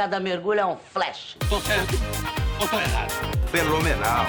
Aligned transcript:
cada 0.00 0.18
mergulho 0.18 0.60
é 0.60 0.64
um 0.64 0.78
flash. 0.94 1.36
Tô 1.46 1.60
certo 1.60 1.94
ou 2.58 2.66
tô 2.66 2.80
errado? 2.80 3.10
Fenomenal. 3.48 4.24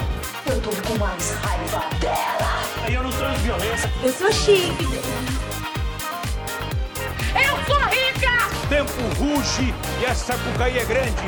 Eu 0.46 0.60
tô 0.60 0.70
com 0.70 0.98
mais 0.98 1.32
raiva 1.36 1.80
dela. 2.02 2.94
Eu 2.94 3.04
não 3.04 3.12
sou 3.14 3.30
violência. 3.38 3.90
Eu 4.04 4.12
sou 4.12 4.34
chique. 4.34 4.84
Eu 7.34 7.64
sou 7.66 7.80
rica! 7.88 8.68
Tempo 8.68 9.02
ruge 9.18 9.74
e 10.02 10.06
essa 10.06 10.38
cucaí 10.40 10.78
é 10.78 10.84
grande. 10.84 11.24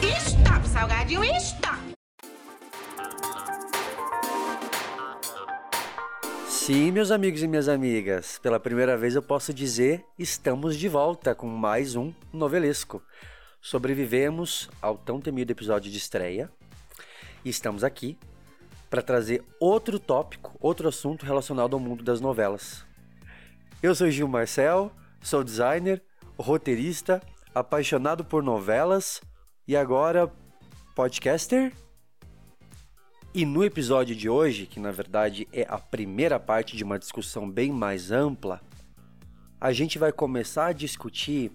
Stop, 0.00 0.68
salgadinho, 0.68 1.24
stop. 1.24 1.57
Sim, 6.68 6.92
meus 6.92 7.10
amigos 7.10 7.42
e 7.42 7.48
minhas 7.48 7.66
amigas, 7.66 8.38
pela 8.42 8.60
primeira 8.60 8.94
vez 8.94 9.14
eu 9.14 9.22
posso 9.22 9.54
dizer 9.54 10.04
estamos 10.18 10.76
de 10.76 10.86
volta 10.86 11.34
com 11.34 11.46
mais 11.46 11.96
um 11.96 12.12
novelesco. 12.30 13.02
Sobrevivemos 13.58 14.68
ao 14.82 14.98
tão 14.98 15.18
temido 15.18 15.50
episódio 15.50 15.90
de 15.90 15.96
estreia 15.96 16.50
e 17.42 17.48
estamos 17.48 17.82
aqui 17.82 18.18
para 18.90 19.00
trazer 19.00 19.42
outro 19.58 19.98
tópico, 19.98 20.58
outro 20.60 20.86
assunto 20.86 21.24
relacionado 21.24 21.72
ao 21.72 21.80
mundo 21.80 22.04
das 22.04 22.20
novelas. 22.20 22.84
Eu 23.82 23.94
sou 23.94 24.10
Gil 24.10 24.28
Marcel, 24.28 24.92
sou 25.22 25.42
designer, 25.42 26.02
roteirista, 26.38 27.22
apaixonado 27.54 28.26
por 28.26 28.42
novelas 28.42 29.22
e 29.66 29.74
agora 29.74 30.30
podcaster. 30.94 31.72
E 33.38 33.46
no 33.46 33.62
episódio 33.62 34.16
de 34.16 34.28
hoje, 34.28 34.66
que 34.66 34.80
na 34.80 34.90
verdade 34.90 35.46
é 35.52 35.64
a 35.68 35.78
primeira 35.78 36.40
parte 36.40 36.76
de 36.76 36.82
uma 36.82 36.98
discussão 36.98 37.48
bem 37.48 37.70
mais 37.70 38.10
ampla, 38.10 38.60
a 39.60 39.72
gente 39.72 39.96
vai 39.96 40.10
começar 40.10 40.66
a 40.66 40.72
discutir 40.72 41.52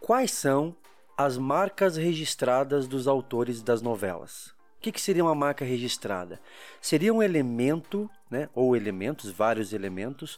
quais 0.00 0.32
são 0.32 0.74
as 1.16 1.38
marcas 1.38 1.96
registradas 1.96 2.88
dos 2.88 3.06
autores 3.06 3.62
das 3.62 3.80
novelas. 3.80 4.48
O 4.76 4.80
que, 4.80 4.90
que 4.90 5.00
seria 5.00 5.22
uma 5.22 5.36
marca 5.36 5.64
registrada? 5.64 6.40
Seria 6.80 7.14
um 7.14 7.22
elemento, 7.22 8.10
né, 8.28 8.48
ou 8.52 8.74
elementos, 8.74 9.30
vários 9.30 9.72
elementos, 9.72 10.36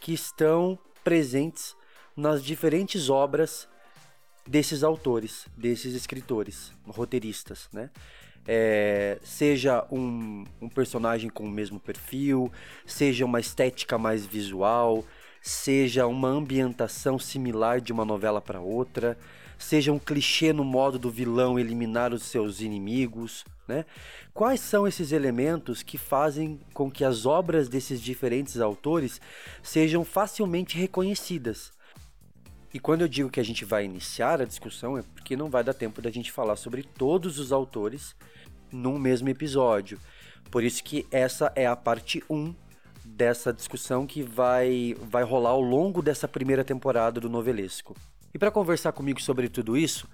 que 0.00 0.12
estão 0.12 0.76
presentes 1.04 1.76
nas 2.16 2.42
diferentes 2.42 3.08
obras 3.08 3.68
desses 4.44 4.82
autores, 4.82 5.46
desses 5.56 5.94
escritores, 5.94 6.72
roteiristas, 6.84 7.68
né? 7.72 7.90
É, 8.46 9.18
seja 9.22 9.86
um, 9.90 10.44
um, 10.60 10.68
personagem 10.68 11.30
com 11.30 11.44
o 11.44 11.50
mesmo 11.50 11.78
perfil, 11.78 12.50
seja 12.84 13.24
uma 13.24 13.38
estética 13.38 13.96
mais 13.96 14.26
visual, 14.26 15.04
seja 15.40 16.06
uma 16.06 16.28
ambientação 16.28 17.18
similar 17.18 17.80
de 17.80 17.92
uma 17.92 18.04
novela 18.04 18.40
para 18.40 18.60
outra, 18.60 19.16
seja 19.58 19.92
um 19.92 19.98
clichê 19.98 20.52
no 20.52 20.64
modo 20.64 20.98
do 20.98 21.10
vilão 21.10 21.58
eliminar 21.58 22.12
os 22.12 22.24
seus 22.24 22.60
inimigos, 22.60 23.44
né? 23.68 23.84
Quais 24.34 24.60
são 24.60 24.88
esses 24.88 25.12
elementos 25.12 25.82
que 25.82 25.96
fazem 25.96 26.58
com 26.74 26.90
que 26.90 27.04
as 27.04 27.26
obras 27.26 27.68
desses 27.68 28.00
diferentes 28.00 28.60
autores 28.60 29.20
sejam 29.62 30.04
facilmente 30.04 30.76
reconhecidas? 30.76 31.70
E 32.74 32.80
quando 32.80 33.02
eu 33.02 33.08
digo 33.08 33.28
que 33.28 33.40
a 33.40 33.44
gente 33.44 33.64
vai 33.64 33.84
iniciar 33.84 34.40
a 34.40 34.46
discussão 34.46 34.96
é 34.96 35.02
porque 35.02 35.36
não 35.36 35.50
vai 35.50 35.62
dar 35.62 35.74
tempo 35.74 36.00
da 36.00 36.10
gente 36.10 36.32
falar 36.32 36.56
sobre 36.56 36.82
todos 36.82 37.38
os 37.38 37.52
autores 37.52 38.16
num 38.72 38.98
mesmo 38.98 39.28
episódio. 39.28 39.98
Por 40.50 40.64
isso 40.64 40.82
que 40.82 41.06
essa 41.10 41.52
é 41.54 41.66
a 41.66 41.76
parte 41.76 42.24
1 42.30 42.54
dessa 43.04 43.52
discussão 43.52 44.06
que 44.06 44.22
vai, 44.22 44.96
vai 45.02 45.22
rolar 45.22 45.50
ao 45.50 45.60
longo 45.60 46.00
dessa 46.00 46.26
primeira 46.26 46.64
temporada 46.64 47.20
do 47.20 47.28
Novelesco. 47.28 47.94
E 48.32 48.38
para 48.38 48.50
conversar 48.50 48.92
comigo 48.92 49.20
sobre 49.20 49.48
tudo 49.48 49.76
isso, 49.76 50.08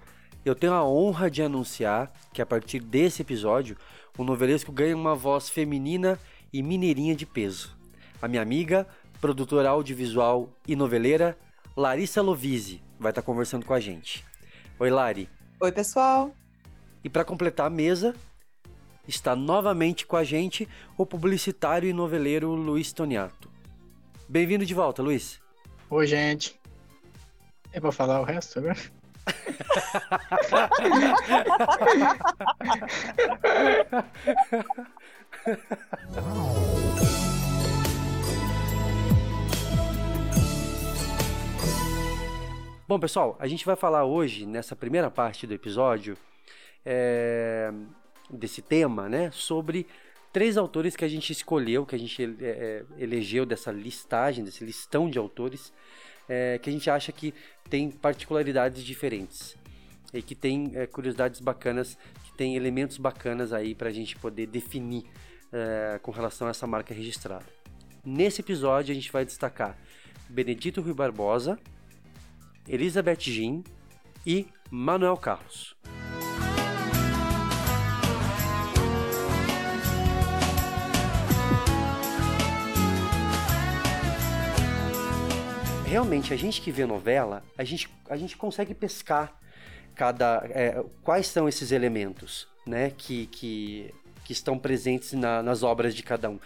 eu 0.44 0.54
tenho 0.54 0.72
a 0.72 0.84
honra 0.84 1.30
de 1.30 1.42
anunciar 1.42 2.12
que 2.32 2.42
a 2.42 2.46
partir 2.46 2.80
desse 2.80 3.22
episódio, 3.22 3.76
o 4.16 4.24
Novelesco 4.24 4.72
ganha 4.72 4.96
uma 4.96 5.14
voz 5.14 5.48
feminina 5.48 6.18
e 6.52 6.62
mineirinha 6.62 7.14
de 7.14 7.24
peso. 7.24 7.76
A 8.20 8.26
minha 8.26 8.42
amiga, 8.42 8.86
produtora 9.20 9.68
audiovisual 9.68 10.48
e 10.66 10.74
noveleira, 10.74 11.38
Larissa 11.78 12.20
Lovise, 12.20 12.82
vai 12.98 13.12
estar 13.12 13.22
conversando 13.22 13.64
com 13.64 13.72
a 13.72 13.78
gente. 13.78 14.26
Oi, 14.80 14.90
Lari. 14.90 15.30
Oi, 15.60 15.70
pessoal. 15.70 16.34
E 17.04 17.08
para 17.08 17.24
completar 17.24 17.68
a 17.68 17.70
mesa, 17.70 18.16
está 19.06 19.36
novamente 19.36 20.04
com 20.04 20.16
a 20.16 20.24
gente 20.24 20.68
o 20.96 21.06
publicitário 21.06 21.88
e 21.88 21.92
noveleiro 21.92 22.52
Luiz 22.52 22.92
Toniato. 22.92 23.48
Bem-vindo 24.28 24.66
de 24.66 24.74
volta, 24.74 25.04
Luiz. 25.04 25.38
Oi, 25.88 26.04
gente. 26.04 26.58
É 27.70 27.78
pra 27.78 27.92
falar 27.92 28.22
o 28.22 28.24
resto 28.24 28.58
agora? 28.58 28.76
Bom, 42.88 42.98
pessoal, 42.98 43.36
a 43.38 43.46
gente 43.46 43.66
vai 43.66 43.76
falar 43.76 44.06
hoje, 44.06 44.46
nessa 44.46 44.74
primeira 44.74 45.10
parte 45.10 45.46
do 45.46 45.52
episódio, 45.52 46.16
é, 46.86 47.70
desse 48.30 48.62
tema, 48.62 49.10
né, 49.10 49.30
sobre 49.30 49.86
três 50.32 50.56
autores 50.56 50.96
que 50.96 51.04
a 51.04 51.08
gente 51.08 51.30
escolheu, 51.30 51.84
que 51.84 51.94
a 51.94 51.98
gente 51.98 52.24
é, 52.40 52.86
elegeu 52.96 53.44
dessa 53.44 53.70
listagem, 53.70 54.42
desse 54.42 54.64
listão 54.64 55.10
de 55.10 55.18
autores, 55.18 55.70
é, 56.26 56.58
que 56.62 56.70
a 56.70 56.72
gente 56.72 56.88
acha 56.88 57.12
que 57.12 57.34
tem 57.68 57.90
particularidades 57.90 58.82
diferentes 58.82 59.54
e 60.14 60.22
que 60.22 60.34
tem 60.34 60.72
é, 60.74 60.86
curiosidades 60.86 61.40
bacanas, 61.40 61.98
que 62.24 62.32
tem 62.38 62.56
elementos 62.56 62.96
bacanas 62.96 63.52
aí 63.52 63.74
para 63.74 63.90
a 63.90 63.92
gente 63.92 64.16
poder 64.16 64.46
definir 64.46 65.04
é, 65.52 65.98
com 66.00 66.10
relação 66.10 66.46
a 66.46 66.52
essa 66.52 66.66
marca 66.66 66.94
registrada. 66.94 67.44
Nesse 68.02 68.40
episódio 68.40 68.92
a 68.92 68.94
gente 68.94 69.12
vai 69.12 69.26
destacar 69.26 69.76
Benedito 70.30 70.80
Rui 70.80 70.94
Barbosa, 70.94 71.58
Elizabeth 72.68 73.20
Jean 73.20 73.62
e 74.26 74.46
Manuel 74.70 75.16
Carlos. 75.16 75.76
realmente, 85.88 86.34
a 86.34 86.36
gente 86.36 86.60
que 86.60 86.70
vê 86.70 86.84
novela, 86.84 87.42
a 87.56 87.64
gente, 87.64 87.88
a 88.08 88.16
gente 88.16 88.36
consegue 88.36 88.74
pescar 88.74 89.32
cada 89.94 90.44
é, 90.50 90.84
quais 91.02 91.26
são 91.26 91.48
esses 91.48 91.72
elementos, 91.72 92.46
né, 92.66 92.92
que, 92.96 93.26
que, 93.26 93.92
que 94.22 94.32
estão 94.32 94.58
presentes 94.58 95.14
na, 95.14 95.42
nas 95.42 95.62
obras 95.62 95.94
de 95.94 96.02
cada 96.02 96.28
um. 96.28 96.38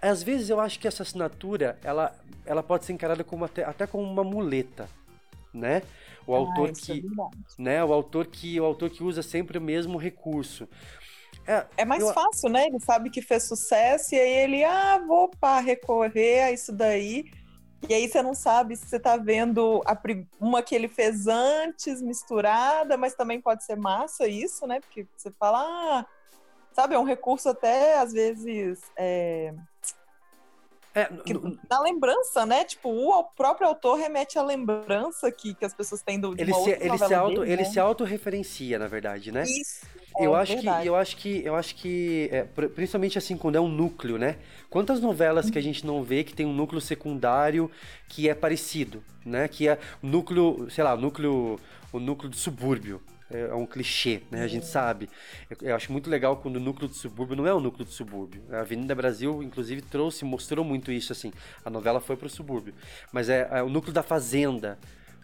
Às 0.00 0.22
vezes 0.22 0.48
eu 0.48 0.60
acho 0.60 0.78
que 0.78 0.86
essa 0.86 1.02
assinatura, 1.02 1.78
ela, 1.82 2.16
ela 2.46 2.62
pode 2.62 2.84
ser 2.84 2.92
encarada 2.92 3.24
como 3.24 3.44
até, 3.44 3.64
até 3.64 3.86
como 3.86 4.04
uma 4.04 4.24
muleta, 4.24 4.88
né? 5.54 5.82
O 6.26 6.34
Ah, 6.34 6.38
autor 6.38 6.70
é 6.70 6.72
que, 6.72 7.00
verdade. 7.00 7.36
né, 7.58 7.84
o 7.84 7.92
autor 7.92 8.26
que 8.26 8.60
o 8.60 8.64
autor 8.64 8.90
que 8.90 9.02
usa 9.02 9.22
sempre 9.22 9.56
o 9.58 9.60
mesmo 9.60 9.96
recurso. 9.96 10.68
É, 11.46 11.66
É 11.78 11.84
mais 11.84 12.02
eu- 12.02 12.12
fácil, 12.12 12.48
né? 12.50 12.66
Ele 12.66 12.80
sabe 12.80 13.10
que 13.10 13.22
fez 13.22 13.46
sucesso 13.46 14.14
e 14.14 14.18
aí 14.20 14.32
ele, 14.32 14.64
ah, 14.64 14.98
vou 15.06 15.28
pá, 15.28 15.60
recorrer 15.60 16.42
a 16.42 16.52
isso 16.52 16.72
daí. 16.72 17.24
E 17.88 17.92
aí 17.92 18.08
você 18.08 18.22
não 18.22 18.34
sabe 18.34 18.76
se 18.76 18.86
você 18.86 18.98
tá 18.98 19.16
vendo 19.18 19.82
a 19.86 19.94
uma 20.40 20.62
que 20.62 20.74
ele 20.74 20.88
fez 20.88 21.26
antes, 21.26 22.00
misturada, 22.00 22.96
mas 22.96 23.14
também 23.14 23.40
pode 23.42 23.62
ser 23.64 23.76
massa 23.76 24.26
isso, 24.26 24.66
né? 24.66 24.80
Porque 24.80 25.06
você 25.14 25.30
fala, 25.32 25.60
ah, 25.60 26.06
sabe, 26.72 26.94
é 26.94 26.98
um 26.98 27.04
recurso 27.04 27.50
até, 27.50 27.98
às 27.98 28.10
vezes, 28.12 28.80
é, 28.96 29.52
é, 30.94 31.08
na 31.68 31.80
lembrança, 31.80 32.46
né? 32.46 32.64
Tipo, 32.64 32.88
o 32.88 33.24
próprio 33.24 33.66
autor 33.66 33.98
remete 33.98 34.38
à 34.38 34.42
lembrança 34.42 35.30
que, 35.32 35.52
que 35.52 35.64
as 35.64 35.74
pessoas 35.74 36.02
têm 36.02 36.20
do, 36.20 36.34
de 36.34 36.42
ele 36.42 36.54
se, 36.54 36.70
ele 36.70 36.98
se 36.98 37.14
auto 37.14 37.40
dele, 37.40 37.52
ele 37.52 37.62
né? 37.62 37.68
se 37.68 37.80
autorreferencia, 37.80 38.78
na 38.78 38.86
verdade, 38.86 39.32
né? 39.32 39.42
Isso. 39.42 39.86
Eu 40.16 40.36
é 40.36 40.40
acho 40.40 40.56
que 40.58 40.66
eu 40.68 40.94
acho 40.94 41.16
que 41.16 41.44
eu 41.44 41.56
acho 41.56 41.74
que 41.74 42.28
é, 42.30 42.44
pr- 42.44 42.68
principalmente 42.68 43.18
assim 43.18 43.36
quando 43.36 43.56
é 43.56 43.60
um 43.60 43.68
núcleo, 43.68 44.16
né? 44.16 44.36
Quantas 44.70 45.00
novelas 45.00 45.50
que 45.50 45.58
a 45.58 45.62
gente 45.62 45.84
não 45.84 46.04
vê 46.04 46.22
que 46.22 46.32
tem 46.32 46.46
um 46.46 46.52
núcleo 46.52 46.80
secundário 46.80 47.68
que 48.08 48.28
é 48.28 48.34
parecido, 48.34 49.02
né? 49.26 49.48
Que 49.48 49.68
é 49.68 49.78
o 50.00 50.06
núcleo, 50.06 50.68
sei 50.70 50.84
lá, 50.84 50.94
o 50.94 50.98
núcleo 50.98 51.58
o 51.92 51.98
núcleo 51.98 52.30
do 52.30 52.36
subúrbio. 52.36 53.00
É 53.34 53.40
é 53.50 53.54
um 53.54 53.66
clichê, 53.66 54.22
né? 54.30 54.42
A 54.42 54.46
gente 54.46 54.66
sabe. 54.66 55.08
Eu, 55.60 55.74
acho 55.74 55.90
muito 55.90 56.08
legal 56.08 56.36
quando 56.36 56.56
o 56.56 56.60
núcleo 56.60 56.88
do 56.88 56.94
subúrbio 56.94 57.36
não 57.36 57.46
é 57.46 57.52
o 57.52 57.58
núcleo 57.60 57.84
do 57.84 57.90
subúrbio. 57.90 58.42
A 58.52 58.60
Avenida 58.60 58.94
Brasil, 58.94 59.42
inclusive, 59.42 59.82
trouxe, 59.82 60.24
mostrou 60.24 60.64
muito 60.64 60.92
isso, 60.92 61.12
assim. 61.12 61.32
A 61.64 61.70
novela 61.70 62.00
foi 62.00 62.16
pro 62.16 62.28
subúrbio. 62.28 62.74
Mas 63.12 63.28
é, 63.28 63.48
é 63.50 63.62
o 63.62 63.68
núcleo 63.68 63.92
da 63.92 64.02
fazenda. 64.04 64.78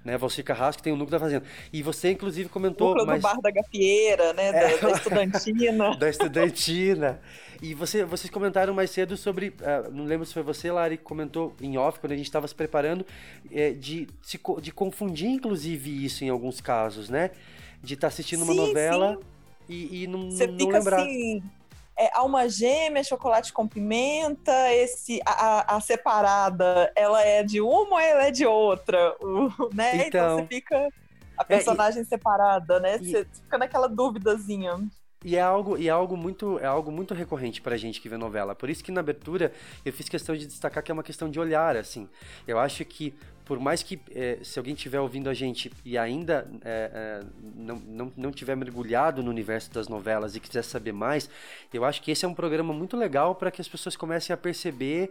né? 0.05 0.17
Valcir 0.19 0.43
Carrasco 0.45 0.83
tem 0.83 0.93
o 0.93 0.97
núcleo 0.97 1.19
da 1.19 1.25
fazenda. 1.25 1.45
E 1.73 1.83
você, 1.83 2.11
inclusive, 2.11 2.49
comentou. 2.49 2.89
Núcleo 2.89 3.07
mas... 3.07 3.21
do 3.21 3.23
Bar 3.23 3.41
da 3.41 3.51
Gafieira, 3.51 4.33
né? 4.33 4.53
Da, 4.53 4.59
É. 4.59 4.79
da 4.79 4.91
estudantina. 4.91 5.95
da 5.99 6.09
estudantina. 6.09 7.21
E 7.63 7.75
você, 7.75 8.05
vocês 8.05 8.31
comentaram 8.31 8.73
mais 8.75 8.91
cedo 8.91 9.17
sobre, 9.17 9.55
ah, 9.63 9.89
não 9.93 10.05
lembro 10.05 10.25
se 10.27 10.33
foi 10.33 10.43
você, 10.43 10.71
Lari, 10.73 10.97
que 10.97 11.05
comentou 11.05 11.55
em 11.61 11.77
off, 11.77 12.01
quando 12.01 12.13
a 12.13 12.17
gente 12.17 12.27
estava 12.27 12.49
se 12.49 12.55
preparando, 12.55 13.05
eh, 13.53 13.73
de, 13.73 14.09
se 14.23 14.41
de 14.63 14.73
confundir, 14.73 15.29
inclusive, 15.29 16.05
isso 16.05 16.25
em 16.25 16.31
alguns 16.31 16.61
casos, 16.61 17.11
né? 17.11 17.31
De 17.83 17.95
estar 17.95 18.09
assistindo 18.09 18.43
uma 18.43 18.53
Sim, 18.53 18.67
novela 18.67 19.19
e, 19.69 20.03
e 20.03 20.07
não, 20.07 20.31
Você 20.31 20.47
não 20.47 20.59
fica 20.59 20.79
lembrar. 20.79 21.01
assim. 21.03 21.43
É, 21.99 22.11
alma 22.17 22.49
gêmea, 22.49 23.05
chocolate 23.05 23.53
com 23.53 23.69
pimenta, 23.69 24.73
esse, 24.73 25.21
a, 25.27 25.77
a- 25.77 25.81
separada, 25.81 26.91
ela 26.97 27.23
é 27.23 27.43
de 27.43 27.61
uma 27.61 27.97
ou 27.97 28.01
ela 28.01 28.25
é 28.25 28.31
de 28.31 28.47
outra? 28.47 29.15
Né? 29.75 30.07
Então. 30.07 30.39
você 30.41 30.47
fica. 30.47 30.77
A 31.37 31.43
É, 31.43 31.45
e- 31.45 31.47
personagem 31.57 32.05
separada, 32.05 32.81
né? 32.81 32.97
e- 33.01 33.11
Você 33.11 33.25
fica 33.27 33.59
naquela 33.59 33.87
duvidazinha. 33.89 34.79
E 35.23 35.37
é 35.37 35.41
algo, 35.43 35.77
e 35.77 35.89
é 35.89 35.91
algo 35.91 36.17
muito, 36.17 36.59
é 36.61 36.65
algo 36.65 36.91
muito 36.91 37.13
recorrente 37.13 37.61
pra 37.61 37.77
gente 37.77 38.01
que 38.01 38.09
vê 38.09 38.17
novela. 38.17 38.55
Por 38.55 38.71
isso 38.71 38.83
que 38.83 38.91
na 38.91 39.01
abertura 39.01 39.53
eu 39.85 39.93
fiz 39.93 40.09
questão 40.09 40.35
de 40.35 40.47
destacar 40.47 40.83
que 40.83 40.91
é 40.91 40.95
uma 40.95 41.03
questão 41.03 41.29
de 41.31 41.39
olhar, 41.39 41.77
assim. 41.77 42.09
Eu 42.47 42.59
acho 42.59 42.83
que 42.87 43.15
por 43.51 43.59
mais 43.59 43.83
que 43.83 43.99
eh, 44.15 44.39
se 44.45 44.61
alguém 44.61 44.75
estiver 44.75 45.01
ouvindo 45.01 45.29
a 45.29 45.35
gente 45.35 45.73
e 45.85 45.99
ainda 45.99 46.49
eh, 46.65 46.91
eh, 46.95 47.27
não, 47.57 47.75
não, 47.81 48.13
não 48.17 48.31
tiver 48.31 48.55
mergulhado 48.55 49.25
no 49.25 49.29
universo 49.29 49.73
das 49.73 49.89
novelas 49.89 50.37
e 50.37 50.41
quiser 50.41 50.63
saber 50.63 50.93
mais, 50.93 51.29
eu 51.75 51.85
acho 51.85 52.01
que 52.01 52.13
esse 52.13 52.25
é 52.25 52.29
um 52.29 52.33
programa 52.33 52.73
muito 52.73 52.97
legal 52.97 53.35
para 53.35 53.51
que 53.51 53.61
as 53.61 53.67
pessoas 53.67 53.97
comecem 53.97 54.33
a 54.33 54.37
perceber 54.37 55.11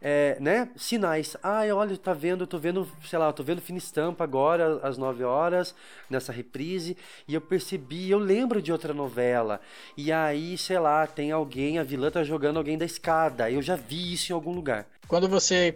é, 0.00 0.36
né, 0.38 0.68
sinais. 0.76 1.36
Ai, 1.42 1.72
olha, 1.72 1.96
tá 1.96 2.12
vendo, 2.12 2.46
tô 2.46 2.56
vendo, 2.56 2.88
sei 3.04 3.18
lá, 3.18 3.32
tô 3.32 3.42
vendo 3.42 3.60
Fina 3.60 3.78
Estampa 3.78 4.22
agora, 4.22 4.78
às 4.84 4.96
9 4.96 5.24
horas, 5.24 5.74
nessa 6.08 6.32
reprise, 6.32 6.96
e 7.26 7.34
eu 7.34 7.40
percebi, 7.40 8.10
eu 8.10 8.18
lembro 8.20 8.62
de 8.62 8.70
outra 8.70 8.94
novela. 8.94 9.60
E 9.96 10.12
aí, 10.12 10.56
sei 10.56 10.78
lá, 10.78 11.04
tem 11.04 11.32
alguém, 11.32 11.80
a 11.80 11.82
vilã 11.82 12.12
tá 12.12 12.22
jogando 12.22 12.58
alguém 12.58 12.78
da 12.78 12.84
escada. 12.84 13.50
Eu 13.50 13.60
já 13.60 13.74
vi 13.74 14.12
isso 14.12 14.30
em 14.30 14.34
algum 14.34 14.52
lugar. 14.52 14.86
Quando 15.08 15.28
você 15.28 15.74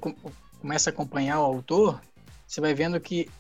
começa 0.67 0.91
a 0.91 0.93
acompanhar 0.93 1.39
o 1.41 1.45
autor, 1.45 2.01
você 2.45 2.61
vai 2.61 2.75
vendo 2.75 2.99
que 3.01 3.31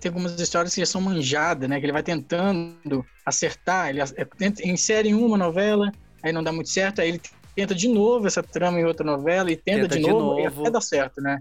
tem 0.00 0.08
algumas 0.08 0.38
histórias 0.40 0.74
que 0.74 0.80
já 0.80 0.86
são 0.86 1.00
manjadas, 1.00 1.68
né? 1.68 1.78
Que 1.78 1.86
ele 1.86 1.92
vai 1.92 2.02
tentando 2.02 3.06
acertar, 3.24 3.88
ele 3.90 4.00
tenta- 4.36 4.66
insere 4.66 5.08
em 5.10 5.14
uma 5.14 5.38
novela, 5.38 5.92
aí 6.24 6.32
não 6.32 6.42
dá 6.42 6.50
muito 6.50 6.70
certo, 6.70 7.00
aí 7.00 7.10
ele 7.10 7.20
tenta 7.54 7.72
de 7.72 7.86
novo 7.86 8.26
essa 8.26 8.42
trama 8.42 8.80
em 8.80 8.84
outra 8.84 9.06
novela 9.06 9.48
e 9.52 9.56
tenta, 9.56 9.82
Tenta 9.82 9.94
de, 9.94 10.02
de 10.02 10.10
novo, 10.12 10.40
e 10.40 10.42
novo. 10.44 10.62
até 10.62 10.70
dá 10.72 10.80
certo, 10.80 11.20
né? 11.20 11.40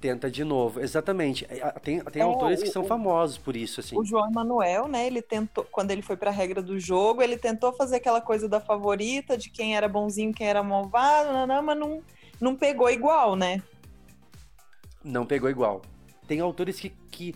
Tenta 0.00 0.30
de 0.30 0.42
novo, 0.42 0.80
exatamente. 0.80 1.44
É, 1.50 1.60
Tem, 1.80 2.00
tem 2.04 2.22
É, 2.22 2.24
autores 2.24 2.62
que 2.62 2.70
o- 2.70 2.72
são 2.72 2.82
o- 2.82 2.86
famosos 2.86 3.36
por 3.36 3.54
isso, 3.54 3.78
assim. 3.78 3.98
O 3.98 4.02
João 4.06 4.26
Emanuel, 4.30 4.88
né? 4.88 5.06
Ele 5.06 5.20
tentou, 5.20 5.64
quando 5.70 5.90
ele 5.90 6.00
foi 6.00 6.16
pra 6.16 6.30
regra 6.30 6.62
do 6.62 6.80
jogo, 6.80 7.20
ele 7.20 7.36
tentou 7.36 7.74
fazer 7.74 7.96
aquela 7.96 8.22
coisa 8.22 8.48
da 8.48 8.58
favorita, 8.58 9.36
de 9.36 9.50
quem 9.50 9.76
era 9.76 9.86
bonzinho, 9.86 10.32
quem 10.32 10.46
era 10.48 10.62
malvado, 10.62 11.30
nanã, 11.30 11.60
mas 11.60 11.78
não, 11.78 12.02
não 12.40 12.56
pegou 12.56 12.88
igual, 12.88 13.36
né? 13.36 13.62
Não 15.04 15.26
pegou 15.26 15.50
igual. 15.50 15.82
Tem 16.26 16.40
autores 16.40 16.78
que, 16.78 16.90
que 17.10 17.34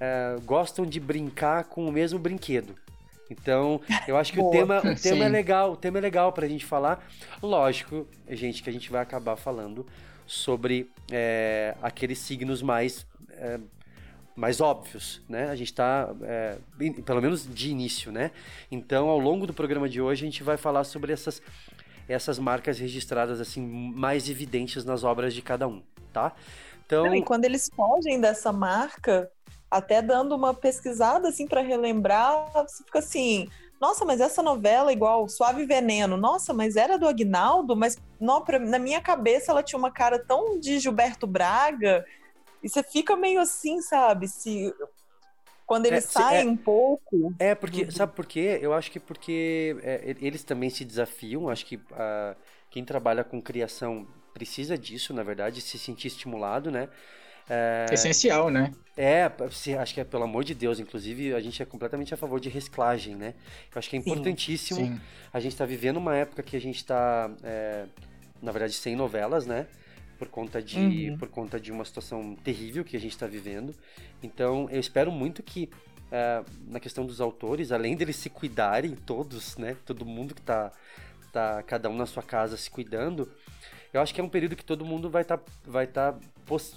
eh, 0.00 0.36
gostam 0.44 0.84
de 0.84 0.98
brincar 1.00 1.64
com 1.64 1.86
o 1.86 1.92
mesmo 1.92 2.18
brinquedo. 2.18 2.74
Então, 3.30 3.80
eu 4.06 4.16
acho 4.16 4.32
que 4.32 4.38
o 4.38 4.42
Boa. 4.50 4.52
tema, 4.52 4.78
o 4.80 4.94
tema 5.00 5.24
é 5.24 5.28
legal, 5.28 5.72
o 5.72 5.76
tema 5.76 5.98
é 5.98 6.00
legal 6.00 6.32
pra 6.32 6.46
gente 6.48 6.64
falar. 6.64 7.04
Lógico, 7.42 8.06
gente, 8.28 8.62
que 8.62 8.70
a 8.70 8.72
gente 8.72 8.90
vai 8.90 9.00
acabar 9.02 9.36
falando 9.36 9.86
sobre 10.26 10.90
eh, 11.10 11.74
aqueles 11.82 12.18
signos 12.18 12.62
mais 12.62 13.06
eh, 13.30 13.60
mais 14.34 14.60
óbvios, 14.60 15.22
né? 15.26 15.48
A 15.48 15.56
gente 15.56 15.72
tá, 15.72 16.10
bem- 16.76 16.92
pelo 16.92 17.22
menos 17.22 17.48
de 17.48 17.70
início, 17.70 18.12
né? 18.12 18.32
Então, 18.70 19.08
ao 19.08 19.18
longo 19.18 19.46
do 19.46 19.54
programa 19.54 19.88
de 19.88 19.98
hoje, 19.98 20.24
a 20.24 20.26
gente 20.26 20.42
vai 20.42 20.58
falar 20.58 20.84
sobre 20.84 21.10
essas 21.12 21.40
essas 22.08 22.38
marcas 22.38 22.78
registradas 22.78 23.40
assim 23.40 23.66
mais 23.66 24.28
evidentes 24.28 24.84
nas 24.84 25.02
obras 25.04 25.32
de 25.34 25.40
cada 25.42 25.66
um, 25.66 25.82
tá? 26.12 26.32
Então, 26.86 27.14
e 27.14 27.22
quando 27.22 27.44
eles 27.44 27.68
fogem 27.74 28.20
dessa 28.20 28.52
marca, 28.52 29.30
até 29.70 30.00
dando 30.00 30.34
uma 30.34 30.54
pesquisada 30.54 31.28
assim 31.28 31.46
para 31.46 31.60
relembrar, 31.60 32.50
você 32.54 32.84
fica 32.84 33.00
assim, 33.00 33.48
nossa, 33.80 34.04
mas 34.04 34.20
essa 34.20 34.42
novela 34.42 34.90
é 34.90 34.94
igual 34.94 35.28
Suave 35.28 35.66
Veneno, 35.66 36.16
nossa, 36.16 36.54
mas 36.54 36.76
era 36.76 36.98
do 36.98 37.06
Agnaldo, 37.08 37.76
mas 37.76 37.96
não, 38.20 38.42
pra- 38.42 38.58
na 38.58 38.78
minha 38.78 39.00
cabeça 39.00 39.52
ela 39.52 39.62
tinha 39.62 39.78
uma 39.78 39.90
cara 39.90 40.18
tão 40.24 40.58
de 40.58 40.78
Gilberto 40.78 41.26
Braga, 41.26 42.04
e 42.62 42.68
você 42.68 42.82
fica 42.82 43.16
meio 43.16 43.40
assim, 43.40 43.80
sabe? 43.82 44.28
Se 44.28 44.72
quando 45.66 45.86
eles 45.86 46.04
se- 46.04 46.10
saem 46.12 46.48
é- 46.48 46.48
um 46.48 46.56
pouco, 46.56 47.34
É, 47.38 47.54
porque, 47.54 47.90
sabe 47.92 48.14
por 48.14 48.26
quê? 48.26 48.58
Eu 48.62 48.72
acho 48.72 48.90
que 48.90 49.00
porque 49.00 49.76
é, 49.82 50.16
eles 50.20 50.44
também 50.44 50.70
se 50.70 50.84
desafiam, 50.84 51.48
acho 51.50 51.66
que 51.66 51.80
ah, 51.92 52.36
quem 52.70 52.84
trabalha 52.84 53.24
com 53.24 53.42
criação 53.42 54.06
precisa 54.36 54.76
disso, 54.78 55.14
na 55.14 55.22
verdade, 55.22 55.60
se 55.60 55.78
sentir 55.78 56.08
estimulado, 56.08 56.70
né? 56.70 56.88
É 57.88 57.94
essencial, 57.94 58.50
né? 58.50 58.72
É, 58.98 59.30
se- 59.50 59.76
acho 59.76 59.92
que 59.94 60.00
é 60.00 60.04
pelo 60.04 60.24
amor 60.24 60.42
de 60.42 60.54
Deus, 60.54 60.80
inclusive 60.80 61.34
a 61.34 61.40
gente 61.40 61.62
é 61.62 61.66
completamente 61.66 62.14
a 62.14 62.16
favor 62.16 62.40
de 62.40 62.48
reciclagem, 62.48 63.14
né? 63.14 63.34
Eu 63.74 63.78
acho 63.78 63.90
que 63.90 63.96
é 63.96 63.98
Sim, 63.98 64.38
importantíssimo. 64.38 64.90
Sim. 64.90 65.00
A 65.32 65.38
gente 65.40 65.52
está 65.52 65.66
vivendo 65.66 65.98
uma 65.98 66.16
época 66.16 66.42
que 66.42 66.56
a 66.56 66.60
gente 66.60 66.76
está, 66.76 67.30
na 68.40 68.52
verdade, 68.52 68.74
sem 68.74 68.96
novelas, 68.96 69.46
né? 69.46 69.66
Por 70.18 70.28
conta 70.28 70.62
de, 70.62 71.12
Uhum. 71.12 71.18
por 71.18 71.28
conta 71.28 71.60
de 71.60 71.70
uma 71.70 71.84
situação 71.84 72.34
terrível 72.36 72.84
que 72.84 72.96
a 72.96 73.00
gente 73.00 73.12
está 73.12 73.26
vivendo. 73.26 73.74
Então, 74.22 74.68
eu 74.70 74.80
espero 74.80 75.12
muito 75.12 75.42
que 75.42 75.68
eh, 76.10 76.42
na 76.66 76.80
questão 76.80 77.04
dos 77.04 77.20
autores, 77.20 77.70
além 77.72 77.96
deles 77.96 78.16
se 78.16 78.30
cuidarem 78.30 78.94
todos, 78.96 79.56
né? 79.58 79.76
Todo 79.84 80.06
mundo 80.06 80.34
que 80.34 80.40
tá, 80.42 80.72
tá 81.32 81.62
cada 81.64 81.90
um 81.90 81.96
na 81.96 82.06
sua 82.06 82.22
casa 82.22 82.56
se 82.56 82.70
cuidando, 82.70 83.30
eu 83.92 84.00
acho 84.00 84.14
que 84.14 84.20
é 84.20 84.24
um 84.24 84.28
período 84.28 84.56
que 84.56 84.64
todo 84.64 84.84
mundo 84.84 85.08
vai 85.10 85.22
estar, 85.22 85.40
vai 85.64 85.86
tá, 85.86 86.14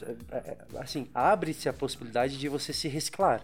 eh, 0.01 0.15
eh, 0.31 0.57
assim, 0.77 1.09
abre-se 1.13 1.67
a 1.69 1.73
possibilidade 1.73 2.37
de 2.37 2.47
você 2.47 2.73
se 2.73 2.87
reciclar 2.87 3.43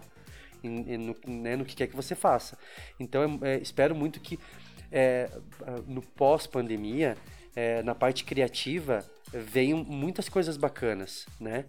no, 0.62 1.16
né, 1.26 1.56
no 1.56 1.64
que 1.64 1.76
quer 1.76 1.86
que 1.86 1.96
você 1.96 2.14
faça. 2.14 2.58
Então, 2.98 3.40
é, 3.42 3.54
é, 3.54 3.58
espero 3.58 3.94
muito 3.94 4.20
que 4.20 4.38
é, 4.90 5.30
no 5.86 6.02
pós-pandemia, 6.02 7.16
é, 7.54 7.82
na 7.82 7.94
parte 7.94 8.24
criativa, 8.24 9.04
venham 9.32 9.82
muitas 9.84 10.28
coisas 10.28 10.56
bacanas, 10.56 11.26
né? 11.40 11.64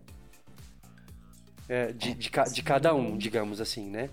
É, 1.69 1.91
de, 1.91 2.13
de, 2.13 2.29
de 2.29 2.63
cada 2.63 2.93
um, 2.93 3.17
digamos 3.17 3.59
assim, 3.59 3.89
né? 3.89 4.09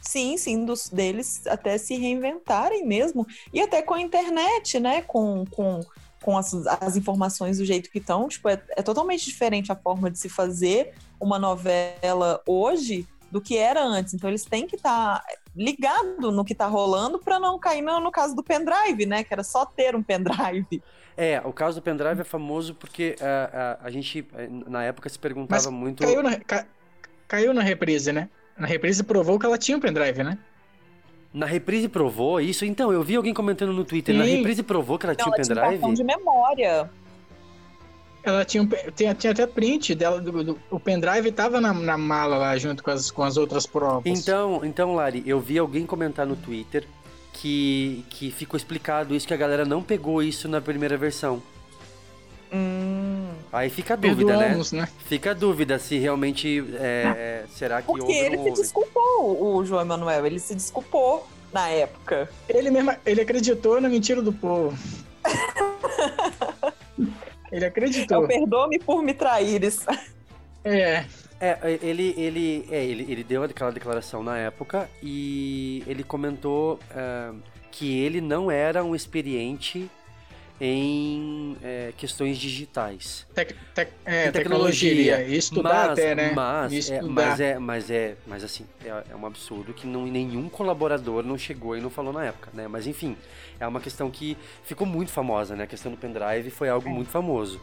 Sim, 0.00 0.36
sim, 0.36 0.64
dos 0.64 0.88
deles 0.88 1.46
até 1.46 1.78
se 1.78 1.96
reinventarem 1.96 2.86
mesmo. 2.86 3.26
E 3.52 3.60
até 3.60 3.82
com 3.82 3.94
a 3.94 4.00
internet, 4.00 4.78
né? 4.78 5.02
Com, 5.02 5.44
com, 5.46 5.80
com 6.24 6.38
as, 6.38 6.54
as 6.80 6.96
informações 6.96 7.58
do 7.58 7.64
jeito 7.66 7.90
que 7.90 7.98
estão. 7.98 8.26
Tipo, 8.28 8.48
é, 8.48 8.60
é 8.70 8.82
totalmente 8.82 9.26
diferente 9.26 9.70
a 9.70 9.76
forma 9.76 10.10
de 10.10 10.18
se 10.18 10.28
fazer 10.28 10.94
uma 11.20 11.38
novela 11.38 12.40
hoje 12.46 13.06
do 13.30 13.40
que 13.42 13.58
era 13.58 13.84
antes. 13.84 14.14
Então 14.14 14.30
eles 14.30 14.44
têm 14.44 14.66
que 14.66 14.76
estar 14.76 15.22
ligado 15.54 16.32
no 16.32 16.44
que 16.44 16.54
está 16.54 16.66
rolando 16.66 17.18
para 17.18 17.38
não 17.38 17.58
cair 17.58 17.82
no, 17.82 18.00
no 18.00 18.10
caso 18.10 18.34
do 18.34 18.42
pendrive, 18.42 19.04
né? 19.04 19.22
Que 19.22 19.34
era 19.34 19.44
só 19.44 19.66
ter 19.66 19.94
um 19.94 20.02
pendrive. 20.02 20.82
É, 21.16 21.40
o 21.44 21.52
caso 21.52 21.78
do 21.78 21.82
pendrive 21.82 22.22
é 22.22 22.24
famoso 22.24 22.74
porque 22.74 23.16
ah, 23.20 23.78
ah, 23.80 23.86
a 23.86 23.90
gente, 23.90 24.26
eh, 24.34 24.48
na 24.66 24.82
época, 24.82 25.08
se 25.08 25.18
perguntava 25.18 25.70
Mas 25.70 25.72
muito. 25.72 26.02
Caiu 26.02 26.22
na, 26.22 26.40
ca- 26.40 26.66
caiu 27.28 27.52
na 27.52 27.62
reprise, 27.62 28.12
né? 28.12 28.28
Na 28.56 28.66
reprise 28.66 29.02
provou 29.04 29.38
que 29.38 29.46
ela 29.46 29.58
tinha 29.58 29.76
um 29.76 29.80
pendrive, 29.80 30.22
né? 30.24 30.38
Na 31.34 31.46
reprise 31.46 31.88
provou 31.88 32.40
isso? 32.40 32.64
Então, 32.64 32.92
eu 32.92 33.02
vi 33.02 33.16
alguém 33.16 33.34
comentando 33.34 33.72
no 33.72 33.84
Twitter. 33.84 34.14
Na 34.14 34.24
Sim. 34.24 34.36
reprise 34.36 34.62
provou 34.62 34.96
que 34.96 35.04
ela 35.04 35.16
tinha 35.16 35.26
um 35.26 35.34
ela 35.34 35.42
tinha 35.42 35.52
um 35.52 35.56
pendrive? 35.58 35.80
cartão 35.80 35.92
de 35.94 36.04
memória. 36.04 36.88
Ela 38.22 38.44
tinha, 38.44 38.66
tinha, 38.94 39.14
tinha 39.14 39.32
até 39.32 39.46
print 39.46 39.94
dela, 39.94 40.20
do, 40.20 40.44
do- 40.44 40.58
o 40.70 40.80
pendrive 40.80 41.30
tava 41.32 41.60
na, 41.60 41.74
na 41.74 41.98
mala 41.98 42.38
lá 42.38 42.56
junto 42.56 42.82
com 42.82 42.90
as, 42.90 43.10
com 43.10 43.22
as 43.22 43.36
outras 43.36 43.66
provas. 43.66 44.04
Então, 44.06 44.60
então, 44.64 44.94
Lari, 44.94 45.22
eu 45.26 45.40
vi 45.40 45.58
alguém 45.58 45.84
comentar 45.84 46.24
no 46.24 46.36
Twitter 46.36 46.86
que, 47.34 48.02
que 48.08 48.30
ficou 48.30 48.56
explicado 48.56 49.14
isso, 49.14 49.26
que 49.26 49.34
a 49.34 49.36
galera 49.36 49.64
não 49.66 49.82
pegou 49.82 50.22
isso 50.22 50.48
na 50.48 50.60
primeira 50.60 50.96
versão. 50.96 51.42
Hum, 52.54 53.30
Aí 53.52 53.68
fica 53.68 53.94
a 53.94 53.96
dúvida, 53.96 54.36
né? 54.36 54.56
Né? 54.72 54.88
Fica 55.06 55.30
a 55.32 55.34
dúvida 55.34 55.78
se 55.78 55.98
realmente 55.98 56.64
é, 56.74 57.44
será 57.48 57.80
que 57.82 57.86
porque 57.86 58.02
houve 58.02 58.12
ele 58.12 58.36
se 58.38 58.48
houve. 58.48 58.52
desculpou, 58.52 59.56
o 59.56 59.64
João 59.64 59.82
Emanuel. 59.82 60.26
Ele 60.26 60.38
se 60.38 60.54
desculpou 60.54 61.26
na 61.52 61.68
época. 61.68 62.28
Ele 62.48 62.70
mesmo, 62.70 62.92
ele 63.06 63.20
acreditou 63.20 63.80
na 63.80 63.88
mentira 63.88 64.20
do 64.22 64.32
povo. 64.32 64.76
ele 67.50 67.64
Eu 67.64 67.68
acreditou. 67.68 68.26
perdoe-me 68.26 68.78
por 68.78 69.02
me 69.02 69.14
traíres. 69.14 69.84
É, 70.64 71.04
É, 71.40 71.78
ele, 71.82 72.14
ele, 72.16 72.66
é, 72.70 72.84
ele, 72.84 73.10
ele 73.10 73.24
deu 73.24 73.42
aquela 73.42 73.70
declaração 73.70 74.22
na 74.22 74.38
época 74.38 74.88
e 75.02 75.82
ele 75.86 76.02
comentou 76.02 76.78
é, 76.90 77.30
que 77.70 78.00
ele 78.00 78.20
não 78.20 78.50
era 78.50 78.82
um 78.84 78.94
experiente 78.94 79.90
em 80.60 81.56
é, 81.62 81.92
questões 81.96 82.38
digitais. 82.38 83.26
Tec, 83.34 83.54
tec, 83.74 83.90
é, 84.04 84.30
tecnologia. 84.30 85.22
E 85.22 85.36
estudar 85.36 85.88
mas, 85.88 85.98
até, 85.98 86.14
né? 86.14 86.32
Mas, 86.34 86.72
é, 86.72 86.76
estudar. 86.76 87.08
mas 87.10 87.40
é, 87.40 87.58
mas 87.58 87.90
é, 87.90 88.16
mas 88.26 88.44
assim, 88.44 88.64
é, 88.84 88.88
é 89.10 89.16
um 89.16 89.26
absurdo 89.26 89.72
que 89.72 89.86
não, 89.86 90.06
nenhum 90.06 90.48
colaborador 90.48 91.24
não 91.24 91.36
chegou 91.36 91.76
e 91.76 91.80
não 91.80 91.90
falou 91.90 92.12
na 92.12 92.24
época, 92.24 92.50
né? 92.54 92.68
Mas 92.68 92.86
enfim, 92.86 93.16
é 93.58 93.66
uma 93.66 93.80
questão 93.80 94.10
que 94.10 94.36
ficou 94.62 94.86
muito 94.86 95.10
famosa, 95.10 95.56
né? 95.56 95.64
A 95.64 95.66
questão 95.66 95.90
do 95.90 95.98
pendrive 95.98 96.50
foi 96.50 96.68
algo 96.68 96.88
muito 96.88 97.10
famoso. 97.10 97.60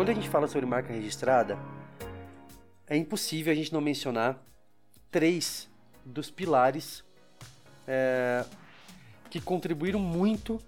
Quando 0.00 0.08
a 0.08 0.14
gente 0.14 0.30
fala 0.30 0.48
sobre 0.48 0.64
marca 0.64 0.94
registrada, 0.94 1.58
é 2.88 2.96
impossível 2.96 3.52
a 3.52 3.54
gente 3.54 3.70
não 3.70 3.82
mencionar 3.82 4.42
três 5.10 5.68
dos 6.06 6.30
pilares 6.30 7.04
é, 7.86 8.42
que 9.28 9.42
contribuíram 9.42 10.00
muito 10.00 10.58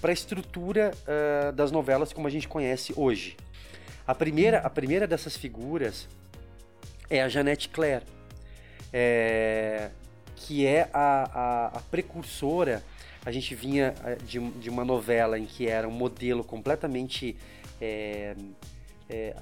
para 0.00 0.10
a 0.10 0.14
estrutura 0.14 0.92
é, 1.08 1.50
das 1.50 1.72
novelas 1.72 2.12
como 2.12 2.28
a 2.28 2.30
gente 2.30 2.46
conhece 2.46 2.94
hoje. 2.96 3.36
A 4.06 4.14
primeira, 4.14 4.58
a 4.60 4.70
primeira 4.70 5.08
dessas 5.08 5.36
figuras 5.36 6.08
é 7.10 7.20
a 7.20 7.28
Janete 7.28 7.68
Claire, 7.68 8.04
é, 8.92 9.90
que 10.36 10.64
é 10.64 10.88
a, 10.92 11.30
a, 11.34 11.66
a 11.78 11.80
precursora. 11.90 12.80
A 13.26 13.32
gente 13.32 13.56
vinha 13.56 13.92
é, 14.04 14.14
de, 14.14 14.38
de 14.38 14.70
uma 14.70 14.84
novela 14.84 15.36
em 15.36 15.46
que 15.46 15.66
era 15.66 15.88
um 15.88 15.92
modelo 15.92 16.44
completamente 16.44 17.36
é, 17.82 18.36
é, 19.10 19.34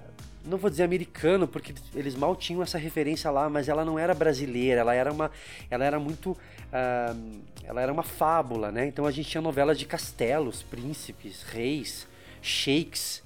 não 0.44 0.56
vou 0.56 0.70
dizer 0.70 0.84
americano, 0.84 1.46
porque 1.46 1.74
eles 1.94 2.14
mal 2.14 2.34
tinham 2.34 2.62
essa 2.62 2.78
referência 2.78 3.30
lá, 3.30 3.50
mas 3.50 3.68
ela 3.68 3.84
não 3.84 3.98
era 3.98 4.14
brasileira, 4.14 4.80
ela 4.80 4.94
era 4.94 5.12
uma, 5.12 5.30
ela 5.70 5.84
era 5.84 6.00
muito, 6.00 6.36
ah, 6.72 7.14
ela 7.62 7.82
era 7.82 7.92
uma 7.92 8.02
fábula, 8.02 8.72
né? 8.72 8.86
Então 8.86 9.04
a 9.04 9.10
gente 9.10 9.28
tinha 9.28 9.42
novelas 9.42 9.78
de 9.78 9.84
castelos, 9.84 10.62
príncipes, 10.62 11.42
reis, 11.42 12.08
sheiks, 12.40 13.22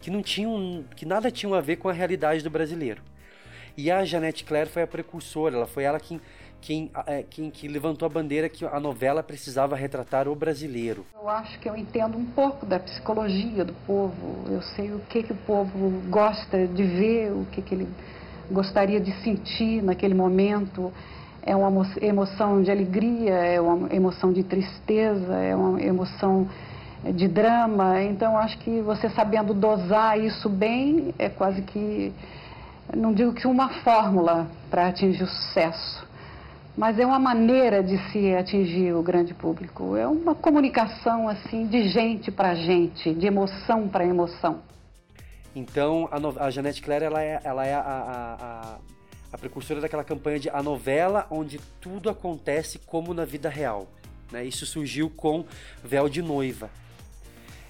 que 0.00 0.10
não 0.10 0.22
tinham, 0.22 0.84
que 0.96 1.06
nada 1.06 1.30
tinham 1.30 1.54
a 1.54 1.60
ver 1.60 1.76
com 1.76 1.88
a 1.88 1.92
realidade 1.92 2.42
do 2.42 2.50
brasileiro. 2.50 3.00
E 3.76 3.90
a 3.90 4.04
Janete 4.04 4.42
Claire 4.42 4.68
foi 4.68 4.82
a 4.82 4.86
precursora, 4.86 5.54
ela 5.54 5.66
foi 5.66 5.84
ela 5.84 6.00
quem, 6.00 6.20
quem, 6.60 6.90
é, 7.06 7.22
quem 7.22 7.50
que 7.50 7.68
levantou 7.68 8.06
a 8.06 8.08
bandeira 8.08 8.48
que 8.48 8.64
a 8.64 8.80
novela 8.80 9.22
precisava 9.22 9.76
retratar 9.76 10.28
o 10.28 10.34
brasileiro. 10.34 11.04
Eu 11.14 11.28
acho 11.28 11.58
que 11.60 11.68
eu 11.68 11.76
entendo 11.76 12.16
um 12.16 12.24
pouco 12.24 12.66
da 12.66 12.78
psicologia 12.78 13.64
do 13.64 13.72
povo. 13.86 14.44
Eu 14.50 14.62
sei 14.62 14.92
o 14.92 15.00
que, 15.08 15.22
que 15.22 15.32
o 15.32 15.36
povo 15.36 16.02
gosta 16.08 16.66
de 16.66 16.82
ver, 16.82 17.32
o 17.32 17.46
que, 17.52 17.62
que 17.62 17.74
ele 17.74 17.88
gostaria 18.50 19.00
de 19.00 19.12
sentir 19.22 19.82
naquele 19.82 20.14
momento. 20.14 20.92
É 21.42 21.54
uma 21.54 21.68
emo- 21.68 21.86
emoção 22.00 22.62
de 22.62 22.70
alegria, 22.70 23.34
é 23.34 23.60
uma 23.60 23.92
emoção 23.94 24.32
de 24.32 24.42
tristeza, 24.42 25.34
é 25.36 25.54
uma 25.54 25.80
emoção 25.80 26.48
de 27.14 27.28
drama. 27.28 28.02
Então, 28.02 28.36
acho 28.36 28.58
que 28.58 28.80
você 28.80 29.08
sabendo 29.10 29.54
dosar 29.54 30.18
isso 30.18 30.48
bem 30.48 31.14
é 31.18 31.28
quase 31.28 31.62
que, 31.62 32.12
não 32.94 33.12
digo 33.12 33.32
que 33.32 33.46
uma 33.46 33.68
fórmula 33.68 34.48
para 34.70 34.88
atingir 34.88 35.22
o 35.22 35.28
sucesso 35.28 36.05
mas 36.76 36.98
é 36.98 37.06
uma 37.06 37.18
maneira 37.18 37.82
de 37.82 37.96
se 38.10 38.34
atingir 38.34 38.92
o 38.94 39.02
grande 39.02 39.32
público. 39.34 39.96
É 39.96 40.06
uma 40.06 40.34
comunicação 40.34 41.28
assim 41.28 41.66
de 41.66 41.88
gente 41.88 42.30
para 42.30 42.54
gente, 42.54 43.14
de 43.14 43.26
emoção 43.26 43.88
para 43.88 44.04
emoção. 44.04 44.60
Então, 45.54 46.06
a, 46.12 46.20
no- 46.20 46.38
a 46.38 46.50
Janete 46.50 46.82
Claire, 46.82 47.06
ela 47.06 47.22
é, 47.22 47.40
ela 47.42 47.66
é 47.66 47.74
a, 47.74 47.80
a, 47.80 48.34
a, 48.74 48.78
a 49.32 49.38
precursora 49.38 49.80
daquela 49.80 50.04
campanha 50.04 50.38
de 50.38 50.50
a 50.50 50.62
novela 50.62 51.26
onde 51.30 51.58
tudo 51.80 52.10
acontece 52.10 52.78
como 52.80 53.14
na 53.14 53.24
vida 53.24 53.48
real. 53.48 53.86
né? 54.30 54.44
Isso 54.44 54.66
surgiu 54.66 55.08
com 55.08 55.46
Véu 55.82 56.10
de 56.10 56.20
Noiva, 56.20 56.68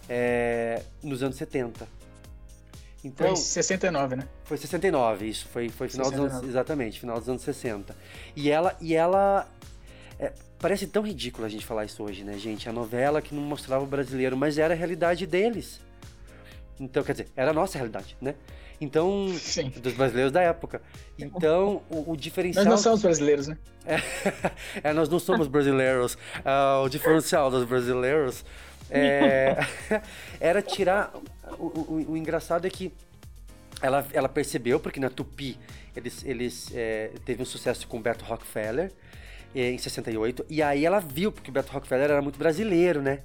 é, 0.09 0.83
nos 1.03 1.23
anos 1.23 1.37
70. 1.37 1.87
Então, 3.07 3.29
Foi 3.29 3.35
em 3.35 3.37
69, 3.37 4.17
né? 4.17 4.29
foi 4.45 4.57
69, 4.57 5.29
isso, 5.29 5.47
foi, 5.47 5.69
foi 5.69 5.89
final 5.89 6.11
dos 6.11 6.19
anos, 6.19 6.33
69. 6.33 6.53
exatamente, 6.53 7.01
final 7.01 7.19
dos 7.19 7.29
anos 7.29 7.43
60. 7.43 7.97
E 8.35 8.51
ela, 8.51 8.77
e 8.81 8.95
ela 8.95 9.49
é, 10.19 10.33
parece 10.59 10.89
tão 10.89 11.05
ridículo 11.05 11.47
a 11.47 11.49
gente 11.49 11.65
falar 11.65 11.85
isso 11.85 12.03
hoje, 12.03 12.25
né, 12.25 12.37
gente? 12.37 12.69
A 12.69 12.73
novela 12.73 13.23
que 13.23 13.33
não 13.33 13.43
mostrava 13.43 13.85
o 13.85 13.87
brasileiro, 13.87 14.37
mas 14.37 14.59
era 14.59 14.75
a 14.75 14.77
realidade 14.77 15.25
deles. 15.25 15.81
Então, 16.81 17.05
quer 17.05 17.13
dizer, 17.13 17.29
era 17.37 17.53
a 17.53 17.55
nossa 17.55 17.79
realidade, 17.79 18.17
né? 18.21 18.35
Então, 18.81 19.33
Sim. 19.39 19.71
dos 19.71 19.95
brasileiros 19.95 20.33
da 20.33 20.43
época. 20.43 20.83
Então, 21.17 21.83
o, 21.89 22.13
o 22.13 22.17
diferencial 22.17 22.65
Nós 22.65 22.75
não 22.75 22.83
somos 22.83 23.03
brasileiros, 23.03 23.47
né? 23.47 23.57
é, 24.83 24.93
nós 24.93 25.09
não 25.09 25.21
somos 25.21 25.47
brasileiros. 25.47 26.19
Ah, 26.45 26.83
o 26.85 26.89
diferencial 26.89 27.51
dos 27.51 27.65
brasileiros 27.65 28.45
é, 28.91 29.57
era 30.41 30.63
tirar. 30.63 31.13
O, 31.59 31.65
o- 31.67 32.13
o 32.13 32.17
engraçado 32.17 32.67
é 32.67 32.71
que 32.71 32.93
ela, 33.83 34.07
ela 34.13 34.29
percebeu, 34.29 34.81
porque 34.81 34.99
na 35.01 35.11
Tupi 35.11 35.59
eles, 35.95 36.25
eles 36.25 36.71
é, 36.75 37.11
teve 37.25 37.43
um 37.43 37.45
sucesso 37.47 37.87
com 37.87 37.99
o 37.99 38.01
Beto 38.01 38.25
Rockefeller 38.25 38.93
eh, 39.55 39.71
em 39.71 39.79
68, 39.79 40.47
e 40.49 40.63
aí 40.63 40.85
ela 40.85 40.99
viu, 41.01 41.31
porque 41.33 41.51
o 41.51 41.53
Beto 41.53 41.73
Rockefeller 41.73 42.11
era 42.11 42.23
muito 42.23 42.39
brasileiro, 42.39 43.01
né? 43.03 43.21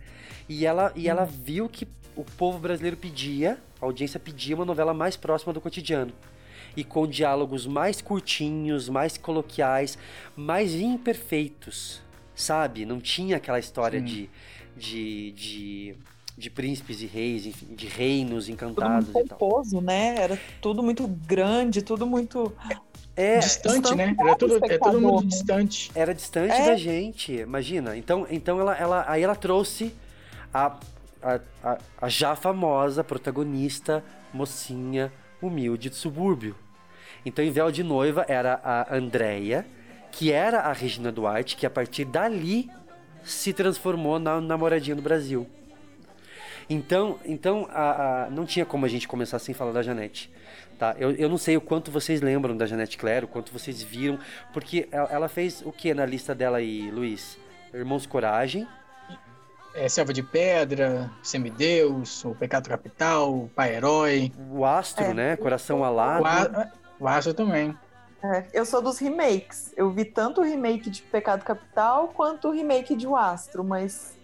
E 0.49 0.65
ela, 0.65 0.91
e 0.95 1.07
ela 1.07 1.25
viu 1.25 1.67
que 1.69 1.87
o 2.15 2.23
povo 2.23 2.59
brasileiro 2.59 2.97
pedia, 2.97 3.57
a 3.81 3.85
audiência 3.85 4.19
pedia 4.19 4.55
uma 4.55 4.65
novela 4.65 4.93
mais 4.93 5.15
próxima 5.15 5.53
do 5.53 5.61
cotidiano 5.61 6.11
e 6.75 6.83
com 6.83 7.05
diálogos 7.07 7.65
mais 7.65 8.01
curtinhos, 8.01 8.87
mais 8.89 9.17
coloquiais, 9.17 9.97
mais 10.35 10.73
imperfeitos, 10.73 12.01
sabe? 12.35 12.85
Não 12.85 12.99
tinha 12.99 13.37
aquela 13.37 13.59
história 13.59 13.99
Sim. 13.99 14.05
de, 14.05 14.29
de, 14.77 15.31
de, 15.31 15.95
de 16.37 16.49
príncipes 16.49 17.01
e 17.01 17.05
reis, 17.05 17.45
enfim, 17.45 17.75
de 17.75 17.87
reinos 17.87 18.47
Tudo 18.47 18.53
encantados 18.53 19.09
muito 19.09 19.25
e 19.25 19.29
tal. 19.29 19.37
pomposo, 19.37 19.81
né? 19.81 20.15
Era 20.17 20.39
tudo 20.61 20.81
muito 20.81 21.07
grande, 21.07 21.81
tudo 21.81 22.05
muito. 22.05 22.53
É, 23.15 23.39
distante, 23.39 23.93
né? 23.93 24.07
distante 24.07 24.21
Era 24.21 24.35
tudo, 24.35 24.59
do 24.59 24.65
é 24.71 24.77
todo 24.77 25.01
mundo 25.01 25.21
né? 25.23 25.27
distante. 25.29 25.91
era 25.93 26.13
distante 26.13 26.53
É. 26.53 26.65
da 26.65 26.75
gente, 26.75 27.33
imagina. 27.33 27.95
Então, 27.97 28.25
então 28.29 28.59
ela, 28.59 28.75
ela, 28.75 29.05
aí 29.07 29.21
ela 29.21 29.35
trouxe 29.35 29.93
a, 30.53 30.77
a, 31.21 31.39
a, 31.63 31.77
a 32.01 32.09
já 32.09 32.35
famosa 32.35 33.03
protagonista, 33.03 34.03
mocinha, 34.33 35.11
humilde 35.41 35.89
do 35.89 35.95
subúrbio. 35.95 36.55
Então, 37.25 37.43
em 37.43 37.51
Véu 37.51 37.69
de 37.71 37.83
Noiva 37.83 38.25
era 38.27 38.59
a 38.63 38.95
Andrea, 38.95 39.65
que 40.11 40.31
era 40.31 40.61
a 40.61 40.73
Regina 40.73 41.11
Duarte, 41.11 41.55
que 41.57 41.65
a 41.65 41.69
partir 41.69 42.05
dali 42.05 42.69
se 43.23 43.53
transformou 43.53 44.17
na 44.19 44.39
namoradinha 44.41 44.95
do 44.95 45.01
Brasil. 45.01 45.47
Então, 46.73 47.19
então 47.25 47.67
a, 47.71 48.25
a- 48.25 48.29
não 48.29 48.45
tinha 48.45 48.65
como 48.65 48.85
a 48.85 48.89
gente 48.89 49.07
começar 49.07 49.39
sem 49.39 49.53
falar 49.53 49.71
da 49.71 49.81
Janete. 49.81 50.31
Tá? 50.79 50.95
Eu, 50.97 51.11
eu 51.11 51.29
não 51.29 51.37
sei 51.37 51.55
o 51.57 51.61
quanto 51.61 51.91
vocês 51.91 52.21
lembram 52.21 52.55
da 52.57 52.65
Janete 52.65 52.97
Claire, 52.97 53.25
o 53.25 53.27
quanto 53.27 53.51
vocês 53.51 53.81
viram, 53.83 54.17
porque 54.53 54.87
ela, 54.91 55.09
ela 55.11 55.29
fez 55.29 55.61
o 55.65 55.71
que 55.71 55.93
na 55.93 56.05
lista 56.05 56.33
dela 56.33 56.57
aí, 56.57 56.89
Luiz? 56.89 57.37
Irmãos 57.73 58.05
Coragem, 58.05 58.67
É, 59.75 59.87
Selva 59.87 60.11
de 60.11 60.21
Pedra, 60.23 61.09
Semideus, 61.23 62.25
O 62.25 62.33
Pecado 62.35 62.67
Capital, 62.67 63.33
O 63.43 63.49
Pai 63.49 63.75
Herói, 63.75 64.31
o 64.49 64.65
Astro, 64.65 65.03
É. 65.05 65.13
né? 65.13 65.35
Coração 65.37 65.81
o, 65.81 65.83
Alado. 65.83 66.25
A- 66.25 66.71
o 66.99 67.07
Astro 67.07 67.33
também. 67.33 67.77
É, 68.23 68.45
eu 68.53 68.65
sou 68.65 68.81
dos 68.81 68.97
remakes. 68.99 69.73
Eu 69.77 69.89
vi 69.91 70.03
tanto 70.05 70.41
o 70.41 70.43
remake 70.43 70.89
de 70.89 71.01
Pecado 71.03 71.43
Capital 71.43 72.09
quanto 72.09 72.49
o 72.49 72.51
remake 72.51 72.95
de 72.95 73.07
O 73.07 73.15
Astro, 73.15 73.63
mas 73.63 74.15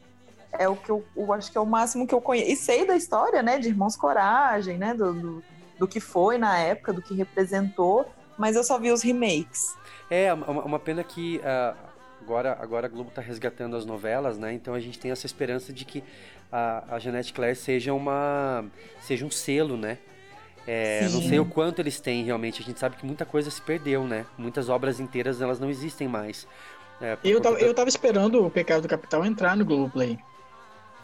é 0.53 0.67
o 0.67 0.75
que 0.75 0.89
eu, 0.89 1.03
eu 1.15 1.31
acho 1.33 1.51
que 1.51 1.57
é 1.57 1.61
o 1.61 1.65
máximo 1.65 2.05
que 2.07 2.13
eu 2.13 2.21
conheço. 2.21 2.51
E 2.51 2.55
sei 2.55 2.85
da 2.85 2.95
história, 2.95 3.41
né? 3.41 3.57
De 3.59 3.67
Irmãos 3.69 3.95
Coragem, 3.95 4.77
né? 4.77 4.93
Do, 4.93 5.13
do, 5.13 5.43
do 5.79 5.87
que 5.87 5.99
foi 5.99 6.37
na 6.37 6.57
época, 6.57 6.93
do 6.93 7.01
que 7.01 7.13
representou, 7.15 8.09
mas 8.37 8.55
eu 8.55 8.63
só 8.63 8.77
vi 8.79 8.91
os 8.91 9.01
remakes. 9.01 9.75
É, 10.09 10.33
uma, 10.33 10.63
uma 10.63 10.79
pena 10.79 11.03
que 11.03 11.41
ah, 11.43 11.75
agora, 12.21 12.57
agora 12.61 12.87
a 12.87 12.89
Globo 12.89 13.11
tá 13.11 13.21
resgatando 13.21 13.75
as 13.75 13.85
novelas, 13.85 14.37
né? 14.37 14.53
Então 14.53 14.73
a 14.73 14.79
gente 14.79 14.97
tem 14.99 15.11
essa 15.11 15.25
esperança 15.25 15.71
de 15.73 15.83
que 15.85 16.03
a, 16.51 16.95
a 16.95 16.99
Janete 16.99 17.33
Claire 17.33 17.55
seja 17.55 17.93
uma 17.93 18.65
seja 19.01 19.25
um 19.25 19.31
selo, 19.31 19.75
né? 19.77 19.97
É, 20.65 21.07
não 21.09 21.21
sei 21.21 21.39
o 21.39 21.45
quanto 21.45 21.79
eles 21.79 21.99
têm 21.99 22.23
realmente. 22.25 22.61
A 22.61 22.65
gente 22.65 22.77
sabe 22.79 22.97
que 22.97 23.05
muita 23.05 23.25
coisa 23.25 23.49
se 23.49 23.61
perdeu, 23.61 24.03
né? 24.03 24.25
Muitas 24.37 24.67
obras 24.67 24.99
inteiras 24.99 25.41
elas 25.41 25.59
não 25.59 25.69
existem 25.69 26.07
mais. 26.09 26.45
É, 26.99 27.17
Eu 27.23 27.39
tava, 27.39 27.55
da- 27.57 27.61
eu 27.61 27.73
tava 27.73 27.87
esperando 27.89 28.45
O 28.45 28.49
Pecado 28.49 28.87
Capital 28.87 29.23
entrar 29.25 29.55
no 29.55 29.63
Globoplay. 29.63 30.17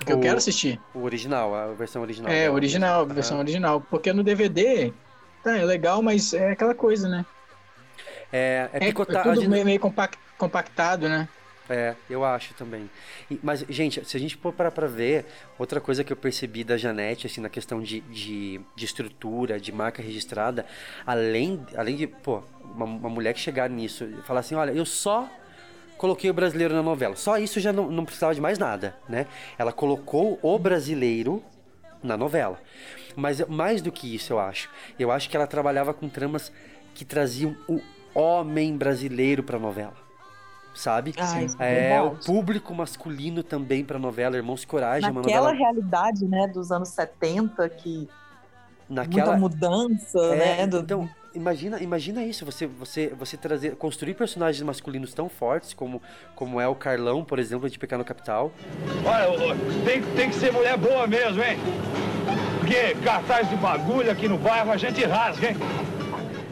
Porque 0.03 0.13
eu 0.13 0.17
O- 0.17 0.22
quero 0.22 0.38
assistir. 0.38 0.79
O 0.93 1.00
original, 1.03 1.55
a 1.55 1.67
versão 1.74 2.01
original. 2.01 2.29
É, 2.31 2.43
dela. 2.43 2.55
original, 2.55 3.01
a 3.01 3.05
versão 3.13 3.39
original. 3.39 3.81
Porque 3.81 4.12
no 4.12 4.22
DVD, 4.24 4.93
tá, 5.41 5.57
é 5.57 5.63
legal, 5.63 6.01
mas 6.01 6.33
é 6.33 6.51
aquela 6.51 6.75
coisa, 6.75 7.07
né? 7.07 7.25
É, 8.31 8.69
é, 8.74 8.77
É, 8.77 8.79
picotar- 8.88 9.25
a 9.27 9.33
tudo 9.33 9.50
meio, 9.50 9.63
meio 9.65 9.79
compac- 9.79 10.17
compactado, 10.38 11.07
né? 11.07 11.27
É, 11.69 11.95
eu 12.10 12.25
acho 12.25 12.53
também. 12.55 12.89
Mas, 13.41 13.63
gente, 13.69 14.03
se 14.03 14.17
a 14.17 14.19
gente 14.19 14.36
for 14.36 14.51
parar 14.51 14.72
pra 14.72 14.86
ver, 14.86 15.25
outra 15.57 15.79
coisa 15.79 16.03
que 16.03 16.12
eu 16.12 16.17
percebi 16.17 16.62
da 16.63 16.75
Janete, 16.75 17.25
assim, 17.25 17.39
na 17.39 17.48
questão 17.48 17.81
de, 17.81 18.01
de, 18.01 18.60
de 18.75 18.86
estrutura, 18.86 19.57
de 19.57 19.72
marca 19.72 20.01
registrada, 20.01 20.65
além, 21.05 21.65
além 21.77 21.95
de, 21.95 22.07
pô, 22.07 22.43
uma, 22.75 22.83
uma 22.86 23.10
mulher 23.10 23.33
que 23.33 23.39
chegar 23.39 23.69
nisso 23.69 24.03
e 24.03 24.22
falar 24.24 24.41
assim, 24.41 24.55
olha, 24.55 24.72
eu 24.72 24.86
só 24.86 25.29
coloquei 25.98 26.30
o 26.30 26.34
brasileiro 26.34 26.74
na 26.74 26.84
novela. 26.84 27.16
Só 27.16 27.38
isso 27.38 27.60
já 27.60 27.72
não, 27.74 27.90
não 27.90 28.06
precisava 28.06 28.34
de 28.36 28.42
mais 28.42 28.58
nada, 28.60 28.96
né? 29.08 29.28
Ela 29.58 29.72
colocou 29.72 30.40
o 30.42 30.60
brasileiro 30.60 31.44
na 32.04 32.18
novela. 32.18 32.60
Mas 33.16 33.46
mais 33.48 33.82
do 33.82 33.92
que 33.92 34.14
isso, 34.14 34.34
eu 34.34 34.40
acho. 34.40 34.70
Eu 34.98 35.12
acho 35.12 35.30
que 35.30 35.38
ela 35.38 35.48
trabalhava 35.48 35.94
com 35.94 36.10
tramas 36.10 36.52
que 36.94 37.06
traziam 37.06 37.56
o 37.68 37.80
homem 38.14 38.76
brasileiro 38.78 39.44
pra 39.44 39.58
novela. 39.60 39.94
Sabe? 40.76 41.14
Ai, 41.18 41.46
É, 41.60 42.02
o 42.02 42.06
verdade. 42.10 42.26
público 42.26 42.74
masculino 42.74 43.44
também 43.44 43.86
pra 43.86 44.00
novela. 44.00 44.36
Irmãos 44.36 44.66
Coragem, 44.66 45.08
é 45.08 45.12
uma 45.12 45.22
Naquela 45.22 45.52
novela. 45.52 45.58
realidade, 45.72 46.26
né, 46.26 46.48
dos 46.48 46.72
anos 46.72 46.90
70, 46.90 47.70
que 47.70 48.10
Naquela, 48.94 49.38
muita 49.38 49.40
mudança, 49.40 50.20
É, 50.20 50.36
né? 50.58 50.68
do- 50.68 50.80
Então, 50.80 51.10
imagina, 51.34 51.82
imagina 51.82 52.24
isso, 52.24 52.46
você, 52.46 52.68
você, 52.68 53.08
você 53.18 53.36
trazer, 53.38 53.76
construir 53.76 54.14
personagens 54.14 54.62
masculinos 54.64 55.14
tão 55.14 55.28
fortes 55.28 55.74
como, 55.74 56.02
como 56.36 56.60
é 56.62 56.68
o 56.68 56.76
Carlão, 56.76 57.24
por 57.24 57.40
exemplo, 57.40 57.70
de 57.70 57.78
Pequeno 57.80 58.06
Capital. 58.06 58.52
Olha, 59.06 59.56
tem, 59.86 60.02
tem 60.16 60.30
que 60.30 60.36
ser 60.36 60.52
mulher 60.54 60.78
boa 60.78 61.08
mesmo, 61.08 61.42
hein? 61.44 61.58
Porque 62.60 62.96
cartaz 63.04 63.50
de 63.50 63.56
bagulho 63.58 64.10
aqui 64.12 64.28
no 64.28 64.38
bairro 64.38 64.72
a 64.72 64.78
gente 64.78 65.04
rasga, 65.04 65.50
hein? 65.50 65.58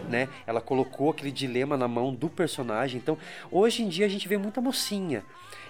né? 0.10 0.28
Ela 0.46 0.60
colocou 0.60 1.12
aquele 1.12 1.32
dilema 1.32 1.78
na 1.78 1.88
mão 1.88 2.14
do 2.14 2.28
personagem. 2.28 3.00
Então, 3.02 3.18
hoje 3.50 3.82
em 3.82 3.88
dia 3.88 4.06
a 4.06 4.10
gente 4.10 4.28
vê 4.28 4.38
muita 4.38 4.60
mocinha. 4.60 5.24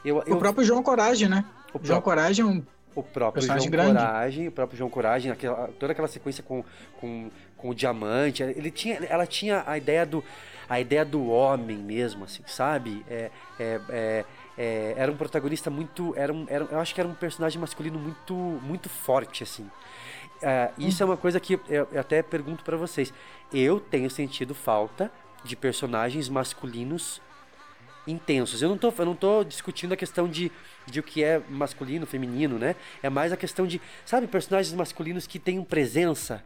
Eu, 0.03 0.23
eu, 0.25 0.35
O 0.35 0.39
próprio 0.39 0.63
João 0.65 0.81
Coragem, 0.81 1.29
né? 1.29 1.45
o 1.67 1.77
João 1.77 2.01
próprio- 2.01 2.01
Coragem 2.01 2.43
é 2.43 2.47
um 2.47 2.63
o 2.95 3.03
próprio 3.03 3.43
João 3.43 3.69
grande. 3.69 3.93
Coragem, 3.93 4.47
o 4.47 4.51
próprio 4.51 4.77
João 4.77 4.89
Coragem, 4.89 5.31
aquela, 5.31 5.69
toda 5.79 5.91
aquela 5.91 6.07
sequência 6.07 6.43
com, 6.43 6.63
com, 6.99 7.29
com 7.57 7.69
o 7.69 7.75
diamante, 7.75 8.43
ele 8.43 8.71
tinha, 8.71 8.95
ela 9.09 9.25
tinha 9.25 9.63
a 9.65 9.77
ideia 9.77 10.05
do 10.05 10.23
a 10.69 10.79
ideia 10.79 11.03
do 11.03 11.27
homem 11.27 11.77
mesmo, 11.77 12.23
assim, 12.23 12.43
sabe? 12.45 13.05
É, 13.09 13.29
é, 13.59 13.81
é, 13.89 14.25
é, 14.57 14.93
era 14.95 15.11
um 15.11 15.17
protagonista 15.17 15.69
muito, 15.69 16.13
era 16.15 16.31
um, 16.31 16.45
era, 16.47 16.63
eu 16.63 16.79
acho 16.79 16.95
que 16.95 17.01
era 17.01 17.09
um 17.09 17.13
personagem 17.13 17.59
masculino 17.59 17.99
muito, 17.99 18.33
muito 18.33 18.87
forte, 18.87 19.43
assim. 19.43 19.69
É, 20.41 20.71
isso 20.77 21.03
é 21.03 21.05
uma 21.05 21.17
coisa 21.17 21.41
que 21.41 21.59
eu, 21.67 21.87
eu 21.91 21.99
até 21.99 22.23
pergunto 22.23 22.63
pra 22.63 22.77
vocês. 22.77 23.13
Eu 23.53 23.81
tenho 23.81 24.09
sentido 24.09 24.55
falta 24.55 25.11
de 25.43 25.57
personagens 25.57 26.29
masculinos 26.29 27.21
intensos. 28.07 28.61
Eu 28.61 28.69
não 28.69 28.77
tô, 28.77 28.93
eu 28.97 29.05
não 29.05 29.15
tô 29.15 29.43
discutindo 29.43 29.93
a 29.93 29.97
questão 29.97 30.27
de, 30.27 30.51
de 30.87 30.99
o 30.99 31.03
que 31.03 31.23
é 31.23 31.41
masculino, 31.49 32.05
feminino, 32.05 32.57
né? 32.57 32.75
É 33.03 33.09
mais 33.09 33.31
a 33.31 33.37
questão 33.37 33.67
de, 33.67 33.79
sabe, 34.05 34.27
personagens 34.27 34.73
masculinos 34.75 35.27
que 35.27 35.37
tenham 35.39 35.63
presença. 35.63 36.43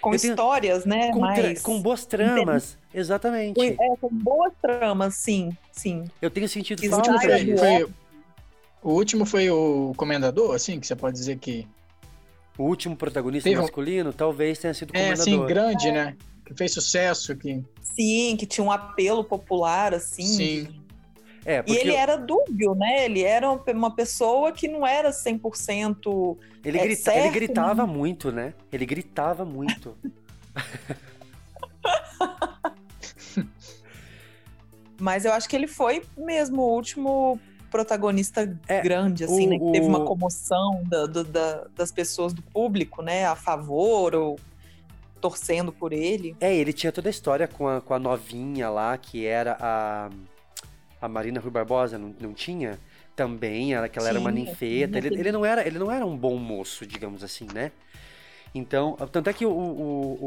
com 0.00 0.14
eu 0.14 0.20
tenho- 0.20 0.32
histórias, 0.32 0.84
né? 0.84 1.10
Com, 1.12 1.18
tra- 1.20 1.42
mais... 1.42 1.62
com 1.62 1.82
boas 1.82 2.04
tramas. 2.06 2.78
Exatamente. 2.94 3.54
com- 3.56 3.64
é, 3.64 3.96
com 4.00 4.08
boas 4.10 4.52
tramas, 4.62 5.14
sim, 5.16 5.50
sim. 5.72 6.04
Eu 6.22 6.30
tenho 6.30 6.48
sentido 6.48 6.80
Que 6.80 6.86
O 6.88 6.90
falta 6.92 7.10
último 7.10 7.28
foi, 7.30 7.56
foi- 7.58 7.92
o 8.82 8.92
último 8.92 9.26
foi 9.26 9.50
o 9.50 9.92
Comendador, 9.96 10.54
assim, 10.54 10.78
que 10.78 10.86
você 10.86 10.94
pode 10.94 11.16
dizer 11.18 11.38
que. 11.38 11.66
O 12.56 12.64
último 12.64 12.96
protagonista 12.96 13.48
Teve 13.48 13.60
masculino 13.60 14.12
talvez 14.12 14.58
tenha 14.58 14.74
sido 14.74 14.90
o 14.92 14.96
É, 14.96 15.10
assim, 15.12 15.36
comendador. 15.36 15.46
grande, 15.48 15.92
né? 15.92 16.16
Que 16.46 16.54
fez 16.54 16.72
sucesso, 16.72 17.36
que. 17.36 17.62
Sim, 17.94 18.36
que 18.36 18.46
tinha 18.46 18.64
um 18.64 18.70
apelo 18.70 19.24
popular, 19.24 19.94
assim. 19.94 20.26
Sim. 20.26 20.68
É, 21.44 21.60
E 21.60 21.62
porque 21.62 21.80
ele 21.80 21.94
era 21.94 22.16
dúbio, 22.16 22.74
né? 22.74 23.06
Ele 23.06 23.22
era 23.22 23.50
uma- 23.50 23.94
pessoa 23.94 24.52
que 24.52 24.68
não 24.68 24.86
era 24.86 25.12
100%. 25.12 26.36
ele, 26.64 26.78
é 26.78 26.82
grita- 26.82 27.12
ele 27.12 27.22
certo, 27.22 27.34
gritava 27.34 27.86
muito, 27.86 28.30
né? 28.30 28.52
Ele 28.70 28.84
gritava 28.84 29.44
muito. 29.44 29.96
Mas 35.00 35.24
eu 35.24 35.32
acho 35.32 35.48
que 35.48 35.54
ele 35.56 35.66
foi 35.68 36.02
mesmo 36.16 36.62
o 36.62 36.74
último 36.74 37.40
protagonista 37.70 38.58
É, 38.66 38.80
grande, 38.80 39.24
assim, 39.24 39.46
o- 39.46 39.50
né? 39.50 39.58
Que 39.58 39.72
teve 39.72 39.86
uma 39.86 40.04
comoção 40.04 40.82
da- 40.86 41.06
do- 41.06 41.24
da- 41.24 41.66
das 41.76 41.92
pessoas 41.92 42.32
do 42.32 42.42
público, 42.42 43.02
né? 43.02 43.24
A 43.26 43.36
favor 43.36 44.14
ou 44.14 44.38
torcendo 45.20 45.72
por 45.72 45.92
ele. 45.92 46.36
É, 46.40 46.54
ele 46.54 46.72
tinha 46.72 46.90
toda 46.92 47.08
a 47.08 47.10
história 47.10 47.46
com 47.48 47.68
a, 47.68 47.80
com 47.80 47.94
a 47.94 47.98
novinha 47.98 48.68
lá, 48.70 48.96
que 48.96 49.26
era 49.26 49.56
a, 49.60 50.10
a 51.00 51.08
Marina 51.08 51.40
Rui 51.40 51.50
Barbosa, 51.50 51.98
não, 51.98 52.14
não 52.20 52.32
tinha? 52.32 52.78
Também, 53.16 53.74
ela, 53.74 53.88
que 53.88 53.98
ela 53.98 54.08
era 54.08 54.18
uma 54.20 54.30
ninfeta. 54.30 54.56
tinha. 55.00 55.06
Ele, 55.12 55.20
ele, 55.20 55.32
não 55.32 55.44
era, 55.44 55.66
ele 55.66 55.78
não 55.78 55.90
era 55.90 56.06
um 56.06 56.16
bom 56.16 56.36
moço, 56.36 56.86
digamos 56.86 57.24
assim, 57.24 57.46
né? 57.52 57.72
Então, 58.54 58.96
tanto 59.12 59.28
é 59.28 59.32
que 59.32 59.44
o, 59.44 59.50
o- 59.50 60.24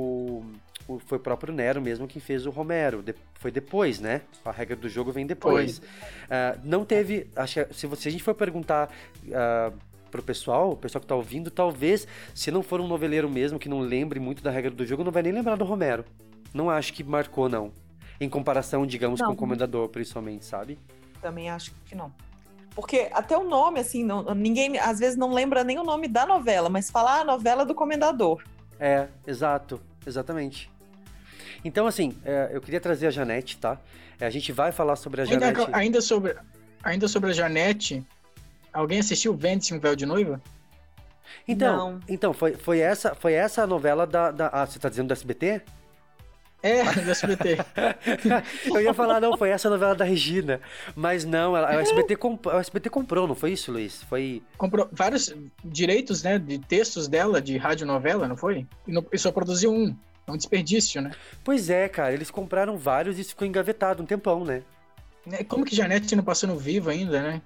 o- 0.87 0.93
o- 0.95 0.99
foi 0.99 1.17
o 1.17 1.21
próprio 1.21 1.53
Nero 1.53 1.81
mesmo 1.81 2.07
quem 2.07 2.21
fez 2.21 2.45
o 2.45 2.49
Romero. 2.51 3.01
De- 3.01 3.15
foi 3.35 3.49
depois, 3.49 3.99
né? 3.99 4.21
A 4.45 4.51
regra 4.51 4.75
do 4.75 4.87
jogo 4.89 5.11
vem 5.11 5.25
depois. 5.25 5.81
Ah, 6.29 6.57
não 6.63 6.85
teve. 6.85 7.27
Acho 7.35 7.65
que 7.65 7.73
se, 7.73 7.87
você, 7.87 8.03
se 8.03 8.07
a 8.09 8.11
gente 8.11 8.23
for 8.23 8.35
perguntar 8.35 8.89
ah, 9.33 9.71
pro 10.11 10.21
pessoal, 10.21 10.71
o 10.73 10.75
pessoal 10.77 11.01
que 11.01 11.07
tá 11.07 11.15
ouvindo, 11.15 11.49
talvez, 11.49 12.07
se 12.35 12.51
não 12.51 12.61
for 12.61 12.79
um 12.81 12.87
noveleiro 12.87 13.29
mesmo 13.29 13.57
que 13.57 13.69
não 13.69 13.79
lembre 13.79 14.19
muito 14.19 14.43
da 14.43 14.51
regra 14.51 14.69
do 14.69 14.85
jogo, 14.85 15.03
não 15.03 15.11
vai 15.11 15.23
nem 15.23 15.31
lembrar 15.31 15.55
do 15.55 15.63
Romero. 15.65 16.05
Não 16.53 16.69
acho 16.69 16.93
que 16.93 17.03
marcou, 17.03 17.47
não. 17.49 17.71
Em 18.19 18.29
comparação, 18.29 18.85
digamos, 18.85 19.19
Não. 19.19 19.27
com 19.29 19.33
o 19.33 19.35
Comendador, 19.35 19.89
principalmente, 19.89 20.45
sabe? 20.45 20.77
Também 21.21 21.49
acho 21.49 21.73
que 21.85 21.95
não. 21.95 22.11
Porque 22.75 23.09
até 23.11 23.35
o 23.37 23.43
nome, 23.43 23.79
assim, 23.79 24.03
não- 24.03 24.33
ninguém 24.35 24.77
às 24.77 24.99
vezes 24.99 25.17
não 25.17 25.33
lembra 25.33 25.63
nem 25.63 25.79
o 25.79 25.83
nome 25.83 26.07
da 26.07 26.25
novela, 26.25 26.69
mas 26.69 26.89
fala 26.91 27.21
ah, 27.21 27.23
novela 27.23 27.65
do 27.65 27.73
Comendador. 27.73 28.43
É, 28.79 29.07
exato, 29.25 29.81
exatamente. 30.05 30.69
Então, 31.63 31.85
assim, 31.87 32.15
é, 32.25 32.49
eu 32.53 32.61
queria 32.61 32.79
trazer 32.79 33.07
a 33.07 33.11
Janete, 33.11 33.57
tá? 33.57 33.77
É, 34.19 34.25
a 34.25 34.29
gente 34.29 34.51
vai 34.51 34.71
falar 34.71 34.95
sobre 34.95 35.21
a 35.21 35.23
Ainda, 35.25 35.47
Janete. 35.53 35.69
ainda, 35.73 36.01
sobre, 36.01 36.35
ainda 36.83 37.07
sobre 37.07 37.29
a 37.31 37.33
Janete, 37.33 38.05
alguém 38.73 38.99
assistiu 38.99 39.33
Vende-se 39.35 39.73
um 39.73 39.79
Véu 39.79 39.95
de 39.95 40.05
Noiva? 40.05 40.41
Então, 41.47 41.91
Não. 41.93 41.99
então 42.07 42.33
foi, 42.33 42.53
foi, 42.55 42.79
essa, 42.79 43.15
foi 43.15 43.33
essa 43.33 43.63
a 43.63 43.67
novela 43.67 44.05
da, 44.05 44.31
da. 44.31 44.47
Ah, 44.51 44.65
você 44.65 44.79
tá 44.79 44.89
dizendo 44.89 45.07
do 45.07 45.13
SBT? 45.13 45.61
É, 46.63 46.83
do 46.83 47.09
SBT. 47.09 47.57
eu 48.71 48.81
ia 48.81 48.93
falar, 48.93 49.19
não, 49.19 49.35
foi 49.35 49.49
essa 49.49 49.67
a 49.67 49.71
novela 49.71 49.95
da 49.95 50.05
Regina. 50.05 50.61
Mas 50.95 51.25
não, 51.25 51.57
ela, 51.57 51.75
o, 51.75 51.79
SBT 51.79 52.15
comp, 52.17 52.45
o 52.45 52.51
SBT 52.59 52.89
comprou, 52.89 53.27
não 53.27 53.33
foi 53.33 53.53
isso, 53.53 53.71
Luiz? 53.71 54.03
Foi. 54.03 54.43
Comprou 54.57 54.87
vários 54.91 55.33
direitos, 55.65 56.21
né, 56.21 56.37
de 56.37 56.59
textos 56.59 57.07
dela, 57.07 57.41
de 57.41 57.57
radionovela, 57.57 58.27
não 58.27 58.37
foi? 58.37 58.67
E, 58.87 58.91
não- 58.91 59.05
e 59.11 59.17
só 59.17 59.31
produziu 59.31 59.71
um. 59.73 59.95
É 60.27 60.31
um 60.31 60.37
desperdício, 60.37 61.01
né? 61.01 61.11
Pois 61.43 61.67
é, 61.71 61.89
cara, 61.89 62.13
eles 62.13 62.29
compraram 62.29 62.77
vários 62.77 63.17
e 63.17 63.21
isso 63.21 63.31
ficou 63.31 63.47
engavetado 63.47 64.03
um 64.03 64.05
tempão, 64.05 64.45
né? 64.45 64.61
É, 65.31 65.43
Como 65.43 65.65
que 65.65 65.75
Janete 65.75 66.15
não 66.15 66.23
passou 66.23 66.47
no 66.47 66.57
vivo 66.59 66.91
ainda, 66.91 67.21
né? 67.23 67.41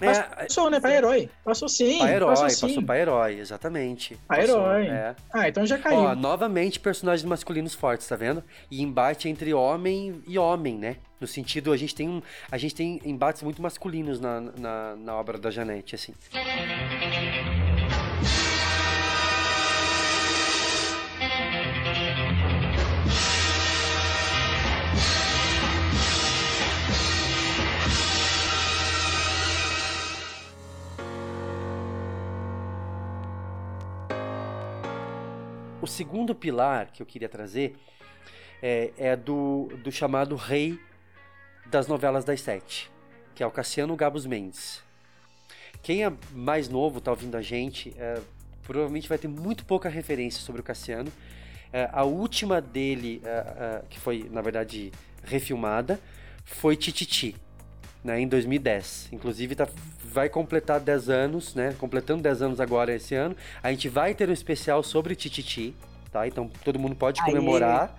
É, 0.00 0.22
Passou, 0.22 0.70
né? 0.70 0.80
Pra 0.80 0.94
herói. 0.94 1.30
Passou 1.44 1.68
sim. 1.68 1.98
pra 1.98 2.12
herói, 2.12 2.28
passou, 2.30 2.44
passou, 2.46 2.68
sim. 2.68 2.82
pra 2.82 2.98
herói, 2.98 3.38
exatamente. 3.38 4.18
Pra 4.26 4.38
Passou, 4.38 4.60
herói. 4.60 4.86
É. 4.86 5.14
Ah, 5.32 5.48
então 5.48 5.66
já 5.66 5.78
caiu. 5.78 5.98
Ó, 5.98 6.14
novamente 6.14 6.80
personagens 6.80 7.24
masculinos 7.24 7.74
fortes, 7.74 8.06
tá 8.06 8.16
vendo? 8.16 8.42
E 8.70 8.82
embate 8.82 9.28
entre 9.28 9.52
homem 9.52 10.22
e 10.26 10.38
homem, 10.38 10.78
né? 10.78 10.96
No 11.20 11.26
sentido, 11.26 11.70
a 11.70 11.76
gente 11.76 11.94
tem, 11.94 12.08
um, 12.08 12.22
a 12.50 12.56
gente 12.56 12.74
tem 12.74 13.00
embates 13.04 13.42
muito 13.42 13.60
masculinos 13.60 14.18
na, 14.18 14.40
na, 14.40 14.96
na 14.96 15.14
obra 15.14 15.36
da 15.36 15.50
Janete, 15.50 15.94
assim. 15.94 16.14
Segundo 35.90 36.34
pilar 36.34 36.90
que 36.92 37.02
eu 37.02 37.06
queria 37.06 37.28
trazer 37.28 37.76
é, 38.62 38.92
é 38.96 39.16
do, 39.16 39.68
do 39.82 39.90
chamado 39.90 40.36
rei 40.36 40.78
das 41.66 41.86
novelas 41.86 42.24
das 42.24 42.40
sete, 42.40 42.90
que 43.34 43.42
é 43.42 43.46
o 43.46 43.50
Cassiano 43.50 43.94
Gabos 43.96 44.26
Mendes. 44.26 44.82
Quem 45.82 46.04
é 46.04 46.12
mais 46.32 46.68
novo, 46.68 47.00
tá 47.00 47.10
ouvindo 47.10 47.36
a 47.36 47.42
gente, 47.42 47.94
é, 47.98 48.20
provavelmente 48.62 49.08
vai 49.08 49.18
ter 49.18 49.28
muito 49.28 49.64
pouca 49.64 49.88
referência 49.88 50.40
sobre 50.42 50.60
o 50.60 50.64
Cassiano. 50.64 51.10
É, 51.72 51.88
a 51.92 52.04
última 52.04 52.60
dele, 52.60 53.20
é, 53.24 53.28
é, 53.28 53.82
que 53.88 53.98
foi, 53.98 54.28
na 54.30 54.42
verdade, 54.42 54.92
refilmada, 55.22 56.00
foi 56.44 56.76
Tititi, 56.76 57.36
né, 58.02 58.20
em 58.20 58.28
2010. 58.28 59.08
Inclusive, 59.12 59.54
tá, 59.54 59.68
vai 60.04 60.28
completar 60.28 60.80
10 60.80 61.08
anos, 61.08 61.54
né? 61.54 61.74
Completando 61.78 62.22
10 62.22 62.42
anos 62.42 62.60
agora 62.60 62.94
esse 62.94 63.14
ano. 63.14 63.36
A 63.62 63.70
gente 63.70 63.88
vai 63.88 64.14
ter 64.14 64.28
um 64.28 64.32
especial 64.32 64.82
sobre 64.82 65.14
Tititi. 65.14 65.74
Tá? 66.10 66.26
Então 66.26 66.50
todo 66.64 66.76
mundo 66.76 66.96
pode 66.96 67.20
Aê! 67.20 67.26
comemorar, 67.26 67.96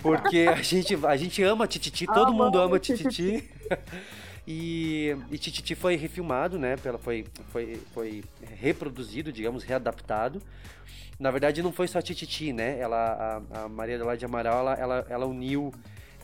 porque 0.00 0.48
a 0.48 0.60
gente, 0.62 0.98
a 1.06 1.16
gente 1.16 1.40
ama 1.44 1.64
Tititi, 1.68 2.06
todo 2.06 2.32
mundo 2.32 2.58
ama 2.58 2.78
Tititi. 2.78 3.48
E, 4.46 5.16
e 5.30 5.38
Tititi 5.38 5.74
foi 5.74 5.94
refilmado, 5.94 6.58
né? 6.58 6.76
Pela, 6.76 6.98
foi, 6.98 7.24
foi, 7.50 7.80
foi 7.94 8.24
reproduzido, 8.60 9.32
digamos, 9.32 9.62
readaptado. 9.62 10.42
Na 11.18 11.30
verdade, 11.30 11.62
não 11.62 11.72
foi 11.72 11.86
só 11.86 12.02
Tititi, 12.02 12.52
né? 12.52 12.78
Ela, 12.78 13.42
a, 13.52 13.64
a 13.64 13.68
Maria 13.68 13.94
Adelaide 13.94 14.20
de 14.20 14.24
Amaral, 14.24 14.58
ela, 14.58 14.74
ela, 14.74 15.06
ela 15.08 15.26
uniu. 15.26 15.72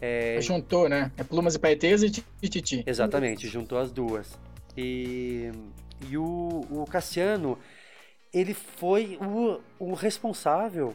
É, 0.01 0.41
Juntou, 0.41 0.89
né? 0.89 1.11
É 1.17 1.25
Plumas 1.25 1.55
e 1.55 1.59
Paetês 1.59 2.03
e 2.03 2.11
Tititi. 2.11 2.85
Exatamente, 2.87 3.49
juntou 3.49 3.79
as 3.79 3.91
duas. 3.91 4.39
E, 4.77 5.51
e 6.09 6.17
o, 6.17 6.65
o 6.71 6.87
Cassiano, 6.89 7.59
ele 8.33 8.55
foi 8.55 9.19
o, 9.21 9.61
o 9.79 9.95
responsável 9.95 10.95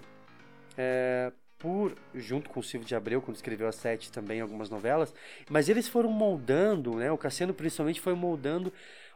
é, 0.78 1.32
por, 1.60 1.96
junto 2.14 2.50
com 2.50 2.60
o 2.60 2.64
Silvio 2.64 2.88
de 2.88 2.96
Abreu, 2.96 3.22
quando 3.22 3.36
escreveu 3.36 3.68
as 3.68 3.76
sete 3.76 4.12
também, 4.12 4.42
algumas 4.42 4.70
novelas, 4.70 5.14
mas 5.50 5.70
eles 5.70 5.88
foram 5.88 6.12
moldando, 6.12 6.96
né? 6.96 7.12
O 7.12 7.18
Cassiano 7.18 7.54
principalmente 7.54 8.02
foi 8.02 8.14
moldando 8.14 8.72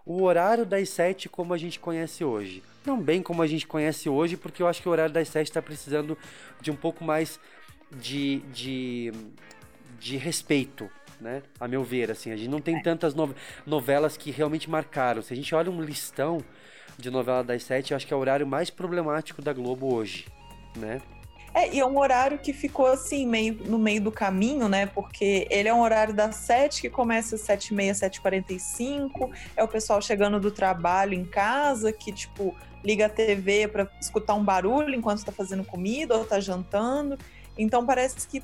o 0.06 0.24
horário 0.24 0.66
das 0.66 0.90
sete 0.90 1.28
como 1.28 1.54
a 1.54 1.58
gente 1.58 1.80
conhece 1.80 2.24
hoje. 2.24 2.64
Não 2.86 3.02
bem 3.02 3.22
como 3.22 3.42
a 3.42 3.48
gente 3.48 3.68
conhece 3.68 4.08
hoje, 4.08 4.38
porque 4.38 4.64
eu 4.64 4.68
acho 4.68 4.82
que 4.82 4.88
o 4.88 4.92
horário 4.92 5.14
das 5.14 5.28
sete 5.28 5.48
está 5.48 5.62
precisando 5.62 6.18
de 6.62 6.72
um 6.72 6.76
pouco 6.76 7.04
mais 7.04 7.38
de, 7.92 8.40
de, 8.54 9.12
de 10.00 10.18
respeito, 10.18 10.90
né? 11.20 11.42
A 11.60 11.68
meu 11.68 11.84
ver, 11.84 12.12
assim, 12.12 12.32
a 12.32 12.38
gente 12.38 12.50
não 12.50 12.62
tem 12.62 12.82
tantas 12.82 13.14
no 13.14 13.34
novelas 13.66 14.18
que 14.18 14.32
realmente 14.32 14.70
marcaram. 14.70 15.22
Se 15.22 15.34
a 15.34 15.36
gente 15.36 15.54
olha 15.54 15.72
um 15.72 15.82
listão 15.82 16.44
de 16.98 17.10
novela 17.10 17.44
das 17.44 17.64
sete, 17.64 17.92
eu 17.92 17.96
acho 17.96 18.08
que 18.08 18.14
é 18.14 18.18
o 18.18 18.20
horário 18.20 18.46
mais 18.46 18.70
problemático 18.70 19.42
da 19.42 19.54
Globo 19.54 19.94
hoje, 19.94 20.26
né? 20.76 21.02
É, 21.54 21.74
e 21.74 21.80
é 21.80 21.86
um 21.86 21.98
horário 21.98 22.38
que 22.38 22.54
ficou 22.54 22.86
assim, 22.86 23.26
meio 23.26 23.56
no 23.66 23.80
meio 23.80 24.00
do 24.00 24.12
caminho, 24.12 24.70
né? 24.70 24.86
Porque 24.86 25.48
ele 25.50 25.68
é 25.68 25.74
um 25.74 25.82
horário 25.82 26.14
das 26.14 26.36
sete 26.36 26.82
que 26.82 26.90
começa 26.90 27.36
às 27.36 27.42
sete 27.42 27.70
e 27.70 27.74
meia, 27.74 27.96
sete 27.96 28.18
e 28.18 28.22
quarenta 28.22 28.54
e 28.54 28.60
cinco. 28.60 29.32
É 29.56 29.64
o 29.64 29.68
pessoal 29.68 30.00
chegando 30.00 30.40
do 30.40 30.52
trabalho 30.52 31.14
em 31.14 31.26
casa, 31.26 31.92
que, 31.92 32.12
tipo, 32.12 32.56
liga 32.84 33.08
a 33.08 33.10
TV 33.10 33.68
para 33.68 33.88
escutar 34.00 34.36
um 34.36 34.44
barulho 34.44 34.94
enquanto 34.94 35.20
está 35.20 35.32
fazendo 35.32 35.64
comida 35.64 36.16
ou 36.16 36.24
está 36.24 36.40
jantando. 36.40 37.18
Então 37.58 37.84
parece 37.84 38.28
que 38.28 38.44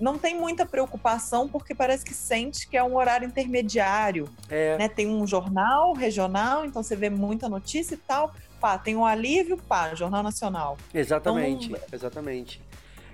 não 0.00 0.18
tem 0.18 0.34
muita 0.38 0.64
preocupação 0.66 1.48
porque 1.48 1.74
parece 1.74 2.04
que 2.04 2.14
sente 2.14 2.68
que 2.68 2.76
é 2.76 2.82
um 2.82 2.96
horário 2.96 3.26
intermediário. 3.26 4.28
É. 4.48 4.76
Né? 4.78 4.88
Tem 4.88 5.06
um 5.08 5.26
jornal 5.26 5.92
regional, 5.92 6.64
então 6.64 6.82
você 6.82 6.96
vê 6.96 7.10
muita 7.10 7.48
notícia 7.48 7.94
e 7.94 7.98
tal. 7.98 8.32
Pá, 8.60 8.76
tem 8.76 8.96
um 8.96 9.04
alívio, 9.04 9.56
pá, 9.56 9.94
Jornal 9.94 10.22
Nacional. 10.22 10.76
Exatamente, 10.92 11.68
Então, 11.68 11.80
exatamente. 11.92 12.60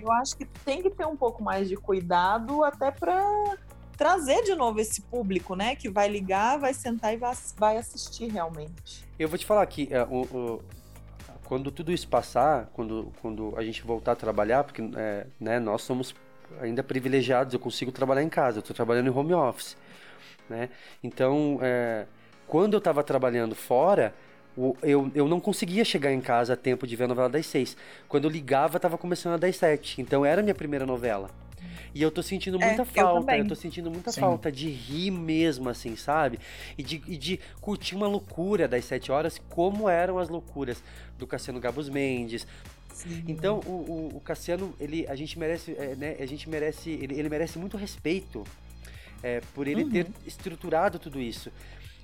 Eu 0.01 0.11
acho 0.13 0.37
que 0.37 0.45
tem 0.45 0.83
que 0.83 0.91
ter 0.91 1.07
um 1.07 1.17
pouco 1.17 1.43
mais 1.43 1.69
de 1.69 1.77
cuidado 1.77 2.65
até 2.65 2.91
para 2.91 3.23
trazer 3.97 4.43
de 4.43 4.55
novo 4.55 4.81
esse 4.81 5.01
público, 5.03 5.55
né? 5.55 5.77
Que 5.77 5.89
vai 5.89 6.09
ligar, 6.09 6.59
vai 6.59 6.75
sentar 6.75 7.15
e 7.15 7.17
vai, 7.17 7.77
assistir 7.77 8.27
realmente. 8.31 9.05
Eu 9.19 9.29
vou 9.29 9.39
te 9.39 9.47
falar 9.47 9.65
que 9.67 9.89
é, 9.91 10.03
o, 10.03 10.23
o- 10.23 10.63
quando 11.45 11.71
tudo 11.71 11.93
isso 11.93 12.09
passar, 12.09 12.71
quando, 12.73 13.13
quando 13.21 13.55
a 13.57 13.63
gente 13.63 13.83
voltar 13.83 14.13
a 14.13 14.17
trabalhar, 14.17 14.65
porque 14.65 14.83
é, 14.97 15.27
né, 15.39 15.59
nós 15.61 15.83
somos 15.83 16.15
ainda 16.61 16.83
privilegiados, 16.83 17.53
eu 17.55 17.61
consigo 17.61 17.93
trabalhar 17.93 18.23
em 18.23 18.29
casa, 18.29 18.59
eu 18.59 18.61
estou 18.61 18.75
trabalhando 18.75 19.07
em 19.09 19.11
home 19.11 19.35
office, 19.35 19.77
né? 20.49 20.69
Então, 21.03 21.59
é, 21.63 22.07
quando 22.47 22.75
eu 22.75 22.79
estava 22.79 23.03
trabalhando 23.03 23.55
fora, 23.55 24.15
o- 24.57 24.77
eu, 24.83 25.11
eu 25.15 25.27
não 25.29 25.41
conseguia 25.41 25.85
chegar 25.85 26.13
em 26.13 26.21
casa 26.21 26.53
a 26.53 26.57
tempo 26.57 26.87
de 26.87 26.95
ver 26.97 27.05
a 27.05 27.09
novela 27.09 27.29
das 27.29 27.47
seis. 27.47 27.77
Quando 28.09 28.25
eu 28.25 28.31
ligava, 28.31 28.77
estava 28.77 28.97
começando 28.99 29.35
a 29.35 29.37
das 29.39 29.57
sete. 29.57 30.01
Então, 30.01 30.25
era 30.25 30.41
a 30.41 30.45
minha 30.45 30.55
primeira 30.55 30.87
novela. 30.87 31.31
E 31.95 32.03
eu 32.03 32.11
tô 32.11 32.23
sentindo 32.23 32.59
É, 32.61 32.67
muita 32.67 32.83
eu 32.83 32.87
falta, 32.87 33.21
também. 33.21 33.41
eu 33.41 33.47
tô 33.47 33.55
sentindo 33.55 33.91
muita 33.91 34.11
Sim. 34.11 34.21
falta 34.21 34.51
de 34.51 34.69
rir 34.69 35.13
mesmo, 35.13 35.69
assim, 35.69 35.95
sabe? 35.95 36.41
E 36.77 36.83
de, 36.83 37.03
e 37.07 37.17
de 37.17 37.39
curtir 37.61 37.95
uma 37.95 38.09
loucura 38.09 38.67
das 38.67 38.85
sete 38.85 39.13
horas, 39.13 39.41
como 39.49 39.89
eram 39.89 40.19
as 40.19 40.29
loucuras 40.29 40.83
do 41.17 41.27
Cassiano 41.27 41.61
Gabos 41.61 41.89
Mendes. 41.89 42.47
Então, 43.27 43.61
o, 43.67 43.71
o, 44.13 44.17
o 44.17 44.21
Cassiano, 44.21 44.75
ele, 44.81 45.07
a 45.09 45.15
gente 45.15 45.39
merece, 45.39 45.73
é, 45.79 45.95
né, 45.97 46.17
a 46.19 46.27
gente 46.27 46.49
merece, 46.49 46.91
ele, 46.91 47.19
ele 47.19 47.29
merece 47.29 47.59
muito 47.59 47.77
respeito 47.77 48.45
é, 49.23 49.41
por 49.55 49.67
ele 49.67 49.85
ter 49.87 50.07
estruturado 50.27 50.99
tudo 50.99 51.21
isso. 51.21 51.51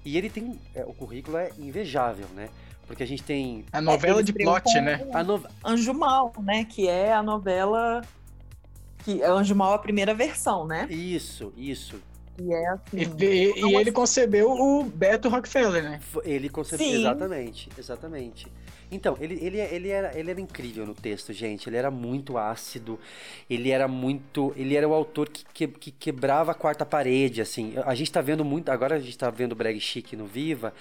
E 0.04 0.16
ele 0.16 0.30
tem, 0.30 0.58
é, 0.74 0.84
o 0.84 0.94
currículo 0.94 1.36
é 1.36 1.50
invejável, 1.58 2.26
né? 2.34 2.48
Porque 2.86 3.02
a 3.02 3.06
gente 3.06 3.22
tem 3.22 3.64
A 3.72 3.80
novela 3.80 4.22
de 4.22 4.32
plot, 4.32 4.80
né? 4.80 5.06
a 5.12 5.22
no... 5.22 5.44
Anjo 5.64 5.94
Mal, 5.94 6.32
né? 6.42 6.64
Que 6.64 6.88
é 6.88 7.12
a 7.12 7.22
novela. 7.22 8.02
Que 9.04 9.22
é 9.22 9.26
Anjo 9.28 9.54
Mal 9.54 9.74
a 9.74 9.78
primeira 9.78 10.12
versão, 10.12 10.66
né? 10.66 10.86
Isso, 10.90 11.52
isso. 11.56 12.00
E 12.40 12.52
é 12.52 12.68
assim. 12.70 12.96
E, 13.20 13.24
e- 13.24 13.70
e 13.70 13.74
ele 13.76 13.92
concebeu 13.92 14.50
o 14.50 14.82
Beto 14.82 15.28
Rockefeller, 15.28 15.82
né? 15.82 16.00
Ele 16.24 16.48
concebeu. 16.48 16.84
Sim. 16.86 16.94
Exatamente, 17.00 17.68
exatamente. 17.78 18.46
Então, 18.90 19.16
ele, 19.20 19.38
ele, 19.40 19.58
ele, 19.58 19.88
era, 19.88 20.18
ele 20.18 20.30
era 20.30 20.40
incrível 20.40 20.84
no 20.84 20.94
texto, 20.94 21.32
gente. 21.32 21.68
Ele 21.68 21.76
era 21.76 21.90
muito 21.90 22.36
ácido. 22.36 22.98
Ele 23.48 23.70
era 23.70 23.86
muito. 23.86 24.52
Ele 24.56 24.74
era 24.76 24.88
o 24.88 24.92
autor 24.92 25.28
que, 25.28 25.44
que, 25.54 25.68
que 25.68 25.90
quebrava 25.92 26.50
a 26.50 26.54
quarta 26.54 26.84
parede, 26.84 27.40
assim. 27.40 27.74
A 27.84 27.94
gente 27.94 28.10
tá 28.10 28.20
vendo 28.20 28.44
muito. 28.44 28.68
Agora 28.70 28.96
a 28.96 28.98
gente 28.98 29.16
tá 29.16 29.30
vendo 29.30 29.52
o 29.52 29.54
Brag 29.54 29.78
Chic 29.78 30.14
no 30.14 30.26
Viva. 30.26 30.74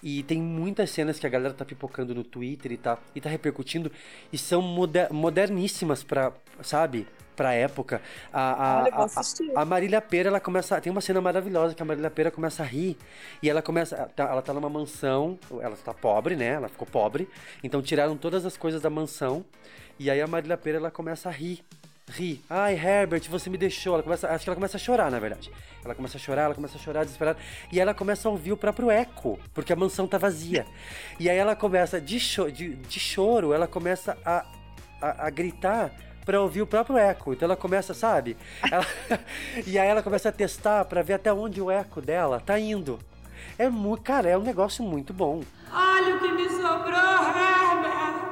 E 0.00 0.22
tem 0.22 0.40
muitas 0.40 0.90
cenas 0.90 1.18
que 1.18 1.26
a 1.26 1.30
galera 1.30 1.52
tá 1.52 1.64
pipocando 1.64 2.14
no 2.14 2.22
Twitter 2.22 2.70
e 2.70 2.76
tá, 2.76 2.98
e 3.14 3.20
tá 3.20 3.28
repercutindo. 3.28 3.90
E 4.32 4.38
são 4.38 4.62
moder- 4.62 5.12
moderníssimas 5.12 6.04
pra. 6.04 6.32
Sabe? 6.62 7.06
Pra 7.38 7.54
época. 7.54 8.02
A, 8.32 8.40
a, 8.40 8.82
Olha, 8.82 8.92
a- 9.56 9.62
a 9.62 9.64
Marília 9.64 10.00
Pera, 10.02 10.28
ela 10.28 10.40
começa. 10.40 10.80
Tem 10.80 10.90
uma 10.90 11.00
cena 11.00 11.20
maravilhosa 11.20 11.72
que 11.72 11.80
a 11.80 11.86
Marília 11.86 12.10
Pera 12.10 12.32
começa 12.32 12.64
a 12.64 12.66
rir. 12.66 12.98
E 13.40 13.48
ela 13.48 13.62
começa. 13.62 13.96
tá- 14.16 14.24
Ela 14.24 14.42
tá 14.42 14.52
numa 14.52 14.68
mansão. 14.68 15.38
Ela 15.60 15.76
tá 15.76 15.94
pobre, 15.94 16.34
né? 16.34 16.48
Ela 16.48 16.68
ficou 16.68 16.84
pobre. 16.86 17.28
Então 17.62 17.80
tiraram 17.80 18.16
todas 18.16 18.44
as 18.44 18.56
coisas 18.56 18.82
da 18.82 18.90
mansão. 18.90 19.44
E 20.00 20.10
aí 20.10 20.20
a 20.20 20.26
Marília 20.26 20.56
Pera, 20.56 20.78
ela 20.78 20.90
começa 20.90 21.28
a 21.28 21.32
rir. 21.32 21.64
Rir. 22.10 22.42
Ai, 22.50 22.74
Herbert, 22.74 23.22
você 23.30 23.48
me 23.48 23.56
deixou. 23.56 23.94
Ela 23.94 24.02
começa, 24.02 24.28
acho 24.28 24.42
que 24.42 24.50
ela 24.50 24.56
começa 24.56 24.76
a 24.76 24.80
chorar, 24.80 25.08
na 25.10 25.20
verdade. 25.20 25.48
Ela 25.84 25.94
começa 25.94 26.16
a 26.16 26.20
chorar, 26.20 26.42
ela 26.42 26.54
começa 26.56 26.76
a 26.76 26.80
chorar 26.80 27.04
desesperada. 27.04 27.38
E 27.70 27.78
ela 27.78 27.94
começa 27.94 28.26
a 28.28 28.32
ouvir 28.32 28.50
o 28.50 28.56
próprio 28.56 28.90
eco, 28.90 29.38
porque 29.54 29.72
a 29.72 29.76
mansão 29.76 30.08
tá 30.08 30.18
vazia. 30.18 30.66
E 31.20 31.30
aí 31.30 31.36
ela 31.36 31.54
começa, 31.54 32.00
de, 32.00 32.18
cho 32.18 32.50
de, 32.50 32.74
de 32.74 32.98
choro, 32.98 33.52
ela 33.52 33.68
começa 33.68 34.18
a, 34.24 34.44
a, 35.00 35.26
a 35.26 35.30
gritar 35.30 35.92
pra 36.28 36.42
ouvir 36.42 36.60
o 36.60 36.66
próprio 36.66 36.98
eco. 36.98 37.32
Então 37.32 37.46
ela 37.46 37.56
começa, 37.56 37.94
sabe? 37.94 38.36
Ela- 38.70 38.84
e 39.66 39.78
aí 39.78 39.88
ela 39.88 40.02
começa 40.02 40.28
a 40.28 40.32
testar 40.32 40.84
pra 40.84 41.00
ver 41.00 41.14
até 41.14 41.32
onde 41.32 41.58
o 41.62 41.70
eco 41.70 42.02
dela 42.02 42.38
tá 42.44 42.58
indo. 42.58 42.98
É 43.58 43.70
muito, 43.70 44.02
cara, 44.02 44.28
é 44.28 44.36
um 44.36 44.42
negócio 44.42 44.84
muito 44.84 45.14
bom. 45.14 45.40
Olha 45.72 46.16
o 46.16 46.18
que 46.20 46.28
me 46.30 46.46
sobrou, 46.50 47.22
Herbert. 47.34 48.28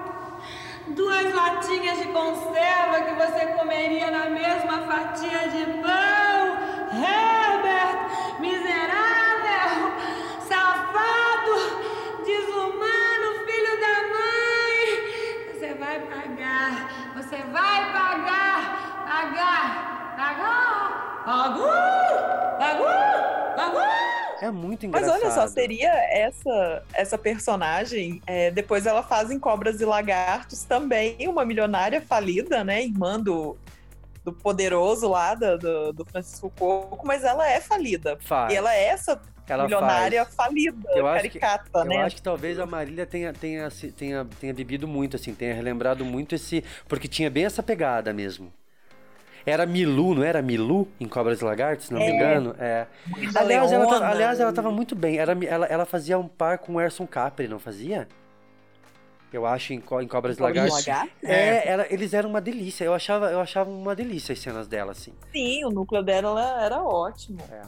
Duas 0.89 1.33
latinhas 1.35 1.97
de 1.99 2.05
conserva 2.09 3.01
que 3.07 3.15
você 3.15 3.47
comeria 3.59 4.11
na 4.11 4.29
mesma 4.29 4.83
fatia 4.83 5.49
de 5.49 5.65
pão. 5.81 7.01
Herbert, 7.01 8.41
miserável, 8.41 9.93
safado, 10.47 11.55
desumano, 12.27 13.16
vai 15.87 16.01
pagar, 16.01 17.15
você 17.15 17.37
vai 17.37 17.93
pagar, 17.93 19.05
pagar, 19.07 20.17
pagar. 20.17 21.23
Pagou, 21.25 21.69
pagou, 22.59 23.57
pagou. 23.57 23.81
É 24.43 24.51
muito 24.51 24.89
Mas 24.89 25.03
engraçado. 25.03 25.23
olha 25.23 25.31
só, 25.33 25.47
seria 25.49 25.91
essa 26.13 26.83
essa 26.93 27.17
personagem. 27.19 28.21
é, 28.27 28.51
depois 28.51 28.85
ela 28.87 29.03
faz 29.03 29.31
em 29.31 29.39
Cobras 29.39 29.81
e 29.81 29.85
Lagartos 29.85 30.63
também 30.65 31.17
uma 31.29 31.45
milionária 31.45 32.01
falida, 32.01 32.63
né? 32.65 32.83
Irmã 32.85 33.19
do, 33.21 33.57
do 34.25 34.33
poderoso 34.33 35.09
lá 35.09 35.35
da- 35.35 35.57
do, 35.57 35.93
do 35.93 36.05
Francisco 36.05 36.53
Coco, 36.59 37.07
mas 37.07 37.23
ela 37.25 37.49
é 37.49 37.61
falida. 37.61 38.19
Faz. 38.21 38.53
E 38.53 38.57
ela 38.57 38.75
é 38.75 38.85
essa 38.89 39.21
Ela 39.49 39.65
milionária 39.65 40.25
faz. 40.25 40.35
falida, 40.35 40.91
Eu 40.95 41.07
acho 41.07 41.31
que- 41.31 41.39
caricata, 41.39 41.79
Eu 41.81 41.85
né? 41.85 42.03
acho 42.03 42.17
que 42.17 42.23
talvez 42.23 42.59
a 42.59 42.67
Marília 42.67 43.07
tenha, 43.07 43.33
tenha, 43.33 43.69
tenha, 43.97 44.27
tenha 44.41 44.53
bebido 44.55 44.89
muito, 44.89 45.17
assim, 45.17 45.33
tenha 45.35 45.55
relembrado 45.55 46.05
muito 46.05 46.35
esse. 46.35 46.65
Porque 46.89 47.07
tinha 47.07 47.31
bem 47.31 47.45
essa 47.45 47.63
pegada 47.63 48.13
mesmo. 48.13 48.53
Era 49.45 49.65
Milu, 49.65 50.17
não 50.17 50.25
era 50.25 50.43
Milu 50.43 50.89
em 50.99 51.07
Cobras 51.07 51.41
e 51.41 51.45
Lagartos, 51.45 51.87
se 51.87 51.93
não 51.95 52.01
me 52.01 52.07
É. 52.07 52.11
engano? 52.17 52.57
É. 52.59 52.87
Aliás, 53.37 53.71
ela, 53.71 53.85
Leona, 53.89 54.07
aliás, 54.09 54.41
ela 54.41 54.53
tava 54.53 54.73
muito 54.73 54.97
bem. 54.97 55.19
Era, 55.19 55.39
ela, 55.45 55.67
ela 55.67 55.87
fazia 55.87 56.19
um 56.19 56.27
par 56.27 56.59
com 56.59 56.75
o 56.75 56.81
Erson 56.81 57.07
Capri, 57.07 57.47
não 57.47 57.61
fazia? 57.61 58.09
Eu 59.33 59.47
acho, 59.47 59.73
em, 59.73 59.81
Co- 59.81 60.01
em 60.01 60.09
Cobras 60.09 60.39
e 60.39 60.43
Lagartos. 60.43 60.85
Lagartos? 60.87 61.13
É, 61.23 61.69
ela- 61.69 61.87
eles 61.91 62.13
eram 62.15 62.31
uma 62.31 62.41
delícia. 62.41 62.85
Eu 62.85 62.95
achava, 62.95 63.31
eu 63.31 63.41
achava 63.41 63.71
uma 63.71 63.95
delícia 63.95 64.33
as 64.33 64.39
cenas 64.41 64.67
dela, 64.67 64.93
assim. 64.93 65.13
Sim, 65.33 65.65
o 65.65 65.71
núcleo 65.71 66.03
dela 66.03 66.65
era 66.65 66.83
ótimo. 66.83 67.39
É, 67.51 67.63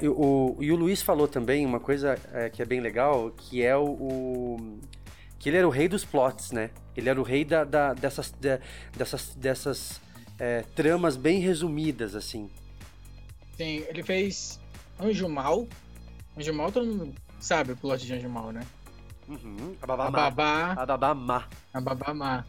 e 0.00 0.08
o, 0.08 0.56
e 0.60 0.72
o 0.72 0.76
Luiz 0.76 1.02
falou 1.02 1.28
também 1.28 1.66
uma 1.66 1.78
coisa 1.80 2.18
é, 2.32 2.48
que 2.48 2.62
é 2.62 2.64
bem 2.64 2.80
legal, 2.80 3.30
que 3.30 3.62
é 3.62 3.76
o, 3.76 3.84
o- 3.84 4.80
que 5.38 5.50
ele 5.50 5.58
era 5.58 5.66
o 5.68 5.70
rei 5.70 5.86
dos 5.86 6.04
plots, 6.04 6.50
né? 6.50 6.70
Ele 6.96 7.08
era 7.10 7.20
o 7.20 7.22
rei 7.22 7.44
da, 7.44 7.62
da- 7.62 7.92
dessas, 7.94 8.30
de- 8.30 8.58
dessas, 8.96 9.34
dessas 9.34 10.00
é, 10.38 10.62
tramas 10.74 11.16
bem 11.16 11.40
resumidas, 11.40 12.14
assim. 12.14 12.50
Sim, 13.56 13.84
ele 13.88 14.02
fez 14.02 14.58
Anjo 14.98 15.28
Mal. 15.28 15.66
Anjo 16.38 16.54
Mal, 16.54 16.72
todo 16.72 16.86
mundo 16.86 17.14
sabe 17.38 17.72
o 17.72 17.76
plot 17.76 18.04
de 18.06 18.14
Anjo 18.14 18.28
Mal, 18.30 18.52
né? 18.52 18.62
Uhum. 19.28 19.74
A 19.82 19.86
babá 19.86 20.06
A 20.06 20.10
má. 20.10 20.30
Babá, 20.30 20.72
A 20.72 20.86
babá 20.86 21.14
má. 21.14 21.48
a 21.74 21.80
Babá 21.80 22.14
Má. 22.14 22.44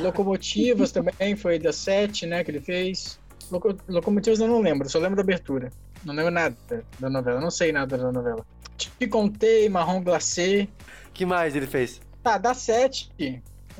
Locomotivas 0.00 0.90
também 0.92 1.34
foi 1.36 1.58
da 1.58 1.72
7, 1.72 2.26
né, 2.26 2.44
que 2.44 2.50
ele 2.50 2.60
fez. 2.60 3.18
Loco- 3.50 3.76
Locomotivas 3.88 4.38
eu 4.40 4.48
não 4.48 4.60
lembro, 4.60 4.88
só 4.88 4.98
lembro 4.98 5.16
da 5.16 5.22
abertura. 5.22 5.72
Não 6.06 6.14
lembro 6.14 6.30
nada 6.30 6.56
da 7.00 7.10
novela, 7.10 7.40
não 7.40 7.50
sei 7.50 7.72
nada 7.72 7.98
da 7.98 8.12
novela. 8.12 8.46
Te 8.78 9.08
contei, 9.08 9.68
Marrom 9.68 10.00
Glacé. 10.00 10.68
que 11.12 11.26
mais 11.26 11.56
ele 11.56 11.66
fez? 11.66 12.00
Tá, 12.22 12.38
da 12.38 12.54
7. 12.54 13.10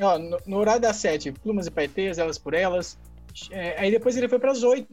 Ó, 0.01 0.19
no, 0.19 0.37
no 0.45 0.57
horário 0.57 0.81
da 0.81 0.93
7, 0.93 1.31
Plumas 1.31 1.69
e 1.69 1.71
Paetês, 1.71 2.19
Elas 2.19 2.37
por 2.37 2.53
Elas. 2.53 2.99
É, 3.53 3.81
aí 3.81 3.93
depois 3.93 4.17
ele 4.17 4.29
foi 4.29 4.41
pras 4.41 4.65
8. 4.65 4.89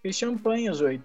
Fez 0.00 0.16
champanhe 0.16 0.66
às 0.66 0.80
8. 0.80 1.04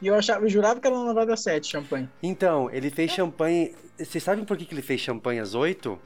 E 0.00 0.06
eu, 0.06 0.14
achava, 0.14 0.46
eu 0.46 0.48
jurava 0.48 0.80
que 0.80 0.86
era 0.86 0.96
na 0.96 1.04
novela 1.04 1.26
da 1.26 1.36
7, 1.36 1.66
champanhe. 1.66 2.08
Então, 2.22 2.70
ele 2.70 2.88
fez 2.88 3.10
champanhe. 3.10 3.74
Vocês 3.98 4.24
sabem 4.24 4.46
por 4.46 4.56
que, 4.56 4.64
que 4.64 4.72
ele 4.72 4.80
fez 4.80 4.98
champanhe 4.98 5.40
às 5.40 5.54
8? 5.54 5.98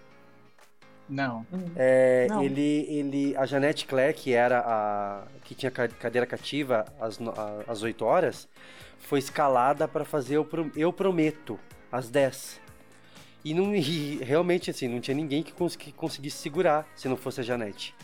Não. 1.08 1.44
É, 1.76 2.26
Não. 2.30 2.42
ele, 2.42 2.86
ele, 2.88 3.36
a 3.36 3.44
Janete 3.44 3.86
Claire, 3.86 4.14
que 4.14 4.32
era 4.32 4.60
a 4.60 5.22
que 5.44 5.54
tinha 5.54 5.70
ca- 5.70 5.88
cadeira 5.88 6.26
cativa 6.26 6.84
às, 7.00 7.18
às 7.68 7.82
8 7.82 8.04
horas, 8.04 8.48
foi 8.98 9.18
escalada 9.18 9.86
para 9.86 10.04
fazer 10.04 10.36
eu, 10.36 10.44
Pro- 10.44 10.70
eu 10.74 10.92
Prometo 10.92 11.58
às 11.90 12.08
10. 12.08 12.60
E, 13.44 13.52
não, 13.52 13.74
e 13.76 14.18
realmente, 14.22 14.70
assim, 14.70 14.88
não 14.88 15.00
tinha 15.00 15.14
ninguém 15.14 15.42
que, 15.42 15.52
cons- 15.52 15.76
que 15.76 15.92
conseguisse 15.92 16.38
segurar 16.38 16.86
se 16.94 17.08
não 17.08 17.16
fosse 17.16 17.40
a 17.40 17.44
Janete. 17.44 17.94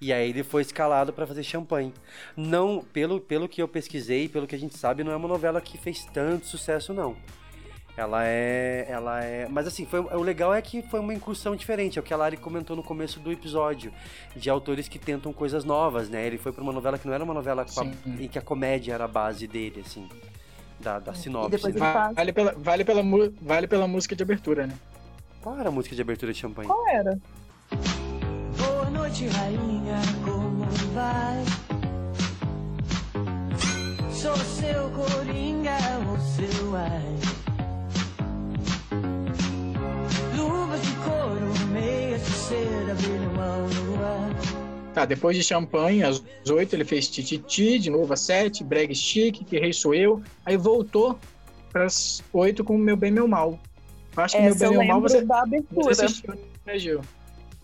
E 0.00 0.12
aí 0.12 0.28
ele 0.30 0.42
foi 0.42 0.60
escalado 0.62 1.12
para 1.12 1.26
fazer 1.26 1.42
champanhe. 1.42 1.94
Não, 2.36 2.82
pelo, 2.92 3.18
pelo 3.20 3.48
que 3.48 3.62
eu 3.62 3.68
pesquisei, 3.68 4.28
pelo 4.28 4.46
que 4.46 4.54
a 4.54 4.58
gente 4.58 4.76
sabe, 4.76 5.02
não 5.04 5.12
é 5.12 5.16
uma 5.16 5.28
novela 5.28 5.60
que 5.60 5.78
fez 5.78 6.04
tanto 6.12 6.46
sucesso, 6.46 6.92
não. 6.92 7.16
Ela 7.96 8.24
é. 8.26 8.86
Ela 8.88 9.24
é. 9.24 9.48
Mas 9.48 9.66
assim, 9.66 9.86
foi, 9.86 10.00
o 10.00 10.22
legal 10.22 10.52
é 10.54 10.60
que 10.60 10.82
foi 10.82 11.00
uma 11.00 11.14
incursão 11.14 11.56
diferente. 11.56 11.98
É 11.98 12.00
o 12.00 12.04
que 12.04 12.12
a 12.12 12.16
Lari 12.16 12.36
comentou 12.36 12.76
no 12.76 12.82
começo 12.82 13.18
do 13.20 13.32
episódio. 13.32 13.90
De 14.34 14.50
autores 14.50 14.86
que 14.86 14.98
tentam 14.98 15.32
coisas 15.32 15.64
novas, 15.64 16.08
né? 16.10 16.26
Ele 16.26 16.36
foi 16.36 16.52
pra 16.52 16.62
uma 16.62 16.72
novela 16.72 16.98
que 16.98 17.06
não 17.06 17.14
era 17.14 17.24
uma 17.24 17.32
novela 17.34 17.64
com 17.64 17.80
a- 17.80 17.84
em 18.20 18.28
que 18.28 18.38
a 18.38 18.42
comédia 18.42 18.92
era 18.92 19.04
a 19.04 19.08
base 19.08 19.46
dele, 19.46 19.82
assim. 19.86 20.06
Da, 20.78 20.98
da 20.98 21.14
sinopse. 21.14 21.48
né? 21.72 21.72
faz- 21.92 22.14
Vale 22.14 22.32
pela, 22.34 22.52
vale, 22.52 22.84
pela, 22.84 23.02
vale 23.40 23.66
pela 23.66 23.88
música 23.88 24.14
de 24.14 24.22
abertura, 24.22 24.66
né? 24.66 24.74
Qual 25.40 25.58
era 25.58 25.70
a 25.70 25.72
música 25.72 25.94
de 25.96 26.02
abertura 26.02 26.32
de 26.34 26.38
champanhe? 26.38 26.68
Qual 26.68 26.86
era? 26.88 27.18
Boa 28.58 28.90
noite, 28.90 29.26
rainha, 29.28 30.00
como 30.22 30.66
vai? 30.92 31.44
Sou 34.12 34.36
seu 34.36 34.90
coringa, 34.90 35.76
o 36.12 36.18
seu 36.20 36.76
ai. 36.76 37.35
Tá, 44.94 45.04
depois 45.04 45.36
de 45.36 45.42
champanhe, 45.42 46.02
às 46.02 46.22
8 46.48 46.74
ele 46.74 46.84
fez 46.84 47.06
Tititi, 47.08 47.78
de 47.78 47.90
novo 47.90 48.12
às 48.14 48.20
7, 48.20 48.64
Breg 48.64 48.94
Chique, 48.94 49.44
Que 49.44 49.58
Rei 49.58 49.72
Sou 49.72 49.94
Eu. 49.94 50.22
Aí 50.44 50.56
voltou 50.56 51.18
pras 51.70 52.22
8 52.32 52.64
com 52.64 52.78
Meu 52.78 52.96
Bem, 52.96 53.10
Meu 53.10 53.28
Mal. 53.28 53.58
Eu 54.16 54.22
acho 54.22 54.36
que 54.36 54.42
Meu 54.42 54.50
Essa 54.52 54.58
Bem, 54.64 54.74
eu 54.74 54.78
Meu 54.80 54.88
Mal 54.88 55.00
você, 55.02 55.20
você 55.22 55.32
abertura. 55.32 55.90
assistiu, 55.90 56.34
né, 56.64 56.78
Gil? 56.78 57.00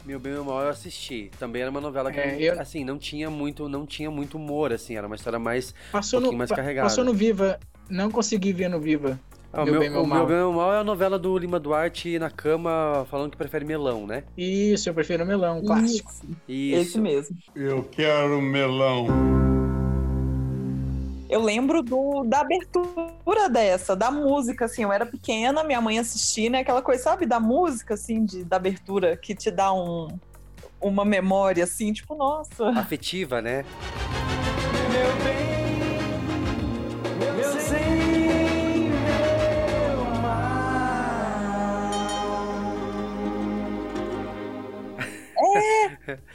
Meu 0.05 0.19
bem 0.19 0.33
meu 0.33 0.45
mal 0.45 0.61
eu 0.63 0.69
assisti. 0.69 1.31
Também 1.39 1.63
era 1.63 1.71
uma 1.71 1.81
novela 1.81 2.11
que 2.11 2.19
É, 2.19 2.33
não- 2.33 2.39
eu- 2.41 2.61
assim, 2.61 2.85
não 2.85 2.99
tinha 2.99 3.31
muito, 3.31 3.69
não 3.69 3.87
tinha 3.87 4.11
muito 4.11 4.37
humor 4.37 4.73
assim, 4.73 4.97
era 4.97 5.07
uma 5.07 5.15
história 5.15 5.39
mais 5.39 5.73
Passou, 5.93 6.19
Um 6.19 6.23
pouquinho 6.23 6.33
no, 6.33 6.39
mais 6.39 6.51
carregada. 6.51 6.89
passou 6.89 7.05
no 7.05 7.15
Viva, 7.15 7.61
não 7.89 8.11
consegui 8.11 8.53
ver 8.53 8.69
no 8.69 8.81
Viva. 8.81 9.19
Ah, 9.53 9.63
o 9.63 9.65
Meu 9.65 9.73
meu, 9.75 9.81
Bem, 9.81 9.91
Meu 9.91 10.03
o 10.03 10.07
Mal. 10.07 10.19
meu 10.19 10.27
bem 10.27 10.37
meu 10.37 10.53
mal 10.53 10.73
é 10.73 10.79
a 10.79 10.85
novela 10.85 11.19
do 11.19 11.37
Lima 11.37 11.61
Duarte 11.61 12.19
na 12.19 12.31
cama 12.31 13.07
falando 13.11 13.33
que 13.33 13.37
prefere 13.37 13.65
melão, 13.67 14.07
né? 14.07 14.25
Isso, 14.37 14.89
eu 14.89 14.95
prefiro 14.95 15.27
melão, 15.27 15.59
um 15.59 15.65
clássico. 15.65 16.11
Isso, 16.49 16.81
esse 16.81 16.99
mesmo. 17.01 17.37
Eu 17.55 17.85
quero 17.85 18.41
melão. 18.41 19.07
Eu 21.29 21.43
lembro 21.43 21.83
do, 21.83 22.25
da 22.25 22.41
abertura 22.41 23.49
dessa, 23.51 23.95
da 23.95 24.11
música, 24.11 24.65
assim, 24.67 24.83
eu 24.85 24.93
era 24.93 25.05
pequena, 25.05 25.63
minha 25.65 25.81
mãe 25.81 25.99
assistia, 25.99 26.49
né? 26.49 26.61
Aquela 26.61 26.83
coisa, 26.83 27.03
sabe, 27.03 27.27
da 27.27 27.41
música, 27.41 27.95
assim, 27.95 28.25
de, 28.25 28.45
da 28.45 28.57
abertura, 28.57 29.17
que 29.17 29.35
te 29.35 29.51
dá 29.51 29.73
um, 29.73 30.09
uma 30.81 31.05
memória, 31.05 31.65
assim, 31.65 31.93
tipo, 31.93 32.15
nossa. 32.15 32.69
Afetiva, 32.71 33.41
né? 33.41 33.65
Eu 34.95 35.42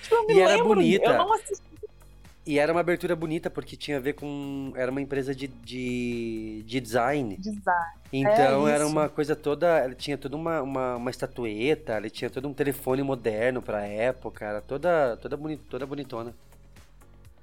Tipo, 0.01 0.31
E 0.31 0.39
era 0.39 0.51
lembro, 0.55 0.75
bonita. 0.75 1.05
Eu 1.05 1.17
não 1.17 1.33
assisti. 1.33 1.67
E 2.45 2.59
era 2.59 2.71
uma 2.71 2.79
abertura 2.79 3.13
bonita 3.13 3.49
porque 3.49 3.75
tinha 3.75 3.97
a 3.97 3.99
ver 3.99 4.13
com. 4.13 4.71
Era 4.75 4.89
uma 4.89 5.01
empresa 5.01 5.35
de, 5.35 5.47
de, 5.47 6.63
de 6.65 6.79
design. 6.79 7.35
Design. 7.37 7.91
Então 8.11 8.67
É 8.67 8.71
era 8.71 8.87
uma 8.87 9.09
coisa 9.09 9.35
toda. 9.35 9.79
Ela 9.79 9.93
tinha 9.93 10.17
toda 10.17 10.35
uma, 10.37 10.61
uma, 10.61 10.95
uma 10.95 11.09
estatueta, 11.11 11.93
ela 11.93 12.09
tinha 12.09 12.29
todo 12.29 12.47
um 12.47 12.53
telefone 12.53 13.03
moderno 13.03 13.61
pra 13.61 13.85
época. 13.85 14.45
Era 14.45 14.61
toda, 14.61 15.17
toda, 15.17 15.35
boni, 15.35 15.57
toda 15.57 15.85
bonitona. 15.85 16.33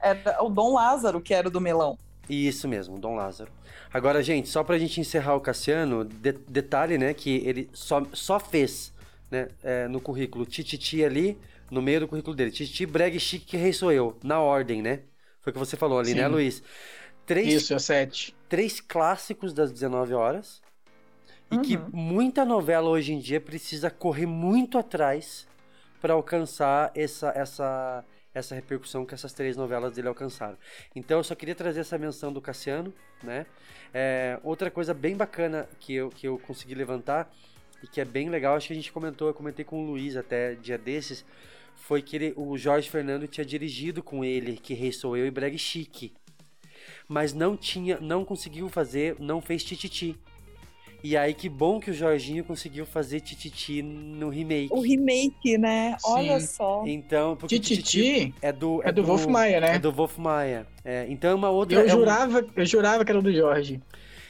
Era 0.00 0.42
o 0.42 0.48
Dom 0.48 0.72
Lázaro, 0.74 1.20
que 1.20 1.34
era 1.34 1.48
o 1.48 1.50
do 1.50 1.60
melão. 1.60 1.98
Isso 2.28 2.66
mesmo, 2.66 2.98
Dom 2.98 3.16
Lázaro. 3.16 3.50
Agora, 3.92 4.22
gente, 4.22 4.48
só 4.48 4.64
pra 4.64 4.78
gente 4.78 5.00
encerrar 5.00 5.34
o 5.34 5.40
Cassiano, 5.40 6.04
de- 6.04 6.32
detalhe, 6.32 6.96
né, 6.96 7.12
que 7.12 7.42
ele 7.46 7.68
só, 7.72 8.02
só 8.12 8.40
fez, 8.40 8.92
né, 9.30 9.48
é, 9.62 9.86
no 9.88 10.00
currículo 10.00 10.46
Tititi 10.46 11.04
ali, 11.04 11.38
no 11.70 11.82
meio 11.82 12.00
do 12.00 12.08
currículo 12.08 12.34
dele, 12.36 12.50
Tititi, 12.50 12.86
Breg, 12.86 13.18
Chique, 13.18 13.46
que 13.46 13.56
rei 13.56 13.72
sou 13.72 13.92
eu, 13.92 14.18
na 14.22 14.40
ordem, 14.40 14.82
né? 14.82 15.00
Foi 15.40 15.50
o 15.50 15.54
que 15.54 15.58
você 15.58 15.76
falou 15.76 15.98
ali, 15.98 16.10
Sim. 16.10 16.16
né, 16.16 16.28
Luiz? 16.28 16.62
Três, 17.26 17.52
Isso, 17.54 17.74
é 17.74 17.78
7. 17.78 18.34
três 18.48 18.80
clássicos 18.80 19.52
das 19.52 19.72
19 19.72 20.14
horas, 20.14 20.62
e 21.50 21.58
que 21.58 21.76
Uhum. 21.76 21.90
muita 21.92 22.44
novela 22.44 22.88
hoje 22.88 23.12
em 23.12 23.18
dia 23.18 23.40
precisa 23.40 23.90
correr 23.90 24.26
muito 24.26 24.78
atrás 24.78 25.46
para 26.00 26.14
alcançar 26.14 26.90
essa, 26.94 27.30
essa, 27.34 28.04
essa 28.34 28.54
repercussão 28.54 29.06
que 29.06 29.14
essas 29.14 29.32
três 29.32 29.56
novelas 29.56 29.94
dele 29.94 30.08
alcançaram. 30.08 30.56
Então 30.94 31.18
eu 31.18 31.24
só 31.24 31.34
queria 31.34 31.54
trazer 31.54 31.80
essa 31.80 31.96
menção 31.98 32.32
do 32.32 32.40
Cassiano, 32.40 32.92
né? 33.22 33.46
É, 33.92 34.38
outra 34.42 34.70
coisa 34.70 34.92
bem 34.92 35.16
bacana 35.16 35.68
que 35.78 35.94
eu, 35.94 36.10
que 36.10 36.26
eu 36.26 36.38
consegui 36.38 36.74
levantar 36.74 37.32
e 37.82 37.86
que 37.86 38.00
é 38.00 38.04
bem 38.04 38.28
legal, 38.28 38.56
acho 38.56 38.66
que 38.68 38.72
a 38.72 38.76
gente 38.76 38.92
comentou, 38.92 39.28
eu 39.28 39.34
comentei 39.34 39.64
com 39.64 39.82
o 39.82 39.86
Luiz 39.86 40.16
até 40.16 40.54
dia 40.54 40.76
desses, 40.78 41.24
foi 41.76 42.00
que 42.02 42.16
ele, 42.16 42.32
o 42.36 42.56
Jorge 42.56 42.88
Fernando 42.90 43.26
tinha 43.26 43.44
dirigido 43.44 44.02
com 44.02 44.24
ele 44.24 44.56
Que 44.56 44.74
Rei 44.74 44.92
Sou 44.92 45.16
Eu 45.16 45.26
e 45.26 45.30
Breg 45.30 45.56
Chique. 45.58 46.12
Mas 47.08 47.32
não 47.34 47.56
tinha, 47.56 47.98
não 48.00 48.24
conseguiu 48.24 48.68
fazer, 48.68 49.16
não 49.18 49.40
fez 49.40 49.62
Tititi. 49.62 50.16
E 51.02 51.18
aí 51.18 51.34
que 51.34 51.50
bom 51.50 51.78
que 51.78 51.90
o 51.90 51.94
Jorginho 51.94 52.42
conseguiu 52.44 52.86
fazer 52.86 53.20
Tititi 53.20 53.82
no 53.82 54.30
remake. 54.30 54.72
O 54.72 54.80
remake, 54.80 55.58
né? 55.58 55.96
Sim. 55.98 56.10
Olha 56.10 56.40
só. 56.40 56.82
Então, 56.86 57.36
porque 57.36 57.60
Tititi 57.60 58.34
é 58.40 58.50
do 58.50 58.80
é 58.82 58.90
do 58.90 59.04
Wolf 59.04 59.26
Maia, 59.26 59.60
né? 59.60 59.74
É 59.74 59.78
do 59.78 59.92
Wolf 59.92 60.16
Maia. 60.16 60.66
É, 60.82 61.04
então 61.10 61.30
é 61.30 61.34
uma 61.34 61.50
outra. 61.50 61.78
Eu 61.78 61.82
é 61.82 61.94
um- 61.94 61.98
jurava, 61.98 62.46
eu 62.56 62.64
jurava 62.64 63.04
que 63.04 63.10
era 63.10 63.20
do 63.20 63.30
Jorge. 63.30 63.82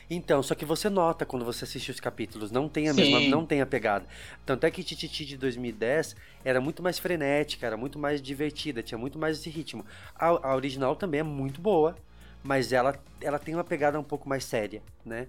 Então, 0.08 0.42
só 0.42 0.54
que 0.54 0.64
você 0.64 0.90
nota 0.90 1.24
quando 1.24 1.44
você 1.44 1.64
assiste 1.64 1.90
os 1.90 2.00
capítulos, 2.00 2.50
não 2.50 2.68
tem 2.68 2.88
a 2.88 2.92
Sim. 2.92 3.00
mesma, 3.00 3.20
não 3.20 3.46
tem 3.46 3.60
a 3.60 3.66
pegada. 3.66 4.06
Tanto 4.44 4.64
é 4.66 4.70
que 4.70 4.84
Tititi 4.84 5.24
de 5.24 5.36
2010 5.36 6.14
era 6.44 6.60
muito 6.60 6.82
mais 6.82 6.98
frenética, 6.98 7.66
era 7.66 7.76
muito 7.76 7.98
mais 7.98 8.20
divertida, 8.20 8.82
tinha 8.82 8.98
muito 8.98 9.18
mais 9.18 9.38
esse 9.38 9.48
ritmo. 9.48 9.84
A, 10.14 10.26
a 10.26 10.54
original 10.54 10.94
também 10.94 11.20
é 11.20 11.24
muito 11.24 11.60
boa, 11.60 11.96
mas 12.42 12.72
ela, 12.72 12.94
ela 13.20 13.38
tem 13.38 13.54
uma 13.54 13.64
pegada 13.64 13.98
um 13.98 14.04
pouco 14.04 14.28
mais 14.28 14.44
séria, 14.44 14.82
né? 15.04 15.28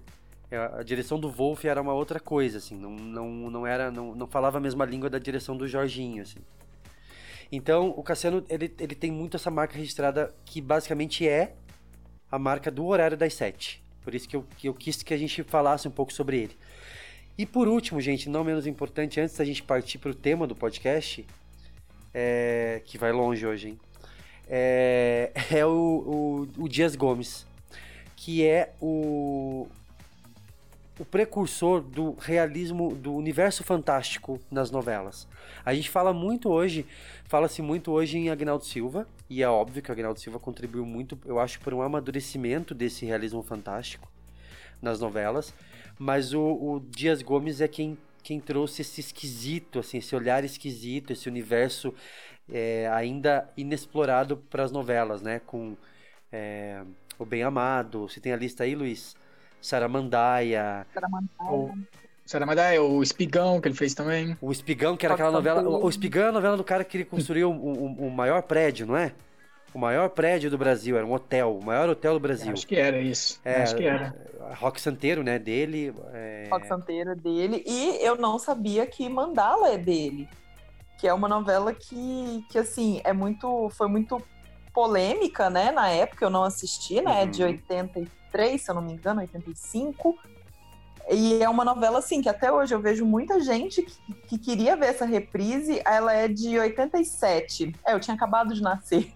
É, 0.50 0.56
A 0.58 0.82
direção 0.82 1.18
do 1.18 1.30
Wolf 1.30 1.64
era 1.64 1.80
uma 1.80 1.92
outra 1.94 2.20
coisa, 2.20 2.58
assim, 2.58 2.76
não, 2.76 2.90
não, 2.90 3.50
não 3.50 3.66
era, 3.66 3.90
não, 3.90 4.14
não 4.14 4.26
falava 4.26 4.58
a 4.58 4.60
mesma 4.60 4.84
língua 4.84 5.10
da 5.10 5.18
direção 5.18 5.56
do 5.56 5.66
Jorginho, 5.66 6.22
assim. 6.22 6.38
Então, 7.50 7.90
o 7.96 8.02
Cassiano, 8.02 8.44
ele, 8.48 8.72
ele 8.78 8.94
tem 8.94 9.10
muito 9.10 9.36
essa 9.36 9.50
marca 9.50 9.76
registrada 9.76 10.34
que 10.44 10.60
basicamente 10.60 11.26
é 11.26 11.54
a 12.30 12.38
marca 12.38 12.70
do 12.70 12.84
horário 12.86 13.16
das 13.16 13.34
sete. 13.34 13.85
Por 14.06 14.14
isso 14.14 14.28
que 14.28 14.36
eu, 14.36 14.44
que 14.56 14.68
eu 14.68 14.72
quis 14.72 15.02
que 15.02 15.12
a 15.12 15.16
gente 15.16 15.42
falasse 15.42 15.88
um 15.88 15.90
pouco 15.90 16.12
sobre 16.12 16.38
ele. 16.38 16.56
E 17.36 17.44
por 17.44 17.66
último, 17.66 18.00
gente, 18.00 18.28
não 18.28 18.44
menos 18.44 18.64
importante, 18.64 19.20
antes 19.20 19.36
da 19.36 19.44
gente 19.44 19.64
partir 19.64 19.98
para 19.98 20.12
o 20.12 20.14
tema 20.14 20.46
do 20.46 20.54
podcast, 20.54 21.26
é, 22.14 22.80
que 22.84 22.96
vai 22.96 23.10
longe 23.10 23.44
hoje, 23.44 23.70
hein? 23.70 23.80
É, 24.48 25.32
é 25.50 25.66
o, 25.66 26.46
o, 26.56 26.62
o 26.62 26.68
Dias 26.68 26.94
Gomes, 26.94 27.44
que 28.14 28.46
é 28.46 28.72
o, 28.80 29.66
o 30.98 31.04
precursor 31.04 31.80
do 31.80 32.16
realismo, 32.18 32.94
do 32.94 33.14
universo 33.14 33.62
fantástico 33.62 34.40
nas 34.50 34.70
novelas. 34.70 35.28
A 35.64 35.74
gente 35.74 35.90
fala 35.90 36.12
muito 36.12 36.48
hoje, 36.48 36.86
fala-se 37.26 37.60
muito 37.60 37.92
hoje 37.92 38.18
em 38.18 38.30
Agnaldo 38.30 38.64
Silva, 38.64 39.06
e 39.28 39.42
é 39.42 39.48
óbvio 39.48 39.82
que 39.82 39.92
Agnaldo 39.92 40.18
Silva 40.20 40.38
contribuiu 40.38 40.86
muito, 40.86 41.18
eu 41.26 41.38
acho, 41.38 41.60
para 41.60 41.74
um 41.74 41.82
amadurecimento 41.82 42.74
desse 42.74 43.04
realismo 43.04 43.42
fantástico. 43.42 44.08
nas 44.80 45.00
novelas, 45.00 45.54
mas 45.98 46.32
o, 46.32 46.40
o 46.40 46.80
Dias 46.80 47.22
Gomes 47.22 47.60
é 47.60 47.68
quem, 47.68 47.96
quem 48.22 48.40
trouxe 48.40 48.82
esse 48.82 49.00
esquisito, 49.00 49.78
assim, 49.78 49.98
esse 49.98 50.14
olhar 50.14 50.44
esquisito, 50.44 51.12
esse 51.12 51.28
universo 51.28 51.94
é, 52.50 52.88
ainda 52.92 53.48
inexplorado 53.56 54.36
para 54.36 54.62
as 54.62 54.70
novelas, 54.70 55.22
né? 55.22 55.40
Com 55.46 55.76
é, 56.30 56.82
o 57.18 57.24
Bem 57.24 57.42
Amado, 57.42 58.08
você 58.08 58.20
tem 58.20 58.32
a 58.32 58.36
lista 58.36 58.64
aí, 58.64 58.74
Luiz? 58.74 59.16
Saramandaia, 59.66 60.86
Saramandaia. 60.94 61.74
Saramandaia, 62.24 62.82
o 62.82 63.02
Espigão 63.02 63.60
que 63.60 63.68
ele 63.68 63.74
fez 63.74 63.94
também. 63.94 64.36
o 64.40 64.50
Espigão, 64.50 64.96
que 64.96 65.04
era 65.06 65.14
aquela 65.14 65.30
novela. 65.30 65.62
O 65.62 65.88
Espigão 65.88 66.24
é 66.24 66.28
a 66.28 66.32
novela 66.32 66.56
do 66.56 66.64
cara 66.64 66.82
que 66.84 66.96
ele 66.96 67.04
construiu 67.04 67.50
o, 67.50 67.54
o- 67.54 68.06
o 68.08 68.10
maior 68.10 68.42
prédio, 68.42 68.86
não 68.86 68.96
é? 68.96 69.12
O 69.74 69.78
maior 69.78 70.08
prédio 70.10 70.50
do 70.50 70.56
Brasil, 70.56 70.96
era 70.96 71.04
um 71.06 71.12
hotel, 71.12 71.56
o 71.56 71.64
maior 71.64 71.88
hotel 71.88 72.14
do 72.14 72.20
Brasil. 72.20 72.52
Acho 72.52 72.66
que 72.66 72.76
era 72.76 72.98
isso. 72.98 73.40
É, 73.44 73.62
Acho 73.62 73.76
que 73.76 73.84
era. 73.84 74.14
Rock 74.58 74.80
Santeiro, 74.80 75.22
né, 75.22 75.38
dele. 75.38 75.92
é, 76.14 76.48
Rock 76.50 76.66
Santeiro 76.66 77.10
é 77.10 77.14
dele. 77.14 77.62
E 77.66 77.98
eu 78.04 78.16
não 78.16 78.38
sabia 78.38 78.86
que 78.86 79.08
Mandala 79.08 79.70
é 79.72 79.78
dele. 79.78 80.28
Que 80.98 81.06
é 81.06 81.12
uma 81.12 81.28
novela 81.28 81.74
que, 81.74 82.44
que 82.50 82.58
assim, 82.58 83.00
é 83.04 83.12
muito. 83.12 83.68
Foi 83.70 83.86
muito 83.86 84.20
polêmica, 84.72 85.50
né? 85.50 85.70
Na 85.72 85.88
época 85.88 86.24
eu 86.24 86.30
não 86.30 86.42
assisti, 86.44 87.00
né? 87.02 87.24
Uhum. 87.24 87.30
De 87.30 87.42
83, 88.36 88.62
se 88.62 88.70
eu 88.70 88.74
não 88.74 88.82
me 88.82 88.92
engano, 88.92 89.20
85. 89.20 90.16
E 91.10 91.42
é 91.42 91.48
uma 91.48 91.64
novela, 91.64 91.98
assim, 91.98 92.20
que 92.20 92.28
até 92.28 92.52
hoje 92.52 92.74
eu 92.74 92.80
vejo 92.80 93.04
muita 93.06 93.40
gente 93.40 93.82
que, 93.82 94.14
que 94.28 94.38
queria 94.38 94.76
ver 94.76 94.86
essa 94.86 95.04
reprise. 95.04 95.80
Ela 95.84 96.12
é 96.12 96.28
de 96.28 96.58
87. 96.58 97.74
É, 97.86 97.94
eu 97.94 98.00
tinha 98.00 98.14
acabado 98.14 98.52
de 98.52 98.60
nascer. 98.60 99.12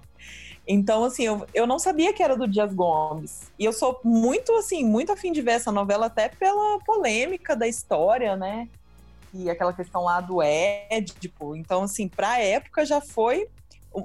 Então, 0.66 1.04
assim, 1.04 1.24
eu, 1.24 1.46
eu 1.52 1.66
não 1.66 1.78
sabia 1.80 2.12
que 2.12 2.22
era 2.22 2.36
do 2.36 2.46
Dias 2.46 2.72
Gomes. 2.72 3.50
E 3.58 3.64
eu 3.64 3.72
sou 3.72 4.00
muito, 4.04 4.52
assim, 4.54 4.84
muito 4.84 5.10
afim 5.10 5.32
de 5.32 5.42
ver 5.42 5.52
essa 5.52 5.72
novela, 5.72 6.06
até 6.06 6.28
pela 6.28 6.78
polêmica 6.80 7.56
da 7.56 7.66
história, 7.66 8.36
né? 8.36 8.68
E 9.34 9.50
aquela 9.50 9.72
questão 9.72 10.04
lá 10.04 10.20
do 10.20 10.40
Édipo. 10.40 11.56
Então, 11.56 11.82
assim, 11.82 12.06
pra 12.06 12.38
época 12.38 12.86
já 12.86 13.00
foi. 13.00 13.48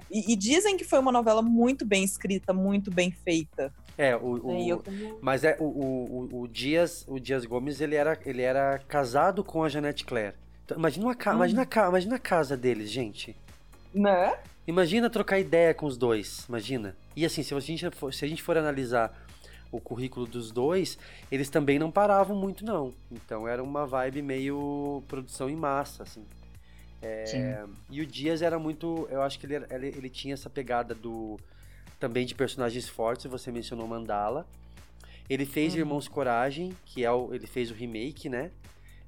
E, 0.09 0.33
e 0.33 0.35
dizem 0.35 0.75
que 0.75 0.83
foi 0.83 0.97
uma 0.97 1.11
novela 1.11 1.43
muito 1.43 1.85
bem 1.85 2.03
escrita, 2.03 2.51
muito 2.51 2.89
bem 2.89 3.11
feita. 3.11 3.71
É, 3.97 4.15
o, 4.15 4.35
o- 4.75 5.19
mas 5.21 5.43
é 5.43 5.55
o, 5.59 5.63
o, 5.63 6.29
o- 6.41 6.47
Dias, 6.47 7.05
o 7.07 7.19
Dias 7.19 7.45
Gomes, 7.45 7.79
ele 7.79 7.95
era, 7.95 8.17
ele 8.25 8.41
era 8.41 8.79
casado 8.87 9.43
com 9.43 9.63
a 9.63 9.69
Janete 9.69 10.03
Claire. 10.03 10.35
Então, 10.65 10.77
imagina, 10.77 11.05
uma, 11.05 11.15
ca- 11.15 11.31
Hum. 11.31 11.35
imagina, 11.35 11.61
a 11.69 11.87
imagina 11.87 12.15
a 12.15 12.19
casa 12.19 12.57
deles, 12.57 12.89
gente. 12.89 13.35
Né? 13.93 14.37
Imagina 14.67 15.09
trocar 15.09 15.39
ideia 15.39 15.73
com 15.73 15.85
os 15.85 15.95
dois, 15.97 16.45
imagina. 16.49 16.95
E 17.15 17.25
assim, 17.25 17.43
se 17.43 17.53
a 17.53 17.59
gente 17.59 17.89
for, 17.91 18.13
se 18.13 18.25
a 18.25 18.27
gente 18.27 18.41
for 18.43 18.57
analisar 18.57 19.15
o 19.71 19.79
currículo 19.79 20.25
dos 20.25 20.51
dois, 20.51 20.97
eles 21.31 21.49
também 21.49 21.77
não 21.79 21.91
paravam 21.91 22.35
muito 22.35 22.65
não. 22.65 22.93
Então 23.11 23.47
era 23.47 23.63
uma 23.63 23.85
vibe 23.85 24.21
meio 24.21 25.03
produção 25.07 25.49
em 25.49 25.55
massa, 25.55 26.03
assim. 26.03 26.25
É, 27.01 27.25
Sim. 27.25 27.73
e 27.91 28.01
o 28.01 28.05
Dias 28.05 28.41
era 28.41 28.57
muito, 28.57 29.07
eu 29.11 29.21
acho 29.21 29.37
que 29.39 29.45
ele, 29.45 29.63
ele, 29.69 29.87
ele 29.87 30.09
tinha 30.09 30.33
essa 30.33 30.49
pegada 30.49 30.95
do 30.95 31.39
também 31.99 32.25
de 32.25 32.35
personagens 32.35 32.87
fortes, 32.87 33.25
você 33.25 33.51
mencionou 33.51 33.87
Mandala. 33.87 34.47
Ele 35.29 35.45
fez 35.45 35.73
Uhum. 35.73 35.79
Irmãos 35.79 36.07
Coragem, 36.07 36.75
que 36.85 37.03
é 37.03 37.11
o, 37.11 37.33
ele 37.33 37.47
fez 37.47 37.71
o 37.71 37.73
remake, 37.73 38.29
né? 38.29 38.51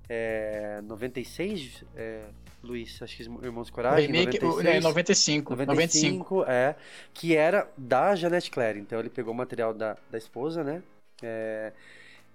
É, 0.10 0.82
96, 0.84 1.84
é, 1.95 2.23
Luiz, 2.63 3.02
acho 3.02 3.17
que 3.17 3.23
Irmãos 3.23 3.69
Coragem, 3.69 4.08
remake, 4.08 4.38
o, 4.39 4.47
96. 4.47 4.76
é, 4.76 4.80
95. 4.82 5.56
95. 5.56 6.36
95, 6.36 6.43
é. 6.47 6.76
Que 7.13 7.36
era 7.36 7.69
da 7.78 8.15
Janete 8.15 8.50
Claire. 8.50 8.80
Então 8.80 9.00
ele 9.00 9.10
pegou 9.10 9.34
o 9.34 9.38
material 9.38 9.73
da, 9.73 9.97
da 10.10 10.17
esposa, 10.17 10.63
né? 10.63 10.82
É, 11.21 11.71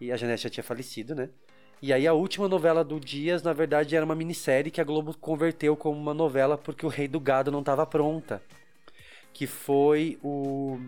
e 0.00 0.12
a 0.12 0.16
Janete 0.16 0.44
já 0.44 0.50
tinha 0.50 0.64
falecido, 0.64 1.14
né? 1.14 1.28
E 1.80 1.92
aí 1.92 2.06
a 2.06 2.12
última 2.12 2.46
novela 2.48 2.84
do 2.84 3.00
Dias, 3.00 3.42
na 3.42 3.52
verdade, 3.52 3.96
era 3.96 4.04
uma 4.04 4.14
minissérie 4.14 4.70
que 4.70 4.80
a 4.80 4.84
Globo 4.84 5.16
converteu 5.18 5.76
como 5.76 5.98
uma 5.98 6.14
novela 6.14 6.56
porque 6.56 6.86
o 6.86 6.88
Rei 6.88 7.08
do 7.08 7.18
Gado 7.18 7.50
não 7.50 7.58
estava 7.58 7.84
pronta. 7.84 8.40
Que 9.32 9.46
foi 9.46 10.18
o, 10.22 10.78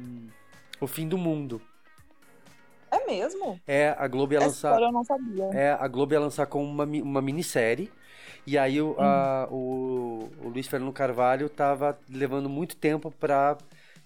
o 0.81 0.87
Fim 0.87 1.09
do 1.09 1.17
Mundo. 1.19 1.61
É 2.91 3.07
mesmo? 3.07 3.61
É, 3.67 3.95
a 3.99 4.07
Globo 4.07 4.35
ia 4.35 4.39
Essa 4.39 4.47
lançar. 4.47 4.81
eu 4.83 4.93
não 4.93 5.03
sabia. 5.05 5.45
É, 5.53 5.73
a 5.73 5.89
Globo 5.89 6.13
ia 6.15 6.21
lançar 6.21 6.47
como 6.47 6.65
uma, 6.65 6.85
uma 6.85 7.21
minissérie. 7.23 7.91
E 8.47 8.57
aí 8.59 8.81
o, 8.81 8.95
a- 9.01 9.49
o, 9.51 10.29
o 10.43 10.49
Luiz 10.49 10.67
Fernando 10.69 10.93
Carvalho 10.93 11.49
tava 11.49 11.99
levando 12.09 12.49
muito 12.49 12.77
tempo 12.77 13.11
pra 13.11 13.57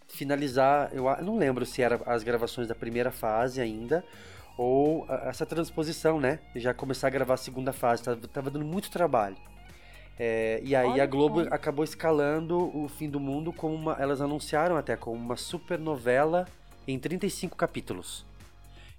finalizar. 0.07 0.91
Eu 0.95 1.05
não 1.23 1.37
lembro 1.37 1.67
se 1.67 1.83
era 1.83 2.01
as 2.07 2.23
gravações 2.23 2.67
da 2.69 2.75
primeira 2.75 3.11
fase 3.11 3.61
ainda. 3.61 4.03
Ou 4.57 5.07
essa 5.25 5.45
transposição, 5.45 6.19
né? 6.19 6.39
Já 6.57 6.73
começar 6.73 7.09
a 7.09 7.11
gravar 7.11 7.35
a 7.35 7.37
segunda 7.37 7.73
fase. 7.73 8.03
Tava, 8.03 8.29
tava 8.29 8.51
dando 8.51 8.65
muito 8.65 8.91
trabalho. 8.91 9.37
É, 10.19 10.61
e 10.65 10.75
aí 10.75 10.89
Olha 10.89 11.03
a 11.03 11.07
Globo 11.07 11.45
só. 11.45 11.49
acabou 11.55 11.85
escalando 11.85 12.57
o 12.77 12.89
Fim 12.89 13.09
do 13.09 13.21
Mundo 13.21 13.53
como 13.53 13.75
uma. 13.75 13.93
Elas 14.01 14.21
anunciaram 14.21 14.77
até 14.77 14.97
como 14.97 15.17
uma 15.17 15.37
super 15.37 15.79
novela 15.79 16.47
em 16.87 16.99
35 16.99 17.57
capítulos. 17.57 18.25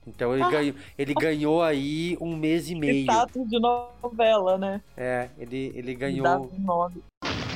Então 0.07 0.33
ele, 0.33 0.43
Ah. 0.43 0.49
ganhou, 0.49 0.75
ele 0.97 1.13
ganhou 1.13 1.61
aí 1.61 2.17
um 2.21 2.35
mês 2.35 2.69
e 2.69 2.75
meio. 2.75 3.01
Status 3.03 3.47
de 3.49 3.59
novela, 3.59 4.57
né? 4.57 4.81
É, 4.95 5.27
ele, 5.37 5.71
ele 5.75 5.93
ganhou. 5.93 6.49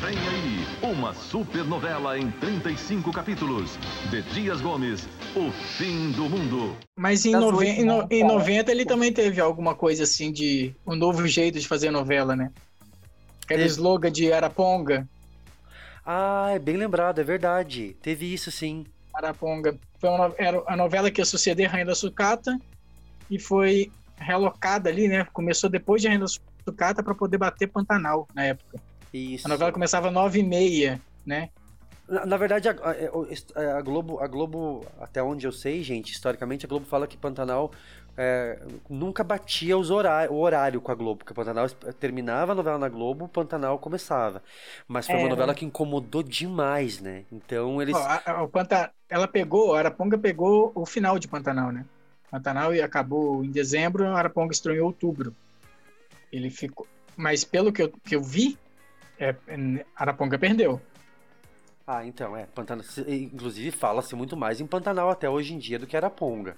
Vem 0.02 0.17
aí, 0.17 0.91
uma 0.93 1.13
supernovela 1.13 2.19
em 2.19 2.30
35 2.32 3.13
capítulos. 3.13 3.78
De 4.10 4.21
Dias 4.34 4.60
Gomes, 4.60 5.08
O 5.34 5.49
Fim 5.52 6.12
do 6.12 6.23
Mundo. 6.30 6.76
Mas 6.99 7.26
em, 7.26 7.32
noven- 7.32 7.80
em 7.80 7.86
no- 7.86 7.99
né? 8.02 8.08
em 8.12 8.23
90 8.26 8.69
ele 8.69 8.86
também 8.86 9.13
teve 9.13 9.39
alguma 9.39 9.73
coisa 9.73 10.04
assim 10.04 10.30
de 10.32 10.76
um 10.86 10.93
novo 10.95 11.26
jeito 11.26 11.58
de 11.58 11.65
fazer 11.67 11.89
novela, 11.89 12.36
né? 12.36 12.52
Aquele 13.43 13.62
Teve. 13.63 13.71
slogan 13.71 14.12
de 14.12 14.32
Araponga. 14.32 15.08
Ah, 16.06 16.49
é 16.53 16.60
bem 16.60 16.75
lembrado, 16.77 17.19
é 17.19 17.23
verdade. 17.23 17.95
Teve 18.01 18.34
isso 18.34 18.51
sim. 18.51 18.86
Araponga. 19.13 19.77
Foi 19.99 20.10
uma, 20.10 20.34
era 20.38 20.62
a 20.67 20.75
novela 20.75 21.10
que 21.12 21.21
ia 21.21 21.25
suceder 21.25 21.69
Rainha 21.69 21.86
da 21.86 21.95
Sucata 21.95 22.58
e 23.29 23.39
foi 23.39 23.91
relocada 24.17 24.89
ali, 24.89 25.08
né? 25.08 25.25
Começou 25.32 25.69
depois 25.69 26.01
de 26.01 26.08
Rainha 26.08 26.19
da 26.21 26.27
Sucata 26.27 27.01
para 27.03 27.15
poder 27.15 27.38
bater 27.38 27.67
Pantanal 27.67 28.27
na 28.34 28.43
época. 28.45 28.79
Isso. 29.13 29.45
A 29.45 29.49
novela 29.49 29.71
começava 29.71 30.08
às 30.10 30.13
9h30, 30.13 30.99
né? 31.25 31.49
Na, 32.08 32.25
na 32.25 32.38
verdade, 32.38 32.67
a, 32.67 32.71
a- 32.73 33.77
a 33.77 33.82
Globo, 33.82 34.19
a 34.19 34.27
Globo, 34.27 34.86
até 34.99 35.23
onde 35.23 35.47
eu 35.47 35.51
sei, 35.53 35.82
gente, 35.84 36.12
historicamente, 36.12 36.65
a 36.65 36.69
Globo 36.69 36.86
fala 36.86 37.08
que 37.08 37.15
Pantanal 37.15 37.71
é, 38.17 38.60
nunca 38.89 39.23
batia 39.23 39.78
os 39.78 39.89
horá- 39.89 40.28
o 40.30 40.36
horário 40.39 40.80
com 40.80 40.91
a 40.91 40.95
Globo, 40.95 41.19
porque 41.19 41.34
Pantanal 41.34 41.65
es- 41.65 41.76
terminava 41.99 42.52
a 42.52 42.56
novela 42.56 42.78
na 42.78 42.89
Globo, 42.89 43.28
Pantanal 43.28 43.80
começava. 43.80 44.41
Mas 44.88 45.06
foi 45.08 45.15
uma 45.15 45.28
É. 45.28 45.30
novela 45.30 45.56
que 45.56 45.65
incomodou 45.65 46.21
demais, 46.23 46.99
né? 46.99 47.26
Então 47.32 47.82
eles. 47.82 47.95
Ó, 47.95 47.99
a- 47.99 48.21
a- 48.26 48.43
o 48.43 48.47
Panta- 48.47 48.91
ela 49.10 49.28
pegou, 49.28 49.73
a 49.76 49.80
Araponga 49.80 50.17
pegou 50.17 50.71
o 50.76 50.86
final 50.86 51.17
de 51.17 51.28
Pantanal, 51.28 51.71
né? 51.71 51.86
Pantanal 52.30 52.73
e 52.73 52.82
acabou 52.82 53.43
em 53.43 53.52
dezembro, 53.52 54.06
a 54.08 54.17
Araponga 54.17 54.54
estreou 54.54 54.78
em 54.78 54.82
outubro. 54.82 55.36
Ele 56.32 56.49
ficou. 56.49 56.88
Mas 57.15 57.43
pelo 57.43 57.71
que 57.71 57.84
eu, 57.84 57.91
que 58.04 58.15
eu 58.15 58.23
vi, 58.23 58.58
é, 59.19 59.36
Araponga 59.95 60.38
perdeu. 60.39 60.82
Ah, 61.86 62.06
então, 62.06 62.36
é. 62.36 62.45
Pantanal, 62.45 62.84
inclusive, 63.08 63.69
fala-se 63.71 64.15
muito 64.15 64.38
mais 64.38 64.62
em 64.62 64.65
Pantanal 64.65 65.10
até 65.10 65.30
hoje 65.30 65.54
em 65.54 65.60
dia 65.60 65.78
do 65.78 65.86
que 65.86 65.97
Araponga. 65.97 66.56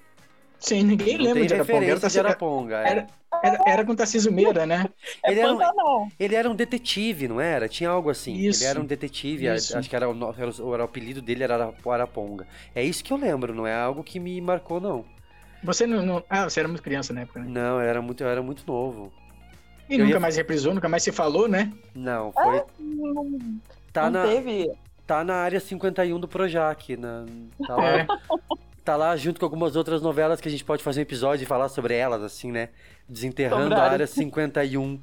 Sim, 0.59 0.83
ninguém 0.83 1.17
Não 1.17 1.25
lembra 1.25 1.45
de 1.45 1.53
Araponga. 1.53 1.85
Era, 1.85 1.95
de 1.95 2.01
Tassi- 2.01 2.19
Araponga. 2.19 2.75
é. 2.77 2.89
era- 2.89 3.07
era, 3.43 3.59
era 3.67 3.85
com 3.85 3.95
Tarcísio 3.95 4.31
Meira, 4.31 4.65
né? 4.65 4.87
É 5.23 5.31
Ele 5.31 5.41
era 5.41 5.53
um-. 5.53 6.09
Ele 6.19 6.35
era 6.35 6.49
um 6.49 6.55
detetive, 6.55 7.27
não 7.27 7.39
era? 7.41 7.67
Tinha 7.67 7.89
algo 7.89 8.09
assim. 8.09 8.33
Isso, 8.33 8.63
Ele 8.63 8.69
era 8.69 8.79
um 8.81 8.85
detetive, 8.85 9.45
isso. 9.53 9.77
acho 9.77 9.89
que 9.89 9.95
era 9.95 10.09
o, 10.09 10.13
no- 10.13 10.33
era 10.37 10.49
o, 10.49 10.73
era 10.73 10.83
o 10.83 10.85
apelido 10.85 11.21
dele 11.21 11.43
era 11.43 11.55
Ara- 11.55 11.73
Araponga. 11.85 12.47
É 12.73 12.81
isso 12.83 13.03
que 13.03 13.11
eu 13.11 13.17
lembro, 13.17 13.53
não 13.53 13.67
é 13.67 13.75
algo 13.75 14.03
que 14.03 14.19
me 14.19 14.39
marcou, 14.41 14.79
não. 14.79 15.03
Você 15.63 15.85
não, 15.85 16.03
não- 16.05 16.23
Ah, 16.29 16.45
você 16.49 16.59
era 16.61 16.69
muito 16.69 16.81
criança 16.81 17.13
na 17.13 17.21
época, 17.21 17.39
né? 17.41 17.45
Não, 17.49 17.81
eu 17.81 17.87
era 17.87 18.01
muito, 18.01 18.23
eu 18.23 18.29
era 18.29 18.41
muito 18.41 18.63
novo. 18.65 19.11
E 19.89 19.93
Eu 19.95 19.99
nunca 19.99 20.11
ia- 20.11 20.19
mais 20.19 20.35
reprisou, 20.37 20.73
nunca 20.73 20.87
mais 20.89 21.03
se 21.03 21.11
falou, 21.11 21.47
né? 21.47 21.71
Não, 21.93 22.31
foi. 22.31 22.63
Não, 22.79 23.59
tá, 23.91 24.09
não 24.09 24.11
na, 24.23 24.27
teve. 24.27 24.71
tá 25.05 25.23
na 25.23 25.35
área 25.35 25.59
51 25.59 26.19
do 26.19 26.27
Projac. 26.27 26.95
Na, 26.97 27.25
tá, 27.67 27.75
lá, 27.75 27.89
É. 27.99 28.07
tá 28.85 28.95
lá 28.95 29.15
junto 29.17 29.39
com 29.39 29.45
algumas 29.45 29.75
outras 29.75 30.01
novelas 30.01 30.39
que 30.39 30.47
a 30.47 30.51
gente 30.51 30.63
pode 30.63 30.83
fazer 30.83 30.99
um 30.99 31.03
episódio 31.03 31.43
e 31.43 31.45
falar 31.47 31.67
sobre 31.69 31.95
elas, 31.95 32.21
assim, 32.21 32.51
né? 32.51 32.69
Desenterrando 33.09 33.73
a 33.75 33.79
área 33.79 33.91
área 33.93 34.07
51 34.07 34.99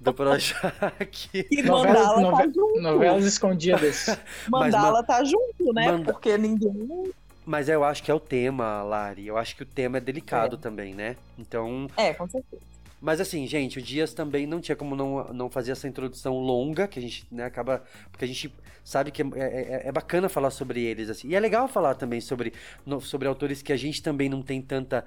do 0.00 0.14
Projac. 0.14 1.30
E 1.50 1.62
Novelas, 1.62 2.06
Mandala 2.06 2.20
nove- 2.20 2.42
tá 2.44 2.48
junto. 2.54 2.80
novelas 2.80 3.24
escondidas. 3.24 4.06
Mas 4.48 4.72
Mandala 4.72 5.02
tá 5.02 5.24
junto, 5.24 5.72
né? 5.72 5.90
Manda- 5.92 6.12
Porque 6.12 6.36
ninguém. 6.38 7.10
Mas 7.44 7.68
eu 7.68 7.82
acho 7.82 8.02
que 8.02 8.10
é 8.10 8.14
o 8.14 8.20
tema, 8.20 8.82
Lari. 8.84 9.26
Eu 9.26 9.36
acho 9.36 9.56
que 9.56 9.62
o 9.62 9.66
tema 9.66 9.96
é 9.98 10.00
delicado 10.00 10.56
também, 10.56 10.94
né? 10.94 11.16
Então, 11.38 11.88
É, 11.96 12.14
com 12.14 12.28
certeza. 12.28 12.62
Mas 13.02 13.20
assim, 13.20 13.46
gente, 13.48 13.78
o 13.78 13.82
Dias 13.82 14.14
também 14.14 14.46
não 14.46 14.60
tinha 14.60 14.76
como 14.76 14.96
não, 14.96 15.24
não 15.34 15.50
fazer 15.50 15.72
essa 15.72 15.88
introdução 15.88 16.38
longa, 16.38 16.88
que 16.88 16.98
a 16.98 17.02
gente 17.02 17.26
né, 17.32 17.44
acaba. 17.44 17.82
Porque 18.12 18.24
a 18.24 18.28
gente 18.28 18.54
sabe 18.84 19.10
que 19.10 19.22
é, 19.22 19.26
é- 19.36 19.88
é 19.88 19.92
bacana 19.92 20.28
falar 20.28 20.50
sobre 20.50 20.82
eles, 20.84 21.10
assim. 21.10 21.28
E 21.28 21.34
é 21.34 21.40
legal 21.40 21.68
falar 21.68 21.96
também 21.96 22.20
sobre, 22.20 22.52
no- 22.86 23.00
sobre 23.00 23.28
autores 23.28 23.62
que 23.62 23.72
a 23.72 23.76
gente 23.76 24.02
também 24.02 24.28
não 24.28 24.42
tem 24.42 24.62
tanta 24.62 25.04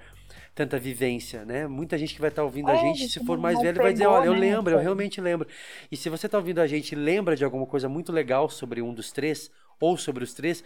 tanta 0.54 0.80
vivência, 0.80 1.46
né? 1.46 1.68
Muita 1.68 1.98
gente 1.98 2.14
que 2.16 2.22
vai 2.22 2.30
estar 2.30 2.44
ouvindo 2.44 2.72
a 2.72 2.76
É, 2.76 2.78
gente, 2.78 2.98
gente, 2.98 3.10
se 3.10 3.20
for 3.20 3.38
mais 3.38 3.60
velho, 3.62 3.80
vai 3.82 3.92
dizer, 3.94 4.08
olha, 4.08 4.28
eu 4.28 4.34
né, 4.34 4.40
lembro, 4.40 4.74
eu 4.74 4.80
realmente 4.80 5.20
lembro. 5.22 5.48
E 5.92 5.98
se 5.98 6.10
você 6.10 6.26
está 6.28 6.38
ouvindo 6.38 6.60
a 6.60 6.68
gente 6.68 6.94
e 6.94 6.96
lembra 6.96 7.36
de 7.36 7.44
alguma 7.44 7.66
coisa 7.66 7.90
muito 7.90 8.12
legal 8.12 8.50
sobre 8.50 8.82
um 8.82 8.94
dos 8.94 9.12
três, 9.12 9.52
ou 9.80 9.98
sobre 9.98 10.24
os 10.24 10.34
três, 10.34 10.64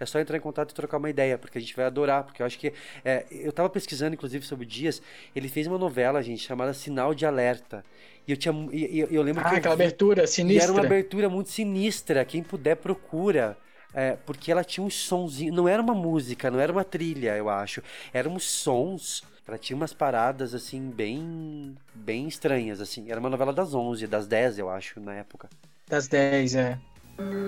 é 0.00 0.06
só 0.06 0.18
entrar 0.18 0.36
em 0.36 0.40
contato 0.40 0.70
e 0.72 0.74
trocar 0.74 0.96
uma 0.98 1.10
ideia, 1.10 1.38
porque 1.38 1.58
a 1.58 1.60
gente 1.60 1.76
vai 1.76 1.84
adorar, 1.84 2.24
porque 2.24 2.42
eu 2.42 2.46
acho 2.46 2.58
que... 2.58 2.72
é, 3.04 3.26
eu 3.30 3.52
tava 3.52 3.70
pesquisando, 3.70 4.14
inclusive, 4.14 4.44
sobre 4.46 4.64
o 4.64 4.68
Dias, 4.68 5.02
ele 5.36 5.48
fez 5.48 5.66
uma 5.66 5.78
novela, 5.78 6.22
gente, 6.22 6.42
chamada 6.42 6.72
Sinal 6.74 7.14
de 7.14 7.26
Alerta. 7.26 7.84
E 8.26 8.32
eu 8.32 8.36
tinha... 8.36 8.52
E, 8.72 9.00
e- 9.00 9.14
eu 9.14 9.22
lembro 9.22 9.44
Ah, 9.44 9.48
que 9.48 9.54
eu 9.54 9.58
aquela 9.58 9.74
vi- 9.74 9.74
abertura 9.74 10.26
e 10.48 10.58
era 10.58 10.72
sinistra. 10.72 10.72
uma 10.72 10.82
abertura 10.82 11.28
muito 11.28 11.50
sinistra. 11.50 12.24
Quem 12.24 12.42
puder, 12.42 12.76
procura. 12.76 13.58
É, 13.92 14.16
porque 14.16 14.52
ela 14.52 14.64
tinha 14.64 14.84
uns 14.84 14.94
sonzinhos. 14.94 15.54
Não 15.54 15.68
era 15.68 15.82
uma 15.82 15.94
música, 15.94 16.50
não 16.50 16.60
era 16.60 16.72
uma 16.72 16.84
trilha, 16.84 17.36
eu 17.36 17.48
acho. 17.48 17.82
Eram 18.12 18.34
uns 18.34 18.44
sons. 18.44 19.22
Ela 19.46 19.58
tinha 19.58 19.76
umas 19.76 19.92
paradas, 19.92 20.54
assim, 20.54 20.90
bem. 20.90 21.76
bem 21.94 22.28
estranhas, 22.28 22.80
assim. 22.80 23.10
Era 23.10 23.18
uma 23.20 23.30
novela 23.30 23.52
das 23.52 23.74
11, 23.74 24.06
das 24.06 24.26
10, 24.26 24.58
eu 24.58 24.70
acho, 24.70 25.00
na 25.00 25.14
época. 25.14 25.48
Das 25.86 26.08
10, 26.08 26.54
é. 26.54 26.78
Thank 27.28 27.44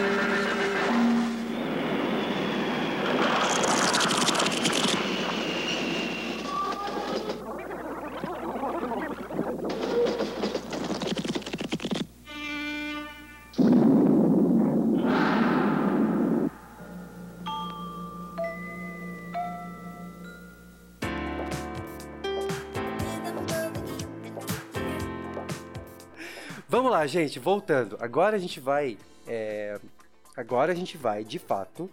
you. 0.00 0.05
Vamos 26.86 27.00
lá, 27.00 27.06
gente, 27.08 27.40
voltando. 27.40 27.98
Agora 27.98 28.36
a 28.36 28.38
gente 28.38 28.60
vai. 28.60 28.96
é, 29.26 29.76
Agora 30.36 30.70
a 30.70 30.74
gente 30.74 30.96
vai, 30.96 31.24
de 31.24 31.36
fato, 31.36 31.90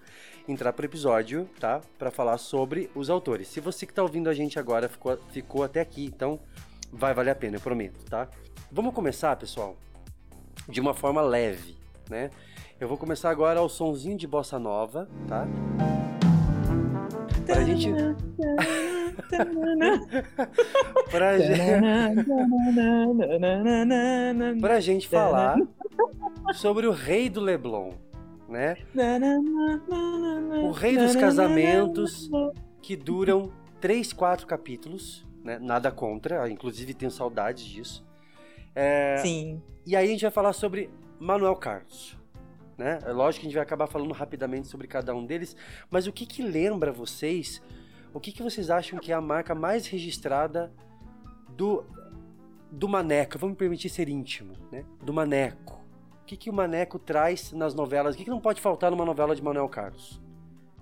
entrar 0.48 0.72
pro 0.72 0.86
episódio, 0.86 1.50
tá? 1.60 1.82
Pra 1.98 2.12
falar 2.12 2.38
sobre 2.38 2.92
os 2.94 3.10
autores. 3.10 3.48
Se 3.48 3.60
você 3.60 3.88
que 3.88 3.94
tá 3.94 4.04
ouvindo 4.04 4.30
a 4.30 4.36
gente 4.36 4.60
agora 4.60 4.88
ficou, 4.88 5.18
ficou 5.32 5.64
até 5.64 5.82
aqui, 5.82 6.06
então 6.06 6.40
vai 6.92 7.12
valer 7.12 7.32
a 7.32 7.36
pena, 7.36 7.58
eu 7.58 7.60
prometo, 7.60 8.06
tá? 8.06 8.28
Vamos 8.72 8.94
começar, 8.94 9.36
pessoal, 9.36 9.76
de 10.70 10.80
uma 10.80 10.94
forma 10.94 11.24
leve, 11.24 11.76
né? 12.08 12.30
Eu 12.80 12.88
vou 12.88 12.96
começar 12.96 13.32
agora 13.32 13.62
ao 13.62 13.70
sonzinho 13.70 14.16
de 14.16 14.28
bossa 14.28 14.60
nova, 14.60 15.10
tá? 15.28 15.48
Pra 17.46 17.64
gente. 17.64 17.92
pra 21.12 21.38
gente. 21.38 21.60
pra 24.62 24.80
gente 24.80 25.08
falar 25.08 25.58
sobre 26.54 26.88
o 26.88 26.92
rei 26.92 27.30
do 27.30 27.42
Leblon, 27.42 27.92
né? 28.48 28.78
O 30.64 30.72
rei 30.72 30.98
dos 30.98 31.16
casamentos 31.16 32.30
que 32.82 32.96
duram 32.96 33.52
3, 33.80 34.14
4 34.14 34.48
capítulos, 34.48 35.26
né? 35.44 35.60
Nada 35.60 35.92
contra, 35.92 36.50
inclusive 36.50 36.94
tenho 36.94 37.12
saudades 37.12 37.66
disso. 37.66 38.06
É, 38.76 39.18
Sim. 39.18 39.62
E 39.86 39.96
aí 39.96 40.06
a 40.06 40.10
gente 40.10 40.22
vai 40.22 40.32
falar 40.32 40.54
sobre 40.54 40.90
Manuel 41.20 41.56
Carlos. 41.56 42.18
Né? 42.78 43.00
É 43.06 43.12
lógico 43.12 43.42
que 43.42 43.48
a 43.48 43.50
gente 43.50 43.56
vai 43.56 43.64
acabar 43.64 43.88
falando 43.88 44.14
rapidamente 44.14 44.68
sobre 44.68 44.88
cada 44.88 45.16
um 45.16 45.26
deles, 45.26 45.56
mas 45.92 46.08
o 46.08 46.12
que 46.12 46.26
que 46.26 46.42
lembra 46.42 46.92
vocês? 46.92 47.62
O 48.14 48.20
que 48.20 48.32
que 48.32 48.42
vocês 48.42 48.70
acham 48.70 49.00
que 49.00 49.12
é 49.12 49.16
a 49.16 49.22
marca 49.22 49.54
mais 49.54 49.88
registrada 49.88 50.72
do 51.50 51.86
do 52.72 52.90
Maneco? 52.90 53.38
Vamos 53.38 53.54
me 53.54 53.58
permitir 53.58 53.90
ser 53.90 54.10
íntimo, 54.10 54.54
né? 54.72 54.84
Do 55.02 55.14
Maneco. 55.14 55.82
O 56.22 56.26
que 56.26 56.36
que 56.36 56.50
o 56.50 56.54
Maneco 56.54 56.98
traz 56.98 57.52
nas 57.52 57.76
novelas? 57.76 58.16
O 58.16 58.18
que 58.18 58.24
que 58.24 58.30
não 58.30 58.42
pode 58.42 58.62
faltar 58.62 58.90
numa 58.90 59.06
novela 59.06 59.36
de 59.36 59.44
Manuel 59.44 59.70
Carlos? 59.70 60.20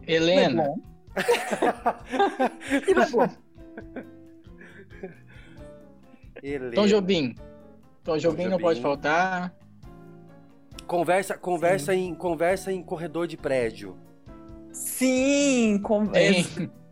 Helena. 0.08 0.74
Helena. 6.42 6.76
Tom 6.76 6.88
Jobim. 6.88 7.36
Tom 8.04 8.18
Jobim 8.18 8.44
não 8.44 8.52
Jobim. 8.52 8.64
pode 8.64 8.82
faltar. 8.82 9.54
Conversa, 10.92 11.38
conversa 11.38 11.96
em 11.96 12.14
conversa 12.14 12.70
em 12.70 12.84
corredor 12.84 13.26
de 13.26 13.38
prédio. 13.38 13.96
Sim, 14.74 15.80
com, 15.82 16.04
é, 16.14 16.44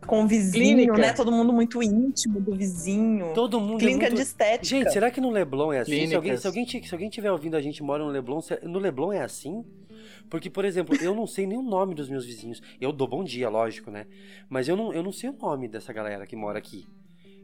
com 0.06 0.24
o 0.24 0.26
vizinho, 0.26 0.74
Clínica. 0.76 0.96
né? 0.96 1.12
Todo 1.12 1.30
mundo 1.30 1.52
muito 1.52 1.82
íntimo 1.82 2.40
do 2.40 2.56
vizinho. 2.56 3.34
Todo 3.34 3.60
mundo 3.60 3.76
é 3.76 3.80
Clínica 3.80 4.06
muito... 4.06 4.16
de 4.16 4.22
estética. 4.22 4.64
Gente, 4.64 4.90
será 4.90 5.10
que 5.10 5.20
no 5.20 5.28
Leblon 5.28 5.70
é 5.74 5.80
assim? 5.80 6.06
Se 6.06 6.14
alguém, 6.14 6.34
se, 6.34 6.46
alguém, 6.46 6.66
se 6.66 6.94
alguém 6.94 7.10
tiver 7.10 7.30
ouvindo 7.30 7.58
a 7.58 7.60
gente 7.60 7.82
mora 7.82 8.02
no 8.02 8.08
Leblon, 8.08 8.40
se- 8.40 8.60
no 8.62 8.78
Leblon 8.78 9.12
é 9.12 9.20
assim? 9.20 9.62
Porque, 10.30 10.48
por 10.48 10.64
exemplo, 10.64 10.96
eu 11.02 11.14
não 11.14 11.26
sei 11.26 11.46
nem 11.46 11.58
o 11.58 11.62
nome 11.62 11.94
dos 11.94 12.08
meus 12.08 12.24
vizinhos. 12.24 12.62
Eu 12.80 12.92
dou 12.92 13.06
bom 13.06 13.22
dia, 13.22 13.50
lógico, 13.50 13.90
né? 13.90 14.06
Mas 14.48 14.66
eu 14.66 14.76
não, 14.76 14.94
eu 14.94 15.02
não 15.02 15.12
sei 15.12 15.28
o 15.28 15.36
nome 15.38 15.68
dessa 15.68 15.92
galera 15.92 16.26
que 16.26 16.34
mora 16.34 16.58
aqui. 16.58 16.86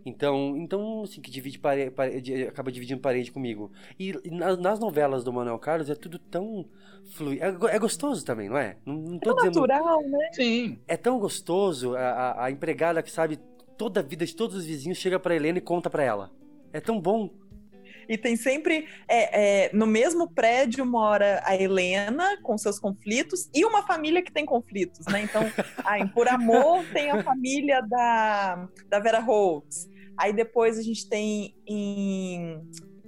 Então, 0.07 0.57
então 0.57 1.03
assim, 1.03 1.21
que 1.21 1.33
divide 1.33 1.59
pare, 1.59 1.91
parede, 1.91 2.45
acaba 2.45 2.71
dividindo 2.71 3.01
parede 3.01 3.33
comigo. 3.33 3.73
E, 3.99 4.15
e 4.25 4.31
na- 4.31 4.57
nas 4.57 4.79
novelas 4.79 5.25
do 5.25 5.33
Manuel 5.33 5.59
Carlos 5.59 5.91
é 5.91 5.97
tudo 5.97 6.17
tão 6.17 6.65
fluido. 7.11 7.67
É, 7.69 7.75
é 7.75 7.79
gostoso 7.81 8.25
também, 8.25 8.49
não 8.49 8.57
é? 8.57 8.77
Não, 8.87 8.95
não 8.95 9.19
tô 9.19 9.35
dizendo. 9.35 9.61
natural, 9.67 10.01
né? 10.03 10.31
Sim. 10.33 10.79
É 10.87 10.97
tão 10.97 11.19
gostoso 11.19 11.97
a, 11.97 12.01
a, 12.09 12.45
a 12.45 12.51
empregada 12.53 13.03
que 13.03 13.11
sabe 13.11 13.37
toda 13.77 13.99
a 13.99 14.03
vida 14.03 14.25
de 14.25 14.35
todos 14.37 14.55
os 14.55 14.65
vizinhos 14.65 14.97
chega 14.97 15.19
pra 15.19 15.35
Helena 15.35 15.59
e 15.59 15.61
conta 15.61 15.91
pra 15.91 16.05
ela. 16.05 16.31
É 16.73 16.81
tão 16.81 17.01
bom. 17.01 17.29
E 18.09 18.17
tem 18.17 18.37
sempre, 18.37 18.87
é, 19.09 19.65
é, 19.65 19.71
no 19.73 19.85
mesmo 19.85 20.31
prédio 20.33 20.87
mora 20.87 21.43
a 21.45 21.57
Helena 21.57 22.39
com 22.41 22.57
seus 22.57 22.79
conflitos 22.79 23.51
e 23.53 23.65
uma 23.65 23.85
família 23.85 24.23
que 24.23 24.31
tem 24.31 24.47
conflitos, 24.47 25.05
né? 25.07 25.23
Então, 25.23 25.43
em 25.99 26.07
Por 26.07 26.29
Amor 26.29 26.85
tem 26.93 27.11
a 27.11 27.25
família 27.25 27.81
da, 27.81 28.69
da 28.89 29.01
Vera 29.01 29.19
Holtz. 29.19 29.89
Aí 30.17 30.33
depois 30.33 30.79
a 30.79 30.83
gente 30.83 31.09
tem 31.09 31.55
em 31.67 32.61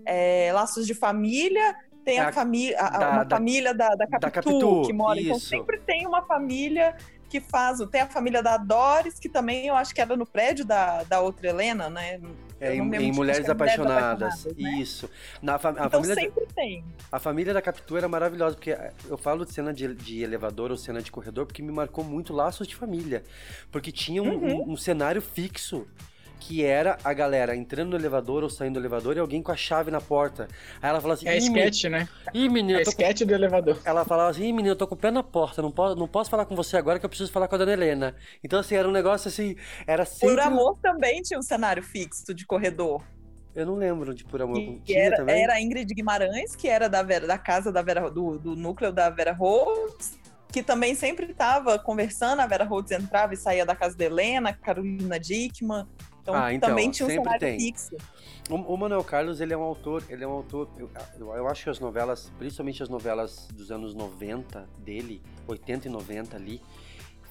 é, 0.05 0.51
Laços 0.53 0.87
de 0.87 0.95
Família, 0.95 1.75
tem 2.05 2.19
a, 2.19 2.29
A- 2.29 2.33
família, 2.33 2.77
da- 2.77 3.11
uma 3.11 3.25
da- 3.25 3.37
família 3.37 3.75
da, 3.75 3.89
da 3.95 4.07
Capitu, 4.07 4.31
Capitu, 4.33 4.83
que 4.87 4.93
mora. 4.93 5.21
Então 5.21 5.37
isso. 5.37 5.47
sempre 5.49 5.79
tem 5.81 6.07
uma 6.07 6.23
família 6.23 6.97
que 7.29 7.41
faz. 7.41 7.79
Tem 7.91 8.01
a 8.01 8.07
família 8.07 8.43
da 8.43 8.57
Doris, 8.57 9.19
que 9.19 9.29
também 9.29 9.67
eu 9.67 9.75
acho 9.75 9.95
que 9.95 10.01
era 10.01 10.17
no 10.17 10.25
prédio 10.25 10.65
da, 10.65 11.03
da 11.03 11.21
outra 11.21 11.49
Helena, 11.49 11.91
né? 11.91 12.19
É, 12.61 12.75
em, 12.75 12.79
em 12.81 13.13
Mulheres 13.13 13.49
Apaixonadas. 13.49 14.47
Né? 14.47 14.53
Isso. 14.81 15.09
Na 15.43 15.57
a, 15.57 15.57
Então 15.59 15.91
família, 15.91 16.15
sempre 16.15 16.47
tem. 16.57 16.83
a 17.13 17.19
família 17.21 17.53
da 17.53 17.61
Capitu 17.63 17.97
era 17.99 18.09
maravilhosa, 18.09 18.57
porque 18.57 18.77
eu 19.07 19.19
falo 19.19 19.45
de 19.45 19.53
cena 19.53 19.73
de, 19.75 19.95
de 19.95 20.23
elevador 20.23 20.71
ou 20.71 20.77
cena 20.79 21.03
de 21.03 21.13
corredor, 21.13 21.45
porque 21.47 21.63
me 21.63 21.71
marcou 21.71 22.03
muito 22.03 22.33
laços 22.33 22.67
de 22.67 22.75
família. 22.75 23.23
Porque 23.71 23.93
tinha 23.93 24.23
um, 24.23 24.29
Uhum. 24.35 24.63
um- 24.63 24.73
um 24.73 24.77
cenário 24.79 25.21
fixo. 25.21 25.87
Que 26.41 26.64
era 26.64 26.97
a 27.05 27.12
galera 27.12 27.55
entrando 27.55 27.91
no 27.91 27.97
elevador 27.97 28.43
ou 28.43 28.49
saindo 28.51 28.74
do 28.74 28.80
elevador 28.80 29.16
e 29.16 29.20
alguém 29.20 29.43
com 29.43 29.53
a 29.53 29.57
chave 29.57 29.91
na 29.91 30.01
porta. 30.01 30.49
Aí 30.80 30.89
ela 30.89 31.01
falava 31.01 31.18
assim: 31.18 31.28
É 31.28 31.36
"Ih, 31.36 31.39
sketch, 31.41 31.84
né? 31.84 32.09
Ih, 32.32 32.49
menina, 32.49 32.80
É 32.80 32.84
tô 32.84 32.93
com 32.93 33.03
sketch 33.03 33.22
do 33.22 33.34
elevador. 33.34 33.78
ela 33.84 34.05
falava 34.05 34.30
assim, 34.30 34.45
Ih, 34.45 34.53
menino, 34.53 34.70
eu 34.70 34.76
tô 34.76 34.86
com 34.86 34.95
o 34.95 34.99
pé 34.99 35.11
na 35.11 35.22
porta, 35.22 35.61
não 35.61 35.70
posso, 35.70 35.97
não 35.97 36.09
posso 36.09 36.30
falar 36.30 36.45
com 36.45 36.55
você 36.57 36.76
agora 36.76 36.99
que 36.99 37.05
eu 37.05 37.09
preciso 37.11 37.30
falar 37.32 37.49
com 37.49 37.55
a 37.55 37.59
dona 37.59 37.72
Helena. 37.72 38.14
Então, 38.43 38.59
assim, 38.61 38.76
era 38.76 38.89
um 38.89 38.93
negócio 38.93 39.28
assim, 39.28 39.57
era 39.86 40.05
sempre... 40.05 40.28
Por 40.36 40.41
Amor 40.41 40.78
também 40.82 41.20
tinha 41.22 41.39
um 41.39 41.43
cenário 41.43 41.82
fixo 41.82 42.32
de 42.32 42.47
corredor. 42.47 43.03
Eu 43.55 43.66
não 43.66 43.74
lembro 43.74 44.14
de 44.14 44.24
Por 44.24 44.41
Amor. 44.41 44.55
Que 44.57 44.80
Tinha 44.84 45.03
era, 45.05 45.16
também? 45.16 45.43
era 45.43 45.55
a 45.55 45.61
Ingrid 45.61 45.93
Guimarães, 45.93 46.55
que 46.55 46.68
era 46.68 46.89
da, 46.89 47.03
Vera, 47.03 47.26
da 47.26 47.36
casa 47.36 47.72
da 47.72 47.82
Vera, 47.82 48.09
do, 48.09 48.39
do 48.39 48.55
núcleo 48.55 48.93
da 48.93 49.11
Vera 49.11 49.32
Holtz, 49.32 50.16
que 50.53 50.62
também 50.62 50.95
sempre 50.95 51.26
estava 51.32 51.76
conversando. 51.78 52.39
A 52.41 52.47
Vera 52.47 52.62
Holtz 52.64 52.93
entrava 52.93 53.34
e 53.34 53.36
saía 53.36 53.66
da 53.66 53.74
casa 53.74 53.97
da 53.97 54.05
Helena, 54.05 54.53
Carolina 54.53 55.18
Dickman. 55.18 55.86
Então, 56.29 56.35
Ah, 56.43 56.53
então, 56.53 56.68
também 56.68 56.91
tinha 56.91 57.09
um 57.09 57.39
tem. 57.39 57.59
fixo. 57.59 57.97
O, 58.51 58.55
o 58.57 58.76
Manuel 58.76 59.03
Carlos, 59.03 59.41
ele 59.41 59.55
é 59.55 59.57
um 59.57 59.62
autor, 59.62 60.05
ele 60.11 60.22
é 60.22 60.29
um 60.29 60.33
autor, 60.33 60.68
eu, 60.76 60.91
eu, 61.18 61.35
eu 61.35 61.49
acho 61.49 61.64
que 61.64 61.70
as 61.70 61.81
novelas, 61.81 62.31
principalmente 62.39 62.83
as 62.83 62.91
novelas 62.91 63.49
dos 63.55 63.70
anos 63.72 63.95
90 63.95 64.68
dele, 64.79 65.22
80 65.47 65.89
e 65.89 65.91
90 65.91 66.37
ali, 66.37 66.61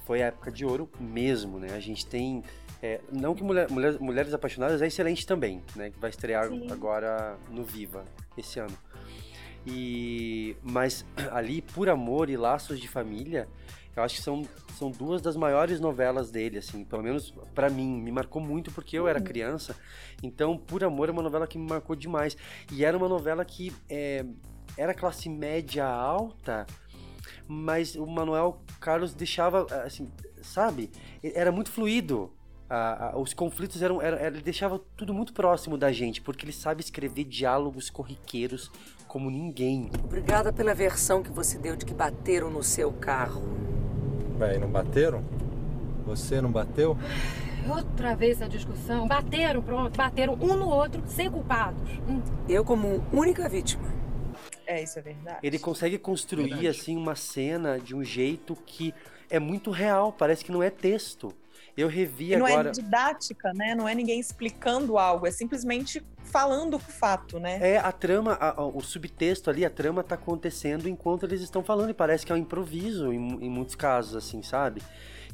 foi 0.03 0.23
a 0.23 0.27
época 0.27 0.51
de 0.51 0.65
ouro 0.65 0.89
mesmo, 0.99 1.59
né? 1.59 1.75
A 1.75 1.79
gente 1.79 2.07
tem, 2.07 2.43
é, 2.81 2.99
não 3.11 3.35
que 3.35 3.43
Mulher- 3.43 3.69
Mulher- 3.69 3.99
Mulheres 3.99 4.33
Apaixonadas 4.33 4.81
é 4.81 4.87
excelente 4.87 5.27
também, 5.27 5.61
né? 5.75 5.91
Que 5.91 5.99
vai 5.99 6.09
estrear 6.09 6.47
Sim. 6.49 6.71
agora 6.71 7.37
no 7.51 7.63
Viva, 7.63 8.03
esse 8.35 8.59
ano. 8.59 8.75
E, 9.65 10.55
mas 10.63 11.05
ali, 11.31 11.61
Por 11.61 11.87
Amor 11.87 12.31
e 12.31 12.37
Laços 12.37 12.79
de 12.79 12.87
Família, 12.87 13.47
eu 13.99 14.03
acho 14.03 14.15
que 14.15 14.21
são, 14.21 14.47
são 14.77 14.91
duas 14.91 15.21
das 15.21 15.35
maiores 15.35 15.79
novelas 15.79 16.29
dele, 16.29 16.59
assim, 16.59 16.83
pelo 16.83 17.03
menos 17.03 17.33
pra 17.53 17.69
mim, 17.69 18.01
me 18.01 18.11
marcou 18.11 18.41
muito 18.41 18.71
porque 18.71 18.97
eu 18.97 19.07
era 19.07 19.19
criança, 19.19 19.75
então 20.21 20.57
Por 20.57 20.83
Amor 20.83 21.09
é 21.09 21.11
uma 21.11 21.23
novela 21.23 21.47
que 21.47 21.57
me 21.57 21.67
marcou 21.67 21.95
demais, 21.95 22.37
e 22.71 22.85
era 22.85 22.97
uma 22.97 23.09
novela 23.09 23.43
que 23.43 23.73
é, 23.89 24.25
era 24.77 24.93
classe 24.93 25.29
média 25.29 25.85
alta, 25.85 26.65
mas 27.47 27.95
o 27.95 28.05
Manuel 28.05 28.61
Carlos 28.79 29.13
deixava, 29.13 29.65
assim, 29.83 30.11
sabe? 30.41 30.91
Era 31.23 31.51
muito 31.51 31.71
fluido. 31.71 32.31
A- 32.69 33.11
a- 33.13 33.17
os 33.17 33.33
conflitos 33.33 33.81
eram, 33.81 34.01
era, 34.01 34.17
era- 34.17 34.35
ele 34.35 34.43
deixava 34.43 34.79
tudo 34.97 35.13
muito 35.13 35.31
próximo 35.33 35.77
da 35.77 35.91
gente, 35.91 36.21
porque 36.21 36.43
ele 36.45 36.51
sabe 36.51 36.81
escrever 36.81 37.23
diálogos 37.23 37.89
corriqueiros 37.89 38.69
como 39.07 39.29
ninguém. 39.31 39.89
Obrigada 40.03 40.51
pela 40.51 40.73
versão 40.73 41.23
que 41.23 41.31
você 41.31 41.57
deu 41.57 41.75
de 41.77 41.85
que 41.85 41.93
bateram 41.93 42.49
no 42.49 42.61
seu 42.61 42.91
carro. 42.91 43.41
Bem, 44.37 44.59
não 44.59 44.67
bateram? 44.69 45.23
Você 46.05 46.41
não 46.41 46.51
bateu? 46.51 46.97
Outra 47.69 48.15
vez 48.15 48.41
a 48.41 48.47
discussão. 48.47 49.07
Bateram, 49.07 49.61
pronto. 49.61 49.95
Bateram 49.97 50.33
um 50.35 50.55
no 50.55 50.69
outro, 50.69 51.01
sem 51.07 51.29
culpados. 51.29 51.81
Hum. 52.07 52.21
Eu, 52.47 52.63
como 52.63 53.03
única 53.11 53.47
vítima. 53.49 53.83
É, 54.65 54.83
isso 54.83 54.99
é 54.99 55.01
verdade. 55.01 55.39
Ele 55.41 55.57
consegue 55.57 55.97
construir 55.97 56.67
assim 56.67 56.95
uma 56.95 57.15
cena 57.15 57.79
de 57.79 57.95
um 57.95 58.03
jeito 58.03 58.55
que 58.65 58.93
é 59.29 59.39
muito 59.39 59.71
real, 59.71 60.11
parece 60.13 60.43
que 60.45 60.51
não 60.51 60.61
é 60.61 60.69
texto. 60.69 61.33
Eu 61.77 61.87
revi 61.87 62.33
E 62.33 62.37
não 62.37 62.45
agora. 62.47 62.69
é 62.69 62.71
didática, 62.71 63.53
né? 63.53 63.75
Não 63.75 63.87
é 63.87 63.93
ninguém 63.93 64.19
explicando 64.19 64.97
algo, 64.97 65.27
é 65.27 65.31
simplesmente 65.31 66.03
falando 66.23 66.73
o 66.73 66.79
fato, 66.79 67.39
né? 67.39 67.59
É, 67.61 67.77
a 67.77 67.91
trama, 67.91 68.33
a- 68.33 68.59
a- 68.59 68.65
o 68.65 68.81
subtexto 68.81 69.49
ali, 69.49 69.63
a 69.63 69.69
trama 69.69 70.03
tá 70.03 70.15
acontecendo 70.15 70.89
enquanto 70.89 71.23
eles 71.23 71.41
estão 71.41 71.63
falando, 71.63 71.91
e 71.91 71.93
parece 71.93 72.25
que 72.25 72.31
é 72.31 72.35
um 72.35 72.37
improviso 72.39 73.13
em, 73.13 73.45
em 73.45 73.49
muitos 73.49 73.75
casos, 73.75 74.15
assim, 74.15 74.41
sabe? 74.41 74.81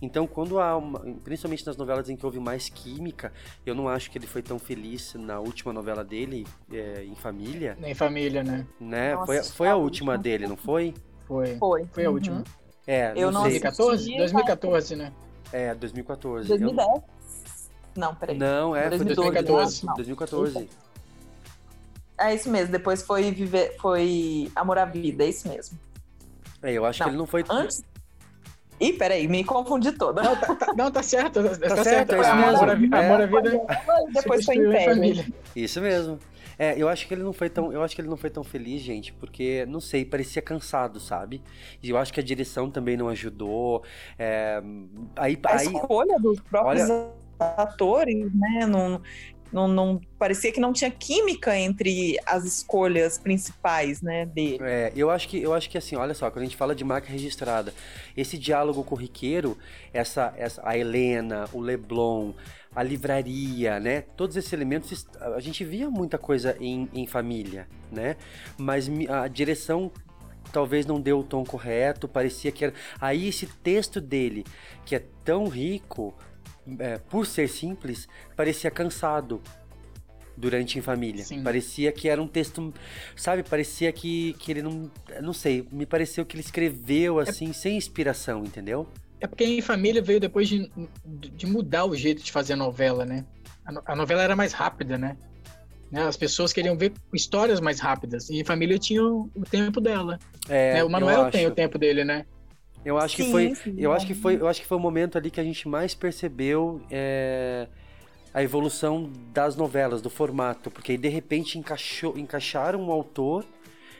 Então, 0.02 0.28
quando 0.28 0.60
há 0.60 0.76
uma, 0.76 1.00
principalmente 1.24 1.66
nas 1.66 1.78
novelas 1.78 2.10
em 2.10 2.18
que 2.18 2.26
houve 2.26 2.40
mais 2.40 2.68
química, 2.68 3.32
eu 3.66 3.74
não 3.74 3.88
acho 3.88 4.12
que 4.12 4.18
ele 4.18 4.28
foi 4.28 4.42
tão 4.42 4.60
feliz 4.60 5.14
na 5.14 5.40
última 5.40 5.72
novela 5.72 6.04
dele, 6.04 6.46
é, 6.70 7.06
em 7.06 7.16
família, 7.16 7.78
Nem 7.80 7.96
família, 7.96 8.44
né? 8.44 8.68
né? 8.82 9.14
Nossa, 9.16 9.26
foi, 9.26 9.44
foi 9.44 9.68
a 9.70 9.78
última 9.78 10.18
dele, 10.18 10.46
não 10.46 10.58
foi? 10.58 10.94
Foi. 11.26 11.56
Foi. 11.56 11.86
Foi 11.94 12.04
a 12.04 12.10
Uhum. 12.10 12.16
última. 12.16 12.44
É, 12.86 13.14
Eu 13.16 13.32
não 13.32 13.32
não 13.32 13.50
sei. 13.50 13.60
assisti. 13.60 13.78
2014? 13.78 14.18
2014, 14.18 14.96
né? 14.98 15.14
É, 15.54 15.74
2014. 15.76 16.52
Eu- 16.52 16.58
2010? 16.60 17.02
Não, 17.96 18.16
peraí. 18.16 18.38
Não, 18.38 18.76
é, 18.76 18.90
foi 18.90 19.06
2014. 19.06 19.86
2014. 19.86 19.86
Não. 19.86 19.94
2014. 19.96 20.70
É 22.18 22.34
isso 22.34 22.50
mesmo, 22.50 22.72
depois 22.72 23.02
foi 23.04 23.32
viver, 23.32 23.76
foi 23.80 24.52
Amor 24.56 24.78
à 24.78 24.86
Vida, 24.86 25.24
é 25.24 25.30
isso 25.30 25.48
mesmo. 25.48 25.78
É, 26.62 26.72
eu 26.72 26.86
acho 26.86 27.00
Não, 27.00 27.06
que 27.06 27.10
ele 27.12 27.18
não 27.18 27.26
foi. 27.28 27.44
Antes. 27.50 27.84
Ih, 28.80 28.94
peraí, 28.94 29.28
me 29.28 29.44
confundi 29.44 29.92
toda. 29.92 30.24
Não, 30.24 30.36
tá, 30.36 30.56
tá- 30.56 30.74
não, 30.76 30.92
tá 30.92 31.04
certo. 31.04 31.44
Tá, 31.44 31.76
tá 31.76 31.84
certo, 31.84 32.14
é 32.14 32.16
Foi 32.16 32.26
isso 32.26 32.32
Amor 32.34 32.70
à 32.70 32.76
mesmo. 32.76 32.96
É. 32.96 33.06
Amor 33.06 33.22
à 33.22 33.26
vida. 33.26 33.62
Depois 34.14 34.46
foi 34.46 34.56
Império. 34.56 34.96
família. 34.96 35.26
Isso 35.56 35.80
mesmo. 35.82 36.20
É, 36.64 36.76
eu 36.82 36.88
acho 36.88 37.08
que 37.08 37.14
ele 37.14 37.24
não 37.24 37.34
foi 37.34 37.50
tão, 37.50 37.72
eu 37.74 37.82
acho 37.84 37.96
que 37.96 38.02
ele 38.02 38.10
não 38.10 38.18
foi 38.18 38.30
tão 38.30 38.44
feliz, 38.44 38.82
gente, 38.82 39.12
porque 39.14 39.66
não 39.68 39.80
sei, 39.80 40.06
parecia 40.06 40.42
cansado, 40.42 41.00
sabe? 41.00 41.42
E 41.82 41.90
eu 41.90 41.98
acho 41.98 42.14
que 42.14 42.20
a 42.20 42.24
direção 42.24 42.70
também 42.72 42.96
não 42.98 43.10
ajudou. 43.10 43.84
é, 44.18 44.62
aí, 45.16 45.38
A 45.46 45.56
aí, 45.58 45.66
escolha 45.66 46.20
dos 46.20 46.40
próprios 46.42 46.90
olha- 46.90 47.14
atores, 47.40 48.32
né? 48.34 48.66
Não, 48.68 49.02
não, 49.52 49.68
não- 49.68 50.02
parecia 50.18 50.52
que 50.52 50.60
não 50.60 50.72
tinha 50.74 50.92
química 50.92 51.58
entre 51.58 52.18
as 52.26 52.46
escolhas 52.46 53.18
principais, 53.18 54.02
né, 54.02 54.26
dele. 54.26 54.60
É, 54.66 54.92
eu 54.96 55.10
acho 55.10 55.28
que 55.28 55.42
eu 55.42 55.54
acho 55.54 55.70
que 55.70 55.78
assim, 55.78 55.96
olha 55.96 56.14
só, 56.14 56.30
quando 56.30 56.44
a 56.44 56.46
gente 56.46 56.56
fala 56.56 56.76
de 56.76 56.84
marca 56.84 57.08
registrada, 57.12 57.74
esse 58.16 58.38
diálogo 58.38 58.84
corriqueiro, 58.84 59.58
essa, 59.92 60.34
essa 60.38 60.62
a 60.64 60.78
Helena, 60.78 61.50
o 61.52 61.60
Leblon, 61.60 62.34
a 62.76 62.84
livraria, 62.84 63.80
né? 63.80 64.02
Todos 64.02 64.36
esses 64.36 64.52
elementos 64.52 65.08
a 65.20 65.40
gente 65.40 65.64
via 65.64 65.90
muita 65.90 66.18
coisa 66.18 66.56
em, 66.60 66.90
em 66.94 67.06
família, 67.06 67.68
né? 67.92 68.16
Mas 68.58 68.90
a 69.10 69.28
direção 69.28 69.92
talvez 70.52 70.86
não 70.86 71.02
deu 71.02 71.20
o 71.20 71.24
tom 71.24 71.44
correto, 71.44 72.08
parecia 72.08 72.52
que 72.52 72.66
era. 72.66 72.74
Aí 73.00 73.28
esse 73.28 73.48
texto 73.48 74.00
dele, 74.00 74.46
que 74.86 74.96
é 74.96 75.04
tão 75.24 75.48
rico, 75.48 76.14
é, 76.80 76.98
por 76.98 77.26
ser 77.26 77.48
simples, 77.48 78.08
parecia 78.36 78.72
cansado 78.72 79.42
durante 80.36 80.78
em 80.78 80.82
família. 80.82 81.24
Sim. 81.24 81.44
Parecia 81.44 81.92
que 81.92 82.10
era 82.10 82.22
um 82.22 82.28
texto, 82.28 82.74
sabe? 83.16 83.44
Parecia 83.44 83.92
que, 83.92 84.34
que 84.34 84.52
ele 84.52 84.62
não, 84.62 84.92
não 85.22 85.34
sei, 85.34 85.68
me 85.72 85.86
pareceu 85.86 86.26
que 86.26 86.36
ele 86.36 86.44
escreveu 86.44 87.20
assim 87.20 87.54
sem 87.54 87.78
inspiração, 87.78 88.44
entendeu? 88.44 88.88
É 89.24 89.28
porque 89.28 89.46
em 89.46 89.62
família 89.62 90.02
veio 90.02 90.20
depois 90.20 90.50
de, 90.50 90.70
de 91.06 91.46
mudar 91.46 91.86
o 91.86 91.96
jeito 91.96 92.22
de 92.22 92.30
fazer 92.30 92.54
a 92.54 92.58
novela, 92.58 93.06
né? 93.06 93.26
A, 93.66 93.72
no- 93.72 93.82
a 93.86 93.96
novela 93.96 94.22
era 94.22 94.36
mais 94.36 94.52
rápida, 94.52 94.98
né? 94.98 95.16
Né, 95.90 96.04
As 96.04 96.18
pessoas 96.18 96.52
queriam 96.52 96.78
ver 96.78 96.94
histórias 97.14 97.62
mais 97.62 97.80
rápidas. 97.80 98.30
E 98.30 98.40
em 98.42 98.44
família 98.44 98.78
tinha 98.78 99.02
o, 99.02 99.32
o 99.34 99.44
tempo 99.44 99.80
dela. 99.80 100.20
É, 100.50 100.74
né? 100.74 100.84
O 100.84 100.90
Manuel 100.90 101.26
tem 101.26 101.48
o 101.48 101.52
tempo 101.52 101.78
dele, 101.80 102.04
né? 102.04 102.26
Eu 102.84 102.98
acho 102.98 103.16
que 103.16 103.24
Sim, 103.24 103.32
foi, 103.32 103.56
sim, 103.56 103.76
eu 103.78 103.94
é. 103.94 103.96
acho 103.96 104.06
que 104.06 104.14
foi, 104.14 104.36
eu 104.36 104.48
acho 104.48 104.62
que 104.62 104.68
foi 104.68 104.78
o 104.78 104.80
momento 104.80 105.18
ali 105.18 105.32
que 105.32 105.40
a 105.40 105.44
gente 105.44 105.68
mais 105.68 105.96
percebeu 105.96 106.82
é, 106.92 107.68
a 108.34 108.44
evolução 108.44 109.12
das 109.34 109.56
novelas, 109.56 110.02
do 110.02 110.10
formato, 110.10 110.72
porque 110.72 110.94
aí 110.94 110.98
de 110.98 111.10
repente 111.10 111.58
encaixou, 111.58 112.18
encaixaram 112.18 112.82
um 112.82 112.92
autor 112.92 113.46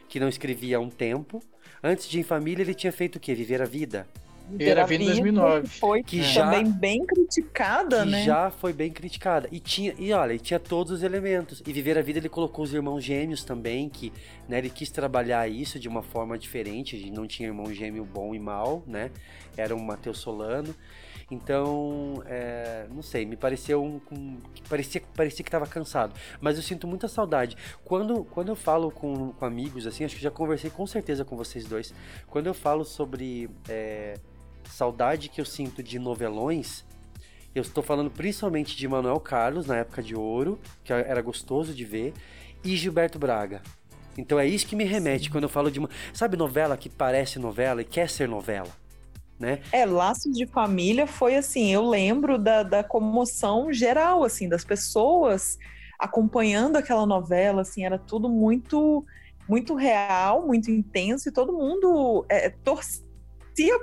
que 0.10 0.20
não 0.20 0.30
escrevia 0.30 0.78
há 0.78 0.80
um 0.82 0.90
tempo. 0.90 1.42
Antes 1.84 2.10
de 2.10 2.20
Em 2.20 2.24
Família 2.24 2.64
ele 2.64 2.74
tinha 2.76 2.92
feito 2.94 3.18
o 3.18 3.20
quê? 3.20 3.36
Viver 3.36 3.62
a 3.62 3.66
Vida. 3.66 4.08
Viver 4.50 4.78
a 4.80 4.86
Vida 4.86 5.04
em 5.04 5.08
2009. 5.08 5.62
que 5.68 5.80
foi 5.80 6.04
Que 6.04 6.22
já- 6.22 6.44
também 6.46 6.72
bem 6.72 7.06
criticada, 7.06 8.04
que 8.04 8.10
né? 8.12 8.24
já 8.24 8.52
foi 8.52 8.74
bem 8.74 8.92
criticada. 8.92 9.48
E 9.52 9.60
tinha, 9.60 9.94
e 9.98 10.12
olha, 10.14 10.34
e 10.34 10.40
tinha 10.40 10.60
todos 10.60 10.92
os 10.92 11.04
elementos. 11.04 11.62
E 11.66 11.74
Viver 11.74 11.98
a 11.98 12.02
Vida 12.02 12.20
ele 12.20 12.30
colocou 12.30 12.64
os 12.64 12.74
irmãos 12.74 13.02
gêmeos 13.04 13.44
também, 13.44 13.90
que 13.90 14.12
né, 14.48 14.58
ele 14.60 14.70
quis 14.70 14.92
trabalhar 14.92 15.48
isso 15.50 15.80
de 15.80 15.88
uma 15.88 16.04
forma 16.04 16.38
diferente. 16.38 16.96
A 16.96 17.00
gente 17.00 17.12
não 17.12 17.26
tinha 17.26 17.50
irmão 17.50 17.74
gêmeo 17.74 18.06
bom 18.06 18.36
e 18.36 18.40
mal, 18.40 18.84
né? 18.86 19.10
Era 19.58 19.76
um 19.76 19.82
Matheus 19.84 20.20
Solano. 20.20 20.74
Então, 21.32 22.22
é, 22.28 22.86
não 22.94 23.02
sei, 23.02 23.26
me 23.26 23.36
pareceu 23.36 23.84
um, 23.84 24.00
um- 24.12 24.38
parecia, 24.70 25.02
parecia 25.16 25.44
que 25.44 25.48
estava 25.50 25.66
cansado. 25.66 26.14
Mas 26.40 26.58
eu 26.58 26.62
sinto 26.64 26.88
muita 26.88 27.08
saudade. 27.08 27.58
Quando, 27.84 28.24
quando 28.26 28.50
eu 28.50 28.56
falo 28.56 28.92
com, 28.92 29.32
com 29.32 29.46
amigos, 29.46 29.88
assim, 29.88 30.04
acho 30.04 30.16
que 30.16 30.22
já 30.22 30.30
conversei 30.30 30.70
com 30.70 30.86
certeza 30.86 31.26
com 31.26 31.36
vocês 31.36 31.66
dois. 31.66 31.94
Quando 32.28 32.48
eu 32.48 32.54
falo 32.54 32.84
sobre 32.84 33.50
é, 33.68 34.16
saudade 34.74 35.30
que 35.30 35.40
eu 35.40 35.46
sinto 35.46 35.84
de 35.84 36.00
novelões, 36.00 36.84
eu 37.54 37.62
estou 37.62 37.84
falando 37.84 38.10
principalmente 38.10 38.76
de 38.76 38.88
Manuel 38.88 39.20
Carlos, 39.20 39.68
na 39.68 39.78
época 39.78 40.02
de 40.02 40.16
ouro, 40.16 40.60
que 40.84 40.92
era 40.92 41.22
gostoso 41.22 41.74
de 41.74 41.86
ver, 41.86 42.14
e 42.64 42.76
Gilberto 42.76 43.20
Braga. 43.20 43.62
Então 44.18 44.40
é 44.40 44.48
isso 44.48 44.66
que 44.66 44.76
me 44.76 44.84
remete 44.84 45.30
quando 45.30 45.44
eu 45.44 45.50
falo 45.50 45.70
de 45.70 45.78
uma. 45.78 45.90
Sabe 46.12 46.36
novela 46.36 46.76
que 46.76 46.90
parece 46.90 47.38
novela 47.38 47.82
e 47.82 47.86
quer 47.86 48.10
ser 48.10 48.28
novela? 48.28 48.70
Né? 49.40 49.60
É, 49.72 49.86
Laços 49.86 50.32
de 50.36 50.46
Família 50.48 51.06
foi 51.06 51.36
assim, 51.36 51.72
eu 51.72 51.88
lembro 51.88 52.38
da, 52.38 52.64
da 52.64 52.84
comoção 52.84 53.74
geral, 53.74 54.24
assim, 54.24 54.48
das 54.48 54.64
pessoas 54.64 55.58
acompanhando 56.00 56.78
aquela 56.78 57.06
novela, 57.06 57.62
assim, 57.62 57.86
era 57.86 57.98
tudo 57.98 58.30
muito 58.30 59.06
muito 59.48 59.76
real, 59.76 60.48
muito 60.48 60.72
intenso, 60.72 61.28
e 61.28 61.32
todo 61.32 61.52
mundo 61.52 62.26
é, 62.30 62.50
torcia 62.50 63.13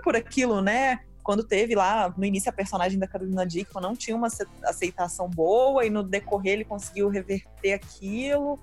por 0.03 0.17
aquilo, 0.17 0.61
né? 0.61 1.01
Quando 1.23 1.45
teve 1.45 1.75
lá, 1.75 2.13
no 2.17 2.25
início, 2.25 2.49
a 2.49 2.53
personagem 2.53 2.99
da 2.99 3.07
Carolina 3.07 3.47
Dickman 3.47 3.83
não 3.83 3.95
tinha 3.95 4.17
uma 4.17 4.27
ace- 4.27 4.47
aceitação 4.65 5.29
boa, 5.29 5.85
e 5.85 5.91
no 5.91 6.03
decorrer 6.03 6.55
ele 6.55 6.65
conseguiu 6.65 7.09
reverter 7.09 7.73
aquilo. 7.75 8.59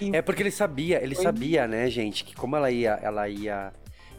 E, 0.00 0.14
É 0.14 0.22
porque 0.22 0.40
ele 0.42 0.52
sabia, 0.52 1.02
ele 1.02 1.14
Foi. 1.16 1.24
sabia, 1.24 1.66
né, 1.66 1.90
gente, 1.90 2.24
que 2.24 2.34
como 2.34 2.54
ela 2.56 2.70
ia, 2.70 2.92
ela 3.02 3.28
ia 3.28 3.72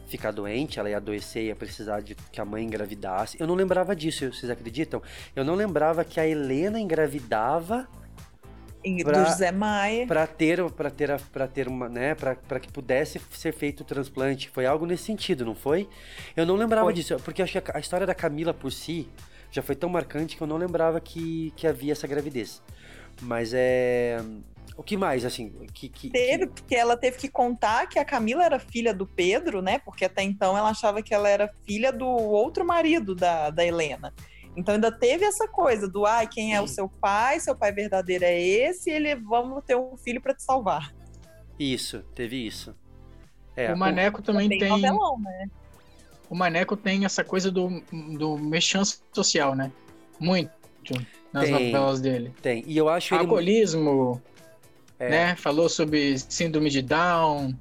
ficar 0.06 0.30
doente, 0.30 0.78
ela 0.78 0.88
ia 0.90 0.98
adoecer, 0.98 1.44
ia 1.44 1.56
precisar 1.56 2.00
de 2.00 2.14
que 2.14 2.40
a 2.40 2.44
mãe 2.44 2.62
engravidasse. 2.62 3.36
Eu 3.40 3.46
não 3.46 3.54
lembrava 3.54 3.96
disso, 3.96 4.32
vocês 4.32 4.50
acreditam? 4.50 5.02
Eu 5.34 5.44
não 5.44 5.54
lembrava 5.54 6.04
que 6.04 6.20
a 6.20 6.26
Helena 6.28 6.78
engravidava 6.78 7.88
pra- 9.04 9.22
do 9.22 9.28
José 9.30 9.50
Maia. 9.52 10.06
para 10.06 10.26
ter 10.26 10.70
para 10.72 10.90
ter 10.90 11.10
a- 11.10 11.18
pra 11.32 11.46
ter 11.46 11.68
uma, 11.68 11.88
né, 11.88 12.14
para 12.14 12.60
que 12.60 12.70
pudesse 12.70 13.20
ser 13.32 13.52
feito 13.52 13.80
o 13.80 13.84
transplante. 13.84 14.48
Foi 14.50 14.66
algo 14.66 14.86
nesse 14.86 15.04
sentido, 15.04 15.44
não 15.44 15.54
foi? 15.54 15.88
Eu 16.36 16.46
não 16.46 16.56
lembrava 16.56 16.84
Foi. 16.86 16.92
disso, 16.94 17.16
porque 17.24 17.42
acho 17.42 17.52
que 17.60 17.70
a, 17.70 17.76
a 17.76 17.80
história 17.80 18.06
da 18.06 18.14
Camila 18.14 18.52
por 18.54 18.70
si 18.72 19.08
já 19.50 19.62
foi 19.62 19.74
tão 19.74 19.88
marcante 19.88 20.36
que 20.36 20.42
eu 20.42 20.46
não 20.46 20.56
lembrava 20.56 21.00
que, 21.00 21.52
que 21.56 21.66
havia 21.66 21.92
essa 21.92 22.06
gravidez. 22.06 22.62
Mas 23.22 23.52
é 23.54 24.18
o 24.76 24.82
que 24.82 24.94
mais 24.96 25.24
assim, 25.24 25.50
que, 25.72 25.88
que 25.88 26.10
Teve, 26.10 26.48
porque 26.48 26.74
ela 26.74 26.98
teve 26.98 27.16
que 27.16 27.28
contar 27.30 27.86
que 27.86 27.98
a 27.98 28.04
Camila 28.04 28.44
era 28.44 28.58
filha 28.58 28.92
do 28.92 29.06
Pedro, 29.06 29.62
né? 29.62 29.78
Porque 29.78 30.04
até 30.04 30.22
então 30.22 30.56
ela 30.58 30.68
achava 30.68 31.02
que 31.02 31.14
ela 31.14 31.28
era 31.30 31.50
filha 31.64 31.90
do 31.90 32.06
outro 32.06 32.62
marido 32.66 33.14
da, 33.14 33.48
da 33.48 33.64
Helena. 33.64 34.12
Então 34.56 34.74
ainda 34.74 34.90
teve 34.90 35.24
essa 35.24 35.46
coisa 35.46 35.86
do, 35.86 36.06
ai, 36.06 36.26
quem 36.26 36.54
é 36.54 36.60
o 36.60 36.66
seu 36.66 36.88
pai? 36.88 37.38
Seu 37.40 37.54
pai 37.54 37.72
verdadeiro 37.72 38.24
é 38.24 38.40
esse, 38.40 38.90
e 38.90 38.92
ele, 38.94 39.14
vamos 39.14 39.62
ter 39.64 39.76
um 39.76 39.96
filho 39.98 40.20
para 40.20 40.34
te 40.34 40.42
salvar. 40.42 40.94
isso, 41.58 42.02
teve 42.14 42.46
isso. 42.46 42.74
É, 43.54 43.72
o 43.72 43.76
Maneco 43.76 44.22
também 44.22 44.48
Bem 44.48 44.58
tem. 44.58 44.68
novelão, 44.68 45.18
né? 45.20 45.48
O 46.28 46.34
Maneco 46.34 46.76
tem 46.76 47.04
essa 47.04 47.22
coisa 47.22 47.50
do, 47.50 47.82
do 48.18 48.36
mexança 48.36 48.98
social, 49.12 49.54
né? 49.54 49.70
Muito 50.18 50.50
nas 51.32 51.44
Tem. 51.44 51.52
novelas 51.52 52.00
dele. 52.00 52.34
tem. 52.42 52.64
E 52.66 52.76
eu 52.76 52.88
acho 52.88 53.14
ele 53.14 53.22
Alcoolismo, 53.22 54.20
É. 54.98 55.08
né? 55.08 55.36
Falou 55.36 55.68
sobre 55.68 56.18
síndrome 56.18 56.68
de 56.70 56.82
Down, 56.82 57.54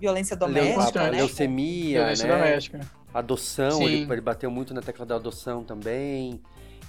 Violência 0.00 0.34
doméstica, 0.34 1.10
né? 1.10 1.18
leucemia, 1.18 1.98
violência 2.00 2.26
né? 2.26 2.34
doméstica. 2.36 2.80
Adoção, 3.12 3.72
Sim. 3.72 3.84
ele, 3.84 4.12
ele 4.12 4.20
bateu 4.20 4.50
muito 4.50 4.72
na 4.74 4.80
tecla 4.80 5.04
da 5.06 5.16
adoção 5.16 5.62
também. 5.64 6.40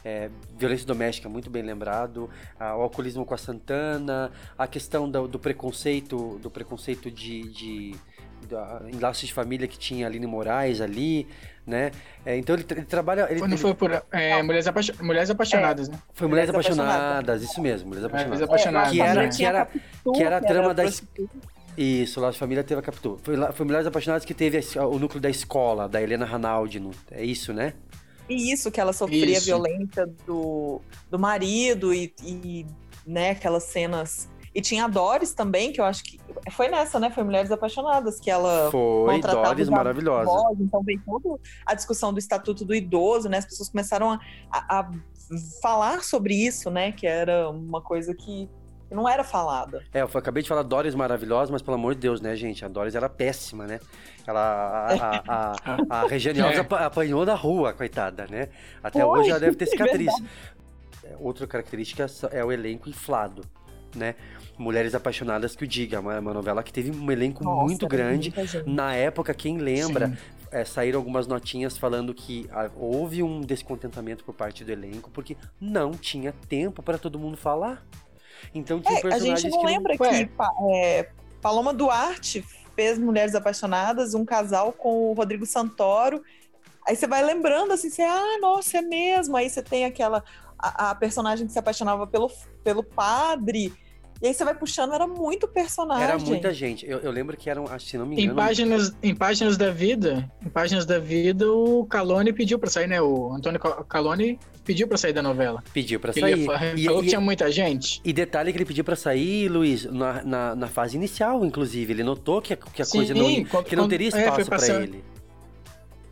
É, 0.03 0.30
violência 0.57 0.86
doméstica, 0.88 1.30
muito 1.30 1.49
bem 1.49 1.61
lembrado. 1.61 2.28
Ah, 2.59 2.76
o 2.76 2.82
alcoolismo 2.82 3.24
com 3.26 3.34
a 3.36 3.38
Santana. 3.38 4.32
A 4.57 4.65
questão 4.67 5.09
do, 5.09 5.28
do 5.28 5.38
preconceito, 5.39 6.39
do 6.41 6.49
preconceito 6.49 7.11
de, 7.11 7.43
de 7.49 7.95
da, 8.49 8.82
em 8.91 8.97
laços 8.99 9.28
de 9.28 9.34
família 9.34 9.67
que 9.67 9.78
tinha 9.78 10.07
Aline 10.07 10.26
Moraes 10.26 10.82
ali, 10.82 11.28
né? 11.67 11.91
É, 12.26 12.36
então 12.36 12.55
ele, 12.55 12.65
ele 12.72 12.82
trabalha. 12.86 13.28
Ele, 13.30 13.39
Quando 13.41 13.51
ele- 13.53 13.61
foi 13.61 13.76
por 13.76 13.91
é, 14.11 14.41
mulheres, 14.41 14.65
Apaixo- 14.65 14.93
mulheres 15.03 15.30
Apaixonadas, 15.30 15.88
né? 15.88 15.99
Foi 16.13 16.28
Mulheres 16.28 16.49
Mulheres 16.49 16.65
Apaixonadas, 16.72 16.95
Apaixonadas. 17.05 17.43
isso 17.43 17.61
mesmo, 17.61 17.88
Mulheres 17.89 18.11
Mulheres 18.11 18.41
Apaixonadas. 18.41 18.91
Que 18.91 19.01
era, 19.01 19.30
que 19.30 19.45
era, 19.45 19.65
que 20.15 20.24
era 20.24 20.38
a 20.38 20.41
trama 20.41 20.74
da. 20.74 20.84
Isso, 21.78 22.19
lá 22.19 22.30
de 22.32 22.38
família 22.38 22.63
teve 22.63 22.80
a 22.80 22.84
Capitu. 22.84 23.19
Foi, 23.24 23.36
Mulheres 23.65 23.88
Apaixonadas 23.88 24.26
que 24.26 24.34
teve 24.34 24.57
a 24.78 24.86
o 24.88 24.99
núcleo 24.99 25.22
da 25.22 25.30
escola, 25.30 25.88
da 25.88 26.01
Helena 26.01 26.26
Ranaldi. 26.26 26.82
É 27.11 27.24
isso, 27.24 27.53
né? 27.53 27.74
E 28.30 28.51
isso, 28.53 28.72
que 28.72 28.80
ela 28.80 28.93
sofria 28.93 29.38
Isso. 29.38 29.45
violência 29.45 30.07
do, 30.26 30.80
do 31.09 31.19
marido 31.19 31.93
e, 31.93 32.13
e, 32.24 32.65
né, 33.05 33.32
aquelas 33.32 33.63
cenas. 33.63 34.30
E 34.53 34.61
tinha 34.61 34.86
a 34.86 34.88
Doris 34.88 35.34
também, 35.34 35.72
que 35.72 35.80
eu 35.80 35.86
acho 35.86 36.03
que. 36.03 36.19
Foi 36.51 36.67
nessa, 36.67 36.99
né? 36.99 37.09
Foi 37.09 37.24
Mulheres 37.24 37.51
Apaixonadas, 37.51 38.19
que 38.19 38.30
ela. 38.30 38.69
Foi, 38.69 39.19
Doris 39.22 39.67
os 39.67 39.69
maravilhosa. 39.69 40.30
então 40.59 40.84
veio 40.84 41.01
toda 41.05 41.39
a 41.65 41.74
discussão 41.74 42.11
do 42.13 42.19
Estatuto 42.19 42.65
do 42.65 42.76
Idoso, 42.76 43.30
né? 43.30 43.38
As 43.38 43.45
pessoas 43.45 43.69
começaram 43.69 44.11
a, 44.11 44.19
a- 44.51 44.80
a 44.80 44.91
falar 45.61 46.03
sobre 46.03 46.34
isso, 46.34 46.69
né? 46.69 46.91
Que 46.91 47.07
era 47.07 47.49
uma 47.49 47.82
coisa 47.82 48.13
que 48.13 48.49
não 48.96 49.08
era 49.08 49.24
falada. 49.24 49.84
É, 49.94 50.02
eu 50.02 50.10
acabei 50.14 50.44
de 50.44 50.50
falar 50.50 50.64
Doris 50.64 50.94
maravilhosa, 50.96 51.52
mas 51.52 51.62
pelo 51.62 51.76
amor 51.76 51.96
de 51.96 52.02
Deus, 52.02 52.22
né, 52.22 52.36
gente? 52.36 52.64
A 52.64 52.68
Doris 52.68 52.94
era 52.96 53.08
péssima, 53.10 53.66
né? 53.66 53.80
Ela, 54.28 54.42
a, 54.42 55.16
a, 55.28 55.56
a, 55.89 56.02
a 56.02 56.08
Regiane 56.10 56.42
Alves 56.42 56.58
É. 56.58 56.62
apa- 56.62 56.86
apanhou 56.86 57.26
na 57.26 57.34
rua, 57.36 57.74
coitada, 57.74 58.28
né? 58.30 58.50
Até 58.84 59.02
Foi, 59.02 59.20
hoje 59.20 59.30
ela 59.32 59.39
deve 59.39 59.56
ter 59.56 59.66
é 59.66 59.68
cicatriz. 59.68 60.14
É, 61.04 61.16
Outra 61.20 61.48
característica 61.48 62.06
é 62.32 62.44
o 62.44 62.52
elenco 62.52 62.89
inflado, 62.89 63.44
né? 63.96 64.16
Mulheres 64.58 64.94
Apaixonadas 64.94 65.56
que 65.56 65.64
o 65.64 65.68
diga, 65.68 66.00
uma, 66.00 66.20
uma 66.20 66.34
novela 66.34 66.62
que 66.62 66.72
teve 66.72 66.92
um 66.92 67.12
elenco 67.12 67.44
Nossa, 67.44 67.64
muito 67.66 67.88
grande. 67.88 68.34
Na 68.66 68.94
época, 68.94 69.34
quem 69.34 69.58
lembra, 69.58 70.16
é, 70.52 70.64
saíram 70.64 71.00
algumas 71.00 71.26
notinhas 71.26 71.78
falando 71.78 72.14
que 72.14 72.48
ah, 72.52 72.70
houve 72.76 73.24
um 73.24 73.42
descontentamento 73.42 74.24
por 74.24 74.36
parte 74.36 74.64
do 74.64 74.72
elenco, 74.72 75.10
porque 75.10 75.36
não 75.60 75.92
tinha 75.94 76.32
tempo 76.48 76.84
para 76.84 76.98
todo 77.00 77.18
mundo 77.18 77.38
falar. 77.38 77.84
Então 78.54 78.80
tinha 78.80 78.96
É, 78.96 78.98
a 78.98 79.02
personagens 79.02 79.42
gente 79.42 79.52
não 79.52 79.60
que 79.60 79.66
lembra 79.66 79.96
Ué. 80.00 80.26
que 80.26 80.32
é, 80.74 81.10
Paloma 81.42 81.74
Duarte 81.74 82.46
fez 82.76 82.98
Mulheres 82.98 83.36
Apaixonadas, 83.36 84.14
um 84.14 84.26
casal 84.26 84.72
com 84.72 85.12
o 85.12 85.14
Rodrigo 85.14 85.46
Santoro. 85.46 86.24
Aí 86.88 86.96
você 86.96 87.08
vai 87.08 87.24
lembrando 87.24 87.74
assim, 87.74 87.89
você, 87.89 88.02
ah, 88.02 88.38
nossa, 88.42 88.80
é 88.80 88.82
mesmo. 88.82 89.38
Aí 89.38 89.50
você 89.50 89.62
tem 89.62 89.86
aquela 89.86 90.24
a, 90.58 90.92
a 90.92 90.96
personagem 90.96 91.48
que 91.48 91.54
se 91.54 91.60
apaixonava 91.60 92.06
pelo, 92.06 92.32
pelo 92.64 92.84
padre. 92.84 93.74
E 94.22 94.28
aí 94.28 94.34
você 94.36 94.43
vai 94.45 94.53
puxando, 94.53 94.93
era 94.93 95.07
muito 95.07 95.47
personagem. 95.47 96.03
Era 96.03 96.19
muita 96.19 96.53
gente. 96.53 96.88
Eu, 96.88 96.99
eu 96.99 97.09
lembro 97.11 97.36
que 97.36 97.49
eram, 97.49 97.65
acho 97.65 97.86
que 97.86 97.91
se 97.91 97.97
não 97.97 98.05
me 98.05 98.15
Em 98.17 98.26
engano. 98.26 98.36
páginas, 98.36 98.93
em 99.01 99.15
páginas 99.15 99.57
da 99.57 99.72
vida, 99.72 100.32
em 100.45 100.49
páginas 100.49 100.86
da 100.86 100.99
vida, 100.99 101.51
o 101.51 101.86
Calone 101.88 102.32
pediu 102.32 102.59
pra 102.59 102.69
sair, 102.69 102.88
né? 102.88 103.01
O 103.01 103.34
Antônio 103.34 103.59
Cal- 103.59 103.84
Calone 103.86 104.38
pediu 104.63 104.88
pra 104.88 104.95
sair 104.95 105.11
da 105.11 105.24
novela. 105.24 105.63
Pediu 105.74 105.99
pra 105.99 106.11
Ele 106.15 106.19
sair. 106.22 106.45
fa- 106.45 106.65
E, 106.78 106.86
falou 106.86 106.99
e- 106.99 107.03
que 107.03 107.09
tinha 107.09 107.19
muita 107.22 107.51
gente. 107.51 107.99
e 108.05 108.13
detalhe 108.13 108.51
que 108.51 108.57
ele 108.59 108.65
pediu 108.65 108.84
pra 108.84 108.95
sair, 108.95 109.49
Luiz, 109.49 109.86
na, 109.86 110.22
na, 110.24 110.55
na 110.55 110.67
fase 110.67 110.95
inicial, 110.97 111.43
inclusive. 111.43 111.91
Ele 111.91 112.03
notou 112.03 112.43
que 112.43 112.53
a, 112.53 112.57
que 112.57 112.82
a 112.84 112.86
Sim, 112.86 112.99
coisa 112.99 113.15
não, 113.15 113.45
quando- 113.45 113.65
que 113.65 113.76
não 113.76 113.88
teria 113.89 114.05
é, 114.05 114.09
espaço 114.09 114.45
pra 114.45 114.57
passando. 114.59 114.84
ele. 114.84 115.03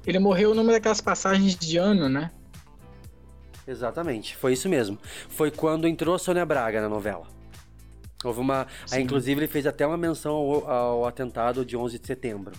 Ele 0.08 0.18
morreu 0.18 0.56
numa 0.56 0.72
daquelas 0.72 1.00
passagens 1.00 1.56
de 1.56 1.78
ano, 1.78 2.10
né? 2.10 2.32
Exatamente, 3.68 4.36
foi 4.36 4.54
isso 4.54 4.68
mesmo. 4.68 4.98
Foi 5.30 5.52
quando 5.52 5.88
entrou 5.88 6.16
a 6.16 6.20
Sônia 6.20 6.44
Braga 6.44 6.82
na 6.82 6.90
novela. 6.90 7.28
Houve 8.24 8.40
uma. 8.40 8.68
Aí, 8.92 9.02
inclusive, 9.02 9.40
ele 9.40 9.48
fez 9.48 9.66
até 9.66 9.86
uma 9.88 9.98
menção 9.98 10.36
ao, 10.36 10.70
ao 10.70 11.06
atentado 11.06 11.64
de 11.66 11.78
11 11.78 12.00
de 12.00 12.08
setembro. 12.08 12.54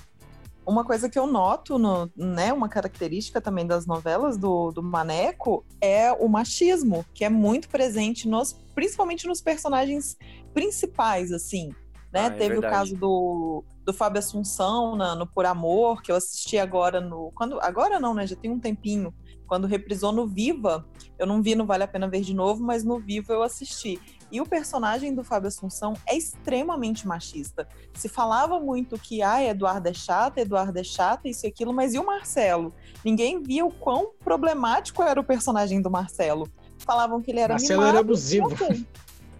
Uma 0.67 0.85
coisa 0.85 1.09
que 1.09 1.19
eu 1.19 1.27
noto, 1.27 1.79
no, 1.79 2.11
né, 2.17 2.53
uma 2.53 2.69
característica 2.69 3.41
também 3.41 3.67
das 3.67 3.87
novelas 3.87 4.37
do, 4.37 4.71
do 4.71 4.83
Maneco 4.83 5.65
é 5.81 6.13
o 6.13 6.29
machismo, 6.29 7.05
que 7.13 7.25
é 7.25 7.29
muito 7.29 7.69
presente 7.69 8.29
nos, 8.29 8.53
principalmente 8.75 9.27
nos 9.27 9.41
personagens 9.41 10.17
principais, 10.55 11.33
assim. 11.33 11.71
Né? 12.13 12.23
Ah, 12.23 12.27
é 12.27 12.31
Teve 12.31 12.49
verdade. 12.55 12.67
o 12.67 12.71
caso 12.71 12.97
do, 12.97 13.65
do 13.85 13.93
Fábio 13.93 14.19
Assunção 14.19 14.97
na- 14.97 15.15
no 15.15 15.27
Por 15.27 15.47
Amor, 15.47 16.03
que 16.03 16.11
eu 16.13 16.17
assisti 16.17 16.59
agora 16.59 17.01
no. 17.01 17.33
Quando, 17.35 17.61
agora 17.61 17.99
não, 18.01 18.15
né? 18.15 18.27
Já 18.27 18.37
tem 18.37 18.51
um 18.51 18.59
tempinho. 18.59 19.15
Quando 19.47 19.67
reprisou 19.67 20.13
no 20.13 20.27
Viva, 20.29 20.87
eu 21.19 21.27
não 21.27 21.43
vi, 21.43 21.55
não 21.55 21.67
vale 21.67 21.83
a 21.83 21.89
pena 21.89 22.09
ver 22.09 22.21
de 22.21 22.35
novo, 22.35 22.63
mas 22.63 22.85
no 22.85 22.99
Viva 23.01 23.33
eu 23.33 23.43
assisti. 23.43 24.01
E 24.31 24.41
o 24.41 24.47
personagem 24.47 25.15
do 25.15 25.25
Fábio 25.25 25.49
Assunção 25.49 25.95
é 26.07 26.17
extremamente 26.17 27.07
machista. 27.07 27.67
Se 27.95 28.09
falava 28.09 28.61
muito 28.61 28.99
que, 28.99 29.23
ah, 29.23 29.43
Eduardo 29.43 29.89
é 29.89 29.93
chata, 29.93 30.41
Eduardo 30.41 30.79
é 30.79 30.85
chata, 30.85 31.29
isso 31.29 31.47
e 31.47 31.49
aquilo, 31.49 31.73
mas 31.73 31.95
e 31.95 31.99
o 31.99 32.07
Marcelo? 32.07 32.73
Ninguém 33.05 33.43
via 33.43 33.65
o 33.65 33.73
quão 33.73 34.13
problemático 34.21 35.03
era 35.03 35.21
o 35.21 35.25
personagem 35.25 35.81
do 35.83 35.91
Marcelo. 35.91 36.49
Falavam 36.79 37.21
que 37.21 37.31
ele 37.31 37.41
era 37.41 37.55
Marcelo 37.55 37.81
mimado. 37.81 37.97
era 37.97 38.01
abusivo. 38.01 38.49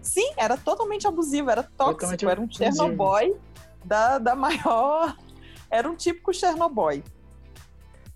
Sim, 0.01 0.33
era 0.35 0.57
totalmente 0.57 1.07
abusivo, 1.07 1.49
era 1.49 1.63
tóxico, 1.63 1.93
Totalmente 1.93 2.25
era 2.25 2.39
um 2.39 2.43
abusivo. 2.43 2.75
Chernobyl 2.75 3.39
da, 3.85 4.17
da 4.17 4.35
maior. 4.35 5.15
Era 5.69 5.89
um 5.89 5.95
típico 5.95 6.33
Chernobyl. 6.33 7.03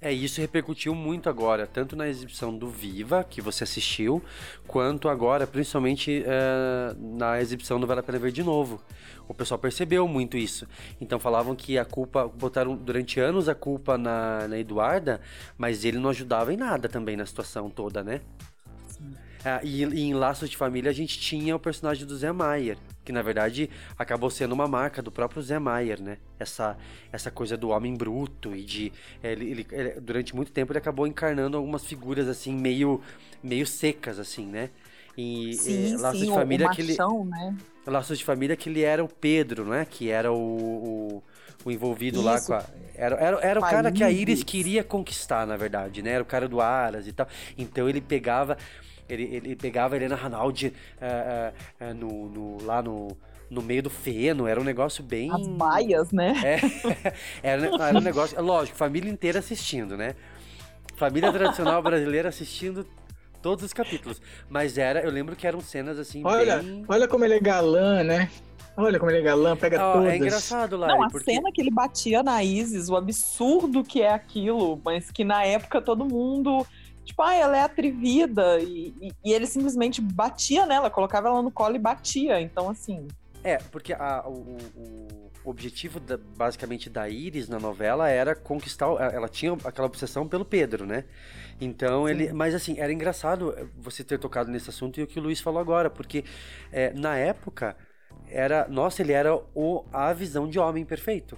É, 0.05 0.13
isso 0.13 0.39
repercutiu 0.39 0.93
muito 0.93 1.27
agora, 1.29 1.65
tanto 1.65 1.95
na 1.95 2.07
exibição 2.07 2.55
do 2.55 2.69
Viva, 2.69 3.23
que 3.27 3.41
você 3.41 3.63
assistiu, 3.63 4.21
quanto 4.67 5.09
agora, 5.09 5.47
principalmente 5.47 6.23
é, 6.23 6.95
na 6.95 7.41
exibição 7.41 7.79
do 7.79 7.87
Vale 7.87 8.01
a 8.01 8.03
Pena 8.03 8.19
Ver 8.19 8.31
de 8.31 8.43
Novo. 8.43 8.79
O 9.27 9.33
pessoal 9.33 9.57
percebeu 9.57 10.07
muito 10.07 10.37
isso. 10.37 10.67
Então 11.01 11.19
falavam 11.19 11.55
que 11.55 11.79
a 11.79 11.83
culpa, 11.83 12.27
botaram 12.27 12.75
durante 12.75 13.19
anos 13.19 13.49
a 13.49 13.55
culpa 13.55 13.97
na, 13.97 14.47
na 14.47 14.59
Eduarda, 14.59 15.19
mas 15.57 15.83
ele 15.83 15.97
não 15.97 16.11
ajudava 16.11 16.53
em 16.53 16.57
nada 16.57 16.87
também 16.87 17.17
na 17.17 17.25
situação 17.25 17.67
toda, 17.67 18.03
né? 18.03 18.21
Ah, 19.43 19.59
e, 19.63 19.83
e 19.85 20.01
em 20.01 20.13
Laços 20.13 20.51
de 20.51 20.55
Família 20.55 20.91
a 20.91 20.93
gente 20.93 21.19
tinha 21.19 21.55
o 21.55 21.59
personagem 21.59 22.05
do 22.05 22.15
Zé 22.15 22.31
Maier, 22.31 22.77
que 23.05 23.11
na 23.13 23.21
verdade 23.21 23.69
acabou 23.97 24.29
sendo 24.29 24.53
uma 24.53 24.67
marca 24.67 25.01
do 25.01 25.11
próprio 25.11 25.41
Zé 25.41 25.59
Maier, 25.59 26.01
né? 26.01 26.17
Essa, 26.39 26.77
essa 27.11 27.31
coisa 27.31 27.55
do 27.55 27.69
homem 27.69 27.95
bruto 27.95 28.55
e 28.55 28.63
de. 28.63 28.91
Ele, 29.23 29.51
ele- 29.51 29.67
ele- 29.71 30.01
durante 30.01 30.35
muito 30.35 30.51
tempo 30.51 30.71
ele 30.73 30.79
acabou 30.79 31.07
encarnando 31.07 31.55
algumas 31.57 31.85
figuras 31.85 32.27
assim, 32.27 32.53
meio, 32.55 33.01
meio 33.43 33.65
secas, 33.67 34.19
assim, 34.19 34.45
né? 34.47 34.69
E 35.17 35.53
Sim, 35.53 35.93
eh, 35.93 35.97
Laços 35.97 36.19
sim, 36.21 36.27
de 36.27 36.33
Família 36.33 36.69
que 36.69 36.81
ele. 36.81 36.97
né? 37.25 37.55
Laços 37.87 38.17
de 38.17 38.25
Família 38.25 38.55
que 38.55 38.67
ele 38.69 38.81
era 38.81 39.03
o 39.03 39.07
Pedro, 39.07 39.63
não 39.65 39.73
é? 39.75 39.85
Que 39.85 40.09
era 40.09 40.31
o, 40.31 40.35
o, 40.35 41.23
o 41.63 41.71
envolvido 41.71 42.21
lá 42.21 42.35
Isso. 42.35 42.47
com 42.47 42.53
a. 42.53 42.63
Era, 42.95 43.15
era, 43.17 43.39
era 43.41 43.59
o 43.59 43.63
cara 43.63 43.91
que 43.91 44.03
a. 44.03 44.09
Iris 44.11 44.43
queria 44.43 44.83
conquistar, 44.83 45.45
na 45.45 45.55
verdade, 45.55 46.01
né? 46.01 46.11
Era 46.11 46.23
o 46.23 46.25
cara 46.25 46.47
do 46.47 46.59
Aras 46.61 47.07
e 47.07 47.13
tal. 47.13 47.27
Então 47.57 47.87
ele 47.87 48.01
pegava. 48.01 48.57
Ele, 49.07 49.23
ele 49.35 49.55
pegava 49.55 49.95
a 49.95 49.97
Helena 49.97 50.15
Ranaldi 50.15 50.73
ah, 51.01 51.51
ah, 51.79 51.85
ah, 51.89 51.93
no, 51.93 52.29
no- 52.29 52.63
lá 52.65 52.81
no, 52.81 53.15
no 53.49 53.61
meio 53.61 53.83
do 53.83 53.89
feno. 53.89 54.47
Era 54.47 54.59
um 54.59 54.63
negócio 54.63 55.03
bem. 55.03 55.31
As 55.31 55.47
baias, 55.47 56.11
né? 56.11 56.33
É, 56.43 56.59
era, 57.43 57.65
era 57.89 57.97
um 57.97 58.01
negócio. 58.01 58.41
Lógico, 58.41 58.77
família 58.77 59.09
inteira 59.11 59.39
assistindo, 59.39 59.95
né? 59.95 60.15
Família 60.95 61.31
tradicional 61.31 61.81
brasileira 61.83 62.29
assistindo 62.29 62.85
todos 63.41 63.63
os 63.63 63.73
capítulos. 63.73 64.21
Mas 64.49 64.77
era, 64.77 65.01
eu 65.01 65.11
lembro 65.11 65.35
que 65.35 65.45
eram 65.45 65.61
cenas 65.61 65.99
assim, 65.99 66.23
Olha, 66.23 66.57
bem. 66.57 66.83
olha 66.87 67.07
como 67.07 67.25
ele 67.25 67.35
é 67.35 67.39
galã, 67.39 68.03
né? 68.03 68.29
Olha 68.77 68.99
como 68.99 69.11
ele 69.11 69.19
é 69.19 69.21
galã, 69.21 69.55
pega 69.55 69.79
Ó, 69.81 69.93
todas. 69.93 70.09
é 70.09 70.17
engraçado, 70.17 70.75
Lari, 70.77 70.93
Não, 70.93 71.03
a 71.03 71.09
porque 71.09 71.31
cena 71.31 71.51
que 71.51 71.61
ele 71.61 71.71
batia 71.71 72.23
na 72.23 72.43
Isis, 72.43 72.89
o 72.89 72.95
absurdo 72.95 73.83
que 73.83 74.01
é 74.01 74.11
aquilo, 74.13 74.81
mas 74.83 75.11
que 75.11 75.23
na 75.23 75.45
época 75.45 75.81
todo 75.81 76.05
mundo. 76.05 76.65
Tipo, 77.05 77.21
ah, 77.21 77.33
ela 77.35 77.55
é 77.57 77.61
atrevida. 77.61 78.59
E, 78.59 78.93
e- 79.01 79.11
e 79.23 79.33
ele 79.33 79.45
simplesmente 79.45 80.01
batia 80.01 80.65
nela, 80.65 80.89
colocava 80.89 81.27
ela 81.29 81.41
no 81.41 81.51
colo 81.51 81.75
e 81.75 81.79
batia. 81.79 82.41
Então, 82.41 82.69
assim. 82.69 83.07
É, 83.43 83.57
porque 83.57 83.93
a- 83.93 84.23
o, 84.27 84.57
o- 84.75 85.31
objetivo 85.45 85.99
da- 85.99 86.17
basicamente 86.17 86.89
da 86.89 87.07
Iris 87.07 87.47
na 87.47 87.59
novela 87.59 88.09
era 88.09 88.35
conquistar. 88.35 88.87
Ela 89.13 89.29
tinha 89.29 89.53
aquela 89.63 89.85
obsessão 89.87 90.27
pelo 90.27 90.43
Pedro, 90.43 90.85
né? 90.85 91.03
Então 91.61 92.09
ele. 92.09 92.33
Mas 92.33 92.55
assim, 92.55 92.79
era 92.79 92.91
engraçado 92.91 93.55
você 93.77 94.03
ter 94.03 94.17
tocado 94.17 94.49
nesse 94.49 94.69
assunto 94.71 94.99
e 94.99 95.03
o 95.03 95.07
que 95.07 95.19
o 95.19 95.21
Luiz 95.21 95.39
falou 95.39 95.59
agora, 95.61 95.89
porque 95.89 96.23
é, 96.71 96.91
na 96.93 97.15
época 97.15 97.77
era. 98.27 98.67
Nossa, 98.67 99.03
ele 99.03 99.13
era 99.13 99.35
o, 99.53 99.85
a 99.93 100.11
visão 100.13 100.49
de 100.49 100.57
homem 100.57 100.83
perfeito. 100.83 101.37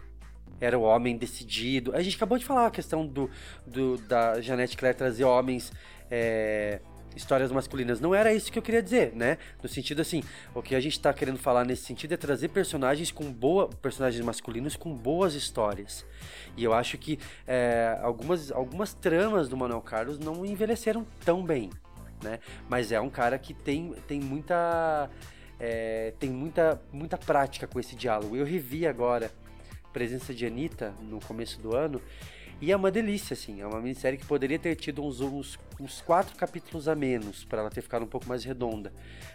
Era 0.59 0.77
o 0.77 0.81
homem 0.81 1.17
decidido. 1.17 1.95
A 1.95 2.01
gente 2.01 2.15
acabou 2.15 2.37
de 2.37 2.45
falar 2.45 2.67
a 2.67 2.71
questão 2.71 3.05
do, 3.05 3.29
do 3.65 3.97
da 3.97 4.41
Janete 4.41 4.75
Claire 4.75 4.97
trazer 4.97 5.23
homens. 5.23 5.71
é, 6.09 6.79
histórias 7.17 7.51
masculinas. 7.51 7.99
Não 7.99 8.13
era 8.13 8.31
isso 8.33 8.51
que 8.51 8.59
eu 8.59 8.63
queria 8.63 8.81
dizer, 8.81 9.13
né? 9.15 9.37
No 9.61 9.67
sentido 9.67 10.01
assim, 10.01 10.23
o 10.53 10.61
que 10.61 10.75
a 10.75 10.79
gente 10.79 10.99
tá 10.99 11.11
querendo 11.11 11.39
falar 11.39 11.65
nesse 11.65 11.83
sentido 11.83 12.13
é 12.13 12.17
trazer 12.17 12.49
personagens 12.49 13.11
com 13.11 13.31
boa. 13.31 13.67
personagens 13.67 14.23
masculinos 14.23 14.75
com 14.75 14.93
boas 14.93 15.33
histórias. 15.33 16.05
E 16.55 16.63
eu 16.63 16.73
acho 16.73 16.97
que 16.97 17.19
é, 17.45 17.97
algumas, 18.01 18.51
algumas 18.51 18.93
tramas 18.93 19.49
do 19.49 19.57
Manuel 19.57 19.81
Carlos 19.81 20.19
não 20.19 20.45
envelheceram 20.45 21.05
tão 21.25 21.43
bem, 21.43 21.71
né? 22.23 22.39
Mas 22.69 22.91
é 22.91 23.01
um 23.01 23.09
cara 23.09 23.37
que 23.37 23.53
tem, 23.53 23.93
tem 24.07 24.19
muita. 24.21 25.09
é, 25.59 26.13
tem 26.19 26.29
muita, 26.29 26.79
muita 26.93 27.17
prática 27.17 27.67
com 27.67 27.79
esse 27.79 27.95
diálogo. 27.95 28.35
Eu 28.35 28.45
revi 28.45 28.85
agora 28.85 29.31
presença 29.97 30.31
de 30.31 30.45
Anitta 30.45 30.93
no 31.01 31.19
começo 31.19 31.59
do 31.59 31.75
ano. 31.75 31.99
E 32.61 32.71
é 32.71 32.75
uma 32.75 32.91
delícia, 32.91 33.33
assim. 33.33 33.61
É 33.61 33.65
uma 33.67 33.79
minissérie 33.81 34.17
que 34.17 34.25
poderia 34.27 34.59
ter 34.59 34.75
tido 34.75 35.03
uns, 35.03 35.19
uns, 35.21 35.59
uns 35.79 36.01
quatro 36.01 36.35
capítulos 36.35 36.87
a 36.87 36.93
menos 36.93 37.43
para 37.43 37.61
ela 37.61 37.69
ter 37.71 37.81
ficado 37.81 38.03
um 38.03 38.07
pouco 38.07 38.27
mais 38.27 38.43
redonda. 38.43 38.93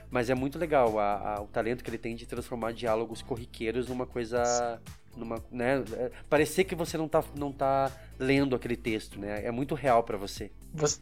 Mas 0.08 0.30
é 0.30 0.34
muito 0.36 0.58
legal 0.58 0.98
a, 1.00 1.34
a- 1.34 1.40
o 1.42 1.46
talento 1.48 1.82
que 1.82 1.90
ele 1.90 1.98
tem 1.98 2.14
de 2.14 2.26
transformar 2.26 2.72
diálogos 2.72 3.22
corriqueiros 3.22 3.88
numa 3.88 4.06
coisa. 4.06 4.80
Numa, 5.16 5.42
né, 5.50 5.82
é, 5.94 6.10
parecer 6.30 6.64
que 6.64 6.74
você 6.74 6.96
não 6.96 7.06
tá, 7.08 7.22
não 7.36 7.52
tá 7.52 7.90
lendo 8.18 8.54
aquele 8.56 8.76
texto, 8.76 9.18
né? 9.20 9.44
É 9.44 9.50
muito 9.50 9.74
real 9.74 10.02
para 10.04 10.16
você. 10.16 10.50
Você, 10.72 11.00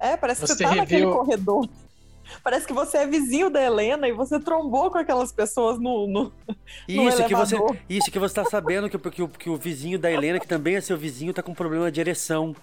É, 0.00 0.16
parece 0.16 0.40
que 0.40 0.46
Você 0.48 0.54
você 0.54 0.64
tá 0.64 0.74
naquele 0.74 1.02
reviu- 1.02 1.12
corredor. 1.16 1.68
Parece 2.42 2.66
que 2.66 2.72
você 2.72 2.98
é 2.98 3.06
vizinho 3.06 3.50
da 3.50 3.62
Helena 3.62 4.08
e 4.08 4.12
você 4.12 4.38
trombou 4.40 4.90
com 4.90 4.98
aquelas 4.98 5.32
pessoas 5.32 5.78
no, 5.78 6.06
no, 6.06 6.24
no 6.24 6.32
Isso 7.08 7.24
que, 7.26 7.34
você, 7.34 7.56
isso 7.88 8.10
que 8.10 8.18
você 8.18 8.34
tá 8.34 8.44
sabendo 8.44 8.88
que, 8.88 8.96
o- 8.96 9.00
que, 9.10 9.22
o, 9.22 9.28
que 9.28 9.50
o 9.50 9.56
vizinho 9.56 9.98
da 9.98 10.10
Helena, 10.10 10.38
que 10.40 10.46
também 10.48 10.76
é 10.76 10.80
seu 10.80 10.96
vizinho, 10.96 11.32
tá 11.34 11.42
com 11.42 11.54
problema 11.54 11.90
de 11.90 12.00
ereção. 12.00 12.54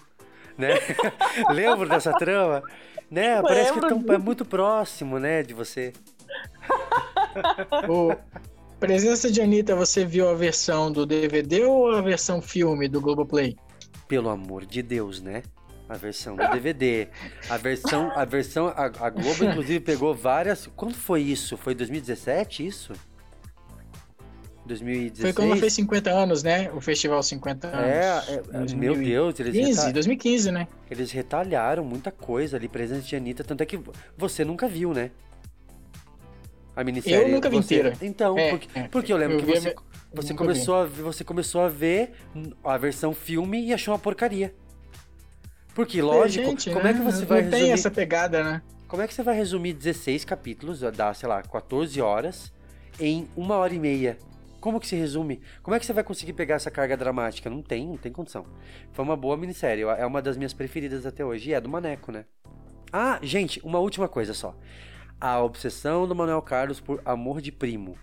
Né? 0.58 0.74
Lembra 1.50 1.88
dessa 1.88 2.12
trama? 2.12 2.62
Né? 3.10 3.40
Parece 3.42 3.72
que 3.72 3.80
Lembro 3.80 4.04
tão- 4.04 4.14
é 4.14 4.18
muito 4.18 4.44
próximo, 4.44 5.18
né, 5.18 5.42
de 5.42 5.54
você. 5.54 5.92
o 7.88 8.14
Presença 8.78 9.30
de 9.30 9.42
Anitta, 9.42 9.76
você 9.76 10.04
viu 10.06 10.28
a 10.28 10.34
versão 10.34 10.90
do 10.90 11.04
DVD 11.04 11.64
ou 11.64 11.90
a 11.94 12.00
versão 12.00 12.40
filme 12.40 12.88
do 12.88 13.00
Globoplay? 13.00 13.54
Pelo 14.08 14.30
amor 14.30 14.64
de 14.64 14.82
Deus, 14.82 15.20
né? 15.20 15.42
A 15.90 15.94
versão 15.96 16.36
do 16.36 16.48
DVD. 16.50 17.08
A 17.48 17.56
versão, 17.56 18.12
a 18.14 18.24
versão, 18.24 18.68
a, 18.68 18.84
a 18.84 19.10
Globo 19.10 19.44
inclusive 19.44 19.80
pegou 19.80 20.14
várias. 20.14 20.68
Quando 20.76 20.94
foi 20.94 21.20
isso? 21.20 21.56
Foi 21.56 21.74
2017 21.74 22.64
isso? 22.64 22.92
2016? 24.66 25.20
Foi 25.20 25.32
quando 25.32 25.58
fez 25.58 25.72
50 25.72 26.10
anos, 26.10 26.42
né? 26.44 26.70
O 26.72 26.80
festival 26.80 27.20
50 27.22 27.66
anos. 27.66 27.80
É, 27.80 28.40
é, 28.72 28.74
meu 28.76 28.94
Deus, 28.94 29.40
eles 29.40 29.52
15, 29.52 29.80
reta- 29.80 29.92
2015, 29.94 30.52
né? 30.52 30.68
Eles 30.88 31.10
retalharam 31.10 31.82
muita 31.84 32.12
coisa 32.12 32.56
ali, 32.56 32.68
presença 32.68 33.02
de 33.02 33.16
Anitta, 33.16 33.42
tanto 33.42 33.62
é 33.62 33.66
que 33.66 33.80
você 34.16 34.44
nunca 34.44 34.68
viu, 34.68 34.94
né? 34.94 35.10
A 36.76 36.84
minissérie. 36.84 37.18
Eu 37.30 37.34
nunca 37.34 37.50
vi 37.50 37.56
você- 37.56 37.74
inteira. 37.80 37.96
Então, 38.00 38.38
É, 38.38 38.50
porque, 38.50 38.78
é. 38.78 38.82
porque 38.88 39.12
eu 39.12 39.16
lembro 39.16 39.38
Eu 39.38 39.40
que 39.40 39.46
vi 39.46 39.56
a 39.58 39.60
você, 39.60 39.74
você 40.14 40.34
começou 40.34 40.74
a 40.76 40.86
você 40.86 41.24
começou 41.24 41.62
a 41.62 41.68
ver 41.68 42.12
a 42.62 42.78
versão 42.78 43.12
filme 43.12 43.66
e 43.66 43.72
achou 43.74 43.92
uma 43.92 43.98
porcaria. 43.98 44.54
Porque, 45.80 46.02
lógico, 46.02 46.44
Gente, 46.44 46.70
como 46.70 46.86
é 46.86 46.92
né? 46.92 46.98
que 46.98 47.04
você 47.04 47.20
Não 47.20 47.26
vai 47.26 47.40
tem 47.40 47.50
resumir... 47.52 47.70
essa 47.70 47.90
pegada, 47.90 48.44
né? 48.44 48.62
Como 48.86 49.00
é 49.00 49.08
que 49.08 49.14
você 49.14 49.22
vai 49.22 49.34
resumir 49.34 49.72
16 49.72 50.26
capítulos, 50.26 50.80
dá, 50.80 51.14
sei 51.14 51.26
lá, 51.26 51.42
14 51.42 51.98
horas, 52.02 52.52
em 53.00 53.26
uma 53.34 53.56
hora 53.56 53.72
e 53.72 53.78
meia? 53.78 54.18
Como 54.60 54.78
que 54.78 54.86
se 54.86 54.94
resume? 54.94 55.40
Como 55.62 55.74
é 55.74 55.80
que 55.80 55.86
você 55.86 55.94
vai 55.94 56.04
conseguir 56.04 56.34
pegar 56.34 56.56
essa 56.56 56.70
carga 56.70 56.98
dramática? 56.98 57.48
Não 57.48 57.62
tem, 57.62 57.86
não 57.86 57.96
tem 57.96 58.12
condição. 58.12 58.44
Foi 58.92 59.02
uma 59.02 59.16
boa 59.16 59.38
minissérie, 59.38 59.84
é 59.84 60.04
uma 60.04 60.20
das 60.20 60.36
minhas 60.36 60.52
preferidas 60.52 61.06
até 61.06 61.24
hoje, 61.24 61.48
e 61.48 61.54
é 61.54 61.60
do 61.62 61.68
Maneco, 61.70 62.12
né? 62.12 62.26
Ah, 62.92 63.18
gente, 63.22 63.58
uma 63.64 63.78
última 63.78 64.06
coisa 64.06 64.34
só. 64.34 64.54
A 65.18 65.40
obsessão 65.40 66.06
do 66.06 66.14
Manuel 66.14 66.42
Carlos 66.42 66.78
por 66.78 67.00
amor 67.06 67.40
de 67.40 67.50
primo. 67.50 67.96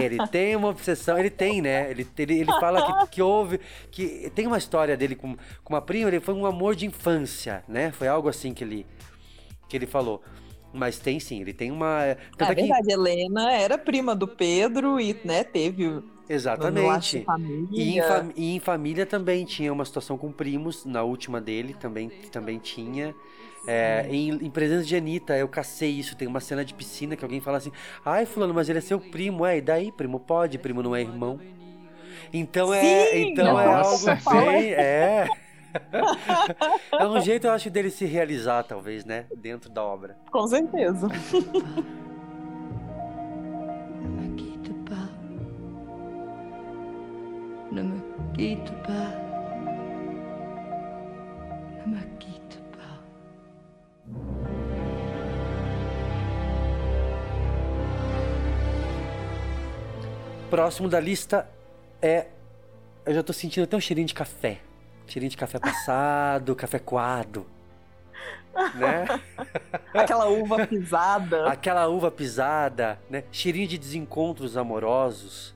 Ele 0.00 0.18
tem 0.28 0.54
uma 0.56 0.68
obsessão, 0.68 1.18
ele 1.18 1.30
tem, 1.30 1.60
né? 1.62 1.90
Ele, 1.90 2.06
ele, 2.18 2.40
ele 2.40 2.52
fala 2.60 2.82
que, 3.06 3.10
que 3.12 3.22
houve. 3.22 3.60
que 3.90 4.30
Tem 4.34 4.46
uma 4.46 4.58
história 4.58 4.96
dele 4.96 5.14
com, 5.14 5.36
com 5.64 5.74
uma 5.74 5.80
prima, 5.82 6.08
ele 6.08 6.20
foi 6.20 6.34
um 6.34 6.46
amor 6.46 6.74
de 6.74 6.86
infância, 6.86 7.64
né? 7.68 7.90
Foi 7.92 8.08
algo 8.08 8.28
assim 8.28 8.52
que 8.54 8.62
ele, 8.64 8.86
que 9.68 9.76
ele 9.76 9.86
falou. 9.86 10.22
Mas 10.72 10.98
tem 10.98 11.18
sim, 11.18 11.40
ele 11.40 11.54
tem 11.54 11.70
uma. 11.70 12.16
tanto 12.36 12.50
É 12.50 12.52
é 12.52 12.54
que- 12.54 12.62
verdade, 12.62 12.90
Helena 12.92 13.52
era 13.52 13.78
prima 13.78 14.14
do 14.14 14.28
Pedro 14.28 15.00
e, 15.00 15.16
né, 15.24 15.42
teve. 15.42 16.02
Exatamente. 16.28 17.24
Família. 17.24 17.68
E 17.72 17.98
em, 17.98 18.02
e 18.36 18.56
em 18.56 18.60
família 18.60 19.06
também 19.06 19.44
tinha 19.44 19.72
uma 19.72 19.84
situação 19.84 20.18
com 20.18 20.30
primos, 20.32 20.84
na 20.84 21.02
última 21.02 21.40
dele 21.40 21.74
também, 21.74 22.10
também 22.30 22.58
tinha. 22.58 23.14
É, 23.66 24.06
em, 24.08 24.30
em 24.30 24.50
presença 24.50 24.84
de 24.84 24.96
Anitta, 24.96 25.36
eu 25.36 25.48
cacei 25.48 25.90
isso. 25.90 26.16
Tem 26.16 26.28
uma 26.28 26.40
cena 26.40 26.64
de 26.64 26.72
piscina 26.74 27.16
que 27.16 27.24
alguém 27.24 27.40
fala 27.40 27.58
assim: 27.58 27.72
Ai, 28.04 28.26
Fulano, 28.26 28.54
mas 28.54 28.68
ele 28.68 28.78
é 28.78 28.82
seu 28.82 29.00
primo. 29.00 29.44
É, 29.44 29.58
e 29.58 29.60
daí? 29.60 29.92
Primo 29.92 30.20
pode, 30.20 30.58
primo 30.58 30.82
não 30.82 30.94
é 30.94 31.00
irmão. 31.00 31.40
Então 32.32 32.72
é, 32.72 33.06
Sim! 33.06 33.30
então 33.30 33.58
é 33.60 33.66
algo 33.66 34.06
bem. 34.06 34.72
É. 34.72 35.26
é 36.92 37.06
um 37.06 37.20
jeito, 37.20 37.46
eu 37.46 37.52
acho, 37.52 37.70
dele 37.70 37.90
se 37.90 38.06
realizar, 38.06 38.62
talvez, 38.62 39.04
né? 39.04 39.26
Dentro 39.36 39.70
da 39.70 39.84
obra. 39.84 40.16
Com 40.30 40.46
certeza. 40.46 41.08
Ne 47.76 47.82
me 47.82 48.00
quitte 48.36 48.72
pas. 48.86 49.25
Próximo 60.50 60.88
da 60.88 61.00
lista 61.00 61.48
é. 62.00 62.26
Eu 63.04 63.14
já 63.14 63.22
tô 63.22 63.32
sentindo 63.32 63.64
até 63.64 63.76
um 63.76 63.80
cheirinho 63.80 64.06
de 64.06 64.14
café. 64.14 64.60
Cheirinho 65.06 65.30
de 65.30 65.36
café 65.36 65.58
passado, 65.58 66.54
café 66.56 66.78
coado. 66.78 67.46
Né? 68.74 69.04
Aquela 69.92 70.28
uva 70.28 70.66
pisada 70.66 71.46
Aquela 71.46 71.88
uva 71.88 72.10
pisada, 72.10 72.98
né? 73.10 73.24
Cheirinho 73.30 73.68
de 73.68 73.76
desencontros 73.78 74.56
amorosos. 74.56 75.54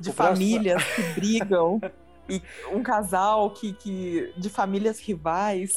de 0.00 0.10
o 0.10 0.12
próximo- 0.12 0.36
famílias 0.36 0.82
que 0.94 1.02
brigam. 1.14 1.80
E 2.28 2.42
um 2.72 2.82
casal 2.82 3.50
que, 3.52 3.72
que 3.72 4.32
de 4.36 4.50
famílias 4.50 5.00
rivais. 5.00 5.72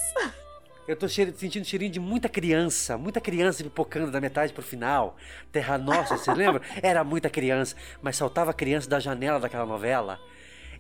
Eu 0.92 0.98
tô 0.98 1.08
cheiro- 1.08 1.34
sentindo 1.38 1.64
cheirinho 1.64 1.90
de 1.90 2.02
muita 2.02 2.28
criança, 2.28 2.98
muita 2.98 3.22
criança 3.22 3.64
pipocando 3.64 4.12
da 4.12 4.20
metade 4.20 4.52
pro 4.52 4.62
final. 4.62 5.16
Terra 5.50 5.78
Nossa, 5.78 6.18
você 6.18 6.34
lembra? 6.34 6.62
Era 6.84 7.02
muita 7.02 7.30
criança, 7.30 7.78
mas 8.02 8.18
saltava 8.18 8.54
criança 8.54 8.90
da 8.90 9.00
janela 9.00 9.40
daquela 9.40 9.66
novela. 9.66 10.20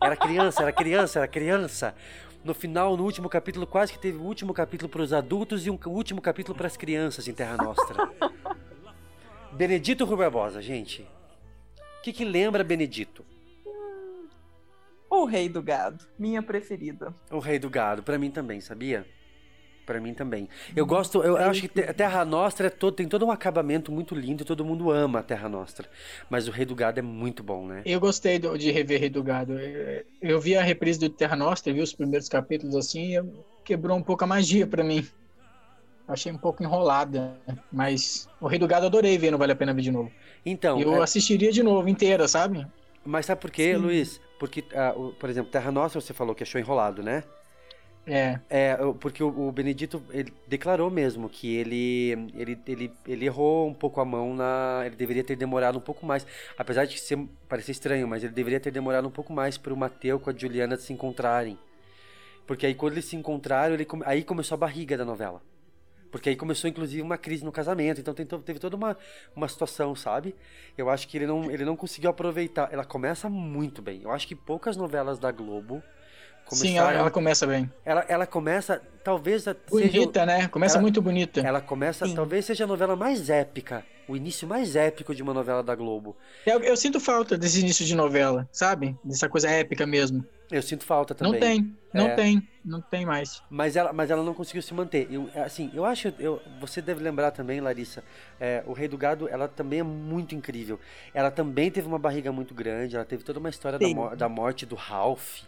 Era 0.03 0.18
criança, 0.18 0.64
era 0.64 0.74
criança, 0.74 1.20
era 1.20 1.28
criança. 1.30 1.95
No 2.43 2.53
final, 2.53 2.97
no 2.97 3.05
último 3.05 3.30
capítulo, 3.30 3.66
quase 3.66 3.93
que 3.93 3.99
teve 3.99 4.18
o 4.18 4.24
último 4.24 4.53
capítulo 4.53 4.89
para 4.89 5.01
os 5.01 5.14
adultos 5.14 5.66
e 5.66 5.70
um 5.70 5.80
último 5.86 6.20
capítulo 6.20 6.57
para 6.57 6.68
as 6.68 6.76
crianças 6.76 7.26
em 7.30 7.34
Terra 7.34 7.55
Nostra. 7.55 8.09
Benedito 9.53 10.03
Rui 10.03 10.18
Barbosa, 10.18 10.62
gente. 10.62 11.03
O 11.99 12.01
que, 12.03 12.12
que 12.12 12.26
lembra 12.26 12.66
Benedito? 12.66 13.26
O 15.09 15.24
Rei 15.24 15.47
do 15.47 15.62
Gado, 15.64 16.05
minha 16.20 16.43
preferida. 16.43 17.16
O 17.32 17.39
Rei 17.39 17.57
do 17.59 17.70
Gado, 17.70 18.03
pra 18.03 18.18
mim 18.18 18.30
também, 18.30 18.59
sabia? 18.59 19.05
Pra 19.86 19.99
mim 19.99 20.13
também. 20.13 20.47
Eu 20.75 20.86
gosto, 20.86 21.23
eu 21.23 21.36
acho 21.38 21.67
que 21.67 21.82
a 21.82 21.93
Terra 21.93 22.23
Nostra 22.23 22.67
é 22.67 22.69
todo, 22.69 22.95
tem 22.95 23.07
todo 23.07 23.25
um 23.25 23.32
acabamento 23.32 23.91
muito 23.91 24.13
lindo 24.13 24.43
e 24.43 24.45
todo 24.45 24.63
mundo 24.63 24.91
ama 24.91 25.19
a 25.19 25.23
Terra 25.23 25.49
Nostra. 25.49 25.89
Mas 26.29 26.47
o 26.47 26.51
Rei 26.51 26.65
do 26.65 26.75
Gado 26.75 26.99
é 26.99 27.01
muito 27.01 27.41
bom, 27.43 27.65
né? 27.65 27.82
Eu 27.84 27.99
gostei 27.99 28.38
do- 28.39 28.57
de 28.57 28.71
rever 28.71 28.99
Rei 28.99 29.09
do 29.09 29.23
Gado. 29.23 29.59
Eu, 29.59 30.05
eu 30.21 30.39
vi 30.39 30.55
a 30.55 30.61
reprise 30.61 30.99
do 30.99 31.09
Terra 31.09 31.36
Nostra, 31.36 31.73
vi 31.73 31.82
os 31.82 31.93
primeiros 31.93 32.29
capítulos 32.29 32.75
assim, 32.75 33.17
e 33.17 33.23
quebrou 33.65 33.97
um 33.97 34.03
pouco 34.03 34.23
a 34.23 34.27
magia 34.27 34.67
pra 34.67 34.84
mim. 34.84 35.05
Achei 36.07 36.32
um 36.32 36.38
pouco 36.38 36.61
enrolada, 36.63 37.34
mas 37.71 38.27
o 38.39 38.47
Rei 38.47 38.59
do 38.59 38.67
Gado 38.67 38.86
adorei 38.86 39.17
ver, 39.17 39.32
não 39.32 39.38
vale 39.38 39.53
a 39.53 39.55
pena 39.55 39.73
ver 39.73 39.82
de 39.82 39.91
novo. 39.91 40.11
Então, 40.45 40.79
eu 40.79 40.95
é- 40.95 41.03
assistiria 41.03 41.51
de 41.51 41.63
novo, 41.63 41.88
inteira, 41.89 42.27
sabe? 42.27 42.65
mas 43.03 43.25
sabe 43.25 43.41
por 43.41 43.49
quê, 43.49 43.73
Sim. 43.73 43.82
Luiz? 43.82 44.21
Porque, 44.39 44.63
ah, 44.75 44.93
o- 44.95 45.13
por 45.13 45.29
exemplo, 45.29 45.51
Terra 45.51 45.71
Nostra 45.71 45.99
você 46.01 46.13
falou 46.13 46.36
que 46.36 46.43
achou 46.43 46.59
enrolado, 46.61 47.01
né? 47.01 47.23
É. 48.06 48.39
É, 48.49 48.76
porque 48.99 49.24
o, 49.24 49.52
Benedito 49.52 50.04
ele 50.10 50.34
declarou 50.47 50.89
mesmo 50.89 51.30
que 51.30 51.56
ele, 51.56 52.12
ele, 52.34 52.60
ele, 52.66 52.93
ele 53.06 53.26
errou 53.26 53.68
um 53.70 53.74
pouco 53.74 54.02
a 54.02 54.06
mão 54.06 54.34
na. 54.36 54.82
Ele 54.86 54.95
deveria 54.95 55.24
ter 55.24 55.36
demorado 55.36 55.78
um 55.78 55.82
pouco 55.82 56.06
mais. 56.06 56.26
Apesar 56.58 56.86
de 56.86 56.99
ser, 56.99 57.18
parecer 57.47 57.72
estranho, 57.74 58.08
mas 58.08 58.24
ele 58.24 58.34
deveria 58.34 58.60
ter 58.60 58.72
demorado 58.72 59.08
um 59.08 59.12
pouco 59.12 59.32
mais 59.32 59.58
para 59.58 59.74
o 59.74 59.78
Mateu 59.78 60.20
com 60.20 60.32
a 60.32 60.34
Juliana 60.36 60.78
se 60.78 60.91
encontrarem. 60.91 61.58
Porque 62.47 62.66
aí 62.66 62.76
quando 62.76 62.93
eles 62.93 63.06
se 63.06 63.16
encontraram, 63.16 63.76
ele, 63.76 63.88
aí 64.06 64.24
começou 64.24 64.56
a 64.56 64.60
barriga 64.60 64.97
da 64.97 65.06
novela. 65.06 65.41
Porque 66.12 66.30
aí 66.30 66.36
começou, 66.36 66.70
inclusive, 66.70 67.02
uma 67.02 67.18
crise 67.18 67.45
no 67.45 67.52
casamento. 67.52 68.02
Então 68.02 68.14
tem 68.14 68.26
to- 68.26 68.39
teve 68.39 68.60
toda 68.60 68.76
uma, 68.76 68.97
uma 69.36 69.47
situação, 69.47 69.95
sabe? 69.95 70.36
Eu 70.78 70.89
acho 70.89 71.08
que 71.08 71.18
ele 71.18 71.28
não, 71.28 71.49
ele 71.52 71.64
não 71.66 71.76
conseguiu 71.78 72.10
aproveitar. 72.10 72.70
Ela 72.72 72.84
começa 72.86 73.30
muito 73.30 73.82
bem. 73.82 74.02
Eu 74.04 74.12
acho 74.12 74.28
que 74.28 74.36
poucas 74.36 74.76
novelas 74.78 75.20
da 75.20 75.32
Globo 75.32 75.82
Sim, 76.56 76.78
ela, 76.78 76.93
ela 76.93 77.12
começa 77.12 77.45
bem. 77.47 77.72
Ela, 77.86 78.06
ela 78.08 78.28
começa, 78.28 78.82
talvez. 79.04 79.47
a- 79.47 79.56
Bonita, 79.70 79.91
seja- 79.91 80.26
né? 80.26 80.47
Começa 80.47 80.76
ela- 80.76 80.82
muito 80.82 81.02
bonita. 81.02 81.41
Ela 81.41 81.62
começa, 81.62 82.08
talvez 82.14 82.45
seja 82.45 82.64
a 82.64 82.68
novela 82.68 82.95
mais 82.95 83.30
épica, 83.30 83.86
o 84.08 84.16
início 84.16 84.47
mais 84.47 84.76
épico 84.76 85.14
de 85.16 85.22
uma 85.24 85.34
novela 85.34 85.64
da 85.64 85.76
Globo. 85.76 86.16
Eu, 86.45 86.60
eu 86.62 86.76
sinto 86.78 86.99
falta 86.99 87.38
desse 87.38 87.60
início 87.62 87.86
de 87.86 87.95
novela, 87.95 88.47
sabe? 88.52 88.97
Dessa 89.04 89.30
coisa 89.30 89.49
épica 89.49 89.86
mesmo. 89.86 90.26
Eu 90.52 90.62
sinto 90.62 90.84
falta 90.84 91.16
Não 91.22 91.32
também. 91.32 91.39
tem, 91.64 91.78
não 91.93 92.08
É. 92.08 92.16
tem, 92.16 92.45
não 92.66 92.82
tem 92.82 93.06
mais. 93.06 93.41
Mas 93.49 93.78
ela, 93.78 93.93
mas 93.93 94.12
ela 94.12 94.22
não 94.22 94.34
conseguiu 94.34 94.62
se 94.62 94.74
manter. 94.74 95.08
Eu, 95.10 95.30
assim, 95.45 95.72
eu 95.74 95.86
acho, 95.86 96.14
eu, 96.20 96.41
você 96.60 96.82
deve 96.82 97.02
lembrar 97.02 97.32
também, 97.32 97.62
Larissa, 97.62 98.04
é, 98.38 98.62
o 98.68 98.74
Rei 98.74 98.89
do 98.89 98.97
Gado, 98.97 99.30
ela 99.30 99.47
também 99.47 99.80
é 99.80 99.84
muito 99.84 100.36
incrível. 100.36 100.78
Ela 101.14 101.32
também 101.32 101.72
teve 101.72 101.88
uma 101.88 101.97
barriga 101.97 102.34
muito 102.34 102.54
grande, 102.54 102.97
ela 102.97 103.06
teve 103.06 103.24
toda 103.24 103.39
uma 103.39 103.47
história 103.49 103.80
da, 103.80 103.86
Sim. 103.86 103.95
da 104.18 104.28
morte 104.28 104.66
do 104.66 104.76
Ralph. 104.76 105.39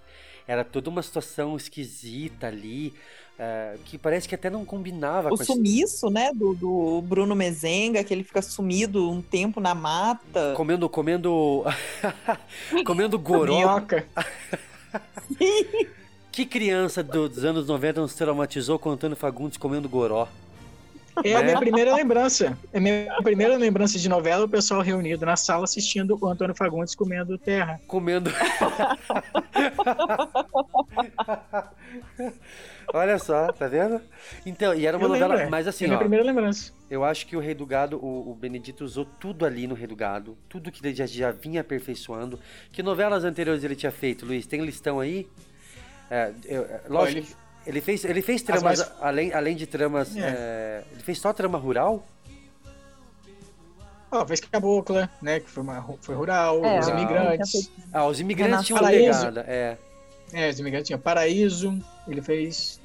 Era 0.48 0.64
toda 0.64 0.90
uma 0.90 1.02
situação 1.02 1.56
esquisita 1.56 2.48
ali, 2.48 2.94
é, 3.40 3.78
que 3.86 3.98
parece 3.98 4.28
que 4.28 4.36
até 4.36 4.50
não 4.50 4.66
combinava 4.66 5.30
O 5.34 5.38
com 5.38 5.44
sumiço, 5.44 6.10
né, 6.10 6.32
do, 6.34 6.54
do 6.54 7.02
Bruno 7.02 7.34
Mezenga, 7.34 8.04
que 8.04 8.14
ele 8.14 8.24
fica 8.24 8.42
sumido 8.42 9.10
um 9.10 9.22
tempo 9.22 9.60
na 9.62 9.74
mata. 9.74 10.54
Comendo, 10.56 10.90
comendo. 10.90 11.64
comendo 12.86 13.18
goró. 13.18 13.56
Minhoca. 13.56 14.06
Que 16.32 16.46
criança 16.46 17.04
do- 17.04 17.30
dos 17.30 17.44
anos 17.46 17.68
90 17.68 18.02
nos 18.02 18.14
traumatizou 18.16 18.80
com 18.80 18.90
o 18.90 18.92
Antônio 18.94 19.16
Fagundes 19.16 19.58
comendo 19.58 19.88
goró? 19.88 20.28
É 21.24 21.36
a 21.36 21.40
Né? 21.40 21.44
minha 21.46 21.60
primeira 21.60 21.96
lembrança. 21.96 22.58
É 22.72 22.78
a 22.78 22.82
minha 22.82 23.14
primeira 23.22 23.56
lembrança 23.58 24.00
de 24.00 24.08
novela, 24.10 24.46
o 24.46 24.50
pessoal 24.50 24.82
reunido 24.82 25.26
na 25.26 25.36
sala 25.36 25.64
assistindo 25.66 26.18
o 26.20 26.28
Antônio 26.28 26.56
Fagundes 26.56 26.96
comendo 26.96 27.38
terra. 27.38 27.80
Comendo. 27.88 28.32
Olha 32.94 33.18
só, 33.18 33.52
tá 33.52 33.68
vendo? 33.68 34.02
Então, 34.46 34.74
e 34.74 34.86
era 34.86 34.98
uma 34.98 35.06
Eu 35.06 35.10
novela, 35.10 35.34
lembro, 35.36 35.48
é. 35.48 35.50
mas 35.50 35.68
assim, 35.68 35.86
É 35.86 35.88
a 35.88 35.90
minha 35.90 35.98
ó, 35.98 36.00
primeira 36.00 36.26
lembrança. 36.26 36.72
eu 36.90 37.04
acho 37.04 37.26
que 37.26 37.36
o 37.36 37.40
Rei 37.40 37.54
do 37.56 37.66
Gado, 37.66 37.98
o, 37.98 38.32
o 38.32 38.36
Benedito 38.36 38.84
usou 38.84 39.06
tudo 39.06 39.46
ali 39.46 39.66
no 39.68 39.74
Rei 39.76 39.88
do 39.88 39.96
Gado, 39.96 40.38
tudo 40.50 40.72
que 40.72 40.86
ele 40.86 40.94
já, 40.96 41.06
já 41.06 41.32
vinha 41.32 41.62
aperfeiçoando. 41.62 42.40
Que 42.72 42.84
novelas 42.84 43.24
anteriores 43.24 43.64
ele 43.64 43.76
tinha 43.76 43.92
feito, 43.92 44.26
Luiz? 44.26 44.46
Tem 44.46 44.62
listão 44.62 45.00
aí? 45.00 45.28
É, 46.12 46.32
eu- 46.46 46.64
é, 46.66 46.82
lógico, 46.90 47.20
ele- 47.20 47.28
que 47.28 47.36
ele 47.66 47.82
fez, 47.82 48.04
ele 48.06 48.22
fez 48.22 48.42
As 48.42 48.46
tramas, 48.46 48.64
mais- 48.80 48.92
além, 49.02 49.34
além 49.34 49.56
de 49.56 49.66
tramas, 49.68 50.16
É. 50.16 50.20
é, 50.22 50.84
ele 50.92 51.02
fez 51.04 51.20
só 51.20 51.32
trama 51.34 51.58
rural? 51.58 52.06
Ó, 54.12 54.26
fez 54.28 54.40
Cabocla, 54.42 55.10
né? 55.22 55.40
Que 55.40 55.50
foi, 55.50 55.64
uma, 55.64 55.84
foi 56.02 56.14
rural, 56.16 56.64
É, 56.64 56.80
os 56.80 56.86
rural. 56.88 57.02
imigrantes. 57.02 57.72
Ah, 57.92 58.06
os 58.06 58.20
imigrantes 58.20 58.66
tinham 58.68 58.78
uma 58.80 58.84
Paraíso. 58.88 59.20
pegada, 59.20 59.46
é. 59.48 59.78
É, 60.32 60.50
os 60.50 60.60
imigrantes 60.60 60.88
tinham 60.88 61.00
Paraíso, 61.00 61.84
ele 62.08 62.22
fez. 62.22 62.80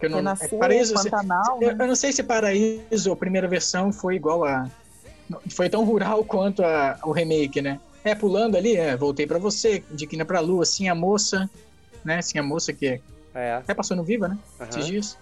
Que 0.00 0.06
eu 0.06 0.10
não, 0.10 0.16
Renascer, 0.18 0.52
é, 0.54 0.58
Paraíso, 0.58 0.96
se- 0.96 1.10
Pantanal, 1.10 1.58
eu, 1.62 1.76
né? 1.76 1.84
eu 1.84 1.88
não 1.88 1.94
sei 1.94 2.10
se 2.10 2.22
Paraíso, 2.22 3.12
a 3.12 3.16
primeira 3.16 3.46
versão, 3.46 3.92
foi 3.92 4.16
igual 4.16 4.44
a. 4.44 4.68
Foi 5.50 5.68
tão 5.68 5.84
rural 5.84 6.24
quanto 6.24 6.64
a, 6.64 6.98
o 7.04 7.12
remake, 7.12 7.62
né? 7.62 7.78
É, 8.02 8.14
pulando 8.16 8.56
ali, 8.56 8.76
é, 8.76 8.96
voltei 8.96 9.26
pra 9.26 9.38
você, 9.38 9.84
de 9.90 10.06
quina 10.06 10.24
pra 10.24 10.40
lua, 10.40 10.64
sim 10.64 10.88
a 10.88 10.94
moça, 10.94 11.48
né? 12.04 12.20
Sim 12.22 12.38
a 12.38 12.42
moça 12.42 12.72
que 12.72 12.86
É. 12.88 13.00
até 13.34 13.74
passou 13.74 13.96
no 13.96 14.02
Viva, 14.04 14.28
né? 14.28 14.38
Aham. 14.60 14.68
Esses 14.70 14.86
dias. 14.86 15.18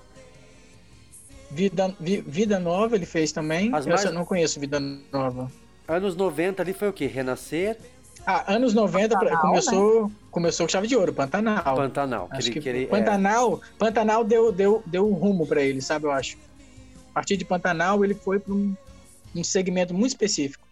Vida, 1.50 1.94
Vi- 1.98 2.20
Vida 2.26 2.58
Nova 2.58 2.94
ele 2.94 3.06
fez 3.06 3.32
também. 3.32 3.74
As 3.74 3.86
eu 3.86 3.94
mais- 3.94 4.12
não 4.12 4.24
conheço 4.24 4.60
Vida 4.60 4.78
Nova. 5.12 5.50
Anos 5.86 6.14
90 6.14 6.62
ali 6.62 6.72
foi 6.74 6.88
o 6.88 6.92
quê? 6.92 7.06
Renascer, 7.06 7.76
Ah, 8.26 8.52
anos 8.52 8.74
90 8.74 9.16
pra- 9.18 9.30
Pantanal, 9.30 9.40
começou, 9.46 10.12
começou 10.30 10.66
com 10.66 10.70
chave 10.72 10.86
de 10.86 10.94
ouro, 10.94 11.14
Pantanal. 11.14 11.62
Pantanal. 11.76 12.28
Acho 12.30 12.50
que, 12.50 12.60
que 12.60 12.68
ele- 12.68 12.84
é, 12.84 12.86
Pantanal, 12.86 13.62
Pantanal 13.78 14.22
deu, 14.22 14.52
deu, 14.52 14.82
deu 14.84 15.08
um 15.08 15.14
rumo 15.14 15.46
pra 15.46 15.62
ele, 15.62 15.80
sabe, 15.80 16.04
eu 16.04 16.10
acho. 16.10 16.36
A 17.10 17.14
partir 17.14 17.38
de 17.38 17.44
Pantanal 17.46 18.04
ele 18.04 18.12
foi 18.14 18.38
pra 18.38 18.52
um, 18.52 18.76
um 19.34 19.42
segmento 19.42 19.94
muito 19.94 20.10
específico, 20.10 20.66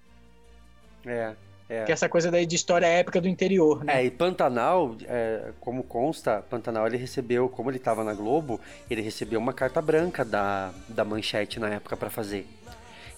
É, 1.06 1.32
é. 1.68 1.84
que 1.84 1.90
é 1.90 1.94
essa 1.94 2.08
coisa 2.08 2.30
daí 2.30 2.46
de 2.46 2.54
história 2.56 2.86
épica 2.86 3.20
do 3.20 3.28
interior, 3.28 3.84
né? 3.84 4.00
É, 4.00 4.04
e 4.04 4.10
Pantanal, 4.10 4.96
é, 5.06 5.50
como 5.60 5.82
consta, 5.82 6.42
Pantanal 6.48 6.86
ele 6.86 6.96
recebeu, 6.96 7.48
como 7.48 7.70
ele 7.70 7.78
estava 7.78 8.04
na 8.04 8.14
Globo, 8.14 8.60
ele 8.90 9.02
recebeu 9.02 9.38
uma 9.40 9.52
carta 9.52 9.82
branca 9.82 10.24
da, 10.24 10.72
da 10.88 11.04
Manchete 11.04 11.58
na 11.58 11.68
época 11.68 11.96
para 11.96 12.10
fazer. 12.10 12.46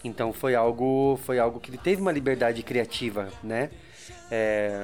Então 0.02 0.32
foi 0.32 0.54
algo, 0.54 1.18
foi 1.24 1.38
algo 1.38 1.60
que 1.60 1.70
ele 1.70 1.78
teve 1.78 2.00
uma 2.00 2.12
liberdade 2.12 2.62
criativa, 2.62 3.28
né? 3.42 3.70
É, 4.30 4.78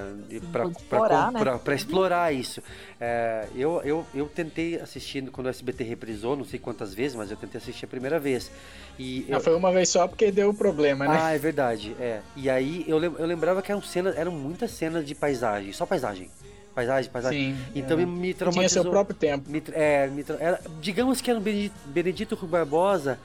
para 0.50 0.66
explorar, 0.68 1.30
né? 1.32 1.40
explorar 1.74 2.32
isso. 2.34 2.62
É, 3.00 3.46
eu, 3.54 3.82
eu, 3.84 4.06
eu 4.14 4.26
tentei 4.26 4.80
assistindo 4.80 5.30
quando 5.30 5.46
o 5.48 5.50
SBT 5.50 5.84
reprisou, 5.84 6.34
não 6.34 6.44
sei 6.46 6.58
quantas 6.58 6.94
vezes, 6.94 7.14
mas 7.14 7.30
eu 7.30 7.36
tentei 7.36 7.58
assistir 7.60 7.84
a 7.84 7.88
primeira 7.88 8.18
vez. 8.18 8.50
E 8.98 9.26
Não, 9.28 9.36
eu- 9.38 9.42
foi 9.44 9.54
uma 9.54 9.70
vez 9.70 9.88
só 9.90 10.08
porque 10.08 10.30
deu 10.32 10.54
problema, 10.54 11.06
né? 11.06 11.18
ah, 11.20 11.32
é 11.34 11.38
verdade, 11.38 11.94
é. 12.00 12.20
E 12.36 12.48
aí 12.48 12.84
eu, 12.88 12.96
lem- 12.96 13.14
eu 13.18 13.26
lembrava 13.26 13.60
que 13.60 13.70
eram 13.70 13.82
cenas, 13.82 14.16
eram 14.16 14.32
muitas 14.32 14.70
cenas 14.70 15.04
de 15.06 15.14
paisagem, 15.14 15.72
só 15.72 15.84
paisagem. 15.84 16.30
Paisagem, 16.74 17.10
paisagem. 17.10 17.54
Sim. 17.54 17.64
Então 17.74 17.98
é. 17.98 18.04
me, 18.04 18.06
me 18.06 18.20
Tinha 18.22 18.34
traumatizou. 18.34 18.82
seu 18.82 18.90
próprio 18.90 19.14
tempo. 19.14 19.48
me 19.50 19.62
é, 19.74 20.06
me 20.08 20.24
era- 20.40 20.60
digamos 20.80 21.20
que 21.20 21.30
era 21.30 21.38
um 21.38 21.42
Benedito, 21.42 21.74
Benedito 21.86 22.34
Rui 22.34 22.48
Barbosa 22.50 23.18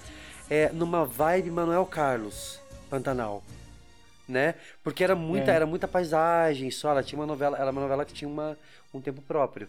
é, 0.50 0.70
numa 0.74 1.06
vibe 1.06 1.50
Manuel 1.50 1.86
Carlos, 1.86 2.60
Pantanal. 2.90 3.42
Né? 4.30 4.54
Porque 4.84 5.04
era 5.04 5.16
muita, 5.16 5.52
É. 5.52 5.56
era 5.56 5.66
muita 5.66 5.88
paisagem 5.88 6.70
só, 6.70 6.92
ela 6.92 7.02
tinha 7.02 7.18
uma 7.20 7.26
novela, 7.26 7.58
era 7.58 7.72
uma 7.72 7.82
novela 7.82 8.06
que 8.06 8.14
tinha 8.14 8.30
uma, 8.30 8.56
um 8.94 9.02
tempo 9.02 9.24
próprio. 9.24 9.68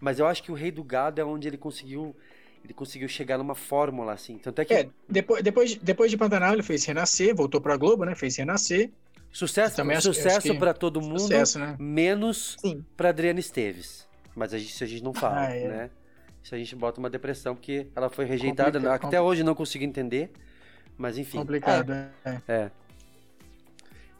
Mas 0.00 0.18
eu 0.18 0.26
acho 0.26 0.42
que 0.42 0.50
o 0.50 0.54
Rei 0.54 0.72
do 0.72 0.82
Gado 0.82 1.20
é 1.20 1.24
onde 1.24 1.46
ele 1.46 1.56
conseguiu 1.56 2.14
ele 2.64 2.74
conseguiu 2.74 3.08
chegar 3.08 3.38
numa 3.38 3.54
fórmula 3.54 4.12
assim. 4.12 4.36
Tanto 4.36 4.60
é 4.60 4.64
que 4.66 4.74
É, 4.74 4.88
depois, 5.08 5.42
depois, 5.42 5.76
depois 5.76 6.10
de 6.10 6.16
Pantanal 6.18 6.52
ele 6.52 6.62
fez 6.62 6.84
Renascer, 6.84 7.34
voltou 7.34 7.58
pra 7.60 7.74
Globo, 7.76 8.04
né? 8.04 8.14
Fez 8.14 8.36
Renascer. 8.36 8.90
Sucesso, 9.32 9.76
Também 9.76 9.96
acho- 9.96 10.12
sucesso 10.12 10.40
que- 10.42 10.58
para 10.58 10.74
todo 10.74 11.00
mundo, 11.00 11.20
Sucesso, 11.20 11.58
né? 11.58 11.76
menos 11.78 12.56
para 12.96 13.10
Adriana 13.10 13.38
Esteves. 13.40 14.06
Mas 14.34 14.52
a 14.52 14.58
gente, 14.58 14.70
isso 14.74 14.84
a 14.84 14.86
gente 14.86 15.02
não 15.04 15.14
fala, 15.14 15.46
Ah, 15.46 15.54
é. 15.56 15.68
né? 15.68 15.90
Isso 16.42 16.54
a 16.54 16.58
gente 16.58 16.74
bota 16.76 16.98
uma 17.00 17.08
depressão 17.08 17.54
porque 17.54 17.86
ela 17.96 18.10
foi 18.10 18.24
rejeitada. 18.26 18.78
Complica- 18.80 19.06
Até 19.06 19.20
hoje 19.22 19.42
não 19.44 19.54
consigo 19.54 19.84
entender, 19.84 20.30
mas 20.98 21.16
enfim. 21.16 21.38
Complicado, 21.38 21.92
é. 21.92 22.10
É. 22.48 22.70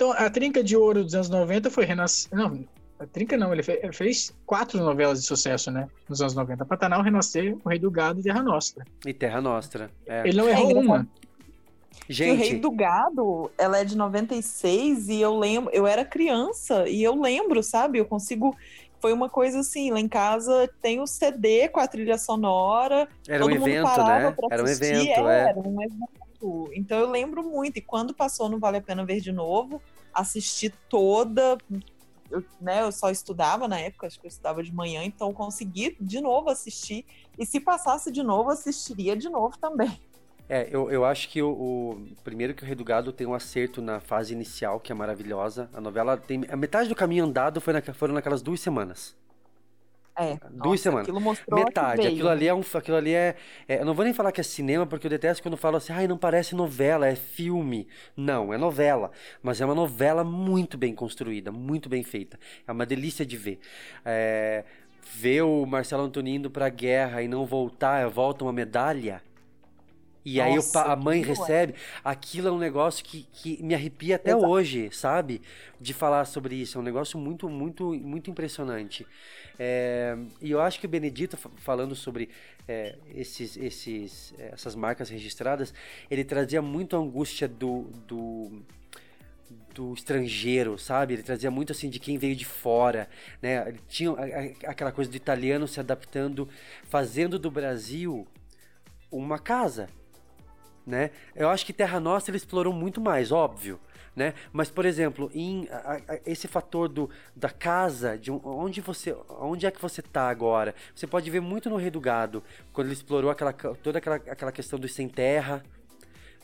Então, 0.00 0.12
a 0.12 0.30
trinca 0.30 0.64
de 0.64 0.74
ouro 0.74 1.04
dos 1.04 1.14
anos 1.14 1.28
90 1.28 1.68
foi 1.70 1.84
Renascer. 1.84 2.30
Não, 2.34 2.64
a 2.98 3.04
trinca 3.06 3.36
não, 3.36 3.52
ele 3.52 3.62
fe- 3.62 3.80
ele 3.82 3.92
fez, 3.92 4.34
quatro 4.46 4.80
novelas 4.82 5.20
de 5.20 5.26
sucesso, 5.26 5.70
né? 5.70 5.88
Nos 6.08 6.22
anos 6.22 6.34
90. 6.34 6.64
Pantanal, 6.64 7.02
Renascer, 7.02 7.54
O 7.62 7.68
Rei 7.68 7.78
do 7.78 7.90
Gado 7.90 8.18
e 8.18 8.22
Terra 8.22 8.42
Nostra. 8.42 8.82
E 9.04 9.12
Terra 9.12 9.42
Nostra. 9.42 9.90
É. 10.06 10.26
Ele 10.26 10.38
não 10.38 10.48
É 10.48 10.52
errou 10.52 10.70
engraçado. 10.70 10.86
uma. 10.86 11.06
Que 12.06 12.12
o 12.12 12.14
Gente, 12.14 12.38
Rei 12.38 12.58
do 12.58 12.70
Gado, 12.70 13.50
ela 13.58 13.76
é 13.76 13.84
de 13.84 13.94
96 13.94 15.10
e 15.10 15.20
eu 15.20 15.38
lembro, 15.38 15.70
eu 15.74 15.86
era 15.86 16.02
criança 16.02 16.88
e 16.88 17.02
eu 17.02 17.14
lembro, 17.20 17.62
sabe? 17.62 17.98
Eu 17.98 18.06
consigo. 18.06 18.56
Foi 19.02 19.12
uma 19.12 19.28
coisa 19.28 19.60
assim, 19.60 19.90
lá 19.90 20.00
em 20.00 20.08
casa 20.08 20.66
tem 20.80 20.98
o 21.00 21.06
CD 21.06 21.68
com 21.68 21.78
a 21.78 21.86
trilha 21.86 22.16
sonora. 22.16 23.06
era 23.28 23.44
um 23.44 23.50
evento, 23.50 23.84
parava 23.84 24.30
né? 24.30 24.34
pra 24.34 24.48
Era 24.50 24.62
um 24.62 24.66
evento, 24.66 25.08
é, 25.28 25.44
é. 25.44 25.48
Era 25.50 25.58
um 25.58 25.82
evento. 25.82 26.08
Então 26.72 26.98
eu 26.98 27.10
lembro 27.10 27.42
muito. 27.42 27.76
E 27.78 27.80
quando 27.82 28.14
passou 28.14 28.48
no 28.48 28.58
Vale 28.58 28.78
a 28.78 28.82
Pena 28.82 29.04
Ver 29.04 29.20
de 29.20 29.32
novo, 29.32 29.80
assisti 30.14 30.70
toda. 30.88 31.58
Eu, 32.30 32.44
né, 32.60 32.82
eu 32.82 32.92
só 32.92 33.10
estudava 33.10 33.66
na 33.66 33.78
época, 33.78 34.06
acho 34.06 34.20
que 34.20 34.26
eu 34.26 34.28
estudava 34.28 34.62
de 34.62 34.72
manhã, 34.72 35.02
então 35.02 35.32
consegui 35.32 35.96
de 36.00 36.20
novo 36.20 36.48
assistir. 36.48 37.04
E 37.36 37.44
se 37.44 37.58
passasse 37.58 38.10
de 38.12 38.22
novo, 38.22 38.50
assistiria 38.50 39.16
de 39.16 39.28
novo 39.28 39.58
também. 39.58 40.00
É, 40.48 40.68
eu, 40.70 40.90
eu 40.90 41.04
acho 41.04 41.28
que 41.28 41.40
o, 41.42 41.48
o- 41.50 42.06
Primeiro 42.24 42.54
que 42.54 42.62
o 42.62 42.66
Rei 42.66 42.74
do 42.74 42.84
Gado 42.84 43.12
tem 43.12 43.26
um 43.26 43.34
acerto 43.34 43.80
na 43.82 44.00
fase 44.00 44.32
inicial, 44.32 44.80
que 44.80 44.90
é 44.90 44.94
maravilhosa. 44.94 45.68
A 45.72 45.80
novela 45.80 46.16
tem. 46.16 46.44
A 46.50 46.56
metade 46.56 46.88
do 46.88 46.94
caminho 46.94 47.24
andado 47.24 47.60
foi 47.60 47.72
na- 47.72 47.82
foram 47.94 48.14
naquelas 48.14 48.42
duas 48.42 48.60
semanas. 48.60 49.16
É. 50.22 50.36
Duas 50.50 50.50
nossa, 50.52 50.82
semanas. 50.82 51.08
Aquilo 51.08 51.20
Metade. 51.64 52.06
Aquilo 52.06 52.28
ali 52.28 52.46
é 52.48 52.54
um. 52.54 52.62
Aquilo 52.74 52.96
ali 52.96 53.14
é, 53.14 53.36
é- 53.68 53.80
Eu 53.80 53.84
não 53.84 53.94
vou 53.94 54.04
nem 54.04 54.12
falar 54.14 54.32
que 54.32 54.40
é 54.40 54.44
cinema, 54.44 54.86
porque 54.86 55.06
eu 55.06 55.10
detesto 55.10 55.42
quando 55.42 55.56
falo 55.56 55.76
assim, 55.76 55.92
ai, 55.92 56.06
não 56.06 56.18
parece 56.18 56.54
novela, 56.54 57.06
é 57.06 57.14
filme. 57.16 57.86
Não, 58.16 58.52
é 58.52 58.58
novela. 58.58 59.10
Mas 59.42 59.60
é 59.60 59.64
uma 59.64 59.74
novela 59.74 60.22
muito 60.24 60.76
bem 60.76 60.94
construída, 60.94 61.50
muito 61.50 61.88
bem 61.88 62.02
feita. 62.02 62.38
É 62.66 62.72
uma 62.72 62.84
delícia 62.86 63.24
de 63.24 63.36
ver. 63.36 63.58
É, 64.04 64.64
ver 65.14 65.42
o 65.42 65.64
Marcelo 65.66 66.02
Antoni 66.04 66.36
indo 66.36 66.50
pra 66.50 66.68
guerra 66.68 67.22
e 67.22 67.28
não 67.28 67.44
voltar, 67.46 68.08
volta 68.08 68.44
uma 68.44 68.52
medalha. 68.52 69.22
E 70.22 70.38
aí 70.38 70.52
o 70.52 70.56
Nossa, 70.56 70.82
a 70.82 70.94
mãe 70.96 71.22
é- 71.22 71.24
recebe. 71.26 71.74
Aquilo 72.04 72.48
é 72.48 72.52
um 72.52 72.58
negócio 72.58 73.02
que, 73.04 73.26
que 73.32 73.62
me 73.62 73.74
arrepia 73.74 74.16
até 74.16 74.32
Exato. 74.32 74.46
hoje, 74.46 74.90
sabe? 74.92 75.40
De 75.80 75.94
falar 75.94 76.26
sobre 76.26 76.56
isso. 76.56 76.76
É 76.76 76.80
um 76.80 76.84
negócio 76.84 77.18
muito, 77.18 77.48
muito, 77.48 77.94
muito 77.94 78.30
impressionante. 78.30 79.06
É, 79.62 80.16
e 80.40 80.50
eu 80.50 80.58
acho 80.58 80.80
que 80.80 80.86
o 80.86 80.88
Benedito, 80.88 81.36
fa- 81.36 81.50
falando 81.58 81.94
sobre 81.94 82.30
é, 82.66 82.96
esses, 83.14 83.58
esses, 83.58 84.32
essas 84.38 84.74
marcas 84.74 85.10
registradas, 85.10 85.74
ele 86.10 86.24
trazia 86.24 86.62
muito 86.62 86.96
a 86.96 86.98
angústia 86.98 87.46
do, 87.46 87.82
do, 88.08 88.62
do 89.74 89.92
estrangeiro, 89.92 90.78
sabe? 90.78 91.12
Ele 91.12 91.22
trazia 91.22 91.50
muito 91.50 91.72
assim 91.72 91.90
de 91.90 91.98
quem 91.98 92.16
veio 92.16 92.34
de 92.34 92.46
fora, 92.46 93.06
né? 93.42 93.68
Ele 93.68 93.80
tinha 93.86 94.12
aquela 94.66 94.90
coisa 94.90 95.10
do 95.10 95.16
italiano 95.18 95.68
se 95.68 95.78
adaptando, 95.78 96.48
fazendo 96.84 97.38
do 97.38 97.50
Brasil 97.50 98.26
uma 99.12 99.38
casa, 99.38 99.90
né? 100.86 101.10
Eu 101.36 101.50
acho 101.50 101.66
que 101.66 101.74
Terra 101.74 102.00
Nostra 102.00 102.30
ele 102.30 102.38
explorou 102.38 102.72
muito 102.72 102.98
mais, 102.98 103.30
óbvio, 103.30 103.78
né? 104.14 104.34
Mas 104.52 104.70
por 104.70 104.84
exemplo, 104.84 105.30
em 105.34 105.68
a- 105.70 106.00
a- 106.08 106.20
esse 106.26 106.48
fator 106.48 106.88
do 106.88 107.08
da 107.34 107.50
casa, 107.50 108.18
de 108.18 108.30
onde 108.30 108.80
você, 108.80 109.16
onde 109.40 109.66
é 109.66 109.70
que 109.70 109.80
você 109.80 110.02
tá 110.02 110.28
agora? 110.28 110.74
Você 110.94 111.06
pode 111.06 111.30
ver 111.30 111.40
muito 111.40 111.70
no 111.70 111.76
Rei 111.76 111.90
do 111.90 112.00
Gado, 112.00 112.42
quando 112.72 112.88
ele 112.88 112.94
explorou 112.94 113.30
aquela 113.30 113.52
toda 113.52 113.98
aquela, 113.98 114.16
aquela 114.16 114.52
questão 114.52 114.78
dos 114.78 114.92
sem 114.92 115.08
terra, 115.08 115.62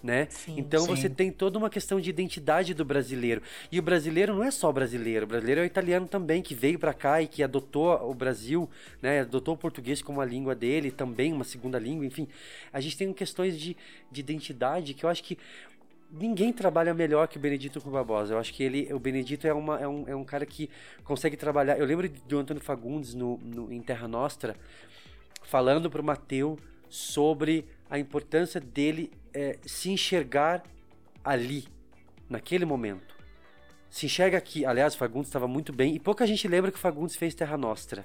né? 0.03 0.29
então 0.57 0.83
sim. 0.83 0.87
você 0.87 1.09
tem 1.09 1.33
toda 1.33 1.59
uma 1.59 1.69
questão 1.69 2.01
de 2.01 2.09
identidade 2.11 2.73
do 2.75 2.85
brasileiro. 2.85 3.43
E 3.73 3.79
o 3.79 3.83
brasileiro 3.83 4.35
não 4.35 4.45
é 4.45 4.51
só 4.51 4.71
brasileiro, 4.71 5.25
o 5.25 5.29
brasileiro 5.29 5.61
é 5.63 5.65
o 5.65 5.67
italiano 5.67 6.07
também 6.07 6.43
que 6.43 6.55
veio 6.55 6.79
para 6.79 6.95
cá 6.95 7.21
e 7.21 7.27
que 7.27 7.43
adotou 7.43 8.09
o 8.09 8.15
Brasil, 8.15 8.71
né? 9.03 9.21
Adotou 9.21 9.55
o 9.55 9.59
português 9.59 10.01
como 10.03 10.21
a 10.21 10.25
língua 10.25 10.55
dele, 10.55 10.91
também 10.91 11.33
uma 11.33 11.45
segunda 11.45 11.79
língua, 11.79 12.07
enfim. 12.07 12.29
A 12.73 12.81
gente 12.81 12.97
tem 12.97 13.13
questões 13.13 13.59
de, 13.59 13.77
de 14.11 14.21
identidade 14.21 14.95
que 14.95 15.05
eu 15.05 15.11
acho 15.11 15.25
que 15.25 15.37
ninguém 16.11 16.53
trabalha 16.53 16.95
melhor 16.95 17.27
que 17.29 17.37
o 17.37 17.41
Benedito 17.41 17.79
Rui 17.79 17.93
Barbosa. 17.93 18.35
Eu 18.35 18.39
acho 18.39 18.53
que 18.53 18.63
ele, 18.63 18.93
o 18.93 18.99
Benedito 18.99 19.47
é, 19.47 19.53
uma, 19.53 19.79
é, 19.81 19.87
um, 19.89 20.05
é 20.09 20.15
um 20.17 20.25
cara 20.25 20.45
que 20.47 20.69
consegue 21.05 21.37
trabalhar. 21.37 21.79
Eu 21.79 21.87
lembro 21.87 22.09
do 22.09 22.39
Antônio 22.39 22.63
Fagundes 22.63 23.15
no, 23.15 23.39
no, 23.39 23.73
em 23.73 23.81
Terra 23.81 24.07
Nostra 24.09 24.57
falando 25.43 25.91
para 25.91 26.01
o 26.01 26.05
Mateu 26.05 26.59
sobre 26.89 27.67
a 27.91 27.99
importância 27.99 28.61
dele 28.61 29.13
é, 29.33 29.59
se 29.65 29.91
enxergar 29.91 30.63
ali, 31.25 31.67
naquele 32.29 32.65
momento. 32.65 33.15
Se 33.91 34.07
enxerga 34.07 34.37
aqui. 34.39 34.65
Aliás, 34.65 34.95
o 34.95 34.99
Fagundes 34.99 35.29
estava 35.29 35.47
muito 35.49 35.73
bem. 35.73 35.95
E 35.95 35.99
pouca 36.01 36.27
gente 36.27 36.47
lembra 36.49 36.71
que 36.71 36.77
o 36.77 36.81
Fagundes 36.81 37.17
fez 37.17 37.35
Terra 37.35 37.57
Nostra. 37.57 38.05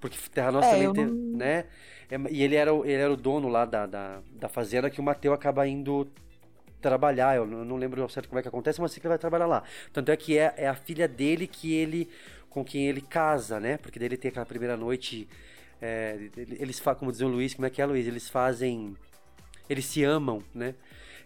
Porque 0.00 0.18
Terra 0.32 0.52
Nostra 0.52 0.76
É, 0.76 0.86
também 0.86 0.92
tem, 0.92 1.06
não- 1.06 1.36
né? 1.38 1.64
É, 2.10 2.16
e 2.30 2.42
ele 2.42 2.56
era, 2.56 2.74
o- 2.74 2.84
ele 2.84 2.94
era 3.00 3.12
o 3.12 3.16
dono 3.16 3.48
lá 3.48 3.64
da, 3.64 3.86
da, 3.86 4.20
da 4.32 4.48
fazenda 4.48 4.90
que 4.90 5.00
o 5.00 5.02
Mateu 5.02 5.32
acaba 5.32 5.66
indo 5.66 6.06
trabalhar. 6.88 7.34
Eu 7.36 7.46
não 7.46 7.76
lembro 7.76 8.02
ao 8.02 8.08
certo 8.08 8.28
como 8.28 8.38
é 8.38 8.42
que 8.42 8.48
acontece, 8.48 8.80
mas 8.80 8.92
sei 8.92 9.00
que 9.00 9.06
ele 9.06 9.10
vai 9.16 9.18
trabalhar 9.18 9.46
lá. 9.46 9.62
Tanto 9.92 10.10
é 10.12 10.16
que 10.16 10.38
é, 10.38 10.52
é 10.56 10.68
a 10.68 10.74
filha 10.74 11.08
dele 11.08 11.46
que 11.46 11.72
ele 11.74 12.08
com 12.50 12.64
quem 12.64 12.86
ele 12.88 13.00
casa, 13.00 13.58
né? 13.58 13.76
Porque 13.78 13.98
daí 13.98 14.06
ele 14.08 14.16
tem 14.16 14.28
aquela 14.28 14.46
primeira 14.46 14.76
noite. 14.76 15.26
é, 15.82 16.16
ele- 16.36 16.56
eles 16.60 16.78
fa- 16.78 16.94
como 16.94 17.10
dizia 17.10 17.26
o 17.26 17.30
Luiz, 17.30 17.52
como 17.54 17.66
é 17.66 17.70
que 17.70 17.82
é, 17.82 17.86
Luiz? 17.86 18.06
Eles 18.06 18.28
fazem. 18.28 18.96
Eles 19.68 19.84
se 19.86 20.04
amam, 20.04 20.42
né? 20.54 20.74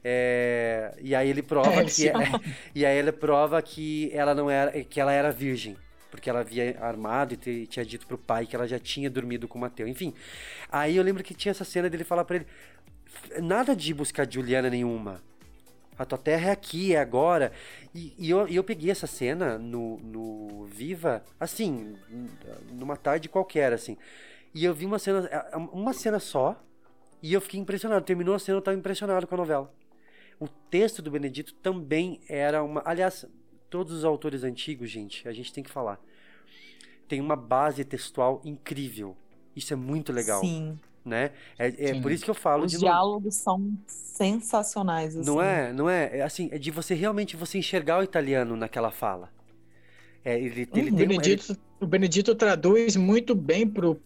É, 0.02 0.94
e 1.00 1.14
aí 1.14 1.28
ele 1.28 1.42
prova 1.42 1.82
É, 1.82 1.84
que 1.84 2.08
é- 2.08 2.12
e 2.74 2.86
aí 2.86 2.96
ele 2.96 3.12
prova 3.12 3.60
que 3.60 4.10
ela 4.14 4.34
não 4.34 4.48
era 4.50 4.70
que 4.84 5.00
ela 5.00 5.12
era 5.12 5.30
virgem 5.32 5.76
porque 6.10 6.30
ela 6.30 6.40
havia 6.40 6.76
armado 6.80 7.36
e 7.46 7.66
tinha 7.66 7.84
dito 7.84 8.06
pro 8.06 8.16
pai 8.16 8.46
que 8.46 8.54
ela 8.56 8.66
já 8.66 8.78
tinha 8.78 9.10
dormido 9.10 9.46
com 9.48 9.58
o 9.58 9.60
Mateu 9.60 9.86
enfim 9.88 10.14
aí 10.70 10.96
eu 10.96 11.02
lembro 11.02 11.22
que 11.24 11.34
tinha 11.34 11.50
essa 11.50 11.64
cena 11.64 11.90
dele 11.90 12.04
falar 12.04 12.24
pra 12.24 12.36
ele 12.36 12.46
nada 13.42 13.74
de 13.76 13.92
buscar 13.92 14.24
Juliana 14.32 14.70
nenhuma 14.70 15.20
a 15.98 16.04
tua 16.04 16.18
terra 16.18 16.48
é 16.48 16.52
aqui, 16.52 16.94
é 16.94 17.00
agora. 17.00 17.52
E, 17.94 18.14
e 18.16 18.30
eu, 18.30 18.46
eu 18.46 18.62
peguei 18.62 18.90
essa 18.90 19.06
cena 19.06 19.58
no, 19.58 19.98
no 19.98 20.64
Viva, 20.66 21.24
assim, 21.40 21.96
numa 22.70 22.96
tarde 22.96 23.28
qualquer, 23.28 23.72
assim. 23.72 23.96
E 24.54 24.64
eu 24.64 24.72
vi 24.72 24.86
uma 24.86 24.98
cena, 24.98 25.28
uma 25.72 25.92
cena 25.92 26.18
só, 26.18 26.62
e 27.22 27.32
eu 27.32 27.40
fiquei 27.40 27.58
impressionado. 27.58 28.04
Terminou 28.04 28.34
a 28.34 28.38
cena, 28.38 28.58
eu 28.58 28.62
tava 28.62 28.76
impressionado 28.76 29.26
com 29.26 29.34
a 29.34 29.38
novela. 29.38 29.74
O 30.38 30.46
texto 30.46 31.02
do 31.02 31.10
Benedito 31.10 31.52
também 31.54 32.20
era 32.28 32.62
uma. 32.62 32.80
Aliás, 32.84 33.26
todos 33.68 33.92
os 33.92 34.04
autores 34.04 34.44
antigos, 34.44 34.88
gente, 34.90 35.26
a 35.28 35.32
gente 35.32 35.52
tem 35.52 35.64
que 35.64 35.70
falar. 35.70 36.00
Tem 37.08 37.20
uma 37.20 37.36
base 37.36 37.84
textual 37.84 38.40
incrível. 38.44 39.16
Isso 39.56 39.72
é 39.72 39.76
muito 39.76 40.12
legal. 40.12 40.40
Sim. 40.40 40.78
Né? 41.08 41.30
É, 41.58 41.90
é 41.90 42.00
por 42.00 42.12
isso 42.12 42.24
que 42.24 42.30
eu 42.30 42.34
falo 42.34 42.64
Os 42.66 42.72
de. 42.72 42.78
diálogos 42.78 43.34
são 43.34 43.72
sensacionais. 43.86 45.16
Assim. 45.16 45.26
Não 45.28 45.40
é, 45.42 45.72
não 45.72 45.88
é, 45.88 46.18
é 46.18 46.22
assim, 46.22 46.48
é 46.52 46.58
de 46.58 46.70
você 46.70 46.94
realmente 46.94 47.36
você 47.36 47.58
enxergar 47.58 47.98
o 47.98 48.02
italiano 48.02 48.54
naquela 48.56 48.90
fala. 48.90 49.30
É, 50.24 50.36
ele, 50.38 50.46
ele 50.46 50.62
o, 50.64 50.66
tem 50.66 50.84
uma- 50.88 50.96
Benedito, 50.98 51.56
o 51.80 51.86
Benedito 51.86 52.34
traduz 52.34 52.96
muito 52.96 53.34
bem 53.34 53.66
pro 53.66 53.98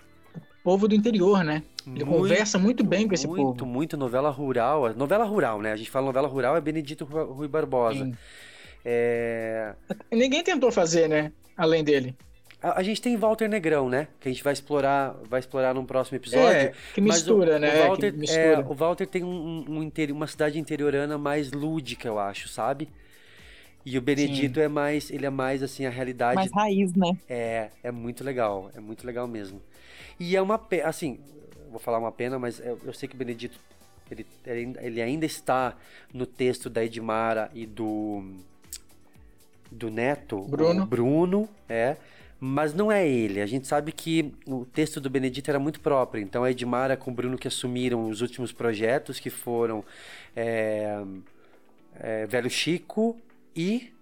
povo 0.62 0.86
do 0.86 0.94
interior, 0.94 1.42
né? 1.42 1.62
Ele 1.84 2.04
Muito, 2.04 2.06
conversa 2.20 2.58
muito 2.60 2.84
bem 2.84 3.08
com 3.08 3.14
esse 3.14 3.26
muito, 3.26 3.58
povo. 3.58 3.66
muito 3.66 3.96
novela 3.96 4.30
rural. 4.30 4.94
Novela 4.94 5.24
rural, 5.24 5.60
né? 5.60 5.72
A 5.72 5.76
gente 5.76 5.90
fala 5.90 6.06
novela 6.06 6.28
rural 6.28 6.56
é 6.56 6.60
Benedito 6.60 7.04
Rui 7.04 7.48
Barbosa. 7.48 8.12
É, 8.84 9.74
Ninguém 10.12 10.44
tentou 10.44 10.70
fazer, 10.70 11.08
né? 11.08 11.32
Além 11.56 11.82
dele. 11.82 12.16
A, 12.62 12.78
a 12.78 12.82
gente 12.82 13.02
tem 13.02 13.16
Walter 13.16 13.48
Negrão, 13.48 13.88
né? 13.88 14.08
Que 14.20 14.28
a 14.28 14.32
gente 14.32 14.42
vai 14.44 14.52
explorar, 14.52 15.16
vai 15.28 15.40
explorar 15.40 15.74
num 15.74 15.84
próximo 15.84 16.16
episódio. 16.16 16.68
É, 16.68 16.72
que 16.94 17.00
mistura, 17.00 17.56
o, 17.56 17.58
né? 17.58 17.74
O 17.84 17.88
Walter, 17.88 18.12
que 18.12 18.18
mistura. 18.18 18.40
é, 18.42 18.58
o 18.60 18.74
Walter 18.74 19.06
tem 19.06 19.24
um, 19.24 19.28
um, 19.68 19.78
um 19.78 19.82
interi- 19.82 20.12
uma 20.12 20.26
cidade 20.26 20.58
interiorana 20.58 21.18
mais 21.18 21.50
lúdica, 21.52 22.06
eu 22.06 22.18
acho, 22.18 22.48
sabe? 22.48 22.88
E 23.84 23.98
o 23.98 24.00
Benedito 24.02 24.60
é 24.60 24.68
mais, 24.68 25.10
ele 25.10 25.26
é 25.26 25.30
mais 25.30 25.60
assim 25.62 25.84
a 25.86 25.90
realidade. 25.90 26.36
Mais 26.36 26.52
raiz, 26.52 26.94
né? 26.94 27.16
É, 27.28 27.70
é 27.82 27.90
muito 27.90 28.22
legal, 28.22 28.70
é 28.76 28.80
muito 28.80 29.04
legal 29.04 29.26
mesmo. 29.26 29.60
E 30.20 30.36
é 30.36 30.40
uma 30.40 30.56
pena, 30.56 30.88
assim, 30.88 31.18
vou 31.68 31.80
falar 31.80 31.98
uma 31.98 32.12
pena, 32.12 32.38
mas 32.38 32.60
eu, 32.60 32.78
eu 32.84 32.92
sei 32.92 33.08
que 33.08 33.16
o 33.16 33.18
Benedito, 33.18 33.58
ele, 34.08 34.24
ele, 34.46 34.76
ele 34.80 35.02
ainda 35.02 35.26
está 35.26 35.74
no 36.14 36.26
texto 36.26 36.70
da 36.70 36.84
Edmara 36.84 37.50
e 37.52 37.66
do 37.66 38.22
do 39.70 39.90
Neto, 39.90 40.42
Bruno. 40.42 40.82
o 40.82 40.86
Bruno, 40.86 41.48
é, 41.68 41.96
mas 42.44 42.74
não 42.74 42.90
é 42.90 43.06
ele. 43.06 43.40
A 43.40 43.46
gente 43.46 43.68
sabe 43.68 43.92
que 43.92 44.34
o 44.48 44.64
texto 44.64 45.00
do 45.00 45.08
Benedito 45.08 45.48
era 45.48 45.60
muito 45.60 45.78
próprio, 45.78 46.20
então 46.20 46.42
a 46.42 46.50
Edmara 46.50 46.96
com 46.96 47.12
o 47.12 47.14
Bruno 47.14 47.38
que 47.38 47.46
assumiram 47.46 48.08
os 48.08 48.20
últimos 48.20 48.50
projetos, 48.50 49.20
que 49.20 49.30
foram 49.30 49.84
é, 50.34 51.00
é, 52.00 52.26
Velho 52.26 52.50
Chico 52.50 53.16
e 53.54 53.92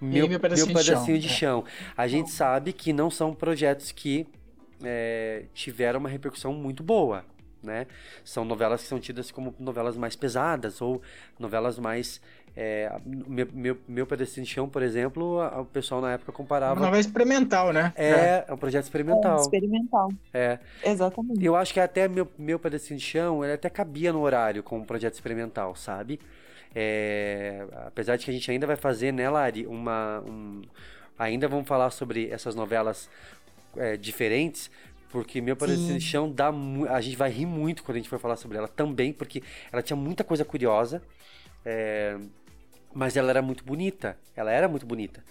meu, 0.00 0.28
Meu 0.28 0.40
Pedacinho 0.40 0.66
meu 0.66 0.76
de 0.78 0.84
Chão, 0.84 0.94
pedacinho 0.94 1.18
de 1.20 1.28
é. 1.28 1.30
chão. 1.30 1.64
A 1.96 2.08
gente 2.08 2.32
sabe 2.32 2.72
que 2.72 2.92
não 2.92 3.08
são 3.08 3.32
projetos 3.32 3.92
que 3.92 4.26
é, 4.82 5.44
tiveram 5.54 6.00
uma 6.00 6.08
repercussão 6.08 6.52
muito 6.52 6.82
boa, 6.82 7.24
né? 7.62 7.86
São 8.24 8.44
novelas 8.44 8.82
que 8.82 8.88
são 8.88 8.98
tidas 8.98 9.30
como 9.30 9.54
novelas 9.60 9.96
mais 9.96 10.16
pesadas 10.16 10.80
ou 10.80 11.00
novelas 11.38 11.78
mais 11.78 12.20
é, 12.56 12.90
meu, 13.04 13.46
meu, 13.52 13.76
meu 13.86 14.06
pedacinho 14.06 14.46
de 14.46 14.52
chão, 14.52 14.66
por 14.68 14.82
exemplo, 14.82 15.40
a- 15.40 15.60
o 15.60 15.64
pessoal 15.66 16.00
na 16.00 16.12
época 16.12 16.32
comparava. 16.32 16.72
Uma 16.74 16.86
novela 16.86 17.00
experimental, 17.00 17.72
né? 17.72 17.92
É, 17.94 18.44
é 18.48 18.52
um 18.52 18.56
projeto 18.56 18.84
experimental. 18.84 19.38
É, 19.38 19.40
experimental. 19.42 20.10
É. 20.32 20.58
Exatamente. 20.82 21.44
Eu 21.44 21.54
acho 21.54 21.74
que 21.74 21.80
até 21.80 22.08
meu, 22.08 22.26
meu 22.38 22.58
pedacinho 22.58 22.98
de 22.98 23.04
chão, 23.04 23.44
ele 23.44 23.52
até 23.52 23.68
cabia 23.68 24.12
no 24.12 24.20
horário 24.22 24.62
como 24.62 24.84
projeto 24.86 25.14
experimental, 25.14 25.76
sabe? 25.76 26.18
É, 26.74 27.64
apesar 27.86 28.16
de 28.16 28.24
que 28.24 28.30
a 28.30 28.34
gente 28.34 28.50
ainda 28.50 28.66
vai 28.66 28.76
fazer, 28.76 29.12
né, 29.12 29.28
Lari, 29.28 29.66
uma. 29.66 30.22
um- 30.26 30.62
ainda 31.18 31.48
vamos 31.48 31.66
falar 31.66 31.90
sobre 31.90 32.28
essas 32.30 32.54
novelas 32.54 33.08
é, 33.76 33.96
diferentes, 33.96 34.70
porque 35.10 35.40
meu 35.40 35.56
de 35.56 36.00
chão 36.00 36.30
dá. 36.30 36.50
A 36.90 37.00
gente 37.00 37.16
vai 37.16 37.30
rir 37.30 37.46
muito 37.46 37.82
quando 37.82 37.96
a 37.96 37.98
gente 38.00 38.08
for 38.08 38.18
falar 38.18 38.36
sobre 38.36 38.58
ela 38.58 38.68
também, 38.68 39.12
porque 39.12 39.42
ela 39.72 39.82
tinha 39.82 39.96
muita 39.96 40.22
coisa 40.24 40.44
curiosa. 40.44 41.02
é, 41.64 42.16
mas 42.96 43.14
ela 43.16 43.28
era 43.30 43.42
muito 43.42 43.62
bonita. 43.62 44.16
Ela 44.34 44.50
era 44.50 44.66
muito 44.66 44.86
bonita. 44.86 45.22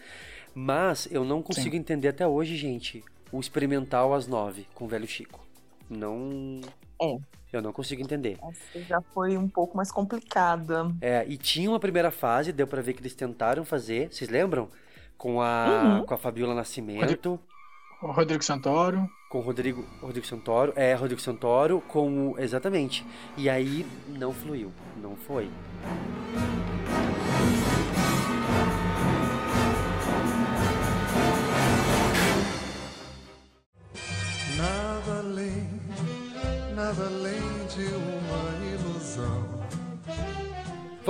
Mas 0.54 1.08
eu 1.12 1.26
não 1.26 1.42
consigo 1.42 1.76
entender 1.76 2.08
até 2.10 2.26
hoje, 2.28 2.56
gente, 2.56 3.04
o 3.32 3.40
experimental 3.40 4.14
às 4.14 4.28
nove 4.28 4.68
com 4.76 4.86
o 4.86 4.88
velho 4.88 5.08
Chico. 5.08 5.44
Não. 5.90 6.62
É. 7.02 7.18
Eu 7.52 7.62
não 7.62 7.74
consigo 7.74 8.02
entender. 8.02 8.38
Essa 8.42 8.80
já 8.86 9.02
foi 9.14 9.36
um 9.38 9.48
pouco 9.48 9.76
mais 9.76 9.92
complicada. 9.92 10.92
É, 11.02 11.26
e 11.28 11.38
tinha 11.38 11.70
uma 11.70 11.80
primeira 11.80 12.12
fase, 12.12 12.52
deu 12.52 12.68
pra 12.68 12.82
ver 12.82 12.94
que 12.94 13.02
eles 13.02 13.16
tentaram 13.16 13.66
fazer, 13.66 14.10
vocês 14.12 14.30
lembram? 14.30 14.70
Com 15.18 15.42
a, 15.42 16.00
Uhum. 16.00 16.06
com 16.06 16.14
a 16.14 16.18
Fabiola 16.18 16.54
Nascimento, 16.54 17.40
O 18.02 18.12
Rodrigo 18.12 18.44
Santoro. 18.44 19.10
com 19.30 19.40
o 19.40 19.42
Rodrigo, 19.42 19.86
Rodrigo 20.02 20.26
Santoro, 20.28 20.74
é, 20.76 20.94
Rodrigo 20.94 21.22
Santoro, 21.22 21.82
com 21.88 22.32
o, 22.32 22.40
exatamente. 22.40 23.06
E 23.38 23.50
aí 23.50 23.86
não 24.10 24.34
fluiu, 24.34 24.72
não 25.02 25.16
foi. 25.16 25.50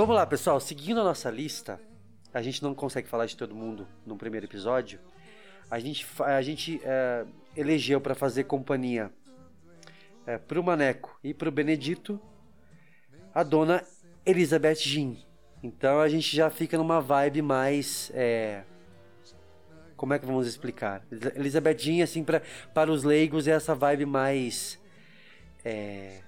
Vamos 0.06 0.18
lá, 0.20 0.24
pessoal, 0.24 0.60
seguindo 0.60 1.00
a 1.00 1.02
nossa 1.02 1.28
lista, 1.28 1.80
a 2.32 2.40
gente 2.40 2.62
não 2.62 2.76
consegue 2.76 3.08
falar 3.08 3.26
de 3.26 3.36
todo 3.36 3.56
mundo 3.56 3.88
no 4.06 4.16
primeiro 4.16 4.46
episódio. 4.46 5.00
A 5.68 5.80
gente, 5.80 6.06
a 6.20 6.40
gente 6.42 6.80
é, 6.84 7.26
elegeu 7.56 8.00
para 8.00 8.14
fazer 8.14 8.44
companhia 8.44 9.10
é, 10.24 10.38
pro 10.38 10.62
Maneco 10.62 11.18
e 11.24 11.34
pro 11.34 11.50
Benedito 11.50 12.20
a 13.34 13.42
dona 13.42 13.82
Elizabeth 14.24 14.76
Jean. 14.76 15.16
Então 15.60 15.98
a 15.98 16.08
gente 16.08 16.36
já 16.36 16.50
fica 16.50 16.78
numa 16.78 17.00
vibe 17.00 17.42
mais. 17.42 18.12
é, 18.14 18.62
Como 19.96 20.14
é 20.14 20.20
que 20.20 20.24
vamos 20.24 20.46
explicar? 20.46 21.04
Elizabeth 21.34 21.78
Jean, 21.78 22.04
assim, 22.04 22.22
pra, 22.22 22.40
para 22.72 22.92
os 22.92 23.02
leigos, 23.02 23.48
é 23.48 23.50
essa 23.50 23.74
vibe 23.74 24.06
mais. 24.06 24.80
é, 25.64 26.20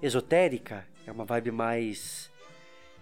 esotérica. 0.00 0.86
É 1.04 1.10
uma 1.10 1.24
vibe 1.24 1.50
mais. 1.50 2.32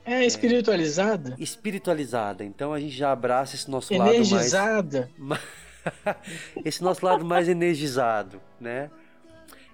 É 0.04 0.24
espiritualizada. 0.24 1.36
espiritualizada. 1.38 2.44
Então 2.44 2.72
a 2.72 2.80
gente 2.80 2.94
já 2.94 3.12
abraça 3.12 3.54
esse 3.54 3.70
nosso 3.70 3.94
lado 3.94 4.12
Energizada. 4.12 5.10
mais. 5.16 5.40
esse 6.64 6.82
nosso 6.82 7.04
lado 7.04 7.24
mais 7.24 7.48
energizado, 7.48 8.40
né? 8.60 8.90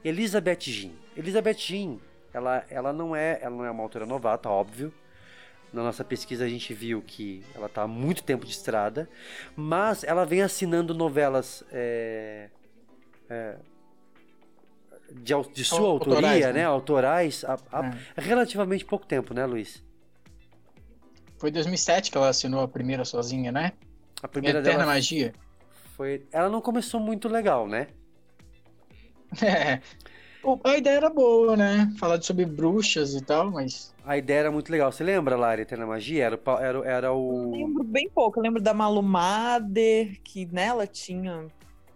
Elizabeth 0.05 0.61
Jean. 0.61 0.93
Elizabeth 1.17 1.59
Jean, 1.59 1.99
ela, 2.33 2.65
ela, 2.71 2.93
não 2.93 3.15
é, 3.15 3.39
ela 3.43 3.57
não 3.57 3.65
é 3.65 3.71
uma 3.71 3.83
autora 3.83 4.07
novata, 4.07 4.49
óbvio. 4.49 4.93
Na 5.73 5.83
nossa 5.83 6.03
pesquisa 6.03 6.45
a 6.45 6.49
gente 6.49 6.73
viu 6.73 7.03
que 7.07 7.45
ela 7.55 7.67
está 7.67 7.83
há 7.83 7.89
muito 7.89 8.23
tempo 8.23 8.47
de 8.47 8.53
estrada, 8.53 9.09
mas 9.55 10.03
ela 10.03 10.25
vem 10.25 10.41
assinando 10.41 10.95
novelas 10.95 11.63
é, 11.71 12.49
é, 13.29 13.57
de, 15.13 15.35
de 15.53 15.65
sua 15.65 15.81
Autorais, 15.81 16.25
autoria, 16.25 16.47
né? 16.47 16.61
né? 16.61 16.65
Autorais, 16.65 17.45
há, 17.45 17.59
há 17.71 17.93
relativamente 18.17 18.85
pouco 18.85 19.05
tempo, 19.07 19.35
né, 19.35 19.45
Luiz? 19.45 19.87
Foi 21.39 21.51
em 21.51 21.53
2007 21.53 22.11
que 22.11 22.19
ela 22.19 22.29
assinou 22.29 22.63
a 22.63 22.69
primeira 22.69 23.05
sozinha, 23.05 23.53
né? 23.53 23.73
A 24.23 24.29
primeira 24.29 24.59
Eterna 24.59 24.81
dela 24.81 24.93
Magia. 24.93 25.33
foi. 25.97 26.27
Ela 26.33 26.49
não 26.49 26.61
começou 26.61 27.01
muito 27.01 27.29
legal, 27.29 27.67
né? 27.67 27.89
É. 29.43 29.81
A 30.65 30.77
ideia 30.77 30.97
era 30.97 31.11
boa, 31.11 31.57
né? 31.57 31.93
Falar 31.99 32.23
sobre 32.23 32.47
bruxas 32.47 33.15
e 33.15 33.23
tal, 33.23 33.51
mas. 33.51 33.93
A 34.07 34.17
ideia 34.17 34.39
era 34.39 34.51
muito 34.51 34.71
legal. 34.71 34.91
Você 34.91 35.05
lembra, 35.05 35.37
Lari, 35.37 35.63
Eterna 35.63 35.85
Magia? 35.85 36.25
Era, 36.25 36.37
o 36.37 36.51
era, 36.59 36.89
era 36.89 37.13
o. 37.13 37.51
lembro 37.51 37.85
bem 37.85 38.09
pouco. 38.09 38.39
Eu 38.39 38.45
lembro 38.45 38.63
da 38.63 38.73
Malu 38.73 39.03
Mader, 39.03 40.19
que 40.23 40.47
nela 40.47 40.87
tinha. 40.87 41.47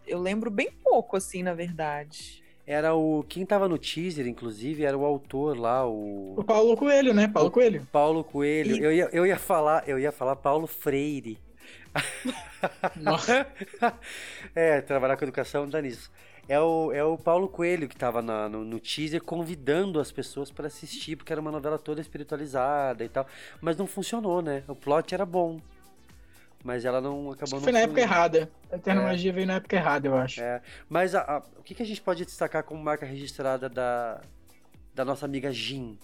Eu 0.06 0.20
lembro 0.20 0.50
bem 0.50 0.70
pouco, 0.82 1.16
assim, 1.16 1.42
na 1.42 1.54
verdade. 1.54 2.41
Era 2.66 2.94
o. 2.94 3.24
Quem 3.28 3.44
tava 3.44 3.68
no 3.68 3.76
teaser, 3.76 4.26
inclusive, 4.26 4.84
era 4.84 4.96
o 4.96 5.04
autor 5.04 5.58
lá, 5.58 5.86
o. 5.86 6.34
O 6.38 6.44
Paulo 6.44 6.76
Coelho, 6.76 7.12
né? 7.12 7.26
Paulo 7.28 7.48
O 7.48 7.52
Coelho. 7.52 7.86
Paulo 7.90 8.22
Coelho. 8.24 8.76
E- 8.76 8.82
Eu, 8.84 8.92
ia, 8.92 9.08
eu 9.12 9.26
ia 9.26 9.38
falar, 9.38 9.88
eu 9.88 9.98
ia 9.98 10.12
falar 10.12 10.36
Paulo 10.36 10.66
Freire. 10.66 11.38
é, 14.54 14.80
trabalhar 14.80 15.16
com 15.16 15.24
educação 15.24 15.68
dá 15.68 15.80
nisso. 15.82 16.10
É 16.48 16.58
o, 16.60 16.92
é 16.92 17.04
o 17.04 17.16
Paulo 17.16 17.48
Coelho 17.48 17.88
que 17.88 17.96
tava 17.96 18.20
na- 18.20 18.48
no, 18.48 18.64
no 18.64 18.80
teaser 18.80 19.22
convidando 19.22 20.00
as 20.00 20.10
pessoas 20.10 20.50
para 20.50 20.66
assistir, 20.66 21.16
porque 21.16 21.32
era 21.32 21.40
uma 21.40 21.52
novela 21.52 21.78
toda 21.78 22.00
espiritualizada 22.00 23.04
e 23.04 23.08
tal. 23.08 23.26
Mas 23.60 23.76
não 23.76 23.86
funcionou, 23.86 24.42
né? 24.42 24.62
O 24.66 24.74
plot 24.74 25.14
era 25.14 25.24
bom. 25.24 25.60
Mas 26.64 26.84
ela 26.84 27.00
não 27.00 27.30
acabou 27.32 27.56
não 27.58 27.64
Foi 27.64 27.72
na 27.72 27.80
época 27.80 28.00
errada. 28.00 28.50
A 28.70 28.76
Eterna 28.76 29.02
É. 29.02 29.04
Magia 29.06 29.32
veio 29.32 29.46
na 29.46 29.54
época 29.54 29.74
errada, 29.76 30.06
eu 30.06 30.14
acho. 30.14 30.40
É, 30.40 30.62
mas 30.88 31.14
a- 31.14 31.22
a- 31.22 31.42
o 31.58 31.62
que, 31.62 31.74
que 31.74 31.82
a 31.82 31.86
gente 31.86 32.00
pode 32.00 32.24
destacar 32.24 32.62
como 32.62 32.80
marca 32.82 33.04
registrada 33.04 33.68
da, 33.68 34.20
da 34.94 35.04
nossa 35.04 35.24
amiga 35.26 35.52
Jean? 35.52 35.96